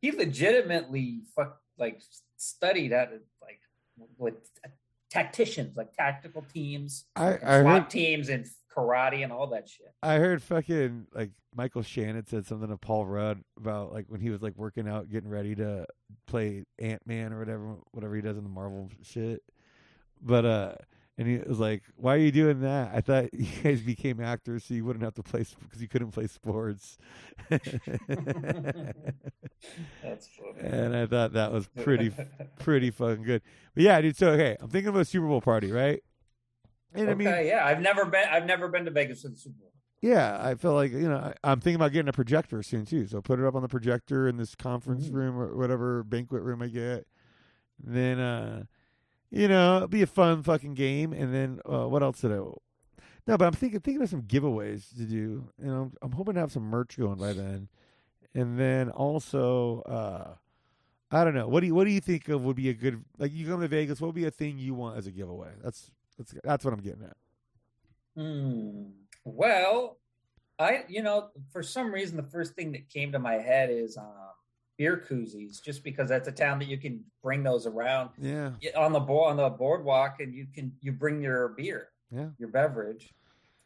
He 0.00 0.10
legitimately 0.10 1.20
fuck 1.36 1.60
like 1.78 2.00
studied 2.38 2.92
how 2.92 3.04
to 3.04 3.20
like 3.42 3.60
with 4.16 4.34
tacticians, 5.10 5.76
like 5.76 5.92
tactical 5.92 6.44
teams, 6.52 7.04
I 7.14 7.34
I 7.34 7.60
SWAT 7.60 7.82
heard 7.82 7.90
teams, 7.90 8.30
and 8.30 8.46
karate 8.76 9.22
and 9.22 9.32
all 9.32 9.46
that 9.48 9.68
shit. 9.68 9.92
I 10.02 10.14
heard 10.16 10.42
fucking 10.42 11.06
like 11.14 11.30
Michael 11.54 11.82
Shannon 11.82 12.26
said 12.26 12.46
something 12.46 12.68
to 12.68 12.76
Paul 12.76 13.06
Rudd 13.06 13.42
about 13.56 13.92
like 13.92 14.06
when 14.08 14.20
he 14.20 14.30
was 14.30 14.42
like 14.42 14.56
working 14.56 14.88
out, 14.88 15.10
getting 15.10 15.30
ready 15.30 15.54
to 15.56 15.86
play 16.26 16.64
Ant 16.78 17.06
Man 17.06 17.32
or 17.32 17.38
whatever, 17.38 17.76
whatever 17.92 18.14
he 18.16 18.22
does 18.22 18.36
in 18.36 18.42
the 18.42 18.48
Marvel 18.50 18.90
shit. 19.02 19.42
But 20.20 20.44
uh, 20.44 20.74
and 21.18 21.28
he 21.28 21.38
was 21.46 21.58
like, 21.58 21.82
"Why 21.96 22.14
are 22.14 22.18
you 22.18 22.32
doing 22.32 22.60
that? 22.60 22.92
I 22.94 23.00
thought 23.00 23.34
you 23.34 23.46
guys 23.62 23.80
became 23.80 24.20
actors 24.20 24.64
so 24.64 24.74
you 24.74 24.84
wouldn't 24.84 25.04
have 25.04 25.14
to 25.14 25.22
play 25.22 25.44
because 25.60 25.80
you 25.82 25.88
couldn't 25.88 26.12
play 26.12 26.26
sports." 26.26 26.98
That's 27.50 27.78
funny. 30.02 30.60
and 30.60 30.96
I 30.96 31.06
thought 31.06 31.34
that 31.34 31.52
was 31.52 31.68
pretty 31.82 32.12
pretty 32.58 32.90
fucking 32.90 33.24
good. 33.24 33.42
But 33.74 33.82
yeah, 33.84 34.00
dude. 34.00 34.16
So 34.16 34.30
okay, 34.30 34.56
I'm 34.60 34.68
thinking 34.70 34.88
of 34.88 34.96
a 34.96 35.04
Super 35.04 35.26
Bowl 35.26 35.40
party, 35.40 35.70
right? 35.70 36.02
And 36.94 37.10
I 37.10 37.12
okay, 37.12 37.14
mean, 37.14 37.46
yeah, 37.46 37.64
I've 37.64 37.80
never 37.80 38.04
been. 38.06 38.26
I've 38.28 38.46
never 38.46 38.68
been 38.68 38.84
to 38.84 38.90
Vegas 38.90 39.22
for 39.22 39.28
the 39.28 39.36
Super 39.36 39.58
Bowl. 39.60 39.72
Yeah, 40.00 40.38
I 40.40 40.56
feel 40.56 40.74
like 40.74 40.90
you 40.92 41.08
know 41.08 41.16
I, 41.16 41.34
I'm 41.44 41.60
thinking 41.60 41.76
about 41.76 41.92
getting 41.92 42.08
a 42.08 42.12
projector 42.12 42.62
soon 42.62 42.84
too. 42.84 43.06
So 43.06 43.20
put 43.22 43.38
it 43.38 43.46
up 43.46 43.54
on 43.54 43.62
the 43.62 43.68
projector 43.68 44.26
in 44.28 44.36
this 44.36 44.54
conference 44.54 45.08
Mm. 45.08 45.12
room 45.12 45.38
or 45.38 45.56
whatever 45.56 46.02
banquet 46.02 46.42
room 46.42 46.62
I 46.62 46.68
get. 46.68 47.06
then, 47.82 48.18
uh, 48.20 48.64
you 49.30 49.48
know, 49.48 49.76
it'll 49.76 49.88
be 49.88 50.02
a 50.02 50.06
fun 50.06 50.42
fucking 50.42 50.74
game. 50.74 51.12
And 51.12 51.34
then 51.34 51.60
uh, 51.66 51.88
what 51.88 52.02
else 52.02 52.20
did 52.22 52.32
I? 52.32 52.36
No, 52.36 53.36
but 53.38 53.42
I'm 53.42 53.52
thinking 53.52 53.80
thinking 53.80 54.02
of 54.02 54.08
some 54.10 54.22
giveaways 54.22 54.96
to 54.96 55.04
do. 55.04 55.48
You 55.62 55.66
know, 55.66 55.92
I'm 56.02 56.12
hoping 56.12 56.34
to 56.34 56.40
have 56.40 56.52
some 56.52 56.64
merch 56.64 56.98
going 56.98 57.18
by 57.18 57.32
then. 57.32 57.68
And 58.34 58.58
then 58.58 58.90
also, 58.90 59.82
uh, 59.82 60.34
I 61.10 61.24
don't 61.24 61.34
know. 61.34 61.48
What 61.48 61.60
do 61.60 61.66
you 61.66 61.74
what 61.74 61.84
do 61.84 61.90
you 61.90 62.00
think 62.00 62.28
of 62.28 62.42
would 62.42 62.56
be 62.56 62.70
a 62.70 62.74
good 62.74 63.04
like 63.18 63.32
you 63.32 63.46
come 63.46 63.60
to 63.60 63.68
Vegas? 63.68 64.00
What 64.00 64.08
would 64.08 64.14
be 64.16 64.24
a 64.26 64.30
thing 64.30 64.58
you 64.58 64.74
want 64.74 64.98
as 64.98 65.06
a 65.06 65.10
giveaway? 65.12 65.50
That's 65.62 65.90
That's 66.22 66.34
that's 66.44 66.64
what 66.64 66.74
I'm 66.74 66.80
getting 66.80 67.02
at. 67.02 67.16
Hmm. 68.16 68.82
Well, 69.24 69.98
I 70.58 70.84
you 70.88 71.02
know 71.02 71.30
for 71.52 71.62
some 71.62 71.92
reason 71.92 72.16
the 72.16 72.22
first 72.22 72.54
thing 72.54 72.72
that 72.72 72.88
came 72.88 73.12
to 73.12 73.18
my 73.18 73.34
head 73.34 73.70
is 73.70 73.96
um, 73.96 74.06
beer 74.78 75.04
koozies, 75.08 75.62
just 75.62 75.82
because 75.82 76.08
that's 76.08 76.28
a 76.28 76.32
town 76.32 76.58
that 76.60 76.68
you 76.68 76.78
can 76.78 77.02
bring 77.22 77.42
those 77.42 77.66
around 77.66 78.10
Yeah, 78.18 78.52
on 78.76 78.92
the 78.92 79.00
bo- 79.00 79.24
on 79.24 79.36
the 79.36 79.48
boardwalk, 79.50 80.20
and 80.20 80.34
you 80.34 80.46
can 80.54 80.72
you 80.80 80.92
bring 80.92 81.20
your 81.20 81.48
beer, 81.48 81.88
yeah. 82.10 82.28
your 82.38 82.48
beverage. 82.48 83.12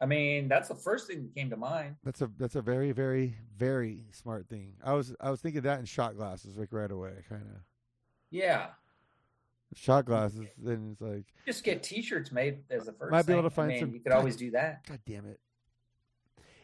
I 0.01 0.05
mean, 0.05 0.47
that's 0.47 0.69
the 0.69 0.75
first 0.75 1.07
thing 1.07 1.23
that 1.23 1.35
came 1.35 1.49
to 1.51 1.57
mind. 1.57 1.97
That's 2.05 2.21
a 2.23 2.31
that's 2.39 2.55
a 2.55 2.63
very 2.63 2.93
very 2.93 3.35
very 3.57 4.05
smart 4.13 4.49
thing. 4.49 4.75
I 4.85 4.93
was 4.93 5.15
I 5.21 5.31
was 5.31 5.41
thinking 5.41 5.63
that 5.63 5.81
in 5.81 5.85
shot 5.87 6.17
glasses 6.17 6.57
like 6.57 6.73
right 6.73 6.91
away, 6.91 7.13
kind 7.29 7.43
of 7.43 7.63
Yeah, 8.31 8.69
shot 9.75 10.05
glasses. 10.05 10.47
and 10.65 10.93
it's 10.93 11.01
like, 11.01 11.25
just 11.47 11.65
get 11.65 11.83
T-shirts 11.83 12.33
made 12.33 12.59
as 12.71 12.87
the 12.87 12.93
first. 12.93 13.11
Might 13.11 13.27
be 13.27 13.33
able 13.33 13.43
to 13.45 13.51
find 13.51 13.71
I 13.71 13.75
mean, 13.75 13.81
some- 13.81 13.95
You 13.95 14.01
could 14.01 14.13
always 14.13 14.37
do 14.37 14.51
that. 14.53 14.87
God 14.87 15.01
damn 15.07 15.27
it! 15.27 15.41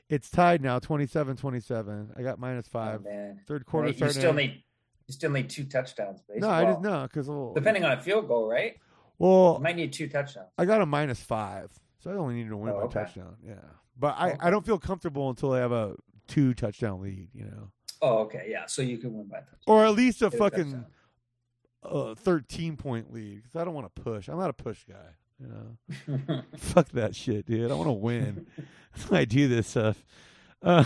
It's 0.08 0.30
tied 0.30 0.62
now, 0.62 0.78
27-27. 0.78 2.18
I 2.18 2.22
got 2.22 2.38
minus 2.38 2.66
oh, 2.68 2.72
five. 2.72 3.00
Oh, 3.04 3.08
man. 3.08 3.40
Third 3.46 3.64
quarter. 3.66 3.88
you 3.90 4.08
still 4.10 4.32
need 4.34 4.62
you 5.08 5.14
still 5.14 5.30
need 5.30 5.50
two 5.50 5.64
touchdowns. 5.64 6.20
Basically. 6.20 6.40
No, 6.46 6.50
I 6.50 6.64
just 6.64 6.80
no 6.80 7.02
because 7.02 7.28
well, 7.28 7.52
depending 7.54 7.84
on 7.84 7.92
a 7.92 8.00
field 8.00 8.28
goal, 8.28 8.48
right? 8.48 8.74
well, 9.18 9.54
You 9.58 9.62
might 9.62 9.76
need 9.76 9.92
two 9.92 10.08
touchdowns. 10.08 10.48
I 10.58 10.64
got 10.64 10.80
a 10.80 10.86
minus 10.86 11.20
five, 11.20 11.72
so 11.98 12.10
I 12.10 12.14
only 12.14 12.34
need 12.34 12.48
to 12.48 12.56
win 12.56 12.72
Oh, 12.72 12.78
by 12.78 12.82
okay. 12.84 13.00
touchdown. 13.00 13.36
Yeah, 13.44 13.54
but 13.98 14.14
I, 14.18 14.30
Okay. 14.30 14.38
I 14.40 14.50
don't 14.50 14.64
feel 14.64 14.78
comfortable 14.78 15.28
until 15.30 15.52
I 15.52 15.58
have 15.60 15.72
a 15.72 15.96
two 16.28 16.54
touchdown 16.54 17.00
lead, 17.00 17.28
you 17.34 17.44
know, 17.44 17.70
Oh, 18.00 18.18
okay, 18.18 18.46
yeah. 18.48 18.66
So 18.66 18.82
you 18.82 18.98
can 18.98 19.14
win 19.14 19.26
by 19.28 19.38
touchdown. 19.38 19.58
or 19.66 19.84
at 19.86 19.92
least 19.94 20.22
a 20.22 20.28
Get 20.30 20.38
fucking. 20.38 20.84
Uh, 21.82 22.14
thirteen 22.14 22.76
point 22.76 23.12
lead. 23.12 23.42
Because 23.42 23.56
I 23.56 23.64
don't 23.64 23.74
want 23.74 23.94
to 23.94 24.02
push. 24.02 24.28
I'm 24.28 24.38
not 24.38 24.50
a 24.50 24.54
push 24.54 24.84
guy. 24.84 25.16
You 25.40 25.48
know, 25.48 26.42
fuck 26.56 26.88
that 26.90 27.14
shit, 27.16 27.46
dude. 27.46 27.70
I 27.70 27.74
want 27.74 27.88
to 27.88 27.92
win. 27.92 28.46
That's 28.94 29.04
why 29.10 29.20
I 29.20 29.24
do 29.24 29.48
this 29.48 29.68
stuff. 29.68 30.04
Uh, 30.62 30.84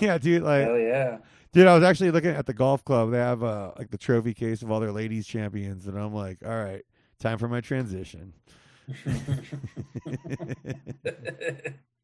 yeah, 0.00 0.18
dude. 0.18 0.42
Like, 0.42 0.64
Hell 0.64 0.78
yeah. 0.78 1.18
Dude, 1.52 1.66
I 1.66 1.74
was 1.74 1.84
actually 1.84 2.10
looking 2.10 2.30
at 2.30 2.46
the 2.46 2.54
golf 2.54 2.84
club. 2.84 3.10
They 3.10 3.18
have 3.18 3.42
uh, 3.42 3.72
like 3.78 3.90
the 3.90 3.98
trophy 3.98 4.34
case 4.34 4.62
of 4.62 4.70
all 4.70 4.80
their 4.80 4.92
ladies 4.92 5.26
champions, 5.26 5.86
and 5.86 5.98
I'm 5.98 6.14
like, 6.14 6.38
all 6.44 6.50
right, 6.50 6.82
time 7.18 7.38
for 7.38 7.48
my 7.48 7.60
transition. 7.60 8.32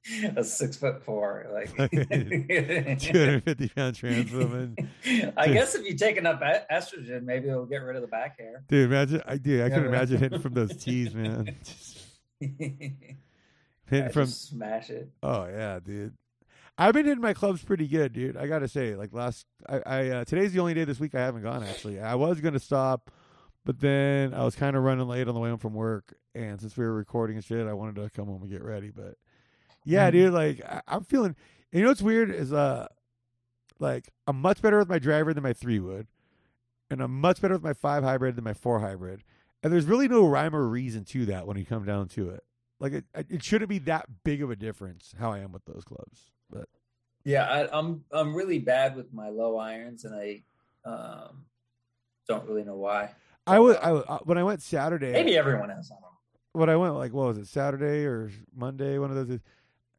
a 0.37 0.43
six 0.43 0.77
foot 0.77 1.03
four, 1.05 1.47
like 1.53 1.75
250 1.91 3.69
pound 3.69 3.95
trans 3.95 4.33
woman, 4.33 4.77
I 5.37 5.49
guess 5.49 5.75
if 5.75 5.87
you 5.87 5.95
take 5.95 6.17
enough 6.17 6.41
estrogen, 6.71 7.23
maybe 7.23 7.49
it'll 7.49 7.67
get 7.67 7.79
rid 7.83 7.97
of 7.97 8.03
the 8.03 8.09
back 8.09 8.39
hair. 8.39 8.65
dude. 8.69 8.91
Imagine, 8.91 9.23
I 9.27 9.37
dude, 9.37 9.61
I 9.61 9.69
right. 9.69 9.87
imagine 9.87 10.19
hitting 10.19 10.41
from 10.41 10.55
those 10.55 10.77
tees, 10.77 11.15
man. 11.15 11.57
Hitting 12.41 14.11
from, 14.11 14.27
smash 14.27 14.91
it. 14.91 15.11
oh 15.23 15.47
yeah, 15.47 15.79
dude. 15.79 16.15
I've 16.79 16.95
been 16.95 17.05
hitting 17.05 17.23
my 17.23 17.35
clubs 17.35 17.63
pretty 17.63 17.87
good, 17.87 18.13
dude. 18.13 18.37
I 18.37 18.47
gotta 18.47 18.67
say, 18.67 18.97
like 18.97 19.13
last, 19.13 19.47
I, 19.69 19.83
I 19.87 20.09
uh, 20.09 20.25
today's 20.25 20.53
the 20.53 20.61
only 20.61 20.75
day 20.75 20.85
this 20.85 20.99
week 20.99 21.15
I 21.15 21.21
haven't 21.21 21.43
gone. 21.43 21.63
Actually, 21.63 22.01
I 22.01 22.17
was 22.17 22.41
gonna 22.41 22.59
stop, 22.59 23.13
but 23.65 23.79
then 23.79 24.35
I 24.35 24.45
was 24.45 24.57
kind 24.57 24.75
of 24.75 24.83
running 24.83 25.07
late 25.07 25.29
on 25.29 25.35
the 25.35 25.41
way 25.41 25.51
home 25.51 25.59
from 25.59 25.75
work, 25.75 26.15
and 26.35 26.61
since 26.61 26.77
we 26.77 26.85
were 26.85 26.95
recording 26.95 27.37
and 27.37 27.45
shit, 27.45 27.69
I 27.69 27.73
wanted 27.75 27.97
to 27.97 28.11
come 28.11 28.27
home 28.27 28.43
and 28.43 28.51
get 28.51 28.65
ready. 28.65 28.91
But 28.91 29.15
yeah, 29.85 30.09
Mhm. 30.09 30.13
dude, 30.13 30.33
like 30.33 30.65
I, 30.65 30.83
I'm 30.89 31.05
feeling. 31.05 31.35
And 31.73 31.79
you 31.79 31.83
know 31.83 31.89
what's 31.91 32.03
weird 32.03 32.31
is 32.31 32.53
uh, 32.53 32.89
like 33.79 34.09
I'm 34.27 34.41
much 34.41 34.61
better 34.63 34.79
with 34.79 34.89
my 34.89 34.99
driver 34.99 35.33
than 35.35 35.43
my 35.43 35.53
three 35.53 35.79
wood, 35.81 36.07
and 36.91 37.01
I'm 37.01 37.21
much 37.21 37.41
better 37.41 37.55
with 37.55 37.63
my 37.63 37.73
five 37.73 38.03
hybrid 38.05 38.37
than 38.37 38.45
my 38.45 38.55
four 38.55 38.81
hybrid. 38.81 39.23
And 39.63 39.73
there's 39.73 39.87
really 39.87 40.09
no 40.09 40.27
rhyme 40.27 40.55
or 40.57 40.67
reason 40.67 41.05
to 41.07 41.27
that 41.27 41.47
when 41.47 41.57
you 41.57 41.65
come 41.65 41.85
down 41.85 42.09
to 42.09 42.31
it. 42.31 42.43
Like 42.81 42.93
it, 42.95 43.05
it 43.15 43.45
shouldn't 43.45 43.69
be 43.69 43.79
that 43.81 44.07
big 44.25 44.43
of 44.43 44.51
a 44.51 44.57
difference 44.57 45.15
how 45.19 45.31
I 45.33 45.39
am 45.39 45.53
with 45.53 45.65
those 45.67 45.85
clubs. 45.85 46.33
But 46.51 46.69
Yeah, 47.25 47.45
I, 47.45 47.79
I'm 47.79 48.05
I'm 48.11 48.35
really 48.35 48.59
bad 48.59 48.97
with 48.97 49.13
my 49.13 49.29
low 49.29 49.57
irons, 49.57 50.05
and 50.05 50.15
I 50.15 50.43
um, 50.85 51.45
don't 52.29 52.47
really 52.49 52.65
know 52.65 52.75
why. 52.77 53.11
I 53.47 53.59
was 53.61 53.77
I, 53.77 53.93
was- 53.93 54.05
uh, 54.09 54.19
when 54.25 54.37
I 54.39 54.43
went 54.43 54.63
Saturday. 54.63 55.13
Maybe 55.13 55.37
everyone 55.37 55.69
has 55.71 55.91
on 55.91 55.99
them. 56.01 56.11
when 56.53 56.69
I 56.69 56.77
went 56.77 56.95
like 56.95 57.13
what 57.13 57.29
was 57.29 57.39
it 57.39 57.47
Saturday 57.47 58.05
or 58.05 58.31
Monday? 58.55 58.99
One 58.99 59.17
of 59.17 59.29
those. 59.29 59.39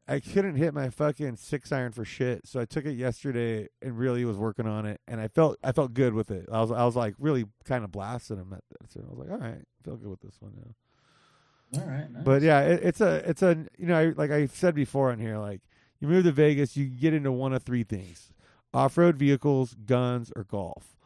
I 0.06 0.20
couldn't 0.20 0.56
hit 0.56 0.74
my 0.74 0.90
fucking 0.90 1.36
six 1.36 1.72
iron 1.72 1.92
for 1.92 2.04
shit, 2.04 2.46
so 2.46 2.60
I 2.60 2.66
took 2.66 2.84
it 2.84 2.92
yesterday 2.92 3.68
and 3.80 3.98
really 3.98 4.24
was 4.26 4.36
working 4.36 4.66
on 4.66 4.84
it, 4.84 5.00
and 5.08 5.18
I 5.18 5.28
felt 5.28 5.58
I 5.64 5.72
felt 5.72 5.94
good 5.94 6.12
with 6.12 6.30
it. 6.30 6.46
I 6.52 6.60
was 6.60 6.70
I 6.70 6.84
was 6.84 6.94
like 6.94 7.14
really 7.18 7.46
kind 7.64 7.84
of 7.84 7.92
blasting 7.92 8.36
them 8.36 8.52
at 8.52 8.62
that. 8.70 8.92
So 8.92 9.00
I 9.00 9.10
was 9.10 9.18
like, 9.18 9.30
all 9.30 9.38
right, 9.38 9.62
I 9.62 9.84
feel 9.84 9.96
good 9.96 10.10
with 10.10 10.20
this 10.20 10.36
one 10.40 10.52
now. 10.56 11.80
All 11.80 11.86
right, 11.88 12.10
nice. 12.10 12.22
But 12.22 12.42
yeah, 12.42 12.60
it, 12.60 12.80
it's 12.82 13.00
a 13.00 13.28
it's 13.28 13.42
a 13.42 13.66
you 13.78 13.86
know 13.86 13.98
I, 13.98 14.04
like 14.08 14.30
I 14.30 14.44
said 14.46 14.74
before 14.74 15.10
on 15.10 15.18
here, 15.18 15.38
like 15.38 15.62
you 16.00 16.08
move 16.08 16.24
to 16.24 16.32
Vegas, 16.32 16.76
you 16.76 16.84
get 16.84 17.14
into 17.14 17.32
one 17.32 17.54
of 17.54 17.62
three 17.62 17.82
things: 17.82 18.30
off 18.74 18.98
road 18.98 19.16
vehicles, 19.16 19.74
guns, 19.86 20.30
or 20.36 20.44
golf. 20.44 20.96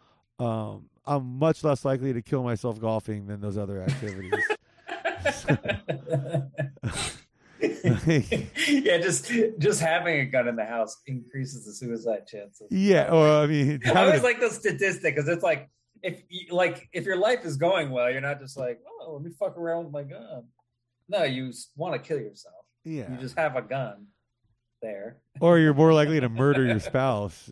Um, 0.40 0.90
I'm 1.06 1.38
much 1.38 1.62
less 1.62 1.84
likely 1.84 2.12
to 2.12 2.22
kill 2.22 2.42
myself 2.42 2.80
golfing 2.80 3.28
than 3.28 3.40
those 3.40 3.56
other 3.56 3.80
activities. 3.80 4.34
yeah, 7.60 8.98
just 8.98 9.32
just 9.58 9.80
having 9.80 10.20
a 10.20 10.26
gun 10.26 10.46
in 10.48 10.56
the 10.56 10.64
house 10.64 10.96
increases 11.06 11.64
the 11.66 11.72
suicide 11.72 12.26
chances. 12.26 12.68
yeah, 12.70 13.10
or 13.10 13.42
I 13.42 13.46
mean, 13.46 13.80
I 13.86 14.04
always 14.06 14.22
like 14.22 14.40
the 14.40 14.50
statistic 14.50 15.16
because 15.16 15.28
it's 15.28 15.42
like 15.42 15.68
if 16.02 16.22
you, 16.28 16.54
like 16.54 16.88
if 16.92 17.04
your 17.04 17.16
life 17.16 17.44
is 17.44 17.56
going 17.56 17.90
well, 17.90 18.10
you're 18.10 18.20
not 18.20 18.38
just 18.38 18.56
like, 18.56 18.80
oh, 19.02 19.14
let 19.14 19.22
me 19.22 19.30
fuck 19.38 19.56
around 19.56 19.84
with 19.84 19.92
my 19.92 20.02
gun. 20.04 20.44
No, 21.08 21.24
you 21.24 21.52
want 21.76 21.94
to 21.94 22.06
kill 22.06 22.18
yourself. 22.18 22.64
yeah, 22.84 23.10
You 23.10 23.16
just 23.18 23.36
have 23.36 23.56
a 23.56 23.62
gun 23.62 24.06
there, 24.80 25.16
or 25.40 25.58
you're 25.58 25.74
more 25.74 25.92
likely 25.92 26.20
to 26.20 26.28
murder 26.28 26.64
your 26.64 26.80
spouse 26.80 27.50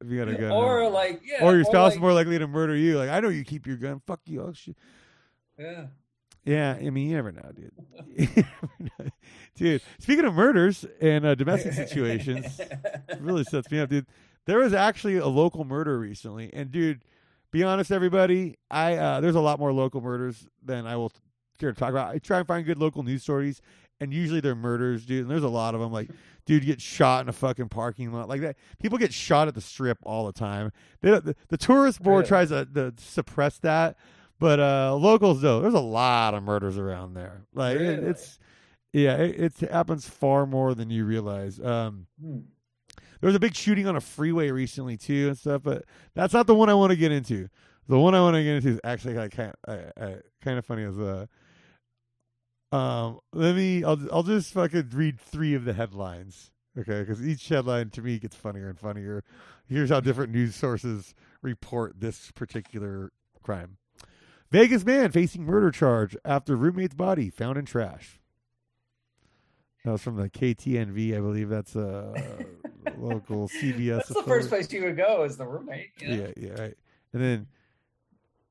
if 0.00 0.08
you 0.10 0.18
got 0.18 0.28
a 0.28 0.34
gun. 0.36 0.50
or 0.50 0.88
like 0.88 1.22
yeah, 1.24 1.44
or 1.44 1.54
your 1.54 1.64
spouse 1.64 1.90
like, 1.90 1.94
is 1.94 2.00
more 2.00 2.12
likely 2.12 2.38
to 2.38 2.48
murder 2.48 2.74
you. 2.74 2.98
Like 2.98 3.10
I 3.10 3.20
know 3.20 3.28
you 3.28 3.44
keep 3.44 3.66
your 3.66 3.76
gun. 3.76 4.00
Fuck 4.06 4.20
you. 4.26 4.42
Oh 4.42 4.52
shit. 4.52 4.76
yeah. 5.58 5.86
Yeah, 6.44 6.76
I 6.78 6.90
mean, 6.90 7.08
you 7.08 7.16
never 7.16 7.32
know, 7.32 7.50
dude. 7.54 7.72
Never 8.36 8.70
know. 8.80 9.06
dude, 9.56 9.82
speaking 9.98 10.24
of 10.26 10.34
murders 10.34 10.84
and 11.00 11.24
uh, 11.24 11.34
domestic 11.34 11.72
situations, 11.72 12.60
really 13.18 13.44
sets 13.44 13.70
me 13.70 13.80
up, 13.80 13.88
dude. 13.88 14.06
There 14.46 14.58
was 14.58 14.74
actually 14.74 15.16
a 15.16 15.26
local 15.26 15.64
murder 15.64 15.98
recently, 15.98 16.50
and 16.52 16.70
dude, 16.70 17.02
be 17.50 17.62
honest, 17.62 17.90
everybody, 17.90 18.56
I 18.70 18.96
uh, 18.96 19.20
there's 19.20 19.36
a 19.36 19.40
lot 19.40 19.58
more 19.58 19.72
local 19.72 20.00
murders 20.02 20.46
than 20.62 20.86
I 20.86 20.96
will 20.96 21.12
care 21.58 21.72
to 21.72 21.78
talk 21.78 21.90
about. 21.90 22.14
I 22.14 22.18
try 22.18 22.38
and 22.38 22.46
find 22.46 22.66
good 22.66 22.78
local 22.78 23.02
news 23.04 23.22
stories, 23.22 23.62
and 24.00 24.12
usually 24.12 24.40
they're 24.40 24.54
murders, 24.54 25.06
dude. 25.06 25.22
And 25.22 25.30
there's 25.30 25.44
a 25.44 25.48
lot 25.48 25.74
of 25.74 25.80
them. 25.80 25.92
Like, 25.92 26.10
dude, 26.44 26.66
get 26.66 26.80
shot 26.82 27.22
in 27.22 27.28
a 27.30 27.32
fucking 27.32 27.70
parking 27.70 28.12
lot 28.12 28.28
like 28.28 28.42
that. 28.42 28.56
People 28.82 28.98
get 28.98 29.14
shot 29.14 29.48
at 29.48 29.54
the 29.54 29.60
strip 29.62 29.96
all 30.02 30.26
the 30.26 30.32
time. 30.32 30.72
They, 31.00 31.10
the, 31.12 31.34
the 31.48 31.56
tourist 31.56 32.02
board 32.02 32.18
Really? 32.22 32.28
tries 32.28 32.48
to, 32.50 32.66
to 32.74 32.92
suppress 32.98 33.58
that, 33.60 33.96
but 34.38 34.60
uh, 34.60 34.94
locals 34.96 35.40
though, 35.40 35.60
there's 35.60 35.74
a 35.74 35.80
lot 35.80 36.34
of 36.34 36.42
murders 36.42 36.76
around 36.78 37.14
there. 37.14 37.42
Like, 37.54 37.76
it, 37.78 38.02
it's 38.04 38.38
yeah, 38.92 39.16
it, 39.16 39.60
it 39.62 39.70
happens 39.70 40.08
far 40.08 40.46
more 40.46 40.74
than 40.74 40.90
you 40.90 41.04
realize. 41.04 41.60
Um, 41.60 42.06
Hmm. 42.20 42.40
there 43.20 43.28
was 43.28 43.34
a 43.34 43.40
big 43.40 43.54
shooting 43.54 43.86
on 43.86 43.96
a 43.96 44.00
freeway 44.00 44.50
recently 44.50 44.96
too 44.96 45.28
and 45.28 45.38
stuff, 45.38 45.62
but 45.62 45.84
that's 46.14 46.32
not 46.34 46.46
the 46.46 46.54
one 46.54 46.68
I 46.68 46.74
want 46.74 46.90
to 46.90 46.96
get 46.96 47.10
into. 47.12 47.48
The 47.88 47.98
one 47.98 48.14
I 48.14 48.20
want 48.20 48.34
to 48.36 48.42
get 48.42 48.56
into 48.56 48.68
is 48.70 48.80
actually 48.84 49.14
like 49.14 49.32
kind 49.32 49.52
of, 49.64 49.90
I, 49.96 50.04
I, 50.04 50.16
kind 50.42 50.58
of 50.58 50.64
funny 50.64 50.84
as 50.84 50.98
uh 50.98 51.26
um 52.72 53.20
let 53.32 53.54
me 53.54 53.84
I'll 53.84 53.98
I'll 54.12 54.22
just 54.22 54.52
fucking 54.52 54.90
read 54.92 55.20
three 55.20 55.54
of 55.54 55.64
the 55.64 55.72
headlines. 55.72 56.50
Okay, 56.76 57.00
because 57.00 57.24
each 57.24 57.48
headline 57.48 57.90
to 57.90 58.02
me 58.02 58.18
gets 58.18 58.34
funnier 58.34 58.68
and 58.68 58.78
funnier. 58.78 59.22
Here's 59.68 59.90
how 59.90 60.00
different 60.00 60.32
news 60.32 60.56
sources 60.56 61.14
report 61.40 62.00
this 62.00 62.32
particular 62.32 63.12
crime. 63.42 63.76
Vegas 64.54 64.84
man 64.84 65.10
facing 65.10 65.44
murder 65.44 65.72
charge 65.72 66.16
after 66.24 66.54
roommate's 66.54 66.94
body 66.94 67.28
found 67.28 67.58
in 67.58 67.64
trash. 67.64 68.20
That 69.84 69.90
was 69.90 70.00
from 70.00 70.14
the 70.14 70.30
KTNV, 70.30 71.16
I 71.16 71.20
believe. 71.20 71.48
That's 71.48 71.74
a 71.74 72.14
local 72.96 73.48
CBS. 73.48 73.96
That's 73.96 74.08
the 74.10 74.20
authority. 74.20 74.28
first 74.28 74.48
place 74.50 74.72
you 74.72 74.84
would 74.84 74.96
go 74.96 75.24
is 75.24 75.36
the 75.36 75.44
roommate. 75.44 75.90
You 75.98 76.08
know? 76.08 76.14
Yeah, 76.14 76.32
yeah, 76.36 76.62
right. 76.62 76.76
And 77.12 77.20
then 77.20 77.46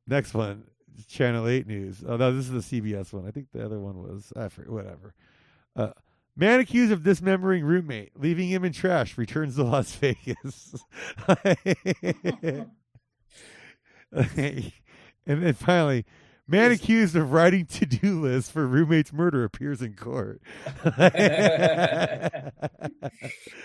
next 0.06 0.34
one, 0.34 0.66
Channel 1.08 1.48
Eight 1.48 1.68
News. 1.68 2.04
Oh 2.06 2.18
no, 2.18 2.36
this 2.36 2.50
is 2.50 2.70
the 2.70 2.82
CBS 2.82 3.14
one. 3.14 3.26
I 3.26 3.32
think 3.32 3.54
the 3.54 3.64
other 3.64 3.80
one 3.80 4.04
was 4.04 4.34
I 4.36 4.50
forget, 4.50 4.74
whatever. 4.74 5.14
Uh, 5.74 5.92
man 6.36 6.60
accused 6.60 6.92
of 6.92 7.04
dismembering 7.04 7.64
roommate, 7.64 8.12
leaving 8.20 8.50
him 8.50 8.66
in 8.66 8.74
trash, 8.74 9.18
returns 9.18 9.56
to 9.56 9.64
Las 9.64 9.96
Vegas. 10.02 10.76
and 15.26 15.44
then 15.44 15.54
finally, 15.54 16.06
man 16.48 16.72
accused 16.72 17.16
of 17.16 17.32
writing 17.32 17.66
to-do 17.66 18.22
list 18.22 18.52
for 18.52 18.68
roommate's 18.68 19.14
murder 19.14 19.44
appears 19.44 19.82
in 19.82 19.94
court. 19.94 20.42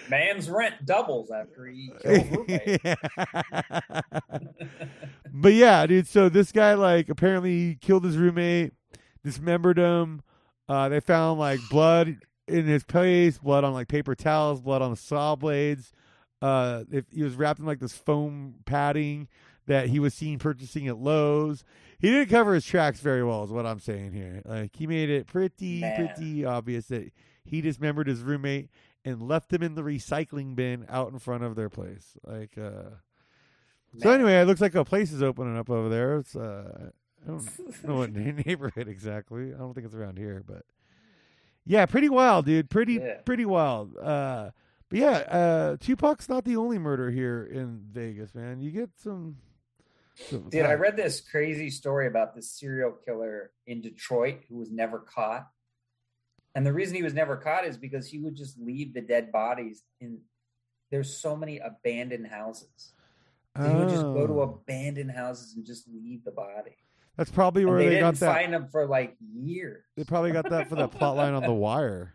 Man's 0.08 0.48
rent 0.48 0.86
doubles 0.86 1.30
after 1.30 1.66
he 1.66 1.90
kills 2.02 2.30
roommate. 2.36 2.80
but 5.32 5.52
yeah, 5.52 5.86
dude. 5.86 6.06
So 6.06 6.28
this 6.28 6.52
guy 6.52 6.74
like 6.74 7.08
apparently 7.08 7.76
killed 7.80 8.04
his 8.04 8.16
roommate, 8.16 8.72
dismembered 9.24 9.78
him. 9.78 10.22
Uh, 10.68 10.88
they 10.88 11.00
found 11.00 11.40
like 11.40 11.60
blood 11.70 12.16
in 12.46 12.66
his 12.66 12.84
place, 12.84 13.38
blood 13.38 13.64
on 13.64 13.72
like 13.72 13.88
paper 13.88 14.14
towels, 14.14 14.60
blood 14.60 14.82
on 14.82 14.90
the 14.90 14.96
saw 14.96 15.34
blades. 15.36 15.92
Uh, 16.40 16.84
if 16.92 17.04
he 17.10 17.24
was 17.24 17.34
wrapped 17.34 17.58
in 17.58 17.66
like 17.66 17.80
this 17.80 17.96
foam 17.96 18.54
padding 18.64 19.26
that 19.68 19.88
he 19.88 19.98
was 20.00 20.12
seen 20.12 20.38
purchasing 20.38 20.86
at 20.88 20.98
Lowe's. 20.98 21.64
He 22.00 22.10
didn't 22.10 22.28
cover 22.30 22.52
his 22.54 22.64
tracks 22.66 23.00
very 23.00 23.22
well, 23.24 23.44
is 23.44 23.50
what 23.50 23.64
I'm 23.66 23.80
saying 23.80 24.12
here. 24.12 24.42
Like 24.44 24.74
he 24.76 24.86
made 24.86 25.08
it 25.08 25.26
pretty, 25.26 25.80
Man. 25.80 26.08
pretty 26.08 26.44
obvious 26.44 26.86
that 26.88 27.12
he 27.44 27.60
dismembered 27.60 28.06
his 28.08 28.20
roommate 28.20 28.68
and 29.04 29.22
left 29.22 29.52
him 29.52 29.62
in 29.62 29.74
the 29.74 29.82
recycling 29.82 30.54
bin 30.56 30.84
out 30.88 31.12
in 31.12 31.18
front 31.18 31.44
of 31.44 31.54
their 31.56 31.68
place. 31.70 32.16
Like, 32.24 32.58
uh, 32.58 32.90
so 33.98 34.10
anyway, 34.10 34.40
it 34.40 34.44
looks 34.46 34.60
like 34.60 34.74
a 34.74 34.84
place 34.84 35.12
is 35.12 35.22
opening 35.22 35.56
up 35.56 35.70
over 35.70 35.88
there. 35.88 36.18
It's 36.18 36.36
uh, 36.36 36.90
I 37.24 37.26
don't 37.26 37.48
know 37.84 37.96
what 37.96 38.12
neighborhood 38.12 38.88
exactly. 38.88 39.54
I 39.54 39.58
don't 39.58 39.72
think 39.74 39.86
it's 39.86 39.94
around 39.94 40.18
here, 40.18 40.42
but 40.46 40.62
yeah, 41.64 41.84
pretty 41.86 42.08
wild, 42.08 42.46
dude. 42.46 42.70
Pretty 42.70 42.94
Yeah. 42.94 43.18
pretty 43.24 43.44
wild. 43.44 43.96
Uh, 43.96 44.50
but 44.88 44.98
yeah, 44.98 45.10
uh, 45.10 45.76
Tupac's 45.78 46.28
not 46.28 46.44
the 46.44 46.56
only 46.56 46.78
murder 46.78 47.10
here 47.10 47.44
in 47.44 47.80
Vegas, 47.90 48.34
man. 48.34 48.60
You 48.60 48.70
get 48.70 48.90
some. 48.96 49.36
Dude, 50.30 50.66
I 50.66 50.74
read 50.74 50.96
this 50.96 51.20
crazy 51.20 51.70
story 51.70 52.06
about 52.06 52.34
this 52.34 52.50
serial 52.50 52.92
killer 53.04 53.52
in 53.66 53.80
Detroit 53.80 54.40
who 54.48 54.56
was 54.56 54.70
never 54.70 54.98
caught. 54.98 55.48
And 56.54 56.66
the 56.66 56.72
reason 56.72 56.96
he 56.96 57.02
was 57.02 57.14
never 57.14 57.36
caught 57.36 57.64
is 57.64 57.76
because 57.76 58.08
he 58.08 58.18
would 58.18 58.34
just 58.34 58.58
leave 58.58 58.94
the 58.94 59.00
dead 59.00 59.30
bodies 59.30 59.82
in 60.00 60.18
there's 60.90 61.18
so 61.20 61.36
many 61.36 61.58
abandoned 61.58 62.26
houses. 62.26 62.92
He 63.56 63.62
would 63.62 63.88
just 63.90 64.02
go 64.02 64.26
to 64.26 64.40
Oh. 64.40 64.60
abandoned 64.62 65.10
houses 65.10 65.54
and 65.54 65.64
just 65.66 65.86
leave 65.88 66.24
the 66.24 66.30
body. 66.30 66.76
That's 67.16 67.30
probably 67.30 67.64
where 67.64 67.78
they, 67.78 67.88
they, 67.88 68.00
got 68.00 68.14
didn't 68.14 68.20
that. 68.20 68.34
find 68.34 68.54
him 68.54 68.68
for 68.70 68.86
like 68.86 69.16
years. 69.20 69.84
They 69.96 70.04
probably 70.04 70.30
got 70.32 70.48
that 70.50 70.68
for 70.68 70.76
the 70.76 70.88
plot 70.88 71.16
line 71.16 71.34
on 71.34 71.42
The 71.42 71.52
Wire. 71.52 72.14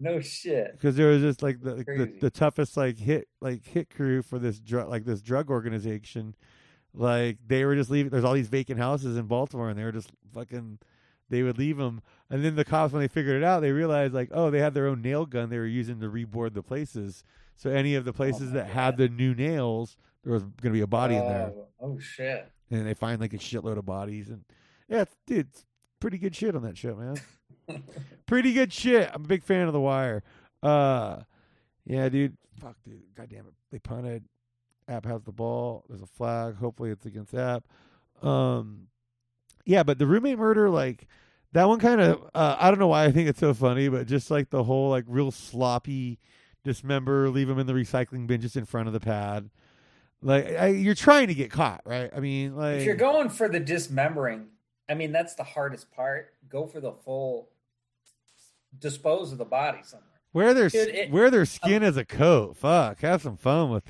No 0.00 0.20
shit. 0.20 0.72
because 0.72 0.94
there 0.96 1.08
was 1.08 1.20
just 1.20 1.42
like 1.42 1.60
the, 1.60 1.74
the 1.74 2.12
the 2.20 2.30
toughest 2.30 2.76
like 2.76 2.96
hit 2.98 3.26
like 3.40 3.64
hit 3.66 3.90
crew 3.90 4.22
for 4.22 4.38
this 4.38 4.60
drug 4.60 4.88
like 4.88 5.04
this 5.04 5.20
drug 5.20 5.50
organization. 5.50 6.36
Like 6.94 7.38
they 7.46 7.64
were 7.64 7.74
just 7.74 7.90
leaving. 7.90 8.10
There's 8.10 8.24
all 8.24 8.34
these 8.34 8.48
vacant 8.48 8.78
houses 8.80 9.16
in 9.16 9.26
Baltimore, 9.26 9.68
and 9.70 9.78
they 9.78 9.84
were 9.84 9.92
just 9.92 10.10
fucking. 10.32 10.78
They 11.30 11.42
would 11.42 11.58
leave 11.58 11.76
them, 11.76 12.00
and 12.30 12.42
then 12.42 12.56
the 12.56 12.64
cops, 12.64 12.94
when 12.94 13.02
they 13.02 13.08
figured 13.08 13.36
it 13.36 13.44
out, 13.44 13.60
they 13.60 13.70
realized 13.70 14.14
like, 14.14 14.30
oh, 14.32 14.50
they 14.50 14.60
had 14.60 14.72
their 14.72 14.86
own 14.86 15.02
nail 15.02 15.26
gun 15.26 15.50
they 15.50 15.58
were 15.58 15.66
using 15.66 16.00
to 16.00 16.08
reboard 16.08 16.54
the 16.54 16.62
places. 16.62 17.22
So 17.54 17.68
any 17.68 17.96
of 17.96 18.06
the 18.06 18.14
places 18.14 18.48
my 18.48 18.60
that 18.60 18.68
had 18.68 18.96
the 18.96 19.10
new 19.10 19.34
nails, 19.34 19.98
there 20.24 20.32
was 20.32 20.42
going 20.42 20.72
to 20.72 20.78
be 20.78 20.80
a 20.80 20.86
body 20.86 21.16
in 21.16 21.20
there, 21.26 21.52
Oh, 21.54 21.68
oh 21.82 21.98
shit. 21.98 22.50
and 22.70 22.86
they 22.86 22.94
find 22.94 23.20
like 23.20 23.34
a 23.34 23.38
shitload 23.38 23.76
of 23.76 23.84
bodies, 23.84 24.30
and 24.30 24.42
yeah, 24.88 25.02
it's, 25.02 25.14
dude, 25.26 25.48
it's 25.50 25.66
pretty 26.00 26.16
good 26.16 26.34
shit 26.34 26.56
on 26.56 26.62
that 26.62 26.78
show, 26.78 26.96
man 26.96 27.20
pretty 28.26 28.54
good 28.54 28.72
shit. 28.72 29.10
I'm 29.12 29.24
a 29.24 29.28
big 29.28 29.42
fan 29.42 29.66
of 29.66 29.72
The 29.72 29.80
Wire. 29.80 30.22
Uh, 30.62 31.18
yeah, 31.84 32.08
dude. 32.08 32.36
Fuck, 32.58 32.76
dude. 32.84 33.02
God 33.14 33.28
damn 33.28 33.46
it. 33.46 33.54
They 33.70 33.78
punted. 33.78 34.24
App 34.88 35.04
has 35.04 35.22
the 35.22 35.32
ball. 35.32 35.84
There's 35.88 36.02
a 36.02 36.06
flag. 36.06 36.56
Hopefully, 36.56 36.90
it's 36.90 37.06
against 37.06 37.34
App. 37.34 37.64
Um, 38.22 38.88
yeah, 39.64 39.82
but 39.82 39.98
the 39.98 40.06
roommate 40.06 40.38
murder, 40.38 40.70
like 40.70 41.06
that 41.52 41.68
one, 41.68 41.78
kind 41.78 42.00
of. 42.00 42.22
Uh, 42.34 42.56
I 42.58 42.70
don't 42.70 42.78
know 42.80 42.88
why 42.88 43.04
I 43.04 43.12
think 43.12 43.28
it's 43.28 43.38
so 43.40 43.52
funny, 43.54 43.88
but 43.88 44.06
just 44.06 44.30
like 44.30 44.50
the 44.50 44.64
whole 44.64 44.90
like 44.90 45.04
real 45.06 45.30
sloppy 45.30 46.18
dismember, 46.64 47.28
leave 47.30 47.48
him 47.48 47.58
in 47.58 47.66
the 47.66 47.72
recycling 47.74 48.26
bin 48.26 48.40
just 48.40 48.56
in 48.56 48.64
front 48.64 48.86
of 48.88 48.92
the 48.92 49.00
pad. 49.00 49.50
Like 50.22 50.46
I, 50.58 50.68
you're 50.68 50.94
trying 50.94 51.28
to 51.28 51.34
get 51.34 51.50
caught, 51.50 51.82
right? 51.84 52.10
I 52.14 52.20
mean, 52.20 52.56
like 52.56 52.78
if 52.78 52.84
you're 52.84 52.96
going 52.96 53.28
for 53.28 53.48
the 53.48 53.60
dismembering, 53.60 54.46
I 54.88 54.94
mean 54.94 55.12
that's 55.12 55.34
the 55.34 55.44
hardest 55.44 55.92
part. 55.92 56.32
Go 56.48 56.66
for 56.66 56.80
the 56.80 56.92
full 56.92 57.50
dispose 58.78 59.32
of 59.32 59.38
the 59.38 59.44
body 59.44 59.78
somewhere. 59.82 60.06
wear 60.32 60.54
their 60.54 60.68
Dude, 60.68 60.88
it- 60.88 61.10
wear 61.10 61.30
their 61.30 61.44
skin 61.46 61.82
as 61.82 61.96
a 61.96 62.04
coat. 62.04 62.56
Fuck, 62.56 63.00
have 63.00 63.22
some 63.22 63.36
fun 63.36 63.70
with. 63.70 63.84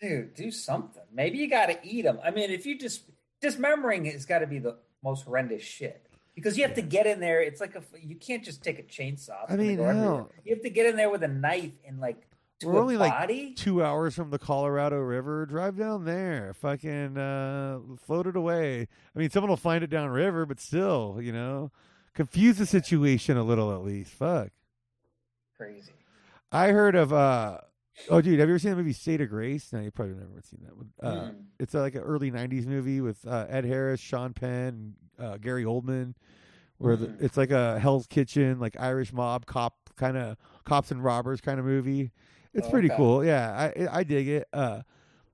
Dude, 0.00 0.34
do 0.34 0.50
something. 0.50 1.02
Maybe 1.12 1.38
you 1.38 1.48
got 1.48 1.66
to 1.66 1.78
eat 1.82 2.02
them. 2.02 2.18
I 2.24 2.30
mean, 2.30 2.50
if 2.50 2.64
you 2.64 2.78
just 2.78 3.02
dismembering 3.40 4.06
has 4.06 4.24
got 4.24 4.38
to 4.38 4.46
be 4.46 4.58
the 4.58 4.76
most 5.02 5.24
horrendous 5.24 5.62
shit 5.62 6.06
because 6.34 6.56
you 6.56 6.64
have 6.64 6.74
to 6.74 6.82
get 6.82 7.06
in 7.06 7.20
there. 7.20 7.42
It's 7.42 7.60
like 7.60 7.74
a 7.74 7.82
you 8.00 8.16
can't 8.16 8.44
just 8.44 8.62
take 8.62 8.78
a 8.78 8.82
chainsaw. 8.82 9.44
I 9.48 9.56
mean, 9.56 9.78
hell. 9.78 10.30
you 10.44 10.54
have 10.54 10.62
to 10.62 10.70
get 10.70 10.86
in 10.86 10.96
there 10.96 11.10
with 11.10 11.22
a 11.22 11.28
knife 11.28 11.72
and 11.86 12.00
like 12.00 12.26
We're 12.64 12.78
only, 12.78 12.96
like, 12.96 13.56
two 13.56 13.82
hours 13.82 14.14
from 14.14 14.30
the 14.30 14.38
Colorado 14.38 14.98
River. 14.98 15.46
Drive 15.46 15.76
down 15.76 16.04
there. 16.04 16.54
Fucking 16.54 17.16
uh, 17.18 17.80
float 18.04 18.26
it 18.26 18.36
away. 18.36 18.88
I 19.14 19.18
mean, 19.18 19.30
someone 19.30 19.50
will 19.50 19.56
find 19.56 19.82
it 19.82 19.90
downriver, 19.90 20.46
but 20.46 20.60
still, 20.60 21.18
you 21.20 21.32
know, 21.32 21.72
confuse 22.14 22.58
the 22.58 22.66
situation 22.66 23.36
a 23.36 23.42
little 23.42 23.72
at 23.72 23.82
least. 23.82 24.12
Fuck. 24.12 24.50
Crazy. 25.56 25.92
I 26.52 26.68
heard 26.68 26.94
of. 26.94 27.12
uh 27.12 27.58
Oh, 28.08 28.20
dude, 28.20 28.38
have 28.40 28.48
you 28.48 28.54
ever 28.54 28.58
seen 28.58 28.70
the 28.70 28.76
movie 28.76 28.92
State 28.92 29.20
of 29.20 29.28
Grace? 29.28 29.72
No, 29.72 29.80
you 29.80 29.90
probably 29.90 30.14
never 30.14 30.40
seen 30.42 30.60
that 30.64 30.76
one. 30.76 30.90
Uh, 31.02 31.30
Mm. 31.30 31.44
It's 31.58 31.74
uh, 31.74 31.80
like 31.80 31.94
an 31.94 32.00
early 32.02 32.30
'90s 32.30 32.66
movie 32.66 33.00
with 33.00 33.26
uh, 33.26 33.46
Ed 33.48 33.64
Harris, 33.64 34.00
Sean 34.00 34.32
Penn, 34.32 34.94
uh, 35.18 35.36
Gary 35.36 35.64
Oldman, 35.64 36.14
where 36.78 36.96
the, 36.96 37.08
Mm. 37.08 37.22
it's 37.22 37.36
like 37.36 37.50
a 37.50 37.78
Hell's 37.78 38.06
Kitchen, 38.06 38.58
like 38.58 38.76
Irish 38.80 39.12
mob 39.12 39.46
cop 39.46 39.74
kind 39.96 40.16
of 40.16 40.36
cops 40.64 40.90
and 40.90 41.04
robbers 41.04 41.40
kind 41.40 41.58
of 41.60 41.66
movie. 41.66 42.10
It's 42.54 42.66
Oh, 42.66 42.70
pretty 42.70 42.88
okay. 42.88 42.96
cool. 42.96 43.24
Yeah, 43.24 43.70
I 43.76 43.98
I 44.00 44.02
dig 44.04 44.28
it. 44.28 44.48
Uh, 44.52 44.82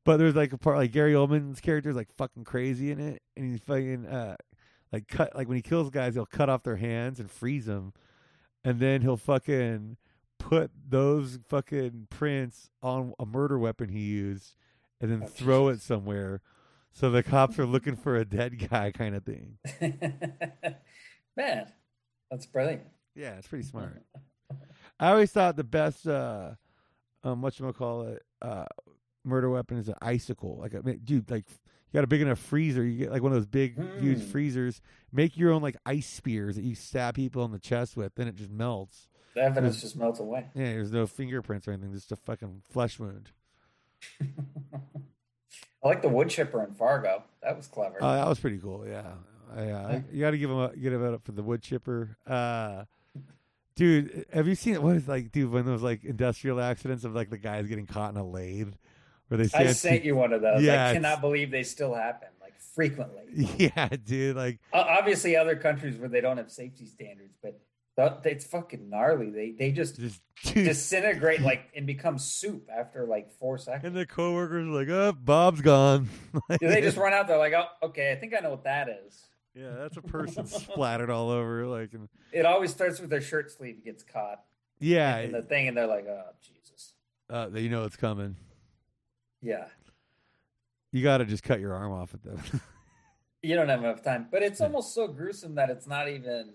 but 0.04 0.16
there's 0.18 0.34
like 0.34 0.52
a 0.52 0.58
part 0.58 0.76
like 0.76 0.92
Gary 0.92 1.12
Oldman's 1.12 1.60
character 1.60 1.90
is 1.90 1.96
like 1.96 2.12
fucking 2.16 2.44
crazy 2.44 2.90
in 2.90 3.00
it, 3.00 3.22
and 3.36 3.50
he's 3.50 3.60
fucking 3.60 4.06
uh 4.06 4.36
like 4.92 5.08
cut 5.08 5.34
like 5.34 5.48
when 5.48 5.56
he 5.56 5.62
kills 5.62 5.88
guys, 5.90 6.14
he'll 6.14 6.26
cut 6.26 6.48
off 6.48 6.62
their 6.62 6.76
hands 6.76 7.20
and 7.20 7.30
freeze 7.30 7.66
them, 7.66 7.92
and 8.64 8.78
then 8.80 9.00
he'll 9.02 9.16
fucking 9.16 9.96
put 10.38 10.70
those 10.88 11.38
fucking 11.48 12.06
prints 12.10 12.70
on 12.82 13.14
a 13.18 13.26
murder 13.26 13.58
weapon 13.58 13.88
he 13.88 14.00
used, 14.00 14.54
and 15.00 15.10
then 15.10 15.22
Oh, 15.24 15.26
throw 15.26 15.68
it 15.68 15.80
somewhere. 15.80 16.40
So 16.92 17.10
the 17.10 17.22
cops 17.22 17.58
are 17.58 17.66
looking 17.66 17.96
for 17.96 18.16
a 18.16 18.24
dead 18.24 18.68
guy, 18.70 18.90
kind 18.90 19.14
of 19.14 19.24
thing. 19.24 19.58
Man, 21.36 21.66
that's 22.30 22.46
brilliant. 22.46 22.82
Yeah, 23.14 23.34
it's 23.36 23.48
pretty 23.48 23.64
smart. 23.64 24.02
I 24.98 25.10
always 25.10 25.30
thought 25.30 25.56
the 25.56 25.64
best, 25.64 26.06
uh, 26.06 26.52
um, 27.24 27.42
what 27.42 27.58
you 27.58 27.70
call 27.72 28.02
it, 28.02 28.22
uh, 28.40 28.64
murder 29.24 29.50
weapon 29.50 29.76
is 29.78 29.88
an 29.88 29.94
icicle. 30.00 30.58
Like, 30.58 30.74
I 30.74 30.78
mean, 30.80 31.00
dude, 31.04 31.30
like 31.30 31.44
you 31.48 31.92
got 31.98 32.04
a 32.04 32.06
big 32.06 32.22
enough 32.22 32.38
freezer, 32.38 32.84
you 32.84 32.96
get 32.98 33.10
like 33.12 33.22
one 33.22 33.32
of 33.32 33.36
those 33.38 33.46
big, 33.46 33.76
huge 34.00 34.18
Mm. 34.20 34.30
freezers. 34.30 34.80
Make 35.12 35.36
your 35.36 35.52
own 35.52 35.60
like 35.62 35.76
ice 35.84 36.06
spears 36.06 36.56
that 36.56 36.62
you 36.64 36.74
stab 36.74 37.14
people 37.14 37.44
in 37.44 37.52
the 37.52 37.58
chest 37.58 37.96
with, 37.96 38.14
then 38.14 38.28
it 38.28 38.36
just 38.36 38.50
melts. 38.50 39.08
The 39.36 39.42
evidence 39.42 39.82
just 39.82 39.96
melts 39.96 40.18
away. 40.18 40.46
Yeah, 40.54 40.72
there's 40.72 40.90
no 40.92 41.06
fingerprints 41.06 41.68
or 41.68 41.72
anything, 41.72 41.92
just 41.92 42.10
a 42.10 42.16
fucking 42.16 42.62
flesh 42.70 42.98
wound. 42.98 43.30
I 44.22 45.88
like 45.88 46.02
the 46.02 46.08
wood 46.08 46.30
chipper 46.30 46.64
in 46.64 46.72
Fargo. 46.72 47.22
That 47.42 47.56
was 47.56 47.66
clever. 47.66 47.98
Oh, 48.00 48.12
that 48.12 48.26
was 48.26 48.40
pretty 48.40 48.58
cool. 48.58 48.86
Yeah, 48.88 49.12
I, 49.54 49.60
uh, 49.60 49.64
Yeah. 49.92 50.00
you 50.10 50.20
got 50.20 50.30
to 50.32 50.38
give 50.38 50.50
him 50.50 50.58
a 50.58 50.74
give 50.74 50.92
it 50.94 51.14
up 51.14 51.22
for 51.22 51.32
the 51.32 51.42
wood 51.42 51.62
chipper. 51.62 52.16
Uh, 52.26 52.84
dude, 53.76 54.24
have 54.32 54.48
you 54.48 54.54
seen 54.54 54.82
what 54.82 54.96
is 54.96 55.06
like, 55.06 55.30
dude, 55.32 55.50
when 55.52 55.64
those 55.66 55.82
like 55.82 56.02
industrial 56.04 56.60
accidents 56.60 57.04
of 57.04 57.14
like 57.14 57.30
the 57.30 57.38
guys 57.38 57.66
getting 57.66 57.86
caught 57.86 58.10
in 58.12 58.16
a 58.16 58.26
lathe, 58.26 58.72
where 59.28 59.38
they 59.38 59.48
I 59.56 59.66
sent 59.72 60.04
you 60.04 60.16
one 60.16 60.32
of 60.32 60.40
those. 60.40 60.62
Yeah, 60.62 60.88
I 60.88 60.92
cannot 60.94 61.20
believe 61.20 61.50
they 61.50 61.62
still 61.62 61.94
happen, 61.94 62.28
like 62.40 62.58
frequently. 62.74 63.22
Yeah, 63.58 63.88
dude, 64.02 64.34
like 64.34 64.60
O- 64.72 64.80
Obviously, 64.80 65.36
other 65.36 65.56
countries 65.56 65.98
where 65.98 66.08
they 66.08 66.22
don't 66.22 66.38
have 66.38 66.50
safety 66.50 66.86
standards, 66.86 67.34
but 67.42 67.60
th- 67.96 68.12
it's 68.24 68.44
fucking 68.44 68.90
gnarly. 68.90 69.30
They 69.30 69.50
they 69.58 69.72
just 69.72 69.96
just 69.96 70.20
disintegrate 70.54 71.40
like 71.40 71.70
and 71.74 71.86
become 71.86 72.18
soup 72.18 72.68
after 72.74 73.06
like 73.06 73.30
four 73.38 73.58
seconds. 73.58 73.84
and 73.84 73.96
the 73.96 74.06
coworkers 74.06 74.66
are 74.66 74.70
like, 74.70 74.88
oh, 74.88 75.12
Bob's 75.12 75.60
gone. 75.62 76.08
Do 76.60 76.68
they 76.68 76.80
just 76.82 76.96
run 76.96 77.12
out 77.12 77.26
there 77.26 77.38
like, 77.38 77.54
oh, 77.54 77.66
okay, 77.86 78.12
I 78.12 78.16
think 78.16 78.34
I 78.36 78.40
know 78.40 78.50
what 78.50 78.64
that 78.64 78.88
is. 78.88 79.26
yeah, 79.54 79.72
that's 79.78 79.96
a 79.96 80.02
person 80.02 80.46
splattered 80.46 81.10
all 81.10 81.30
over. 81.30 81.66
Like, 81.66 81.94
and, 81.94 82.08
It 82.32 82.44
always 82.44 82.70
starts 82.70 83.00
with 83.00 83.10
their 83.10 83.22
shirt 83.22 83.50
sleeve 83.50 83.82
gets 83.84 84.02
caught 84.02 84.40
yeah, 84.78 85.18
in 85.20 85.32
the 85.32 85.40
thing, 85.42 85.68
and 85.68 85.76
they're 85.76 85.86
like, 85.86 86.06
oh, 86.06 86.22
Jesus. 86.42 86.92
uh, 87.30 87.48
you 87.54 87.70
know 87.70 87.84
it's 87.84 87.96
coming. 87.96 88.36
Yeah. 89.40 89.64
You 90.92 91.02
got 91.02 91.18
to 91.18 91.24
just 91.24 91.42
cut 91.42 91.60
your 91.60 91.72
arm 91.74 91.92
off 91.92 92.12
at 92.14 92.22
them. 92.22 92.40
You 93.42 93.54
don't 93.54 93.68
have 93.68 93.80
enough 93.80 94.02
time. 94.02 94.26
But 94.30 94.42
it's 94.42 94.60
almost 94.60 94.92
so 94.94 95.06
gruesome 95.08 95.54
that 95.54 95.70
it's 95.70 95.86
not 95.86 96.08
even 96.08 96.52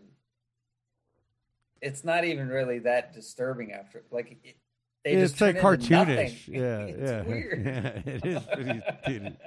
it's 1.82 2.04
not 2.04 2.24
even 2.26 2.48
really 2.48 2.80
that 2.80 3.14
disturbing 3.14 3.72
after 3.74 4.04
like 4.12 4.38
it, 4.44 4.56
they 5.04 5.14
it's 5.14 5.32
just 5.32 5.42
like 5.42 5.60
turn 5.62 5.74
into 5.76 5.90
nothing. 5.92 6.16
cartoonish. 6.18 6.48
Yeah, 6.48 6.80
it's 6.86 7.12
yeah, 7.12 7.22
weird. 7.28 7.66
yeah. 7.66 8.14
It 8.14 8.26
is 8.26 8.44
pretty, 8.54 8.82
dude. 9.08 9.38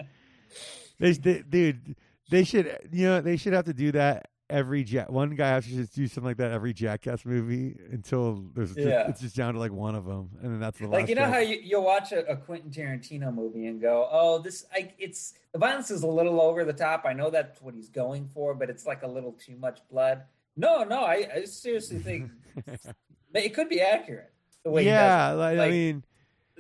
They, 0.99 1.13
they, 1.13 1.43
dude, 1.43 1.97
they 2.31 2.45
should, 2.45 2.79
you 2.93 3.07
know, 3.07 3.21
they 3.21 3.37
should 3.37 3.53
have 3.53 3.65
to 3.67 3.73
do 3.75 3.93
that 3.93 4.29
every 4.51 4.83
ja- 4.83 5.07
one 5.09 5.31
guy 5.35 5.49
has 5.49 5.65
to 5.65 5.71
just 5.75 5.95
do 5.95 6.07
something 6.07 6.29
like 6.29 6.37
that 6.37 6.53
every 6.53 6.73
Jackass 6.75 7.25
movie 7.25 7.77
until 7.91 8.45
there's 8.55 8.75
just, 8.75 8.87
Yeah. 8.87 9.09
it's 9.09 9.21
just 9.21 9.35
down 9.35 9.55
to 9.55 9.61
like 9.61 9.73
one 9.73 9.95
of 9.95 10.05
them, 10.05 10.31
and 10.43 10.53
then 10.53 10.61
that's 10.61 10.79
the 10.79 10.85
last 10.87 10.93
like 10.93 11.09
you 11.09 11.15
know 11.15 11.23
track. 11.23 11.33
how 11.35 11.41
you, 11.41 11.61
you'll 11.63 11.83
watch 11.85 12.13
a, 12.13 12.25
a 12.31 12.37
Quentin 12.37 12.71
Tarantino 12.71 13.35
movie 13.35 13.67
and 13.67 13.81
go, 13.81 14.07
"Oh, 14.11 14.39
this 14.39 14.67
I 14.73 14.93
it's 14.99 15.35
the 15.53 15.59
violence 15.59 15.91
is 15.91 16.03
a 16.03 16.07
little 16.07 16.41
over 16.41 16.65
the 16.65 16.73
top. 16.75 17.05
I 17.07 17.13
know 17.15 17.31
that's 17.31 17.61
what 17.63 17.75
he's 17.75 17.89
going 17.89 18.29
for, 18.35 18.55
but 18.55 18.69
it's 18.71 18.87
like 18.87 19.03
a 19.03 19.09
little 19.09 19.33
too 19.33 19.57
much 19.57 19.81
blood." 19.91 20.23
No, 20.57 20.85
no, 20.85 21.03
I, 21.05 21.27
I 21.35 21.45
seriously 21.45 21.99
think 21.99 22.31
it 23.35 23.55
could 23.55 23.69
be 23.69 23.81
accurate. 23.81 24.33
The 24.65 24.71
way 24.71 24.85
yeah, 24.87 25.33
like, 25.33 25.59
Like- 25.59 25.69
I 25.69 25.71
mean, 25.71 26.05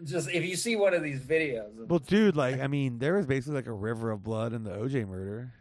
just 0.03 0.28
if 0.30 0.45
you 0.45 0.57
see 0.57 0.74
one 0.76 0.92
of 0.92 1.03
these 1.03 1.20
videos, 1.20 1.70
well, 1.88 2.01
dude, 2.01 2.36
like 2.36 2.61
I 2.61 2.66
mean, 2.66 2.99
there 2.99 3.14
was 3.14 3.26
basically 3.26 3.55
like 3.55 3.66
a 3.68 3.72
river 3.72 4.11
of 4.11 4.22
blood 4.24 4.53
in 4.53 4.64
the 4.64 4.72
OJ 4.72 5.07
murder. 5.09 5.53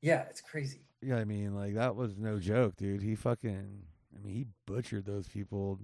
yeah, 0.00 0.22
it's 0.30 0.40
crazy. 0.40 0.82
Yeah, 1.02 1.16
I 1.16 1.24
mean, 1.24 1.54
like 1.54 1.74
that 1.74 1.96
was 1.96 2.16
no 2.16 2.38
joke, 2.38 2.76
dude. 2.76 3.02
He 3.02 3.14
fucking, 3.16 3.82
I 4.16 4.24
mean, 4.24 4.34
he 4.34 4.46
butchered 4.66 5.04
those 5.04 5.28
people, 5.28 5.78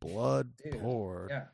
blood 0.00 0.50
Dude, 0.62 0.80
poured. 0.80 1.30
Yeah, 1.30 1.44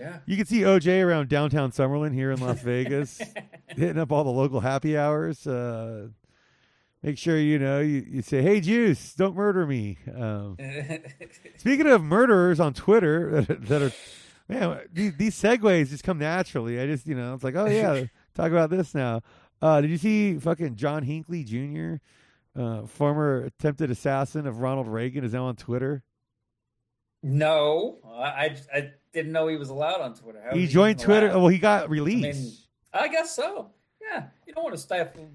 yeah. 0.00 0.18
You 0.26 0.36
can 0.36 0.46
see 0.46 0.60
OJ 0.60 1.04
around 1.04 1.28
downtown 1.28 1.70
Summerlin 1.70 2.14
here 2.14 2.30
in 2.32 2.40
Las 2.40 2.60
Vegas, 2.62 3.20
hitting 3.68 3.98
up 3.98 4.10
all 4.12 4.24
the 4.24 4.30
local 4.30 4.60
happy 4.60 4.96
hours. 4.96 5.46
Uh, 5.46 6.08
make 7.02 7.18
sure 7.18 7.38
you 7.38 7.58
know 7.58 7.80
you, 7.80 8.04
you 8.08 8.22
say, 8.22 8.42
"Hey, 8.42 8.60
Juice, 8.60 9.14
don't 9.14 9.34
murder 9.34 9.66
me." 9.66 9.98
Um, 10.14 10.56
speaking 11.56 11.86
of 11.86 12.02
murderers 12.02 12.60
on 12.60 12.74
Twitter 12.74 13.42
that, 13.42 13.66
that 13.66 13.82
are, 13.82 13.92
man, 14.48 14.80
these, 14.92 15.14
these 15.16 15.40
segues 15.40 15.88
just 15.90 16.04
come 16.04 16.18
naturally. 16.18 16.80
I 16.80 16.86
just, 16.86 17.06
you 17.06 17.14
know, 17.14 17.34
it's 17.34 17.44
like, 17.44 17.56
oh 17.56 17.66
yeah, 17.66 18.04
talk 18.34 18.50
about 18.50 18.70
this 18.70 18.94
now. 18.94 19.22
Uh, 19.60 19.80
did 19.80 19.90
you 19.90 19.98
see 19.98 20.38
fucking 20.38 20.76
John 20.76 21.02
Hinckley 21.02 21.44
Jr., 21.44 21.96
uh, 22.60 22.86
former 22.86 23.44
attempted 23.44 23.90
assassin 23.90 24.46
of 24.46 24.60
Ronald 24.60 24.88
Reagan, 24.88 25.24
is 25.24 25.32
now 25.32 25.46
on 25.46 25.56
Twitter? 25.56 26.04
no, 27.22 27.98
I, 28.06 28.26
I 28.26 28.56
I 28.72 28.90
didn't 29.12 29.32
know 29.32 29.48
he 29.48 29.56
was 29.56 29.70
allowed 29.70 30.00
on 30.00 30.14
Twitter. 30.14 30.40
How 30.40 30.56
he 30.56 30.66
joined 30.66 31.00
Twitter. 31.00 31.26
allowed? 31.26 31.38
Well, 31.38 31.48
he 31.48 31.58
got 31.58 31.90
released. 31.90 32.68
I 32.92 33.08
guess 33.08 33.34
so. 33.34 33.70
Yeah, 34.10 34.24
you 34.46 34.52
don't 34.54 34.64
want 34.64 34.74
to 34.74 34.80
stifle. 34.80 35.28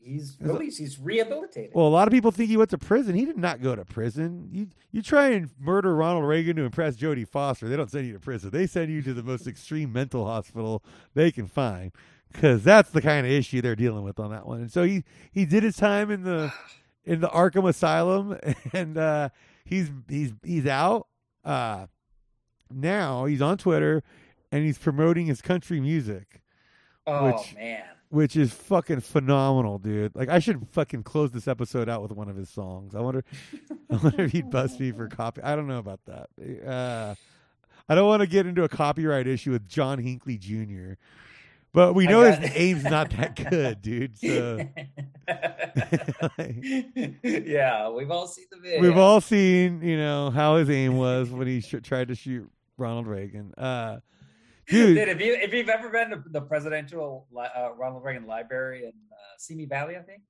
He's 0.00 0.36
released. 0.40 0.78
He's 0.78 0.98
rehabilitated. 0.98 1.72
Well, 1.74 1.86
a 1.86 1.88
lot 1.88 2.08
of 2.08 2.12
people 2.12 2.30
think 2.30 2.50
he 2.50 2.56
went 2.56 2.70
to 2.70 2.78
prison. 2.78 3.14
He 3.14 3.24
did 3.24 3.36
not 3.36 3.62
go 3.62 3.74
to 3.74 3.84
prison. 3.84 4.48
You 4.52 4.68
you 4.90 5.02
try 5.02 5.28
and 5.30 5.50
murder 5.60 5.94
Ronald 5.94 6.26
Reagan 6.26 6.56
to 6.56 6.62
impress 6.62 6.96
Jodie 6.96 7.26
Foster. 7.26 7.68
They 7.68 7.76
don't 7.76 7.90
send 7.90 8.06
you 8.06 8.12
to 8.12 8.20
prison. 8.20 8.50
They 8.50 8.66
send 8.66 8.90
you 8.90 9.02
to 9.02 9.14
the 9.14 9.22
most 9.22 9.46
extreme 9.46 9.92
mental 9.92 10.26
hospital 10.26 10.82
they 11.14 11.30
can 11.30 11.46
find 11.46 11.92
because 12.32 12.62
that's 12.64 12.90
the 12.90 13.02
kind 13.02 13.26
of 13.26 13.32
issue 13.32 13.60
they're 13.60 13.76
dealing 13.76 14.04
with 14.04 14.18
on 14.18 14.30
that 14.30 14.46
one. 14.46 14.60
And 14.60 14.72
so 14.72 14.84
he 14.84 15.04
he 15.32 15.44
did 15.44 15.62
his 15.62 15.76
time 15.76 16.10
in 16.10 16.22
the 16.22 16.52
in 17.04 17.20
the 17.20 17.28
Arkham 17.28 17.68
Asylum, 17.68 18.38
and 18.72 18.98
uh, 18.98 19.28
he's 19.64 19.90
he's 20.08 20.32
he's 20.44 20.66
out 20.66 21.06
uh, 21.44 21.86
now. 22.70 23.24
He's 23.24 23.42
on 23.42 23.58
Twitter 23.58 24.02
and 24.52 24.64
he's 24.64 24.78
promoting 24.78 25.26
his 25.26 25.40
country 25.42 25.80
music 25.80 26.42
oh 27.06 27.26
which- 27.26 27.54
man, 27.56 27.82
which 28.12 28.36
is 28.36 28.52
fucking 28.52 29.00
phenomenal, 29.00 29.78
dude. 29.78 30.14
Like 30.14 30.28
I 30.28 30.38
should 30.38 30.68
fucking 30.68 31.02
close 31.02 31.30
this 31.30 31.48
episode 31.48 31.88
out 31.88 32.02
with 32.02 32.12
one 32.12 32.28
of 32.28 32.36
his 32.36 32.50
songs. 32.50 32.94
I 32.94 33.00
wonder, 33.00 33.24
I 33.90 33.96
wonder 33.96 34.24
if 34.24 34.32
he'd 34.32 34.50
bust 34.50 34.78
me 34.78 34.92
for 34.92 35.08
copy. 35.08 35.40
I 35.42 35.56
don't 35.56 35.66
know 35.66 35.78
about 35.78 36.00
that. 36.04 36.28
Uh, 36.66 37.14
I 37.88 37.94
don't 37.94 38.06
want 38.06 38.20
to 38.20 38.26
get 38.26 38.44
into 38.46 38.64
a 38.64 38.68
copyright 38.68 39.26
issue 39.26 39.52
with 39.52 39.66
John 39.66 39.98
Hinckley 39.98 40.36
Jr. 40.36 40.92
But 41.72 41.94
we 41.94 42.06
know 42.06 42.20
his 42.20 42.50
aim's 42.54 42.84
not 42.84 43.08
that 43.12 43.34
good, 43.50 43.80
dude. 43.80 44.18
So 44.18 44.58
yeah, 47.22 47.88
we've 47.88 48.10
all 48.10 48.26
seen 48.26 48.44
the 48.50 48.58
video. 48.58 48.82
we've 48.82 48.98
all 48.98 49.22
seen, 49.22 49.80
you 49.80 49.96
know, 49.96 50.28
how 50.28 50.56
his 50.56 50.68
aim 50.68 50.98
was 50.98 51.30
when 51.30 51.46
he 51.46 51.62
sh- 51.62 51.76
tried 51.82 52.08
to 52.08 52.14
shoot 52.14 52.50
Ronald 52.76 53.06
Reagan. 53.06 53.54
Uh, 53.56 54.00
dude, 54.72 54.96
Dude, 54.96 55.08
if 55.08 55.20
you 55.20 55.34
if 55.34 55.52
you've 55.52 55.68
ever 55.68 55.88
been 55.88 56.10
to 56.10 56.22
the 56.26 56.40
presidential 56.40 57.26
uh, 57.36 57.72
Ronald 57.76 58.02
Reagan 58.04 58.26
Library 58.26 58.84
in 58.84 58.88
uh, 58.90 59.16
Simi 59.38 59.66
Valley, 59.66 59.96
I 59.96 60.00
think 60.02 60.22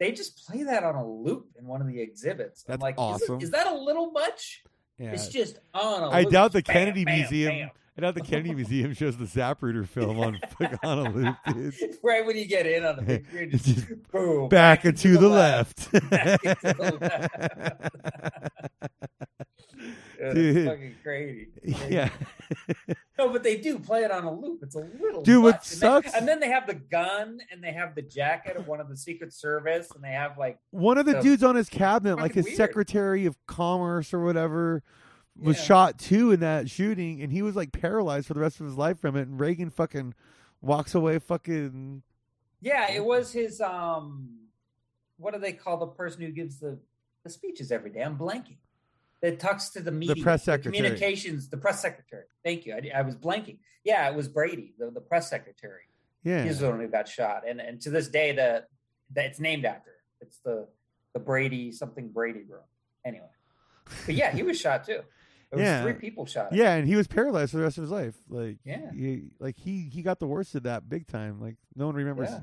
they 0.00 0.10
just 0.12 0.46
play 0.46 0.64
that 0.64 0.82
on 0.84 0.94
a 0.96 1.06
loop 1.06 1.46
in 1.58 1.66
one 1.66 1.80
of 1.80 1.86
the 1.86 2.00
exhibits. 2.00 2.64
I'm 2.66 2.72
That's 2.72 2.82
like, 2.82 2.94
is 2.94 2.98
awesome. 2.98 3.40
Is, 3.40 3.50
that 3.52 3.66
a 3.68 3.74
little 3.74 4.10
much? 4.10 4.62
yeah. 4.98 5.12
It's 5.12 5.28
just 5.28 5.58
on 5.74 6.02
a 6.02 6.08
I 6.08 6.20
loop. 6.22 6.28
I 6.28 6.30
doubt 6.30 6.52
the 6.52 6.62
Bam, 6.62 6.74
Kennedy 6.74 7.04
bam, 7.04 7.18
Museum. 7.18 7.52
bam. 7.52 7.70
I 7.96 8.00
doubt 8.00 8.14
the 8.14 8.22
Kennedy 8.22 8.54
Museum 8.54 8.94
shows 9.00 9.18
the 9.18 9.26
Zapruder 9.26 9.86
film 9.86 10.18
on 10.18 10.40
on 10.82 10.98
a 11.06 11.10
loop, 11.10 11.36
dude. 11.52 11.74
right 12.02 12.24
when 12.24 12.36
you 12.36 12.46
get 12.46 12.66
in 12.66 12.84
on 12.84 12.96
the 12.96 13.02
big 13.02 13.26
screen, 13.28 13.50
just, 13.50 13.64
Just 13.66 14.10
boom, 14.10 14.48
back 14.48 14.84
and 14.86 14.96
to 14.96 15.18
the 15.18 15.28
left. 15.28 15.92
Back 16.10 16.40
Dude. 20.34 20.56
It's 20.56 20.68
fucking 20.68 20.94
crazy. 21.02 21.48
yeah. 21.88 22.08
No, 23.18 23.28
but 23.28 23.42
they 23.42 23.56
do 23.58 23.78
play 23.78 24.02
it 24.04 24.10
on 24.10 24.24
a 24.24 24.32
loop. 24.32 24.62
It's 24.62 24.74
a 24.74 24.78
little 25.00 25.22
Dude, 25.22 25.42
what 25.42 25.56
much. 25.56 25.70
And, 25.70 25.78
sucks- 25.80 26.12
then, 26.12 26.20
and 26.20 26.28
then 26.28 26.40
they 26.40 26.48
have 26.48 26.66
the 26.66 26.74
gun 26.74 27.40
and 27.52 27.62
they 27.62 27.72
have 27.72 27.94
the 27.94 28.02
jacket 28.02 28.56
of 28.56 28.66
one 28.66 28.80
of 28.80 28.88
the 28.88 28.96
Secret 28.96 29.32
Service 29.32 29.90
and 29.94 30.02
they 30.02 30.10
have 30.12 30.38
like 30.38 30.58
One 30.70 30.98
of 30.98 31.06
the 31.06 31.12
So- 31.12 31.22
dudes 31.22 31.42
on 31.44 31.54
his 31.54 31.68
cabinet, 31.68 32.16
like 32.16 32.34
his 32.34 32.46
weird. 32.46 32.56
Secretary 32.56 33.26
of 33.26 33.36
Commerce 33.46 34.12
or 34.12 34.20
whatever, 34.24 34.82
was 35.38 35.56
Yeah. 35.58 35.62
shot 35.64 35.98
too 35.98 36.32
in 36.32 36.40
that 36.40 36.68
shooting, 36.68 37.22
and 37.22 37.30
he 37.32 37.42
was 37.42 37.54
like 37.54 37.70
paralyzed 37.72 38.26
for 38.26 38.34
the 38.34 38.40
rest 38.40 38.60
of 38.60 38.66
his 38.66 38.76
life 38.76 38.98
from 38.98 39.16
it. 39.16 39.28
And 39.28 39.38
Reagan 39.38 39.70
fucking 39.70 40.14
walks 40.60 40.94
away, 40.94 41.18
fucking 41.18 42.02
yeah, 42.60 42.90
it 42.92 43.04
was 43.04 43.32
his 43.32 43.60
um 43.60 44.38
what 45.18 45.32
do 45.34 45.38
they 45.40 45.52
call 45.52 45.76
the 45.76 45.86
person 45.86 46.22
who 46.22 46.30
gives 46.32 46.58
the 46.58 46.78
the 47.24 47.30
speeches 47.30 47.70
every 47.70 47.90
day? 47.90 48.00
I'm 48.02 48.18
blanking. 48.18 48.56
That 49.22 49.38
talks 49.38 49.70
to 49.70 49.80
the 49.80 49.92
media, 49.92 50.16
the 50.16 50.22
press 50.22 50.42
secretary. 50.44 50.76
communications, 50.76 51.48
the 51.48 51.56
press 51.56 51.80
secretary. 51.80 52.24
Thank 52.44 52.66
you. 52.66 52.74
I, 52.74 52.98
I 52.98 53.02
was 53.02 53.14
blanking. 53.16 53.58
Yeah, 53.84 54.08
it 54.10 54.14
was 54.16 54.26
Brady, 54.28 54.74
the, 54.78 54.90
the 54.90 55.00
press 55.00 55.30
secretary. 55.30 55.82
yeah. 56.24 56.42
He's 56.44 56.58
the 56.58 56.68
one 56.70 56.80
who 56.80 56.88
got 56.88 57.06
shot, 57.08 57.42
and 57.48 57.60
and 57.60 57.80
to 57.82 57.90
this 57.90 58.08
day, 58.08 58.32
the 58.32 58.64
that 59.14 59.24
it's 59.26 59.38
named 59.40 59.64
after. 59.64 59.92
It's 60.20 60.38
the 60.44 60.66
the 61.14 61.20
Brady 61.20 61.70
something 61.72 62.08
Brady 62.08 62.42
room. 62.48 62.62
Anyway, 63.04 63.26
but 64.06 64.14
yeah, 64.14 64.32
he 64.32 64.42
was 64.42 64.58
shot 64.60 64.84
too. 64.84 65.00
Yeah. 65.54 65.82
three 65.82 65.92
people 65.92 66.24
shot. 66.24 66.54
Yeah, 66.54 66.76
and 66.76 66.88
he 66.88 66.96
was 66.96 67.06
paralyzed 67.06 67.50
for 67.50 67.58
the 67.58 67.62
rest 67.64 67.76
of 67.76 67.82
his 67.82 67.90
life. 67.90 68.14
Like, 68.30 68.56
Yeah. 68.64 68.90
he, 68.90 69.24
like 69.38 69.58
he 69.58 69.82
he 69.92 70.00
got 70.00 70.18
the 70.18 70.26
worst 70.26 70.54
of 70.54 70.62
that 70.62 70.88
big 70.88 71.06
time. 71.06 71.42
Like, 71.42 71.56
no 71.76 71.84
one 71.84 71.94
remembers. 71.94 72.30
Yeah. 72.30 72.40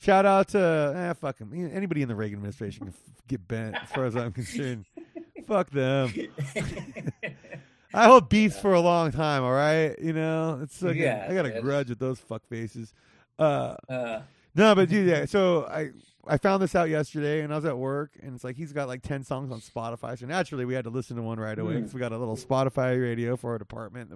Shout 0.00 0.26
out 0.26 0.48
to 0.48 0.92
eh, 0.96 1.12
fuck 1.12 1.38
him. 1.38 1.52
Anybody 1.72 2.02
in 2.02 2.08
the 2.08 2.16
Reagan 2.16 2.38
administration 2.38 2.86
can 2.86 2.88
f- 2.94 3.14
get 3.28 3.46
bent, 3.46 3.76
as 3.80 3.88
far 3.90 4.04
as 4.06 4.16
I'm 4.16 4.32
concerned. 4.32 4.84
fuck 5.46 5.70
them. 5.70 6.12
I 7.94 8.06
hold 8.06 8.28
beefs 8.28 8.58
for 8.58 8.72
a 8.74 8.80
long 8.80 9.12
time. 9.12 9.42
All 9.44 9.52
right, 9.52 9.96
you 10.00 10.12
know, 10.12 10.58
it's 10.62 10.82
like 10.82 10.96
Yeah, 10.96 11.26
I 11.28 11.34
got 11.34 11.46
a 11.46 11.60
grudge 11.60 11.88
with 11.90 11.98
those 11.98 12.18
fuck 12.18 12.44
faces. 12.48 12.92
Uh, 13.38 13.76
uh, 13.88 14.22
no, 14.54 14.74
but 14.74 14.88
dude, 14.88 15.08
yeah. 15.08 15.24
So 15.26 15.64
I 15.66 15.90
I 16.26 16.38
found 16.38 16.62
this 16.62 16.74
out 16.74 16.88
yesterday, 16.88 17.42
and 17.42 17.52
I 17.52 17.56
was 17.56 17.64
at 17.64 17.78
work, 17.78 18.12
and 18.22 18.34
it's 18.34 18.42
like 18.44 18.56
he's 18.56 18.72
got 18.72 18.88
like 18.88 19.02
ten 19.02 19.22
songs 19.22 19.52
on 19.52 19.60
Spotify. 19.60 20.18
So 20.18 20.26
naturally, 20.26 20.64
we 20.64 20.74
had 20.74 20.84
to 20.84 20.90
listen 20.90 21.16
to 21.16 21.22
one 21.22 21.38
right 21.38 21.58
away 21.58 21.74
Hmm. 21.74 21.78
because 21.80 21.94
we 21.94 22.00
got 22.00 22.12
a 22.12 22.18
little 22.18 22.36
Spotify 22.36 23.00
radio 23.00 23.36
for 23.36 23.52
our 23.52 23.58
department. 23.58 24.12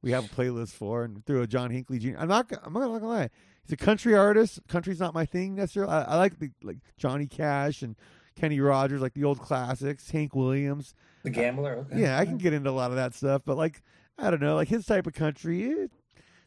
We 0.00 0.10
have 0.12 0.24
a 0.24 0.28
playlist 0.28 0.72
for, 0.72 1.04
and 1.04 1.24
through 1.26 1.42
a 1.42 1.46
John 1.46 1.70
Hinckley 1.70 1.98
Jr. 1.98 2.16
I'm 2.18 2.28
not. 2.28 2.50
I'm 2.64 2.72
not 2.72 2.80
gonna 2.80 3.06
lie. 3.06 3.30
He's 3.64 3.72
a 3.72 3.76
country 3.76 4.14
artist. 4.16 4.58
Country's 4.68 4.98
not 5.00 5.12
my 5.14 5.24
thing 5.26 5.54
necessarily. 5.54 5.92
I, 5.92 6.02
I 6.02 6.16
like 6.16 6.38
the 6.38 6.50
like 6.62 6.78
Johnny 6.96 7.26
Cash 7.26 7.82
and 7.82 7.94
Kenny 8.34 8.60
Rogers, 8.60 9.00
like 9.00 9.14
the 9.14 9.24
old 9.24 9.40
classics. 9.40 10.10
Hank 10.10 10.34
Williams. 10.34 10.94
the 11.24 11.30
gambler. 11.30 11.76
Okay. 11.90 12.00
Yeah, 12.02 12.18
I 12.18 12.24
can 12.24 12.36
get 12.38 12.52
into 12.52 12.70
a 12.70 12.72
lot 12.72 12.90
of 12.90 12.96
that 12.96 13.14
stuff, 13.14 13.42
but 13.44 13.56
like 13.56 13.82
I 14.18 14.30
don't 14.30 14.40
know, 14.42 14.54
like 14.56 14.68
his 14.68 14.84
type 14.86 15.06
of 15.06 15.14
country, 15.14 15.64
eh, 15.70 15.86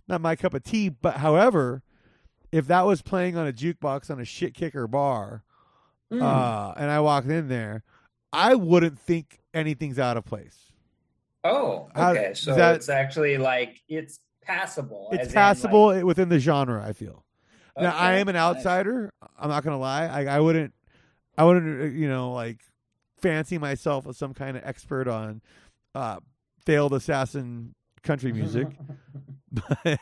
not 0.08 0.22
my 0.22 0.36
cup 0.36 0.54
of 0.54 0.64
tea. 0.64 0.90
But 0.90 1.18
however, 1.18 1.82
if 2.52 2.68
that 2.68 2.86
was 2.86 3.02
playing 3.02 3.38
on 3.38 3.48
a 3.48 3.54
jukebox 3.54 4.10
on 4.10 4.20
a 4.20 4.26
shit 4.26 4.54
kicker 4.54 4.88
bar, 4.88 5.44
Mm. 6.12 6.22
uh, 6.22 6.74
and 6.78 6.92
I 6.92 7.00
walked 7.00 7.28
in 7.28 7.48
there, 7.48 7.84
I 8.32 8.54
wouldn't 8.54 9.00
think 9.00 9.40
anything's 9.54 9.98
out 9.98 10.18
of 10.18 10.26
place. 10.26 10.72
oh, 11.44 11.90
how- 11.96 12.12
okay. 12.12 12.34
So 12.34 12.54
that- 12.56 12.76
it's 12.76 12.90
actually 12.90 13.38
like 13.38 13.82
it's 13.88 14.20
passable. 14.42 15.10
as 15.14 15.26
It's 15.28 15.34
passable 15.34 15.88
like- 15.88 16.04
within 16.04 16.30
the 16.30 16.40
genre. 16.40 16.84
I 16.84 16.94
feel. 16.94 17.24
Now 17.78 17.96
I 17.96 18.14
am 18.16 18.28
an 18.30 18.34
nice. 18.36 18.42
outsider. 18.58 19.12
I'm 19.38 19.50
not 19.50 19.64
gonna 19.64 19.78
lie. 19.80 20.06
I, 20.06 20.38
I 20.38 20.40
wouldn't. 20.40 20.74
I 21.38 21.44
wouldn't. 21.44 21.82
uh, 21.82 21.86
You 21.86 22.08
know, 22.10 22.32
like 22.32 22.60
fancy 23.18 23.58
myself 23.58 24.08
as 24.08 24.18
some 24.18 24.34
kind 24.34 24.56
of 24.58 24.64
expert 24.66 25.08
on 25.08 25.42
uh, 25.94 26.20
failed 26.66 26.94
assassin 26.94 27.74
country 28.04 28.32
music. 28.34 28.68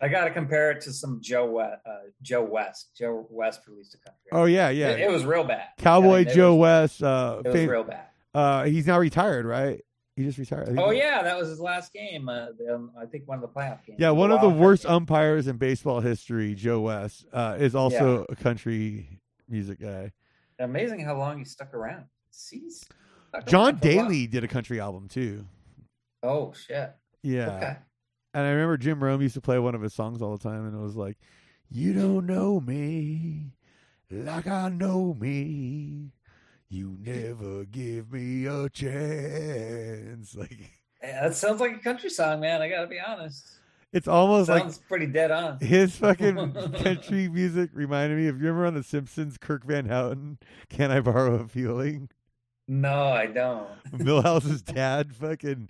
I 0.00 0.08
got 0.08 0.24
to 0.24 0.30
compare 0.30 0.70
it 0.72 0.82
to 0.82 0.92
some 0.92 1.20
Joe 1.22 1.46
West. 1.46 1.80
Uh, 1.86 1.90
Joe 2.20 2.44
West. 2.44 2.90
Joe 2.96 3.26
West 3.30 3.60
released 3.66 3.94
a 3.94 3.98
country. 3.98 4.22
oh 4.32 4.44
yeah, 4.44 4.68
yeah. 4.68 4.88
It, 4.90 5.00
it 5.00 5.10
was 5.10 5.24
real 5.24 5.44
bad. 5.44 5.68
Cowboy 5.78 6.20
I 6.20 6.24
mean, 6.24 6.34
Joe 6.34 6.54
was- 6.54 6.60
West. 6.90 7.02
Uh, 7.02 7.42
It 7.44 7.48
was 7.48 7.56
fam- 7.56 7.68
real 7.70 7.84
bad. 7.84 8.06
uh, 8.34 8.64
he's 8.64 8.86
now 8.86 8.98
retired, 8.98 9.46
right? 9.46 9.80
He 10.14 10.24
just 10.24 10.38
retired. 10.38 10.78
Oh 10.78 10.90
yeah, 10.90 11.22
that 11.22 11.38
was 11.38 11.48
his 11.48 11.60
last 11.60 11.92
game. 11.92 12.28
Uh, 12.28 12.46
um, 12.72 12.90
I 13.00 13.04
think 13.06 13.26
one 13.26 13.36
of 13.36 13.42
the 13.42 13.48
playoff 13.48 13.84
games. 13.86 13.98
yeah. 13.98 14.10
One 14.10 14.30
of 14.32 14.40
the 14.40 14.48
Wow. 14.48 14.56
worst 14.56 14.86
umpires 14.86 15.46
in 15.46 15.56
baseball 15.56 16.00
history, 16.00 16.54
Joe 16.54 16.80
West, 16.80 17.26
uh, 17.32 17.56
is 17.58 17.74
also 17.74 18.24
a 18.30 18.36
country 18.36 19.20
music 19.48 19.80
guy. 19.80 20.12
Amazing 20.58 21.00
how 21.00 21.16
long 21.16 21.38
he 21.38 21.44
stuck 21.44 21.74
around. 21.74 22.06
He's 22.50 22.86
stuck 23.28 23.46
John 23.46 23.66
around 23.66 23.80
for 23.80 23.88
a 23.88 23.96
while. 23.96 24.04
Daly 24.08 24.26
did 24.26 24.44
a 24.44 24.48
country 24.48 24.80
album 24.80 25.08
too. 25.08 25.46
Oh 26.22 26.52
shit. 26.52 26.94
Yeah. 27.22 27.50
Okay. 27.56 27.76
And 28.34 28.46
I 28.46 28.50
remember 28.50 28.76
Jim 28.76 29.02
Rome 29.02 29.22
used 29.22 29.34
to 29.34 29.40
play 29.40 29.58
one 29.58 29.74
of 29.74 29.82
his 29.82 29.94
songs 29.94 30.20
all 30.20 30.36
the 30.36 30.42
time, 30.42 30.66
and 30.66 30.74
it 30.74 30.80
was 30.80 30.96
like, 30.96 31.16
"You 31.70 31.92
don't 31.92 32.26
know 32.26 32.60
me 32.60 33.52
like 34.10 34.46
I 34.46 34.68
know 34.68 35.14
me. 35.18 36.12
You 36.68 36.96
never 37.00 37.64
give 37.64 38.12
me 38.12 38.46
a 38.46 38.68
chance." 38.68 40.34
Like 40.36 40.58
Yeah, 41.02 41.28
that 41.28 41.34
sounds 41.34 41.60
like 41.60 41.76
a 41.76 41.78
country 41.78 42.10
song, 42.10 42.40
man. 42.40 42.62
I 42.62 42.68
gotta 42.68 42.86
be 42.86 43.00
honest. 43.00 43.55
It's 43.92 44.08
almost 44.08 44.48
like 44.48 44.62
Sounds 44.62 44.78
pretty 44.78 45.06
dead 45.06 45.30
on. 45.30 45.58
his 45.60 45.96
fucking 45.98 46.52
country 46.82 47.28
music 47.28 47.70
reminded 47.72 48.18
me 48.18 48.26
of 48.28 48.36
you 48.40 48.46
remember 48.46 48.66
on 48.66 48.74
The 48.74 48.82
Simpsons, 48.82 49.38
Kirk 49.38 49.64
Van 49.64 49.86
Houten, 49.86 50.38
"Can 50.68 50.90
I 50.90 51.00
Borrow 51.00 51.36
a 51.36 51.48
Feeling?" 51.48 52.10
No, 52.68 52.92
I 53.12 53.26
don't. 53.26 53.68
Milhouse's 53.92 54.60
dad 54.62 55.14
fucking 55.14 55.68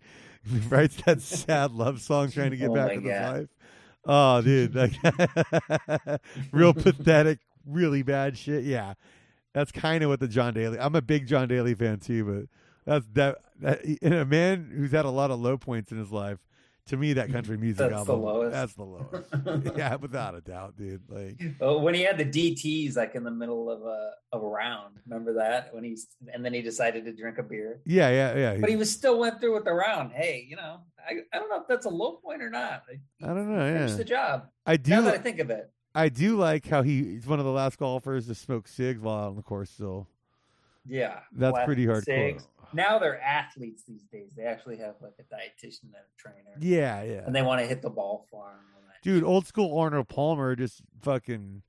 writes 0.69 0.97
that 1.05 1.21
sad 1.21 1.73
love 1.73 2.01
song 2.01 2.31
trying 2.31 2.53
to 2.53 2.57
get 2.57 2.71
Oh 2.71 2.75
back 2.75 2.97
with 2.97 3.05
his 3.05 3.21
life. 3.21 3.49
Oh, 4.07 4.41
dude, 4.41 4.75
like 4.75 4.93
real 6.53 6.73
pathetic, 6.73 7.41
really 7.67 8.03
bad 8.03 8.39
shit. 8.39 8.65
Yeah, 8.65 8.95
that's 9.53 9.73
kind 9.73 10.03
of 10.03 10.11
what 10.11 10.21
the 10.21 10.29
John 10.29 10.55
Daly. 10.55 10.79
I'm 10.79 10.95
a 10.95 11.03
big 11.03 11.27
John 11.27 11.49
Daly 11.49 11.75
fan 11.75 11.99
too, 12.01 12.25
but 12.25 12.49
that's 12.91 13.07
that. 13.13 13.39
that 13.61 13.85
in 13.85 14.13
a 14.13 14.25
man 14.25 14.73
who's 14.75 14.93
had 14.93 15.05
a 15.05 15.11
lot 15.11 15.31
of 15.31 15.41
low 15.41 15.57
points 15.59 15.93
in 15.93 15.99
his 15.99 16.11
life. 16.13 16.39
To 16.87 16.97
me, 16.97 17.15
that 17.15 17.33
country 17.33 17.57
music 17.57 17.91
That's 17.91 18.05
the 18.07 18.17
lowest. 18.17 18.53
that's 18.53 18.75
the 18.75 18.85
lowest. 18.85 19.75
yeah, 19.77 19.97
without 19.97 20.37
a 20.37 20.41
doubt, 20.41 20.77
dude. 20.77 21.03
Like, 21.09 21.43
Oh, 21.61 21.79
when 21.79 21.95
he 21.95 22.03
had 22.03 22.17
the 22.17 22.25
DTS 22.25 22.97
like 22.97 23.17
in 23.17 23.25
the 23.25 23.31
middle 23.31 23.69
of 23.69 23.83
a 23.83 24.13
of 24.31 24.45
a 24.45 24.47
round, 24.47 24.95
remember 25.05 25.33
that? 25.35 25.75
When 25.75 25.83
he's 25.83 26.07
and 26.33 26.45
then 26.45 26.55
he 26.55 26.63
decided 26.63 27.05
to 27.07 27.13
drink 27.13 27.39
a 27.39 27.43
beer, 27.43 27.81
yeah, 27.85 28.11
yeah, 28.11 28.37
yeah. 28.37 28.57
but 28.61 28.71
he 28.71 28.77
was 28.77 28.89
still 28.89 29.19
went 29.19 29.41
through 29.41 29.55
with 29.55 29.65
the 29.65 29.73
round. 29.73 30.13
Hey, 30.13 30.47
you 30.49 30.55
know, 30.55 30.79
I, 31.05 31.15
I 31.35 31.39
don't 31.41 31.49
know 31.51 31.61
if 31.61 31.67
that's 31.67 31.87
a 31.87 31.91
low 31.91 32.21
point 32.25 32.41
or 32.41 32.51
not. 32.51 32.85
I 33.21 33.27
don't 33.27 33.53
know. 33.53 33.67
finished 33.67 33.93
Yeah, 33.95 33.99
the 33.99 34.05
job. 34.05 34.47
I 34.65 34.77
do. 34.77 34.91
Now 34.93 35.01
that 35.03 35.15
I 35.15 35.19
think 35.19 35.41
of 35.41 35.51
it, 35.51 35.69
I 35.93 36.09
do 36.09 36.37
like 36.37 36.69
how 36.69 36.83
he, 36.83 37.03
he's 37.03 37.27
one 37.27 37.41
of 37.41 37.45
the 37.47 37.51
last 37.51 37.79
golfers 37.79 38.29
to 38.29 38.35
smoke 38.37 38.69
cigs 38.69 39.01
while 39.01 39.17
out 39.25 39.29
on 39.31 39.37
the 39.37 39.43
course. 39.43 39.71
Still, 39.71 40.07
yeah, 40.87 41.19
that's 41.33 41.59
pretty 41.65 41.85
hardcore. 41.85 42.05
cigs. 42.05 42.47
Now 42.73 42.99
they're 42.99 43.21
athletes 43.21 43.83
these 43.87 44.03
days. 44.13 44.33
They 44.37 44.45
actually 44.45 44.79
have 44.79 44.95
like 45.01 45.15
a 45.19 45.23
dietitian 45.35 45.85
and 45.85 45.95
a 45.95 46.19
trainer, 46.19 46.57
Yeah, 46.61 47.03
yeah. 47.03 47.23
and 47.27 47.35
they 47.35 47.43
want 47.43 47.61
to 47.61 47.67
hit 47.67 47.83
the 47.83 47.91
ball 47.91 48.27
for 48.31 48.45
that 48.89 49.03
Dude, 49.03 49.23
old 49.25 49.47
school 49.47 49.79
Arnold 49.79 50.09
Palmer 50.09 50.57
just 50.57 50.83
fucking 51.03 51.63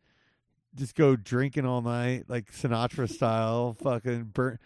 just 0.75 0.95
go 0.95 1.15
drinking 1.15 1.65
all 1.65 1.81
night, 1.81 2.25
like 2.27 2.51
Sinatra 2.51 3.09
style, 3.13 3.73
fucking 3.81 4.25
burn 4.33 4.59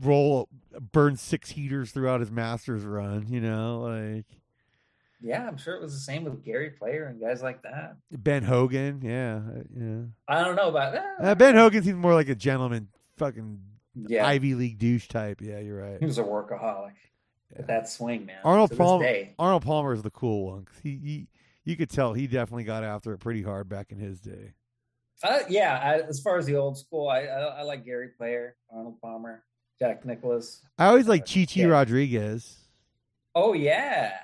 roll 0.00 0.48
burn 0.92 1.16
six 1.16 1.50
heaters 1.50 1.90
throughout 1.90 2.20
his 2.20 2.30
masters 2.30 2.84
run, 2.84 3.26
you 3.28 3.40
know, 3.40 3.80
like 3.80 4.24
yeah, 5.24 5.46
I'm 5.46 5.56
sure 5.56 5.76
it 5.76 5.80
was 5.82 5.92
the 5.94 6.00
same 6.00 6.24
with 6.24 6.44
Gary 6.44 6.70
Player 6.70 7.04
and 7.06 7.20
guys 7.20 7.42
like 7.42 7.62
that. 7.62 7.96
Ben 8.10 8.42
Hogan, 8.42 9.00
yeah, 9.02 9.36
uh, 9.36 9.62
yeah. 9.78 10.02
I 10.26 10.42
don't 10.42 10.56
know 10.56 10.68
about 10.68 10.94
that. 10.94 11.14
Uh, 11.20 11.34
ben 11.36 11.54
Hogan 11.54 11.82
seems 11.84 11.96
more 11.96 12.12
like 12.14 12.28
a 12.28 12.34
gentleman, 12.34 12.88
fucking 13.18 13.60
yeah, 13.94 14.26
Ivy 14.26 14.54
League 14.54 14.78
douche 14.78 15.08
type. 15.08 15.40
Yeah, 15.40 15.58
you're 15.60 15.78
right. 15.80 15.98
he 16.00 16.06
was 16.06 16.18
a 16.18 16.22
workaholic. 16.24 16.92
Yeah. 17.50 17.56
But 17.58 17.66
that 17.66 17.88
swing, 17.88 18.24
man. 18.26 18.38
Arnold 18.44 18.76
Palmer. 18.76 19.28
Arnold 19.38 19.62
Palmer 19.64 19.92
is 19.92 20.02
the 20.02 20.10
cool 20.10 20.46
one. 20.52 20.64
'cause 20.64 20.76
he, 20.82 20.96
he, 21.02 21.28
you 21.64 21.76
could 21.76 21.90
tell 21.90 22.12
he 22.14 22.26
definitely 22.26 22.64
got 22.64 22.82
after 22.84 23.12
it 23.12 23.18
pretty 23.18 23.42
hard 23.42 23.68
back 23.68 23.92
in 23.92 23.98
his 23.98 24.20
day. 24.20 24.54
Uh, 25.22 25.40
yeah, 25.48 25.78
I, 25.78 26.00
as 26.08 26.20
far 26.20 26.38
as 26.38 26.46
the 26.46 26.56
old 26.56 26.76
school, 26.78 27.08
I, 27.08 27.20
I 27.20 27.40
I 27.40 27.62
like 27.62 27.84
Gary 27.84 28.08
Player, 28.08 28.56
Arnold 28.74 29.00
Palmer, 29.00 29.44
Jack 29.80 30.04
Nicklaus. 30.04 30.62
I 30.78 30.86
always 30.86 31.06
like 31.06 31.22
Uh, 31.22 31.26
Chi 31.26 31.44
Chi 31.44 31.60
yeah. 31.60 31.66
Rodriguez. 31.66 32.56
Oh 33.34 33.52
yeah, 33.52 34.14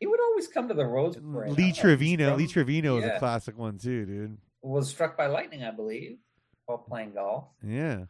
he 0.00 0.06
would 0.06 0.20
always 0.20 0.48
come 0.48 0.66
to 0.68 0.74
the 0.74 0.84
Rose 0.86 1.16
Parade. 1.16 1.24
Lee 1.24 1.34
I 1.34 1.46
don't 1.46 1.48
know 1.48 1.52
if 1.52 1.58
he's 1.74 1.78
Trevino. 1.78 2.28
from- 2.30 2.38
Lee 2.38 2.46
Trevino 2.48 2.96
is 2.96 3.04
a 3.04 3.18
classic 3.18 3.56
one 3.58 3.78
too, 3.78 4.06
dude. 4.06 4.38
was 4.62 4.88
struck 4.88 5.16
by 5.16 5.26
lightning, 5.26 5.62
I 5.62 5.70
believe, 5.70 6.16
while 6.66 6.78
playing 6.78 7.12
golf. 7.14 7.44
Yeah. 7.62 8.04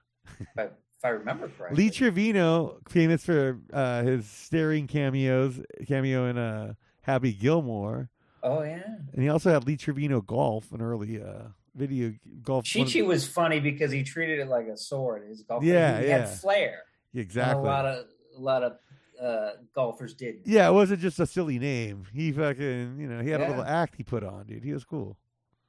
If 0.57 0.71
I, 1.05 1.09
remember 1.11 1.49
correctly. 1.57 1.85
Lee 1.85 1.91
Trevino, 1.91 2.79
famous 2.89 3.25
for 3.25 3.59
uh, 3.73 4.03
his 4.03 4.27
staring 4.27 4.87
cameos, 4.87 5.61
cameo 5.87 6.27
in 6.27 6.39
uh, 6.39 6.75
Happy 7.03 7.33
Gilmore, 7.33 8.09
oh 8.43 8.63
yeah, 8.63 8.83
and 9.13 9.23
he 9.23 9.29
also 9.29 9.51
had 9.51 9.67
Lee 9.67 9.77
Trevino 9.77 10.21
golf, 10.21 10.73
an 10.73 10.81
early 10.81 11.23
uh, 11.23 11.49
video 11.75 12.15
golf. 12.43 12.65
Chi 12.73 12.79
one 12.81 12.89
of- 12.89 12.93
Chi 12.95 13.03
was 13.03 13.27
funny 13.27 13.61
because 13.61 13.93
he 13.93 14.03
treated 14.03 14.39
it 14.39 14.49
like 14.49 14.67
a 14.67 14.77
sword. 14.77 15.27
His 15.29 15.43
golf, 15.43 15.63
Yeah, 15.63 16.01
he 16.01 16.09
yeah. 16.09 16.19
had 16.19 16.29
flair. 16.31 16.83
and 17.13 17.21
exactly. 17.23 17.63
a 17.63 17.67
lot 17.67 17.85
of 17.85 18.07
a 18.37 18.41
lot 18.41 18.63
of 18.63 18.79
uh, 19.23 19.51
golfers 19.75 20.15
did. 20.15 20.41
yeah, 20.45 20.69
it 20.69 20.73
wasn't 20.73 21.01
just 21.01 21.21
a 21.21 21.27
silly 21.27 21.59
name. 21.59 22.05
He 22.13 22.33
fucking, 22.33 22.97
you 22.99 23.07
know, 23.07 23.21
he 23.23 23.31
had 23.31 23.41
a 23.43 23.49
little 23.49 23.63
act 23.65 23.95
he 23.97 24.03
put 24.03 24.25
on, 24.25 24.47
dude. 24.47 24.65
He 24.65 24.73
was 24.73 24.85
cool. 24.85 25.17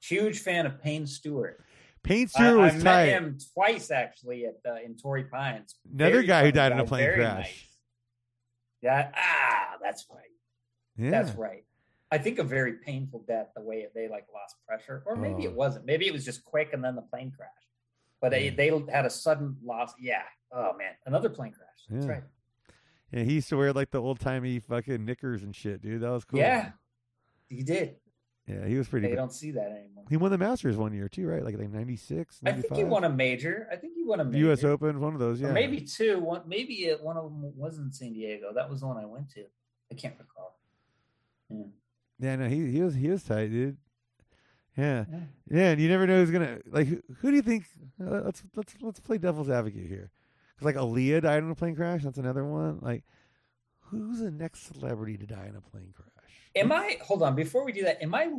Huge 0.02 0.40
fan 0.40 0.66
of 0.66 0.82
Payne 0.82 1.06
Stewart. 1.08 1.60
Payne 2.06 2.24
I, 2.24 2.26
Stewart 2.28 2.60
I 2.72 2.74
was 2.74 2.84
met 2.84 2.94
tight. 2.94 3.06
him 3.06 3.38
twice 3.54 3.92
actually 3.92 4.46
at 4.46 4.58
uh, 4.70 4.76
in 4.84 4.96
Torrey 4.96 5.26
Pines. 5.26 5.76
Another 5.94 6.12
Very 6.14 6.26
guy 6.26 6.44
who 6.46 6.52
died 6.52 6.72
in 6.72 6.80
a 6.80 6.86
plane 6.86 7.04
very 7.06 7.16
crash. 7.18 7.36
nice. 7.38 7.64
Yeah, 8.82 9.12
ah, 9.16 9.78
that's 9.82 10.06
right. 10.12 10.22
Yeah. 10.98 11.10
That's 11.12 11.32
right. 11.36 11.64
I 12.12 12.18
think 12.20 12.38
a 12.40 12.44
very 12.44 12.74
painful 12.74 13.24
death, 13.28 13.48
the 13.56 13.62
way 13.62 13.88
they 13.96 14.08
like 14.08 14.28
lost 14.34 14.56
pressure, 14.68 15.04
or 15.06 15.16
maybe 15.16 15.48
Oh. 15.48 15.50
it 15.50 15.54
wasn't. 15.56 15.86
Maybe 15.86 16.06
it 16.08 16.14
was 16.14 16.24
just 16.24 16.44
quick 16.46 16.72
and 16.74 16.84
then 16.84 16.96
the 16.96 17.02
plane 17.02 17.32
crashed. 17.36 17.52
But 18.22 18.30
they, 18.30 18.46
Yeah. 18.50 18.56
they 18.56 18.92
had 18.92 19.06
a 19.06 19.10
sudden 19.10 19.58
loss. 19.64 19.94
Yeah. 20.00 20.22
Oh 20.52 20.74
man, 20.78 20.94
another 21.06 21.30
plane 21.30 21.52
crash. 21.52 21.68
That's 21.90 22.06
Yeah. 22.06 22.12
right. 22.12 22.24
Yeah, 23.12 23.24
he 23.24 23.34
used 23.34 23.50
to 23.50 23.58
wear 23.58 23.74
like 23.74 23.92
the 23.92 24.02
old 24.02 24.20
timey 24.20 24.60
fucking 24.60 25.04
knickers 25.04 25.42
and 25.44 25.56
shit, 25.56 25.82
dude. 25.82 26.02
That 26.02 26.10
was 26.12 26.24
cool. 26.26 26.40
Yeah, 26.40 26.72
he 27.50 27.64
did. 27.64 27.96
Yeah, 28.48 28.66
he 28.68 28.78
was 28.78 28.88
pretty 28.88 29.08
They 29.08 29.12
good. 29.14 29.18
don't 29.18 29.34
see 29.34 29.52
that 29.52 29.72
anymore. 29.72 30.06
He 30.08 30.18
won 30.18 30.30
the 30.30 30.38
Masters 30.38 30.78
one 30.78 30.94
year 30.94 31.10
too, 31.10 31.28
right? 31.28 31.44
Like 31.44 31.58
like 31.58 31.70
96, 31.70 32.42
I 32.46 32.52
think 32.52 32.76
he 32.76 32.84
won 32.84 33.04
a 33.04 33.10
major. 33.10 33.68
I 33.72 33.76
think 33.76 33.94
he 33.96 34.04
won 34.04 34.20
a 34.20 34.24
major. 34.26 34.46
U.S. 34.46 34.64
Open, 34.64 35.00
one 35.00 35.14
of 35.14 35.20
those. 35.20 35.42
Or 35.42 35.48
Yeah, 35.48 35.54
maybe 35.54 35.82
two. 35.82 36.20
One, 36.20 36.42
maybe 36.46 36.86
it, 36.86 37.02
one 37.02 37.18
of 37.18 37.24
them 37.24 37.58
was 37.58 37.80
in 37.80 37.92
San 37.92 38.14
Diego. 38.14 38.54
That 38.54 38.70
was 38.70 38.82
the 38.82 38.88
one 38.88 38.98
I 38.98 39.06
went 39.06 39.32
to. 39.32 39.46
I 39.92 39.96
can't 39.96 40.14
recall. 40.20 40.60
Yeah. 41.50 41.64
Yeah, 42.20 42.36
no, 42.36 42.48
he 42.48 42.70
he 42.72 42.82
was 42.82 42.94
he 42.94 43.10
was 43.10 43.24
tight, 43.24 43.48
dude. 43.48 43.78
Yeah, 44.78 45.06
Yeah. 45.12 45.20
yeah, 45.50 45.70
and 45.72 45.82
you 45.82 45.88
never 45.90 46.06
know 46.06 46.20
who's 46.20 46.32
gonna 46.32 46.60
like. 46.68 46.88
Who, 46.88 47.02
who 47.22 47.32
do 47.32 47.36
you 47.38 47.42
think? 47.42 47.66
Uh, 48.00 48.22
let's 48.26 48.44
let's 48.56 48.76
let's 48.82 49.00
play 49.00 49.18
devil's 49.18 49.50
advocate 49.50 49.88
here. 49.88 50.12
'Cause, 50.58 50.66
like 50.66 50.76
Aaliyah 50.76 51.22
died 51.24 51.44
in 51.44 51.50
a 51.50 51.56
plane 51.56 51.76
crash. 51.76 52.04
That's 52.04 52.18
another 52.20 52.46
one. 52.46 52.80
Like, 52.82 53.04
who's 53.80 54.20
the 54.20 54.32
next 54.32 54.68
celebrity 54.68 55.18
to 55.18 55.26
die 55.26 55.48
in 55.50 55.56
a 55.56 55.62
plane 55.62 55.94
crash? 55.96 56.10
Am 56.56 56.72
I 56.72 56.98
hold 57.02 57.22
on 57.24 57.36
before 57.36 57.66
we 57.66 57.72
do 57.72 57.84
that? 57.84 58.02
Am 58.02 58.14
I 58.16 58.30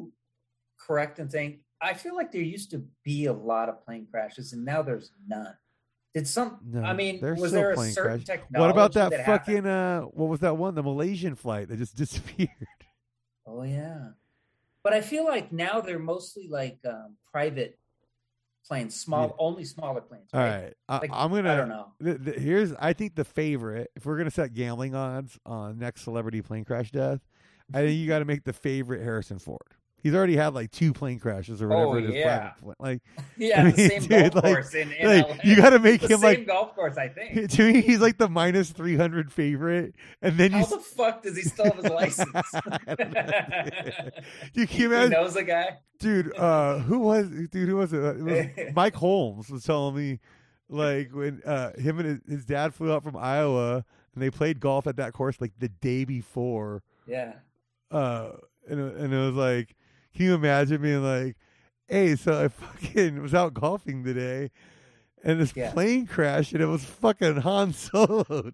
correct 0.78 1.18
in 1.18 1.28
saying 1.28 1.60
I 1.80 1.94
feel 1.94 2.16
like 2.16 2.32
there 2.32 2.42
used 2.42 2.70
to 2.70 2.84
be 3.04 3.26
a 3.26 3.32
lot 3.32 3.68
of 3.68 3.84
plane 3.84 4.06
crashes 4.10 4.52
and 4.52 4.64
now 4.64 4.82
there's 4.82 5.12
none? 5.26 5.54
Did 6.14 6.26
some? 6.26 6.60
No, 6.64 6.82
I 6.82 6.94
mean, 6.94 7.20
was 7.20 7.52
there 7.52 7.72
a 7.72 7.76
certain 7.76 8.16
crash. 8.16 8.24
technology? 8.24 8.60
What 8.60 8.70
about 8.70 8.92
that, 8.94 9.12
happened? 9.12 9.26
fucking 9.26 9.66
uh? 9.66 10.00
What 10.02 10.30
was 10.30 10.40
that 10.40 10.56
one? 10.56 10.74
The 10.74 10.82
Malaysian 10.82 11.34
flight 11.34 11.68
that 11.68 11.76
just 11.76 11.94
disappeared. 11.96 12.48
Oh 13.46 13.62
yeah, 13.62 14.08
but 14.82 14.94
I 14.94 15.02
feel 15.02 15.26
like 15.26 15.52
now 15.52 15.82
they're 15.82 15.98
mostly 15.98 16.48
like 16.48 16.78
um, 16.88 17.16
private 17.30 17.78
planes, 18.66 18.94
small, 18.98 19.26
Yeah. 19.26 19.34
only 19.38 19.64
smaller 19.64 20.00
planes. 20.00 20.30
All 20.32 20.40
right? 20.40 20.62
right, 20.62 20.74
I, 20.88 20.98
Like, 21.00 21.10
I'm 21.12 21.30
gonna. 21.30 21.52
I 21.52 21.56
don't 21.56 21.68
know. 21.68 21.92
The, 22.00 22.14
the, 22.14 22.32
here's 22.32 22.72
I 22.74 22.92
think 22.92 23.14
the 23.14 23.24
favorite. 23.24 23.90
If 23.94 24.06
we're 24.06 24.16
gonna 24.16 24.30
set 24.30 24.54
gambling 24.54 24.94
odds 24.94 25.38
on 25.44 25.78
next 25.78 26.02
celebrity 26.02 26.40
plane 26.40 26.64
crash 26.64 26.90
death, 26.90 27.20
I 27.74 27.80
think 27.80 27.98
you 27.98 28.06
got 28.06 28.20
to 28.20 28.24
make 28.24 28.44
the 28.44 28.52
favorite 28.52 29.02
Harrison 29.02 29.38
Ford. 29.38 29.60
He's 30.02 30.14
already 30.14 30.36
had 30.36 30.54
like 30.54 30.70
two 30.70 30.92
plane 30.92 31.18
crashes 31.18 31.60
or 31.60 31.66
whatever. 31.68 31.86
Oh, 31.88 31.94
it 31.96 32.04
is 32.04 32.14
yeah. 32.14 32.52
Like, 32.78 33.00
Yeah, 33.36 33.64
I 33.64 33.70
the 33.72 33.88
same 33.88 34.02
dude, 34.02 34.32
golf 34.32 34.34
like- 34.44 34.44
course 34.54 34.74
in, 34.74 34.92
in 34.92 35.06
like, 35.22 35.40
you 35.44 35.56
got 35.56 35.70
to 35.70 35.80
make 35.80 36.00
the 36.00 36.06
him 36.08 36.20
same 36.20 36.28
like. 36.40 36.46
golf 36.46 36.74
course, 36.76 36.96
I 36.96 37.08
think. 37.08 37.50
To 37.56 37.72
me, 37.72 37.80
he's 37.80 37.98
like 37.98 38.16
the 38.16 38.28
minus 38.28 38.70
three 38.70 38.94
hundred 38.94 39.32
favorite, 39.32 39.96
and 40.22 40.36
then 40.38 40.52
you. 40.52 40.58
How 40.58 40.64
s- 40.64 40.70
the 40.70 40.78
fuck 40.78 41.24
does 41.24 41.36
he 41.36 41.42
still 41.42 41.64
have 41.64 41.76
his 41.78 41.90
license? 41.90 42.30
I 42.86 42.94
don't 42.94 43.12
know, 43.12 43.22
dude. 43.24 44.12
Can 44.54 44.54
you 44.54 44.66
he 44.66 44.84
imagine, 44.84 45.10
knows 45.10 45.34
the 45.34 45.42
guy. 45.42 45.78
dude? 45.98 46.36
Uh, 46.36 46.78
who 46.80 47.00
was 47.00 47.28
dude? 47.50 47.68
Who 47.68 47.76
was 47.76 47.92
it? 47.92 47.98
It 47.98 48.22
was 48.22 48.74
Mike 48.76 48.94
Holmes 48.94 49.50
was 49.50 49.64
telling 49.64 49.96
me, 49.96 50.20
like 50.68 51.10
when 51.12 51.42
uh, 51.44 51.72
him 51.78 51.98
and 51.98 52.06
his, 52.08 52.18
his 52.28 52.44
dad 52.44 52.74
flew 52.74 52.92
out 52.92 53.02
from 53.02 53.16
Iowa 53.16 53.84
and 54.14 54.22
they 54.22 54.30
played 54.30 54.60
golf 54.60 54.86
at 54.86 54.96
that 54.98 55.14
course 55.14 55.40
like 55.40 55.52
the 55.58 55.68
day 55.68 56.04
before. 56.04 56.84
Yeah. 57.08 57.32
Uh, 57.90 58.30
and 58.68 58.80
it, 58.80 58.96
and 58.96 59.14
it 59.14 59.18
was 59.18 59.34
like, 59.34 59.74
can 60.14 60.26
you 60.26 60.34
imagine 60.34 60.80
being 60.82 61.02
like, 61.04 61.36
hey, 61.88 62.16
so 62.16 62.44
I 62.44 62.48
fucking 62.48 63.22
was 63.22 63.34
out 63.34 63.54
golfing 63.54 64.04
today. 64.04 64.50
And 65.24 65.40
this 65.40 65.54
Yeah. 65.56 65.72
plane 65.72 66.06
crashed, 66.06 66.52
and 66.52 66.62
it 66.62 66.66
was 66.66 66.84
fucking 66.84 67.36
Han 67.38 67.72
Solo. 67.72 68.24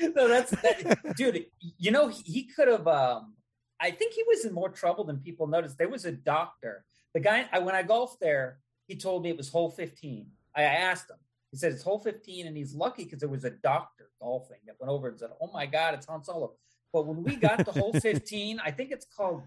no, 0.00 0.28
that's 0.28 0.50
that, 0.52 1.14
dude. 1.16 1.46
You 1.78 1.90
know, 1.90 2.08
he, 2.08 2.22
he 2.24 2.42
could 2.44 2.68
have. 2.68 2.86
Um, 2.86 3.34
I 3.80 3.90
think 3.90 4.12
he 4.14 4.22
was 4.26 4.44
in 4.44 4.52
more 4.52 4.68
trouble 4.70 5.04
than 5.04 5.18
people 5.18 5.46
noticed. 5.46 5.76
There 5.78 5.88
was 5.88 6.04
a 6.04 6.12
doctor. 6.12 6.84
The 7.14 7.20
guy 7.20 7.46
I, 7.52 7.58
when 7.58 7.74
I 7.74 7.82
golfed 7.82 8.20
there, 8.20 8.58
he 8.86 8.96
told 8.96 9.22
me 9.24 9.30
it 9.30 9.36
was 9.36 9.48
hole 9.50 9.70
15. 9.70 10.26
I 10.54 10.62
asked 10.62 11.10
him. 11.10 11.16
He 11.50 11.56
said 11.58 11.72
it's 11.72 11.82
hole 11.82 11.98
15, 11.98 12.46
and 12.46 12.56
he's 12.56 12.74
lucky 12.74 13.04
because 13.04 13.20
there 13.20 13.28
was 13.28 13.44
a 13.44 13.50
doctor 13.50 14.08
golfing 14.20 14.58
that 14.66 14.76
went 14.80 14.90
over 14.90 15.08
and 15.08 15.18
said, 15.18 15.30
"Oh 15.40 15.50
my 15.52 15.66
God, 15.66 15.94
it's 15.94 16.06
Han 16.06 16.22
Solo." 16.24 16.52
But 16.92 17.06
when 17.06 17.22
we 17.22 17.36
got 17.36 17.64
the 17.64 17.72
hole 17.72 17.92
15, 17.92 18.60
I 18.64 18.70
think 18.70 18.90
it's 18.90 19.06
called 19.16 19.42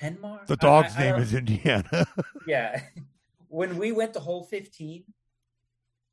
Penmar. 0.00 0.46
The 0.46 0.56
dog's 0.56 0.96
I- 0.96 1.00
I 1.00 1.02
name 1.04 1.12
don't- 1.12 1.22
is 1.22 1.34
Indiana. 1.34 2.06
yeah. 2.46 2.82
When 3.48 3.76
we 3.76 3.92
went 3.92 4.12
the 4.14 4.20
hole 4.20 4.44
15 4.44 5.04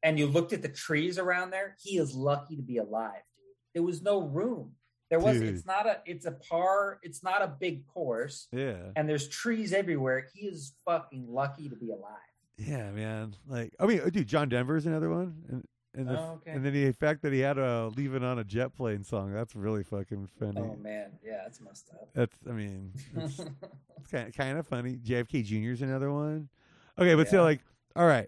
and 0.03 0.19
you 0.19 0.27
looked 0.27 0.53
at 0.53 0.61
the 0.61 0.67
trees 0.69 1.17
around 1.17 1.51
there, 1.51 1.75
he 1.81 1.97
is 1.97 2.13
lucky 2.13 2.55
to 2.57 2.61
be 2.61 2.77
alive, 2.77 3.21
dude. 3.35 3.55
There 3.73 3.83
was 3.83 4.01
no 4.01 4.21
room. 4.21 4.73
There 5.09 5.19
was 5.19 5.39
Dude. 5.39 5.55
it's 5.55 5.65
not 5.65 5.87
a 5.87 6.01
it's 6.05 6.27
a 6.27 6.33
par, 6.33 6.99
it's 7.01 7.23
not 7.23 7.41
a 7.41 7.47
big 7.47 7.87
course, 7.87 8.47
yeah. 8.51 8.91
and 8.95 9.09
there's 9.09 9.27
trees 9.27 9.73
everywhere. 9.73 10.27
He 10.35 10.45
is 10.45 10.75
fucking 10.85 11.25
lucky 11.27 11.67
to 11.67 11.75
be 11.75 11.89
alive. 11.89 12.13
Yeah, 12.59 12.91
man. 12.91 13.35
Like, 13.47 13.73
I 13.79 13.87
mean, 13.87 14.01
oh, 14.05 14.11
dude, 14.11 14.27
John 14.27 14.49
Denver's 14.49 14.85
another 14.85 15.09
one, 15.09 15.63
and 15.95 16.07
the, 16.07 16.19
Oh, 16.19 16.33
okay. 16.41 16.51
and 16.51 16.63
then 16.65 16.73
the 16.73 16.91
fact 16.91 17.21
that 17.23 17.33
he 17.33 17.39
had 17.39 17.57
a 17.57 17.87
"Leaving 17.95 18.23
on 18.23 18.37
a 18.39 18.43
Jet 18.43 18.73
Plane" 18.75 19.03
song. 19.03 19.33
That's 19.33 19.55
really 19.55 19.83
fucking 19.83 20.27
funny. 20.39 20.61
Oh 20.61 20.75
man, 20.81 21.11
yeah, 21.23 21.41
that's 21.43 21.59
messed 21.61 21.89
up. 21.93 22.09
That's, 22.13 22.35
I 22.47 22.51
mean, 22.53 22.91
it's, 23.15 23.39
it's 23.97 24.07
kind 24.11 24.27
of, 24.27 24.33
kind 24.35 24.57
of 24.57 24.67
funny. 24.67 24.97
JFK 24.97 25.43
Jr.'s 25.43 25.81
another 25.81 26.11
one. 26.11 26.49
Okay, 26.97 27.15
but 27.15 27.27
still, 27.27 27.39
Yeah. 27.41 27.45
like, 27.45 27.61
all 27.95 28.05
right, 28.07 28.27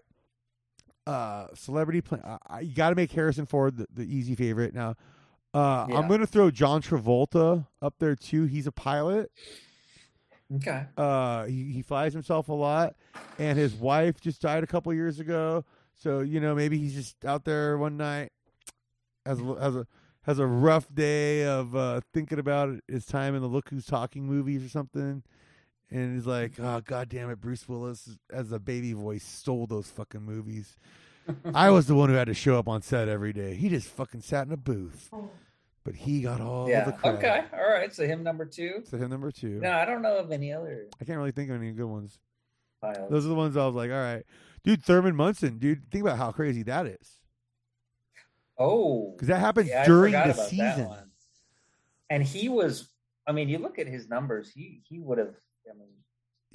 uh, 1.06 1.46
celebrity 1.54 2.00
play. 2.00 2.20
Uh, 2.22 2.38
I- 2.46 2.60
you 2.60 2.74
got 2.74 2.90
to 2.90 2.96
make 2.96 3.12
Harrison 3.12 3.46
Ford 3.46 3.76
the, 3.76 3.86
the 3.92 4.02
easy 4.04 4.34
favorite. 4.34 4.74
Now, 4.74 4.96
uh, 5.54 5.86
Yeah. 5.88 5.98
I'm 5.98 6.08
gonna 6.08 6.26
throw 6.26 6.50
John 6.50 6.82
Travolta 6.82 7.66
up 7.80 7.94
there 7.98 8.16
too. 8.16 8.44
He's 8.46 8.66
a 8.66 8.72
pilot. 8.72 9.30
okay. 10.56 10.86
Uh, 10.96 11.44
he, 11.46 11.72
he 11.72 11.82
flies 11.82 12.12
himself 12.12 12.48
a 12.48 12.52
lot, 12.52 12.94
and 13.38 13.58
his 13.58 13.74
wife 13.74 14.20
just 14.20 14.40
died 14.42 14.64
a 14.64 14.66
couple 14.66 14.92
years 14.94 15.20
ago. 15.20 15.64
So 16.02 16.20
you 16.20 16.40
know, 16.40 16.54
maybe 16.54 16.78
he's 16.78 16.94
just 16.94 17.24
out 17.24 17.44
there 17.44 17.78
one 17.78 17.96
night, 17.96 18.32
has 19.24 19.40
a, 19.40 19.44
has 19.60 19.76
a 19.76 19.86
has 20.22 20.38
a 20.40 20.46
rough 20.46 20.92
day 20.92 21.44
of 21.44 21.76
uh, 21.76 22.00
thinking 22.12 22.40
about 22.40 22.80
his 22.88 23.06
time 23.06 23.36
in 23.36 23.42
the 23.42 23.48
Look 23.48 23.68
Who's 23.68 23.86
Talking 23.86 24.26
movies 24.26 24.64
or 24.64 24.68
something, 24.68 25.22
and 25.90 26.14
he's 26.14 26.26
like, 26.26 26.58
"Oh 26.58 26.80
God 26.84 27.08
damn 27.08 27.30
it, 27.30 27.40
Bruce 27.40 27.68
Willis 27.68 28.16
as 28.32 28.50
a 28.50 28.58
baby 28.58 28.92
voice 28.94 29.22
stole 29.22 29.68
those 29.68 29.88
fucking 29.90 30.22
movies. 30.22 30.76
I 31.54 31.70
was 31.70 31.86
the 31.86 31.94
one 31.94 32.08
who 32.08 32.16
had 32.16 32.26
to 32.26 32.34
show 32.34 32.58
up 32.58 32.66
on 32.66 32.82
set 32.82 33.08
every 33.08 33.32
day. 33.32 33.54
He 33.54 33.68
just 33.68 33.86
fucking 33.86 34.22
sat 34.22 34.44
in 34.48 34.52
a 34.52 34.56
booth, 34.56 35.08
but 35.84 35.94
he 35.94 36.22
got 36.22 36.40
all 36.40 36.68
yeah. 36.68 36.84
the 36.84 36.92
credit." 36.92 37.18
Okay. 37.18 37.44
All 37.52 37.70
right. 37.70 37.94
So 37.94 38.08
him 38.08 38.24
number 38.24 38.44
two. 38.44 38.82
So 38.90 38.96
him 38.96 39.08
number 39.08 39.30
two. 39.30 39.60
No, 39.60 39.70
I 39.70 39.84
don't 39.84 40.02
know 40.02 40.16
of 40.16 40.32
any 40.32 40.52
other 40.52 40.88
I 41.00 41.04
can't 41.04 41.18
really 41.18 41.30
think 41.30 41.50
of 41.50 41.56
any 41.62 41.70
good 41.70 41.86
ones. 41.86 42.18
pilots. 42.80 43.08
Those 43.08 43.24
are 43.24 43.28
the 43.28 43.36
ones 43.36 43.56
I 43.56 43.64
was 43.64 43.76
like, 43.76 43.92
all 43.92 43.96
right, 43.96 44.24
dude. 44.64 44.82
Thurman 44.84 45.16
Munson, 45.16 45.58
dude. 45.58 45.90
Think 45.90 46.02
about 46.02 46.18
how 46.18 46.32
crazy 46.32 46.62
that 46.64 46.86
is, 46.86 47.18
oh, 48.58 49.12
because 49.12 49.28
that 49.28 49.40
happens 49.40 49.68
Yeah, 49.68 49.86
during 49.86 50.12
the 50.12 50.32
season. 50.34 50.88
And 52.10 52.22
he 52.22 52.48
was, 52.48 52.88
I 53.26 53.32
mean, 53.32 53.48
you 53.48 53.58
look 53.58 53.78
at 53.78 53.86
his 53.86 54.08
numbers, 54.08 54.50
he 54.54 54.82
he 54.88 54.98
would 54.98 55.18
have, 55.18 55.34
I 55.70 55.74
mean, 55.78 55.88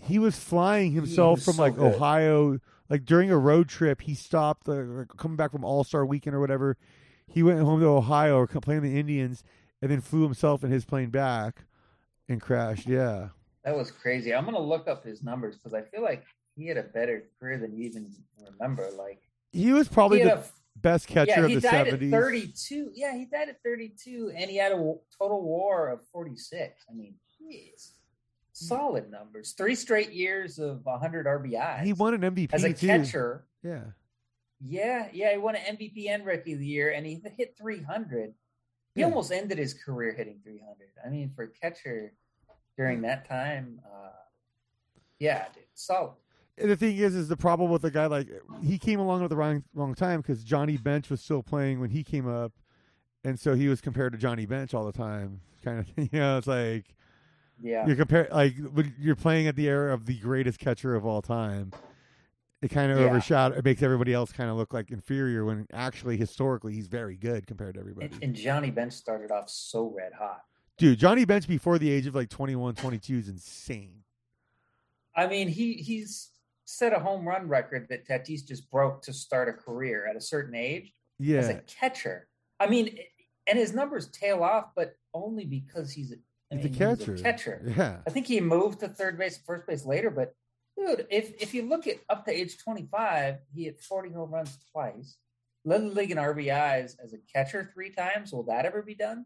He 0.02 0.20
was 0.20 0.38
flying 0.38 0.92
himself 0.92 1.38
was 1.38 1.46
from 1.46 1.54
so 1.56 1.62
like 1.64 1.76
good. 1.76 1.96
Ohio, 1.96 2.60
like 2.90 3.06
during 3.06 3.32
a 3.32 3.38
road 3.38 3.68
trip. 3.70 4.02
He 4.02 4.14
stopped, 4.14 4.70
uh, 4.70 5.06
coming 5.18 5.36
back 5.38 5.52
from 5.52 5.66
All 5.66 5.84
Star 5.84 6.06
Weekend 6.06 6.36
or 6.36 6.40
whatever. 6.40 6.78
He 7.28 7.44
went 7.44 7.60
home 7.60 7.80
to 7.82 7.88
Ohio 7.88 8.38
or 8.38 8.48
playing 8.48 8.84
the 8.84 8.98
Indians, 9.00 9.44
and 9.82 9.92
then 9.92 10.02
flew 10.02 10.24
himself 10.24 10.64
in 10.64 10.72
his 10.72 10.86
plane 10.86 11.10
back 11.10 11.66
and 12.30 12.40
crashed. 12.42 12.88
Yeah, 12.88 13.30
that 13.64 13.76
was 13.76 13.92
crazy. 13.92 14.34
I'm 14.34 14.46
gonna 14.46 14.60
look 14.60 14.88
up 14.88 15.04
his 15.04 15.24
numbers 15.24 15.56
because 15.58 15.74
I 15.74 15.82
feel 15.82 16.04
like 16.04 16.24
he 16.58 16.68
had 16.68 16.78
a 16.78 16.84
better 16.84 17.24
career 17.40 17.58
than 17.58 17.76
you 17.78 17.86
even 17.86 18.12
remember. 18.52 18.90
Like 18.98 19.22
he 19.52 19.72
was 19.72 19.88
probably 19.88 20.20
he 20.20 20.26
the 20.26 20.40
a, 20.40 20.44
best 20.78 21.08
catcher 21.08 21.32
yeah, 21.32 21.42
of 21.44 21.50
he 21.50 21.56
the 21.56 21.62
died 21.62 21.86
seventies. 21.88 22.14
at 22.14 22.20
32. 22.20 22.92
Yeah, 22.94 23.16
he 23.16 23.26
died 23.26 23.50
at 23.50 23.62
32, 23.64 24.34
and 24.36 24.50
he 24.50 24.58
had 24.58 24.72
a 24.72 24.96
total 25.18 25.44
WAR 25.44 25.90
of 25.90 26.02
46. 26.12 26.86
I 26.90 26.94
mean, 26.94 27.14
jeez, 27.40 27.92
solid 28.54 29.10
numbers. 29.12 29.54
Three 29.54 29.76
straight 29.76 30.12
years 30.12 30.60
of 30.60 30.84
100 30.84 31.26
RBI. 31.28 31.84
He 31.84 31.94
won 31.94 32.14
an 32.14 32.22
MVP 32.22 32.54
as 32.54 32.64
a 32.64 32.74
too. 32.74 32.88
catcher. 32.88 33.46
Yeah, 33.64 33.82
Yeah, 34.60 35.10
yeah, 35.14 35.32
he 35.34 35.38
won 35.38 35.56
an 35.56 35.78
MVP 35.78 36.10
and 36.10 36.26
Rookie 36.26 36.54
of 36.54 36.60
the 36.60 36.66
Year, 36.68 36.92
and 36.92 37.06
he 37.06 37.22
hit 37.38 37.56
300. 37.58 38.34
He 38.96 39.02
Yeah. 39.02 39.08
almost 39.08 39.32
ended 39.32 39.58
his 39.60 39.74
career 39.76 40.14
hitting 40.14 40.40
300. 40.44 40.90
I 41.06 41.10
mean, 41.10 41.32
for 41.36 41.44
a 41.44 41.50
catcher 41.50 42.14
during 42.78 43.02
that 43.02 43.28
time, 43.28 43.80
uh, 43.86 44.10
yeah, 45.20 45.48
dude, 45.54 45.64
solid. 45.74 46.14
And 46.60 46.72
the 46.72 46.76
thing 46.76 46.98
is, 46.98 47.14
is 47.14 47.28
the 47.28 47.38
problem 47.38 47.70
with 47.70 47.84
a 47.86 47.92
guy 47.92 48.08
like 48.08 48.28
he 48.64 48.78
came 48.80 49.00
along 49.00 49.24
at 49.24 49.30
the 49.30 49.36
wrong 49.36 49.64
wrong 49.76 49.94
time 49.94 50.22
because 50.22 50.44
Johnny 50.44 50.78
Bench 50.78 51.10
was 51.10 51.22
still 51.22 51.44
playing 51.44 51.80
when 51.80 51.92
he 51.92 52.04
came 52.04 52.28
up, 52.28 52.54
and 53.24 53.40
so 53.40 53.54
he 53.54 53.68
was 53.68 53.80
compared 53.82 54.14
to 54.14 54.18
Johnny 54.18 54.46
Bench 54.46 54.74
all 54.74 54.86
the 54.86 54.92
time. 54.92 55.42
Kind 55.64 55.80
of, 55.80 55.90
you 56.14 56.20
know, 56.20 56.38
it's 56.38 56.48
like 56.48 56.86
Yeah, 57.62 57.86
you're 57.86 57.96
compare 57.96 58.28
like 58.32 58.56
when 58.74 58.96
you're 59.00 59.16
playing 59.16 59.48
at 59.48 59.56
the 59.56 59.68
era 59.68 59.94
of 59.94 60.06
the 60.08 60.18
greatest 60.18 60.58
catcher 60.60 60.96
of 60.96 61.06
all 61.06 61.22
time. 61.22 61.72
It 62.60 62.70
kind 62.70 62.92
of 62.92 62.98
Yeah. 62.98 63.06
overshadow. 63.06 63.56
It 63.56 63.64
makes 63.64 63.84
everybody 63.84 64.14
else 64.14 64.32
kind 64.32 64.50
of 64.50 64.58
look 64.58 64.74
like 64.74 64.90
inferior 64.90 65.46
when 65.46 65.68
actually 65.72 66.18
historically 66.18 66.74
he's 66.74 66.88
very 66.88 67.16
good 67.16 67.46
compared 67.46 67.76
to 67.76 67.80
everybody. 67.80 68.08
and, 68.08 68.24
and 68.24 68.36
Johnny 68.36 68.72
Bench 68.72 68.94
started 68.94 69.30
off 69.30 69.48
so 69.48 69.94
red 69.96 70.14
hot. 70.14 70.42
Dude, 70.80 70.98
Johnny 70.98 71.24
Bench 71.24 71.48
before 71.48 71.78
the 71.78 71.92
age 71.92 72.08
of 72.08 72.16
like 72.16 72.30
21, 72.30 72.74
22 72.74 73.16
is 73.18 73.30
insane. 73.30 74.04
I 75.16 75.28
mean, 75.28 75.48
he 75.50 75.74
he's 75.74 76.30
set 76.68 76.94
a 76.94 77.00
home 77.00 77.26
run 77.26 77.48
record 77.48 77.88
that 77.90 78.06
Tatis 78.06 78.46
just 78.46 78.70
broke 78.70 79.02
to 79.04 79.14
start 79.14 79.48
a 79.48 79.54
career 79.54 80.06
at 80.06 80.18
a 80.18 80.22
certain 80.22 80.54
age 80.54 80.92
yeah. 81.18 81.40
as 81.40 81.48
a 81.48 81.62
catcher. 81.66 82.28
I 82.60 82.68
mean, 82.68 83.00
and 83.48 83.58
his 83.58 83.74
numbers 83.74 84.08
tail 84.08 84.44
off, 84.44 84.72
but 84.76 84.96
only 85.14 85.46
because 85.46 85.94
he's 85.94 86.12
a, 86.12 86.16
I 86.52 86.58
he's 86.58 86.66
a 86.66 86.70
mean, 86.70 86.78
catcher. 86.78 87.18
catcher. 87.18 87.74
Yeah, 87.78 87.98
I 88.06 88.10
think 88.10 88.28
he 88.28 88.42
moved 88.42 88.82
to 88.82 88.90
third 88.90 89.18
base 89.18 89.40
first 89.46 89.66
base 89.66 89.86
later, 89.86 90.10
but 90.10 90.34
dude, 90.78 91.08
if 91.10 91.42
if 91.42 91.54
you 91.54 91.70
look 91.70 91.88
at 91.88 92.00
up 92.10 92.26
to 92.26 92.32
age 92.32 92.58
25, 92.58 93.38
he 93.54 93.64
hit 93.64 93.80
40 93.80 94.12
home 94.12 94.32
runs 94.32 94.58
twice, 94.74 95.16
led 95.64 95.84
the 95.84 95.88
league 95.88 96.12
in 96.12 96.18
RBIs 96.18 96.96
as 97.02 97.14
a 97.14 97.18
catcher 97.34 97.72
three 97.74 97.92
times. 97.92 98.34
Will 98.34 98.44
that 98.44 98.66
ever 98.66 98.82
be 98.82 98.96
done 98.96 99.26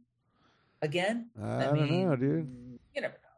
again? 0.83 1.31
I, 1.41 1.63
don't 1.63 1.89
know, 1.89 2.15
dude. 2.15 2.77
You 2.93 3.01
never 3.01 3.15
know, 3.15 3.30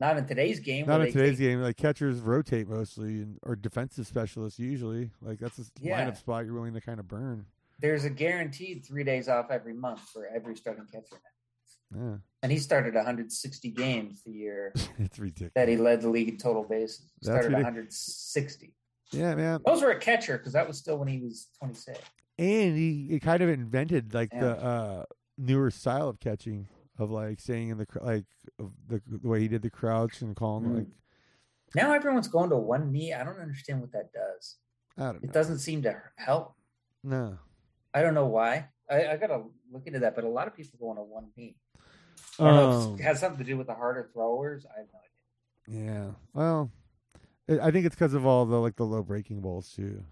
not 0.00 0.16
in 0.16 0.26
today's 0.26 0.60
game. 0.60 0.86
Not 0.86 1.00
in 1.02 1.12
today's 1.12 1.30
take- 1.38 1.38
game. 1.48 1.60
Like 1.62 1.76
catchers 1.76 2.20
rotate 2.20 2.68
mostly, 2.68 3.22
and 3.22 3.38
or 3.42 3.56
defensive 3.56 4.06
specialists 4.06 4.58
usually. 4.58 5.10
Like 5.20 5.38
that's 5.38 5.58
a 5.58 5.62
Yeah. 5.80 6.04
lineup 6.08 6.16
spot 6.16 6.44
you're 6.44 6.54
willing 6.54 6.74
to 6.74 6.80
kind 6.80 7.00
of 7.00 7.08
burn. 7.08 7.46
There's 7.80 8.04
a 8.04 8.10
guaranteed 8.10 8.84
three 8.84 9.04
days 9.04 9.28
off 9.28 9.50
every 9.50 9.74
month 9.74 10.00
for 10.00 10.26
every 10.26 10.56
starting 10.56 10.84
catcher 10.86 11.06
now. 11.12 11.96
Yeah, 11.96 12.16
And 12.42 12.52
he 12.52 12.58
started 12.58 12.94
160 12.94 13.70
games 13.70 14.22
the 14.22 14.32
year 14.32 14.72
it's 14.98 15.18
ridiculous. 15.18 15.52
that 15.54 15.68
he 15.68 15.76
led 15.78 16.02
the 16.02 16.10
league 16.10 16.28
in 16.28 16.36
total 16.36 16.62
bases. 16.64 17.10
He 17.20 17.24
started 17.26 17.50
ridic- 17.52 17.62
160. 17.62 18.74
Yeah, 19.12 19.34
man. 19.36 19.60
Those 19.64 19.80
were 19.82 19.92
a 19.92 19.98
catcher 19.98 20.36
because 20.36 20.52
that 20.52 20.66
was 20.68 20.76
still 20.76 20.98
when 20.98 21.08
he 21.08 21.18
was 21.20 21.46
26. 21.60 21.98
And 22.38 22.76
he, 22.76 23.06
he 23.10 23.20
kind 23.20 23.42
of 23.42 23.48
invented 23.48 24.12
like 24.12 24.30
Yeah. 24.34 24.40
the 24.40 24.50
uh, 24.62 25.04
newer 25.38 25.70
style 25.70 26.08
of 26.10 26.20
catching, 26.20 26.68
of 26.98 27.10
like 27.10 27.40
saying 27.40 27.68
in 27.70 27.78
the 27.78 27.86
like 28.02 28.24
of 28.58 28.72
the 28.88 29.00
the 29.06 29.28
way 29.28 29.40
he 29.40 29.48
did 29.48 29.62
the 29.62 29.70
crouch 29.70 30.20
and 30.22 30.34
calling 30.36 30.64
Mm. 30.64 30.74
like 30.78 30.86
Now 31.74 31.92
everyone's 31.92 32.28
going 32.28 32.50
to 32.50 32.56
one 32.56 32.90
knee. 32.92 33.12
I 33.12 33.24
don't 33.24 33.40
understand 33.40 33.80
what 33.80 33.92
that 33.92 34.12
does. 34.12 34.56
I 34.96 35.04
don't 35.12 35.22
know. 35.22 35.28
It 35.28 35.32
doesn't 35.32 35.58
seem 35.58 35.82
to 35.82 35.96
help. 36.16 36.54
No. 37.04 37.38
I 37.94 38.02
don't 38.02 38.14
know 38.14 38.26
why. 38.26 38.68
I, 38.90 39.06
I 39.08 39.16
got 39.16 39.26
to 39.28 39.42
look 39.70 39.86
into 39.86 39.98
that, 40.00 40.14
but 40.14 40.24
a 40.24 40.28
lot 40.28 40.46
of 40.48 40.56
people 40.56 40.78
go 40.80 40.88
on 40.90 40.96
a 40.98 41.02
one 41.02 41.28
knee. 41.36 41.56
I 42.38 42.44
don't 42.44 42.54
know 42.56 42.70
Um, 42.70 42.94
it 42.98 43.02
has 43.02 43.20
something 43.20 43.38
to 43.38 43.44
do 43.44 43.56
with 43.58 43.66
the 43.66 43.74
harder 43.74 44.08
throwers. 44.12 44.64
I 44.66 44.78
have 44.80 44.88
no 44.92 45.00
idea. 45.78 45.92
yeah. 45.92 46.10
Well, 46.32 46.70
I 47.48 47.68
I 47.68 47.70
think 47.70 47.86
it's 47.86 47.94
because 47.94 48.14
of 48.14 48.24
all 48.26 48.46
the 48.46 48.56
like 48.60 48.76
the 48.76 48.84
low 48.86 49.02
breaking 49.02 49.40
balls 49.40 49.72
too. 49.74 50.02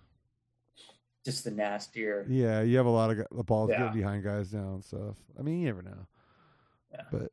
Just 1.24 1.43
the 1.45 1.51
nastier. 1.51 2.24
Yeah, 2.28 2.61
you 2.62 2.76
have 2.76 2.87
a 2.87 2.91
lot 2.91 3.11
of 3.11 3.16
the 3.30 3.43
balls 3.45 3.70
Yeah. 3.70 3.89
behind 3.91 4.22
guys 4.22 4.53
now 4.55 4.74
and 4.74 4.84
stuff. 4.84 5.16
I 5.39 5.43
mean, 5.43 5.59
you 5.61 5.66
never 5.66 5.82
know. 5.82 6.07
Yeah. 6.99 7.05
But 7.11 7.32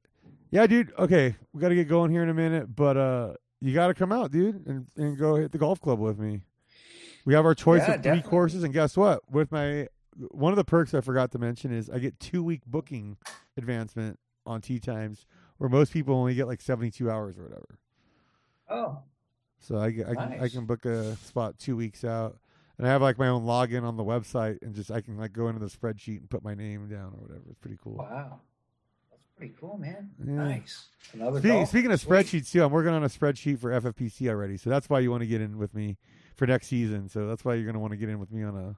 yeah, 0.51 0.67
dude. 0.67 0.93
Okay, 0.99 1.35
we 1.53 1.61
got 1.61 1.69
to 1.69 1.75
get 1.75 1.87
going 1.87 2.11
here 2.11 2.23
in 2.23 2.29
a 2.29 2.33
minute, 2.33 2.75
but 2.75 2.97
uh, 2.97 3.33
you 3.61 3.73
got 3.73 3.87
to 3.87 3.93
come 3.93 4.11
out, 4.11 4.31
dude, 4.31 4.65
and 4.67 4.87
and 4.97 5.17
go 5.17 5.35
hit 5.35 5.51
the 5.51 5.57
golf 5.57 5.79
club 5.81 5.99
with 5.99 6.19
me. 6.19 6.41
We 7.25 7.33
have 7.33 7.45
our 7.45 7.55
choice 7.55 7.81
Yeah, 7.87 7.93
of 7.95 8.03
three 8.03 8.11
definitely. 8.11 8.29
courses, 8.29 8.63
and 8.63 8.73
guess 8.73 8.97
what? 8.97 9.21
With 9.31 9.51
my 9.51 9.87
one 10.31 10.51
of 10.51 10.57
the 10.57 10.65
perks 10.65 10.93
I 10.93 11.01
forgot 11.01 11.31
to 11.31 11.39
mention 11.39 11.71
is 11.73 11.89
I 11.89 11.99
get 11.99 12.19
two 12.19 12.43
week 12.43 12.61
booking 12.67 13.17
advancement 13.57 14.19
on 14.45 14.61
tee 14.61 14.79
times, 14.79 15.25
where 15.57 15.69
most 15.69 15.91
people 15.93 16.15
only 16.15 16.35
get 16.35 16.47
like 16.47 16.61
seventy 16.61 16.91
two 16.91 17.09
hours 17.09 17.37
or 17.39 17.43
whatever. 17.43 17.79
Oh, 18.69 18.99
So 19.59 19.77
I, 19.77 19.91
get- 19.91 20.07
I 20.07 20.13
can 20.15 20.33
I 20.33 20.37
Nice. 20.37 20.53
can 20.53 20.65
book 20.65 20.85
a 20.85 21.15
spot 21.17 21.57
two 21.57 21.75
weeks 21.75 22.03
out, 22.03 22.37
and 22.77 22.85
I 22.87 22.89
have 22.91 23.01
like 23.01 23.17
my 23.17 23.27
own 23.29 23.43
login 23.43 23.83
on 23.83 23.97
the 23.97 24.03
website, 24.03 24.61
and 24.61 24.75
just 24.75 24.91
I 24.91 25.01
can 25.01 25.17
like 25.17 25.31
go 25.33 25.47
into 25.47 25.59
the 25.59 25.67
spreadsheet 25.71 26.17
and 26.19 26.29
put 26.29 26.43
my 26.43 26.53
name 26.53 26.87
down 26.89 27.13
or 27.15 27.21
whatever. 27.21 27.43
It's 27.49 27.59
pretty 27.59 27.77
cool. 27.81 27.95
wow. 27.97 28.39
Pretty 29.37 29.55
cool, 29.59 29.77
man. 29.77 30.11
Yeah. 30.23 30.33
Nice. 30.33 30.85
Another 31.13 31.39
Speaking, 31.39 31.65
speaking 31.65 31.91
of 31.91 31.99
Sweet. 31.99 32.25
spreadsheets 32.25 32.51
too, 32.51 32.63
I'm 32.63 32.71
working 32.71 32.91
on 32.93 33.03
a 33.03 33.07
spreadsheet 33.09 33.59
for 33.59 33.71
FFPC 33.71 34.29
already. 34.29 34.57
So 34.57 34.69
that's 34.69 34.89
why 34.89 34.99
you 34.99 35.09
want 35.11 35.21
to 35.21 35.27
get 35.27 35.41
in 35.41 35.57
with 35.57 35.73
me 35.73 35.97
for 36.35 36.45
next 36.45 36.67
season. 36.67 37.09
So 37.09 37.27
that's 37.27 37.43
why 37.43 37.55
you're 37.55 37.63
going 37.63 37.73
to 37.73 37.79
want 37.79 37.91
to 37.91 37.97
get 37.97 38.09
in 38.09 38.19
with 38.19 38.31
me 38.31 38.43
on 38.43 38.55
a. 38.55 38.75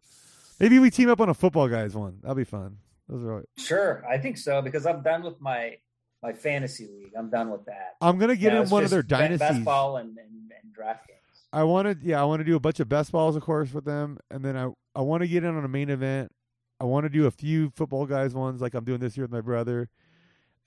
Maybe 0.60 0.80
we 0.80 0.90
team 0.90 1.10
up 1.10 1.20
on 1.20 1.30
a 1.30 1.34
football 1.34 1.68
guys 1.68 1.96
one. 1.96 2.20
That'll 2.22 2.36
be 2.36 2.46
fun. 2.46 2.78
Those 3.10 3.24
are. 3.24 3.34
All, 3.34 3.42
Sure, 3.58 4.06
I 4.10 4.18
think 4.18 4.38
so 4.38 4.62
because 4.62 4.86
I'm 4.86 5.02
done 5.04 5.24
with 5.24 5.40
my 5.42 5.78
my 6.24 6.34
fantasy 6.34 6.88
league. 6.88 7.12
I'm 7.18 7.30
done 7.30 7.52
with 7.52 7.66
that. 7.66 7.98
I'm 8.02 8.18
gonna 8.18 8.36
get 8.36 8.54
Now 8.54 8.64
in 8.64 8.70
one 8.70 8.84
of 8.84 8.90
their 8.90 9.04
dynasties. 9.04 9.40
Best 9.40 9.64
ball 9.64 9.98
and, 9.98 10.18
and, 10.18 10.52
and 10.64 10.74
draft 10.74 11.08
games. 11.08 11.20
I 11.54 11.64
want 11.64 11.88
to, 11.88 12.06
yeah, 12.06 12.20
I 12.20 12.26
want 12.26 12.40
to 12.40 12.44
do 12.44 12.56
a 12.56 12.60
bunch 12.60 12.80
of 12.80 12.90
best 12.90 13.12
balls, 13.12 13.36
of 13.36 13.44
course, 13.44 13.74
with 13.74 13.86
them, 13.86 14.18
and 14.32 14.44
then 14.44 14.58
I 14.58 14.70
I 14.96 15.02
want 15.02 15.22
to 15.22 15.28
get 15.28 15.44
in 15.44 15.56
on 15.56 15.64
a 15.64 15.68
main 15.68 15.90
event. 15.90 16.32
I 16.80 16.86
want 16.86 17.06
to 17.06 17.10
do 17.10 17.28
a 17.28 17.32
few 17.32 17.70
football 17.76 18.06
guys 18.06 18.34
ones, 18.34 18.62
like 18.62 18.74
I'm 18.74 18.84
doing 18.86 19.00
this 19.00 19.16
year 19.16 19.24
with 19.26 19.32
my 19.32 19.42
brother, 19.42 19.90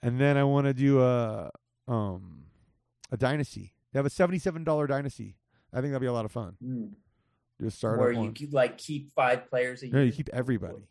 and 0.03 0.21
then 0.21 0.37
I 0.37 0.45
want 0.45 0.67
to 0.67 0.75
do 0.75 1.01
a 1.03 1.51
um 1.87 2.45
a 3.11 3.17
dynasty. 3.17 3.75
They 3.93 3.99
have 3.99 4.07
a 4.07 4.11
seventy 4.11 4.39
seven 4.39 4.65
dollar 4.65 4.87
dynasty. 4.87 5.37
I 5.73 5.81
think 5.81 5.93
that'd 5.93 6.01
be 6.01 6.07
a 6.07 6.13
lot 6.13 6.25
of 6.25 6.33
fun. 6.33 6.57
Mm. 6.65 6.93
A 7.67 7.71
startup 7.71 8.01
Where 8.01 8.13
you 8.13 8.31
keep, 8.33 8.53
like 8.53 8.79
keep 8.79 9.13
five 9.13 9.49
players 9.51 9.83
a 9.83 9.89
No, 9.89 10.01
you 10.03 10.13
keep 10.13 10.29
everybody. 10.33 10.87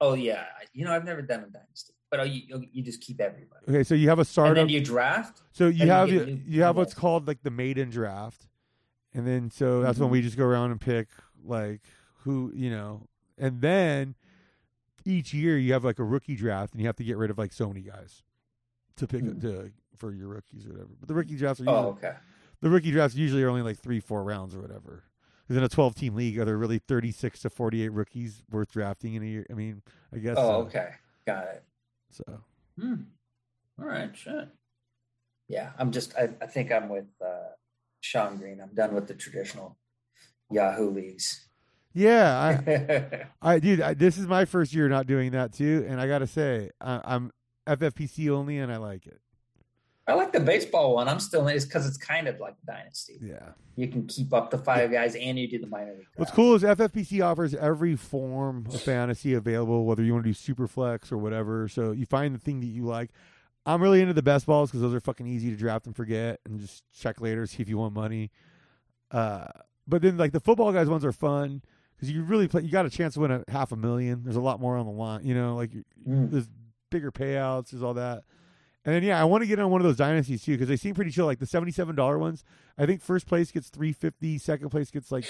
Oh 0.00 0.14
yeah, 0.14 0.44
you 0.72 0.84
know 0.84 0.92
I've 0.92 1.04
never 1.04 1.22
done 1.22 1.44
a 1.44 1.46
dynasty, 1.46 1.94
but 2.10 2.18
oh, 2.20 2.24
you 2.24 2.42
you 2.72 2.82
just 2.82 3.00
keep 3.00 3.20
everybody, 3.20 3.64
Okay, 3.68 3.84
so 3.84 3.94
you 3.94 4.08
have 4.08 4.18
a 4.18 4.24
start 4.24 4.48
and 4.48 4.56
then 4.56 4.68
you 4.68 4.82
draft. 4.82 5.42
so 5.52 5.68
you 5.68 5.86
have 5.86 6.10
you, 6.10 6.26
new- 6.26 6.40
you 6.44 6.62
have 6.62 6.76
what's 6.76 6.92
called 6.94 7.28
like 7.28 7.42
the 7.44 7.52
maiden 7.52 7.88
draft, 7.88 8.48
and 9.14 9.24
then 9.26 9.48
so 9.48 9.80
that's 9.80 9.98
when 10.00 10.08
Mhm. 10.08 10.12
we 10.12 10.22
just 10.22 10.36
go 10.36 10.44
around 10.44 10.72
and 10.72 10.80
pick 10.80 11.06
like 11.44 11.82
who 12.24 12.50
you 12.54 12.70
know, 12.70 13.06
and 13.38 13.60
then 13.60 14.16
each 15.04 15.32
year 15.34 15.56
you 15.58 15.72
have 15.72 15.84
like 15.84 15.98
a 15.98 16.04
rookie 16.04 16.36
draft, 16.36 16.72
and 16.72 16.80
you 16.80 16.86
have 16.86 16.96
to 16.96 17.04
get 17.04 17.16
rid 17.16 17.30
of 17.30 17.38
like 17.38 17.52
so 17.52 17.68
many 17.68 17.80
guys 17.82 18.22
to 18.96 19.06
pick 19.06 19.22
Hmm. 19.22 19.40
to 19.40 19.70
for 19.96 20.12
your 20.12 20.28
rookies 20.28 20.66
or 20.66 20.70
whatever. 20.70 20.90
But 20.98 21.08
the 21.08 21.14
rookie 21.14 21.36
drafts 21.36 21.60
are 21.60 21.64
usually, 21.64 21.78
Oh 21.84 21.88
okay. 21.90 22.14
the 22.60 22.70
rookie 22.70 22.90
drafts 22.90 23.16
usually 23.16 23.42
are 23.42 23.48
only 23.48 23.62
like 23.62 23.78
three 23.78 24.00
four 24.00 24.22
rounds 24.24 24.54
or 24.54 24.60
whatever. 24.60 25.04
Because 25.42 25.56
in 25.58 25.64
a 25.64 25.68
twelve 25.68 25.94
team 25.94 26.14
league, 26.14 26.38
are 26.38 26.44
there 26.44 26.56
really 26.56 26.78
thirty 26.78 27.12
six 27.12 27.40
to 27.40 27.50
forty 27.50 27.82
eight 27.82 27.92
rookies 27.92 28.42
worth 28.50 28.72
drafting 28.72 29.14
in 29.14 29.22
a 29.22 29.26
year? 29.26 29.46
I 29.50 29.54
mean, 29.54 29.82
I 30.14 30.18
guess. 30.18 30.36
Oh 30.38 30.62
so. 30.62 30.66
okay, 30.66 30.90
got 31.26 31.44
it. 31.44 31.62
So 32.10 32.24
Hmm. 32.80 32.94
All 33.80 33.86
right, 33.86 34.16
shit. 34.16 34.48
Yeah, 35.48 35.72
I'm 35.78 35.90
just. 35.92 36.14
I, 36.16 36.30
I 36.40 36.46
think 36.46 36.70
I'm 36.72 36.88
with 36.88 37.06
uh, 37.24 37.50
Sean 38.00 38.36
Green. 38.38 38.60
I'm 38.60 38.74
done 38.74 38.94
with 38.94 39.08
the 39.08 39.14
traditional 39.14 39.76
Yahoo 40.50 40.90
leagues. 40.90 41.48
Yeah, 41.94 43.26
I, 43.42 43.54
I 43.54 43.58
dude, 43.58 43.80
I, 43.80 43.94
this 43.94 44.18
is 44.18 44.26
my 44.26 44.44
first 44.44 44.74
year 44.74 44.88
not 44.88 45.06
doing 45.06 45.32
that 45.32 45.52
too, 45.52 45.84
and 45.88 46.00
I 46.00 46.06
gotta 46.06 46.26
say, 46.26 46.70
I, 46.80 47.00
I'm 47.04 47.32
FFPC 47.66 48.30
only, 48.30 48.58
and 48.58 48.72
I 48.72 48.76
like 48.78 49.06
it. 49.06 49.20
I 50.06 50.14
like 50.14 50.32
the 50.32 50.40
baseball 50.40 50.94
one. 50.94 51.08
I'm 51.08 51.20
still 51.20 51.46
in. 51.46 51.54
It's 51.54 51.64
because 51.64 51.86
it's 51.86 51.96
kind 51.96 52.26
of 52.26 52.40
like 52.40 52.56
dynasty. 52.66 53.18
Yeah. 53.22 53.50
You 53.76 53.86
can 53.86 54.06
keep 54.06 54.34
up 54.34 54.50
the 54.50 54.58
five 54.58 54.90
guys, 54.90 55.14
and 55.14 55.38
you 55.38 55.48
do 55.48 55.58
the 55.58 55.68
minor 55.68 55.92
league. 55.92 56.06
What's 56.16 56.32
cool 56.32 56.54
is 56.54 56.62
FFPC 56.62 57.24
offers 57.24 57.54
every 57.54 57.94
form 57.94 58.66
of 58.68 58.82
fantasy 58.82 59.34
available, 59.34 59.84
whether 59.84 60.02
you 60.02 60.12
want 60.12 60.24
to 60.24 60.30
do 60.30 60.34
super 60.34 60.66
flex 60.66 61.12
or 61.12 61.18
whatever. 61.18 61.68
So 61.68 61.92
you 61.92 62.06
find 62.06 62.34
the 62.34 62.40
thing 62.40 62.60
that 62.60 62.66
you 62.66 62.84
like. 62.84 63.10
I'm 63.64 63.80
really 63.80 64.00
into 64.00 64.12
the 64.12 64.22
best 64.22 64.44
balls 64.44 64.70
because 64.70 64.82
those 64.82 64.92
are 64.92 65.00
fucking 65.00 65.26
easy 65.26 65.50
to 65.50 65.56
draft 65.56 65.86
and 65.86 65.94
forget, 65.94 66.40
and 66.44 66.58
just 66.58 66.82
check 66.92 67.20
later 67.20 67.46
see 67.46 67.62
if 67.62 67.68
you 67.68 67.78
want 67.78 67.94
money. 67.94 68.32
Uh, 69.12 69.46
but 69.86 70.02
then 70.02 70.16
like 70.16 70.32
the 70.32 70.40
football 70.40 70.72
guys 70.72 70.88
ones 70.88 71.04
are 71.04 71.12
fun 71.12 71.62
because 72.02 72.12
you 72.12 72.24
really 72.24 72.48
play. 72.48 72.62
You 72.62 72.68
got 72.70 72.84
a 72.84 72.90
chance 72.90 73.14
to 73.14 73.20
win 73.20 73.30
a 73.30 73.44
half 73.46 73.70
a 73.70 73.76
million. 73.76 74.24
There's 74.24 74.34
a 74.34 74.40
lot 74.40 74.58
more 74.60 74.76
on 74.76 74.86
the 74.86 74.92
line. 74.92 75.24
You 75.24 75.34
know, 75.36 75.54
like 75.54 75.70
Mm. 76.04 76.32
there's 76.32 76.48
bigger 76.90 77.12
payouts, 77.12 77.70
there's 77.70 77.82
all 77.84 77.94
that. 77.94 78.24
And 78.84 78.92
then 78.92 79.04
yeah, 79.04 79.20
I 79.20 79.24
want 79.24 79.42
to 79.42 79.46
get 79.46 79.60
on 79.60 79.70
one 79.70 79.80
of 79.80 79.84
those 79.86 79.96
dynasties 79.98 80.42
too 80.42 80.52
because 80.52 80.66
they 80.68 80.76
seem 80.76 80.96
pretty 80.96 81.12
chill. 81.12 81.26
Like 81.26 81.38
the 81.38 81.46
seventy-seven 81.46 81.94
dollar 81.94 82.18
ones, 82.18 82.42
I 82.76 82.86
think 82.86 83.02
first 83.02 83.28
place 83.28 83.52
gets 83.52 83.68
three 83.68 83.92
fifty, 83.92 84.36
second 84.38 84.70
place 84.70 84.90
gets 84.90 85.12
like 85.12 85.24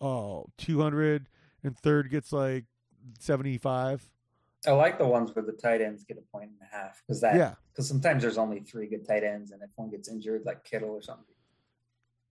oh 0.00 0.46
two 0.56 0.80
hundred, 0.80 1.28
and 1.64 1.76
third 1.76 2.08
gets 2.08 2.32
like 2.32 2.66
seventy-five. 3.18 4.08
I 4.66 4.70
like 4.72 4.98
the 4.98 5.06
ones 5.06 5.34
where 5.34 5.44
the 5.44 5.52
tight 5.52 5.80
ends 5.80 6.04
get 6.04 6.18
a 6.18 6.20
point 6.20 6.50
and 6.50 6.58
a 6.70 6.76
half 6.76 7.02
because 7.04 7.20
that. 7.22 7.34
Yeah, 7.34 7.54
Because 7.72 7.88
sometimes 7.88 8.22
there's 8.22 8.38
only 8.38 8.60
three 8.60 8.86
good 8.86 9.04
tight 9.08 9.24
ends, 9.24 9.50
and 9.50 9.60
if 9.62 9.70
one 9.74 9.90
gets 9.90 10.08
injured, 10.08 10.42
like 10.44 10.62
Kittle 10.64 10.90
or 10.90 11.02
something, 11.02 11.34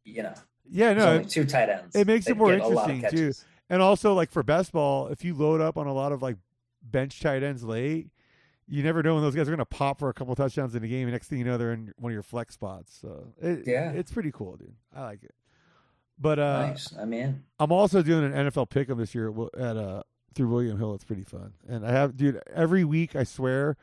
you 0.06 0.24
know, 0.24 0.34
yeah, 0.70 0.94
no, 0.94 1.24
two 1.24 1.46
tight 1.46 1.70
ends. 1.70 1.96
it 1.96 2.08
makes 2.08 2.28
it 2.28 2.38
more 2.38 2.54
interesting, 2.54 3.04
too. 3.10 3.34
and 3.70 3.82
also 3.82 4.14
like 4.14 4.32
for 4.32 4.44
best 4.44 4.72
ball, 4.72 5.08
if 5.08 5.24
you 5.24 5.34
load 5.34 5.62
up 5.62 5.78
on 5.78 5.88
a 5.88 5.94
lot 5.94 6.12
of 6.12 6.22
like 6.22 6.38
bench 6.84 7.20
tight 7.20 7.44
ends 7.44 7.64
late, 7.64 8.08
you 8.68 8.84
never 8.84 9.02
know 9.04 9.16
when 9.16 9.24
those 9.24 9.36
guys 9.36 9.48
are 9.48 9.52
going 9.52 9.58
to 9.60 9.66
pop 9.66 10.00
for 10.00 10.10
a 10.10 10.14
couple 10.14 10.36
touchdowns 10.36 10.76
in 10.76 10.84
a 10.84 10.88
game. 10.88 11.04
And 11.08 11.12
next 11.14 11.28
thing 11.28 11.40
you 11.40 11.46
know, 11.46 11.58
they're 11.58 11.74
in 11.74 11.94
one 11.98 12.12
of 12.12 12.14
your 12.14 12.24
flex 12.24 12.54
spots. 12.54 12.98
So 13.02 13.34
it, 13.42 13.64
Yeah. 13.66 13.92
it's 13.92 14.12
pretty 14.12 14.32
cool, 14.32 14.58
dude. 14.58 14.76
I 14.96 15.02
like 15.06 15.24
it. 15.24 15.34
But 16.20 16.38
uh, 16.40 16.68
nice. 16.68 16.94
I'm 16.98 17.14
in. 17.14 17.44
I'm 17.60 17.72
also 17.72 18.02
doing 18.04 18.26
an 18.26 18.34
NFL 18.34 18.70
pick'em 18.70 18.98
this 18.98 19.16
year 19.16 19.34
at 19.58 19.78
uh 19.78 20.04
through 20.36 20.50
William 20.50 20.78
Hill. 20.78 20.94
It's 20.94 21.04
pretty 21.06 21.24
fun, 21.24 21.54
and 21.68 21.84
I 21.86 21.92
have 21.92 22.16
dude 22.16 22.40
every 22.54 22.84
week. 22.84 23.16
I 23.16 23.24
swear, 23.24 23.78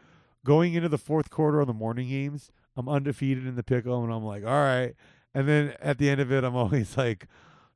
going 0.45 0.75
into 0.75 0.89
the 0.89 0.99
fourth 0.99 1.31
quarter 1.31 1.61
on 1.61 1.67
the 1.67 1.73
morning 1.75 2.09
games, 2.09 2.53
I'm 2.77 2.89
undefeated 2.89 3.47
in 3.47 3.57
the 3.57 3.63
pick'em, 3.65 4.05
and 4.05 4.13
I'm 4.13 4.23
like, 4.25 4.45
all 4.45 4.51
right. 4.51 4.95
And 5.37 5.47
then 5.49 5.75
at 5.81 5.99
the 5.99 6.09
end 6.09 6.21
of 6.21 6.33
it, 6.33 6.43
I'm 6.45 6.57
always 6.57 6.97
like. 6.97 7.27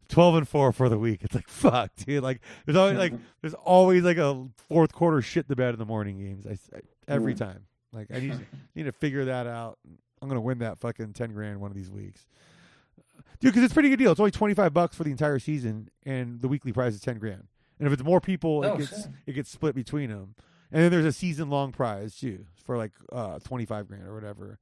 12 0.09 0.35
and 0.35 0.49
4 0.49 0.73
for 0.73 0.89
the 0.89 0.99
week. 0.99 1.21
It's 1.23 1.37
like 1.37 1.47
fuck, 1.47 1.93
dude. 1.95 2.21
Like 2.25 2.41
there's 2.67 2.77
always 2.77 2.99
like 2.99 3.13
there's 3.43 3.55
always 3.55 4.03
like 4.03 4.17
a 4.17 4.49
fourth 4.69 4.93
quarter 4.93 5.23
shit 5.23 5.47
the 5.47 5.55
bed 5.55 5.73
in 5.73 5.79
the 5.79 5.85
morning 5.87 6.19
games. 6.19 6.49
I, 6.49 6.77
I- 6.77 6.81
every 7.07 7.33
time. 7.37 7.67
Like 7.93 8.09
I 8.13 8.19
need 8.19 8.35
need 8.75 8.83
to 8.87 8.93
figure 8.93 9.27
that 9.27 9.47
out. 9.47 9.79
I'm 10.21 10.29
gonna 10.29 10.41
win 10.41 10.59
that 10.59 10.81
fucking 10.81 11.13
ten 11.13 11.33
grand 11.33 11.61
one 11.61 11.71
of 11.71 11.77
these 11.77 11.93
weeks, 11.93 12.27
dude. 13.39 13.53
Because 13.53 13.63
it's 13.63 13.73
a 13.73 13.75
pretty 13.75 13.89
good 13.89 14.01
deal. 14.01 14.11
It's 14.11 14.19
only 14.19 14.33
twenty 14.33 14.55
five 14.55 14.75
bucks 14.75 14.97
for 14.97 15.05
the 15.05 15.13
entire 15.13 15.39
season, 15.39 15.91
and 16.05 16.41
the 16.43 16.49
weekly 16.49 16.73
prize 16.73 16.95
is 16.97 17.01
ten 17.01 17.19
grand. 17.19 17.47
And 17.79 17.87
if 17.87 17.93
it's 17.93 18.03
more 18.03 18.21
people, 18.21 18.63
Oh, 18.65 18.75
it 18.75 18.79
gets 18.79 19.03
shit. 19.03 19.11
it 19.27 19.33
gets 19.35 19.51
split 19.51 19.77
between 19.77 20.11
them. 20.11 20.35
And 20.73 20.83
then 20.83 20.91
there's 20.91 21.05
a 21.05 21.13
season 21.13 21.51
long 21.51 21.71
prize 21.71 22.17
too 22.17 22.47
for 22.65 22.77
like 22.77 22.91
uh 23.13 23.39
twenty 23.45 23.65
five 23.65 23.87
grand 23.87 24.09
or 24.09 24.15
whatever. 24.15 24.59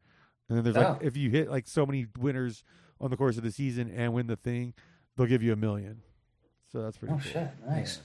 And 0.51 0.59
then 0.59 0.65
there's 0.65 0.77
like 0.77 0.87
Oh. 0.87 0.99
if 1.01 1.17
you 1.17 1.31
hit 1.31 1.51
like 1.51 1.67
so 1.67 1.87
many 1.87 2.07
winners 2.19 2.65
on 3.01 3.11
the 3.11 3.17
course 3.17 3.37
of 3.37 3.43
the 3.45 3.51
season 3.53 3.93
and 3.95 4.13
win 4.13 4.27
the 4.27 4.37
thing, 4.37 4.75
they'll 5.17 5.27
give 5.27 5.43
you 5.43 5.53
a 5.53 5.57
million. 5.57 6.03
So 6.73 6.83
that's 6.83 6.97
pretty 6.99 7.15
Oh 7.15 7.19
cool. 7.23 7.31
shit! 7.33 7.49
Nice. 7.69 7.97
Yeah. 7.99 8.03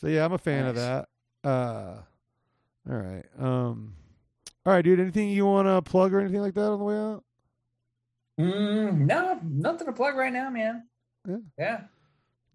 So 0.00 0.06
yeah, 0.08 0.24
I'm 0.24 0.32
a 0.32 0.38
fan 0.38 0.66
of 0.66 0.74
that. 0.76 1.08
Uh, 1.44 1.98
all 2.90 2.96
right. 2.96 3.24
Um, 3.38 3.94
all 4.64 4.72
right, 4.72 4.82
dude. 4.82 5.00
Anything 5.00 5.30
you 5.30 5.46
want 5.46 5.66
to 5.68 5.80
plug 5.88 6.12
or 6.12 6.20
anything 6.20 6.40
like 6.40 6.54
that 6.54 6.70
on 6.70 6.78
the 6.78 6.84
way 6.84 6.96
out? 6.96 7.24
Mm, 8.38 9.06
no, 9.06 9.40
nothing 9.42 9.86
to 9.86 9.92
plug 9.92 10.16
right 10.16 10.32
now, 10.32 10.50
man. 10.50 10.86
Yeah. 11.26 11.36
Yeah. 11.58 11.80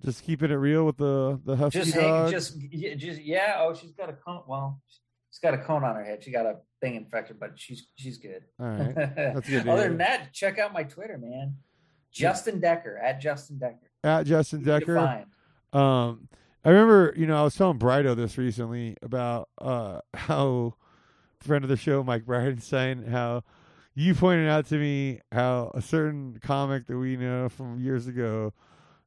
Just 0.03 0.23
keeping 0.23 0.51
it 0.51 0.55
real 0.55 0.85
with 0.85 0.97
the 0.97 1.39
the 1.45 1.55
husky 1.55 1.79
Just 1.79 1.93
hang, 1.93 2.03
dog. 2.09 2.31
just, 2.31 2.59
just, 2.97 3.21
yeah. 3.21 3.55
Oh, 3.59 3.73
she's 3.73 3.91
got 3.93 4.09
a 4.09 4.13
cone. 4.13 4.41
Well, 4.47 4.81
she's 5.29 5.39
got 5.39 5.53
a 5.53 5.57
cone 5.59 5.83
on 5.83 5.95
her 5.95 6.03
head. 6.03 6.23
She 6.23 6.31
got 6.31 6.45
a 6.45 6.57
thing 6.81 6.95
infected, 6.95 7.39
but 7.39 7.51
she's 7.55 7.87
she's 7.95 8.17
good. 8.17 8.43
all 8.59 8.67
right. 8.67 8.95
That's 9.15 9.49
good. 9.49 9.67
Other 9.67 9.87
than 9.87 9.97
that, 9.99 10.33
check 10.33 10.59
out 10.59 10.73
my 10.73 10.83
Twitter, 10.83 11.17
man. 11.17 11.55
Justin 12.11 12.59
Decker 12.59 12.97
at 12.97 13.21
Justin 13.21 13.57
Decker. 13.57 13.89
At 14.03 14.25
Justin 14.25 14.63
Decker. 14.63 15.25
Um, 15.71 16.27
I 16.65 16.69
remember, 16.69 17.13
you 17.15 17.25
know, 17.25 17.39
I 17.39 17.43
was 17.43 17.55
telling 17.55 17.79
Brido 17.79 18.15
this 18.15 18.37
recently 18.37 18.97
about 19.01 19.49
uh 19.59 20.01
how 20.13 20.75
friend 21.39 21.63
of 21.63 21.69
the 21.69 21.77
show 21.77 22.03
Mike 22.03 22.25
Bridenstine 22.25 23.09
how 23.09 23.43
you 23.95 24.13
pointed 24.13 24.47
out 24.47 24.67
to 24.67 24.75
me 24.75 25.21
how 25.31 25.71
a 25.73 25.81
certain 25.81 26.39
comic 26.41 26.87
that 26.87 26.97
we 26.97 27.17
know 27.17 27.49
from 27.49 27.79
years 27.79 28.07
ago 28.07 28.53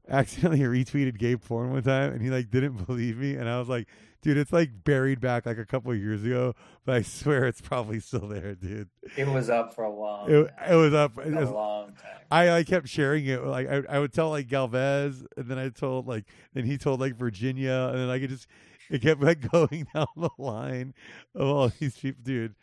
accidentally 0.09 0.61
retweeted 0.85 1.19
Gabe 1.19 1.43
porn 1.43 1.73
one 1.73 1.83
time 1.83 2.13
and 2.13 2.23
he 2.23 2.31
like 2.31 2.51
didn't 2.51 2.85
believe 2.87 3.19
me 3.19 3.35
and 3.35 3.49
I 3.49 3.59
was 3.59 3.69
like, 3.69 3.89
dude, 4.23 4.37
it's 4.37 4.53
like 4.53 4.85
buried 4.85 5.21
back 5.21 5.47
like 5.47 5.59
a 5.59 5.67
couple 5.67 5.93
of 5.93 5.99
years 5.99 6.25
ago, 6.25 6.55
but 6.85 6.95
I 6.97 7.03
swear 7.03 7.47
it's 7.47 7.61
probably 7.61 8.01
still 8.01 8.27
there, 8.29 8.55
dude. 8.55 8.89
It 9.17 9.29
was 9.29 9.51
up 9.51 9.75
for 9.75 9.85
a 9.85 9.91
long, 9.95 10.31
It, 10.31 10.51
it 10.71 10.75
was 10.75 10.95
up. 10.95 11.19
It 11.19 11.35
a 11.35 11.51
long 11.51 11.89
time. 11.89 12.21
I 12.31 12.51
like 12.51 12.67
kept 12.67 12.89
sharing 12.89 13.27
it. 13.27 13.45
Like 13.45 13.69
I, 13.69 13.83
I 13.89 13.99
would 13.99 14.13
tell 14.13 14.31
like 14.31 14.49
Galvez, 14.49 15.25
and 15.37 15.47
then 15.49 15.59
I 15.59 15.69
told 15.69 16.07
like, 16.07 16.25
then 16.55 16.65
he 16.65 16.79
told 16.79 17.01
like 17.01 17.17
Virginia, 17.17 17.91
and 17.93 17.99
then 18.01 18.09
I 18.11 18.19
could 18.19 18.31
just 18.31 18.47
it 18.91 19.03
kept 19.03 19.23
like 19.23 19.51
going 19.53 19.87
down 19.95 20.07
the 20.17 20.31
line 20.39 20.95
of 21.35 21.47
all 21.47 21.73
these 21.79 21.97
people, 21.97 22.23
dude. 22.25 22.55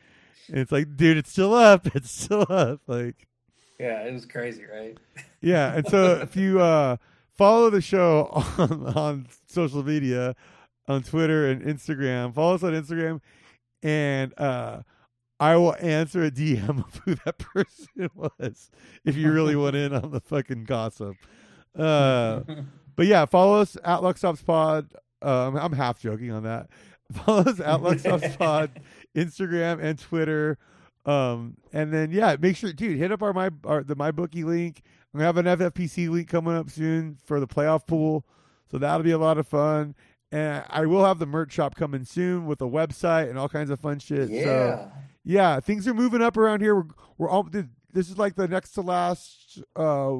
And 0.47 0.57
it's 0.57 0.71
like, 0.71 0.95
dude, 0.97 1.17
it's 1.17 1.31
still 1.31 1.53
up. 1.53 1.87
It's 1.95 2.11
still 2.11 2.45
up. 2.49 2.81
Like, 2.87 3.27
Yeah, 3.79 4.01
it 4.03 4.11
was 4.13 4.25
crazy, 4.25 4.63
right? 4.65 4.97
yeah. 5.41 5.75
And 5.75 5.87
so 5.87 6.15
if 6.21 6.35
you 6.35 6.59
uh 6.59 6.97
follow 7.41 7.71
the 7.71 7.81
show 7.81 8.29
on 8.59 8.85
on 8.95 9.27
social 9.47 9.81
media, 9.83 10.35
on 10.87 11.01
Twitter 11.01 11.49
and 11.49 11.63
Instagram, 11.63 12.35
follow 12.35 12.53
us 12.53 12.61
on 12.61 12.73
Instagram, 12.73 13.19
and 13.81 14.39
uh 14.39 14.81
I 15.39 15.55
will 15.55 15.75
answer 15.79 16.23
a 16.23 16.29
DM 16.29 16.85
of 16.85 17.01
who 17.03 17.15
that 17.25 17.39
person 17.53 18.11
was 18.13 18.69
if 19.03 19.17
you 19.17 19.31
really 19.31 19.55
want 19.55 19.75
in 19.75 19.91
on 19.91 20.11
the 20.11 20.19
fucking 20.19 20.65
gossip. 20.65 21.15
Uh, 21.75 22.41
but 22.95 23.07
yeah, 23.07 23.25
follow 23.25 23.59
us 23.59 23.75
at 23.83 24.01
Luckstops 24.01 24.45
Pod. 24.45 24.93
Um, 25.23 25.57
I'm 25.57 25.73
half 25.73 25.99
joking 25.99 26.29
on 26.31 26.43
that. 26.43 26.69
Follow 27.11 27.41
us 27.41 27.59
at 27.59 27.81
Luck 27.81 27.97
Pod, 28.37 28.69
Instagram 29.17 29.81
and 29.81 29.97
Twitter. 29.97 30.59
Um, 31.07 31.57
and 31.73 31.91
then 31.91 32.11
yeah, 32.11 32.35
make 32.39 32.55
sure, 32.55 32.71
dude, 32.71 32.99
hit 32.99 33.11
up 33.11 33.23
our 33.23 33.33
my 33.33 33.49
our, 33.65 33.83
the 33.83 33.95
MyBookie 33.95 34.45
link. 34.45 34.83
We 35.13 35.21
have 35.23 35.37
an 35.37 35.45
FFPC 35.45 36.09
link 36.09 36.29
coming 36.29 36.55
up 36.55 36.69
soon 36.69 37.17
for 37.25 37.39
the 37.39 37.47
playoff 37.47 37.85
pool, 37.85 38.25
so 38.69 38.77
that'll 38.77 39.03
be 39.03 39.11
a 39.11 39.17
lot 39.17 39.37
of 39.37 39.47
fun. 39.47 39.95
And 40.31 40.63
I 40.69 40.85
will 40.85 41.03
have 41.03 41.19
the 41.19 41.25
merch 41.25 41.51
shop 41.51 41.75
coming 41.75 42.05
soon 42.05 42.45
with 42.45 42.61
a 42.61 42.65
website 42.65 43.29
and 43.29 43.37
all 43.37 43.49
kinds 43.49 43.69
of 43.69 43.79
fun 43.81 43.99
shit. 43.99 44.29
Yeah. 44.29 44.43
So 44.45 44.91
yeah, 45.25 45.59
things 45.59 45.87
are 45.87 45.93
moving 45.93 46.21
up 46.21 46.37
around 46.37 46.61
here. 46.61 46.75
We're 46.75 46.87
we're 47.17 47.29
all 47.29 47.43
this 47.51 48.09
is 48.09 48.17
like 48.17 48.35
the 48.35 48.47
next 48.47 48.71
to 48.71 48.81
last. 48.81 49.61
Uh, 49.75 50.19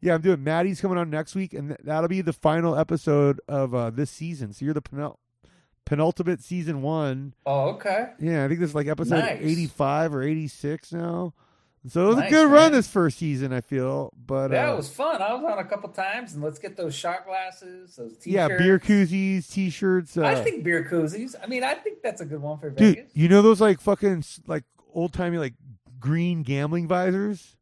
yeah, 0.00 0.14
I'm 0.14 0.22
doing 0.22 0.42
Maddie's 0.42 0.80
coming 0.80 0.96
on 0.98 1.10
next 1.10 1.34
week, 1.34 1.52
and 1.52 1.68
th- 1.68 1.80
that'll 1.84 2.08
be 2.08 2.22
the 2.22 2.32
final 2.32 2.76
episode 2.76 3.40
of 3.46 3.74
uh, 3.74 3.90
this 3.90 4.10
season. 4.10 4.52
So 4.54 4.64
you're 4.64 4.74
the 4.74 4.82
penul- 4.82 5.16
penultimate 5.84 6.42
season 6.42 6.82
one. 6.82 7.34
oh, 7.46 7.70
okay. 7.74 8.06
Yeah, 8.18 8.44
I 8.44 8.48
think 8.48 8.60
this 8.60 8.70
is 8.70 8.74
like 8.74 8.86
episode 8.88 9.18
Nice. 9.20 9.40
85 9.42 10.14
or 10.14 10.22
86 10.22 10.92
now. 10.92 11.34
So 11.88 12.04
it 12.04 12.08
was 12.14 12.18
a 12.18 12.30
good 12.30 12.44
man. 12.44 12.50
run 12.50 12.72
this 12.72 12.86
first 12.86 13.18
season, 13.18 13.52
I 13.52 13.60
feel. 13.60 14.12
But 14.26 14.48
That 14.48 14.68
uh, 14.68 14.76
was 14.76 14.88
fun. 14.88 15.20
I 15.20 15.34
was 15.34 15.42
on 15.44 15.58
a 15.58 15.64
couple 15.64 15.88
times, 15.88 16.34
and 16.34 16.42
let's 16.42 16.60
get 16.60 16.76
those 16.76 16.94
shot 16.94 17.26
glasses, 17.26 17.96
those 17.96 18.16
t-shirts. 18.18 18.26
yeah, 18.26 18.48
beer 18.48 18.78
koozies, 18.78 19.50
t-shirts. 19.50 20.16
Uh, 20.16 20.22
I 20.24 20.36
think 20.36 20.62
beer 20.62 20.86
koozies. 20.88 21.34
I 21.42 21.46
mean, 21.46 21.64
I 21.64 21.74
think 21.74 22.00
that's 22.02 22.20
a 22.20 22.24
good 22.24 22.40
one 22.40 22.58
for 22.58 22.70
dude, 22.70 22.96
Vegas. 22.96 23.10
you 23.14 23.28
know 23.28 23.42
those 23.42 23.60
like 23.60 23.80
fucking 23.80 24.24
like 24.46 24.62
old 24.94 25.12
timey 25.12 25.38
like 25.38 25.54
green 25.98 26.42
gambling 26.42 26.86
visors? 26.86 27.56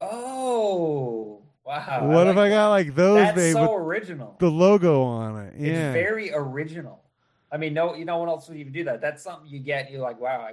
Oh, 0.00 1.42
wow! 1.64 2.08
what 2.08 2.26
like 2.26 2.32
if 2.32 2.38
I 2.38 2.48
got 2.48 2.70
like 2.70 2.94
those, 2.96 3.18
That's 3.18 3.36
babe, 3.36 3.54
so 3.54 3.74
original. 3.76 4.36
the 4.40 4.50
logo 4.50 5.02
on 5.02 5.46
it? 5.46 5.54
It's 5.56 5.92
very 5.94 6.32
original. 6.32 7.04
I 7.50 7.56
mean, 7.56 7.72
no, 7.72 7.94
you 7.94 8.04
no 8.04 8.18
one 8.18 8.28
else 8.28 8.48
would 8.48 8.58
even 8.58 8.72
do 8.72 8.84
that. 8.84 9.00
That's 9.00 9.22
something 9.22 9.48
you 9.48 9.60
get. 9.60 9.90
You're 9.90 10.02
like, 10.02 10.20
wow, 10.20 10.48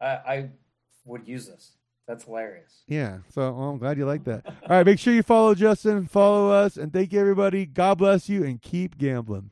I, 0.00 0.06
I, 0.06 0.34
I 0.34 0.50
would 1.04 1.26
use 1.26 1.46
this. 1.46 1.72
That's 2.06 2.24
hilarious. 2.24 2.82
yeah. 2.88 3.18
So 3.28 3.52
well, 3.52 3.70
I'm 3.70 3.78
glad 3.78 3.96
you 3.96 4.04
like 4.06 4.24
that. 4.24 4.44
All 4.46 4.54
right, 4.68 4.84
make 4.86 4.98
sure 4.98 5.14
you 5.14 5.22
follow 5.22 5.54
Justin, 5.54 6.06
follow 6.06 6.50
us, 6.50 6.76
and 6.76 6.92
thank 6.92 7.12
you 7.12 7.20
everybody. 7.20 7.64
God 7.64 7.98
bless 7.98 8.28
you, 8.28 8.44
and 8.44 8.60
keep 8.60 8.98
gambling. 8.98 9.50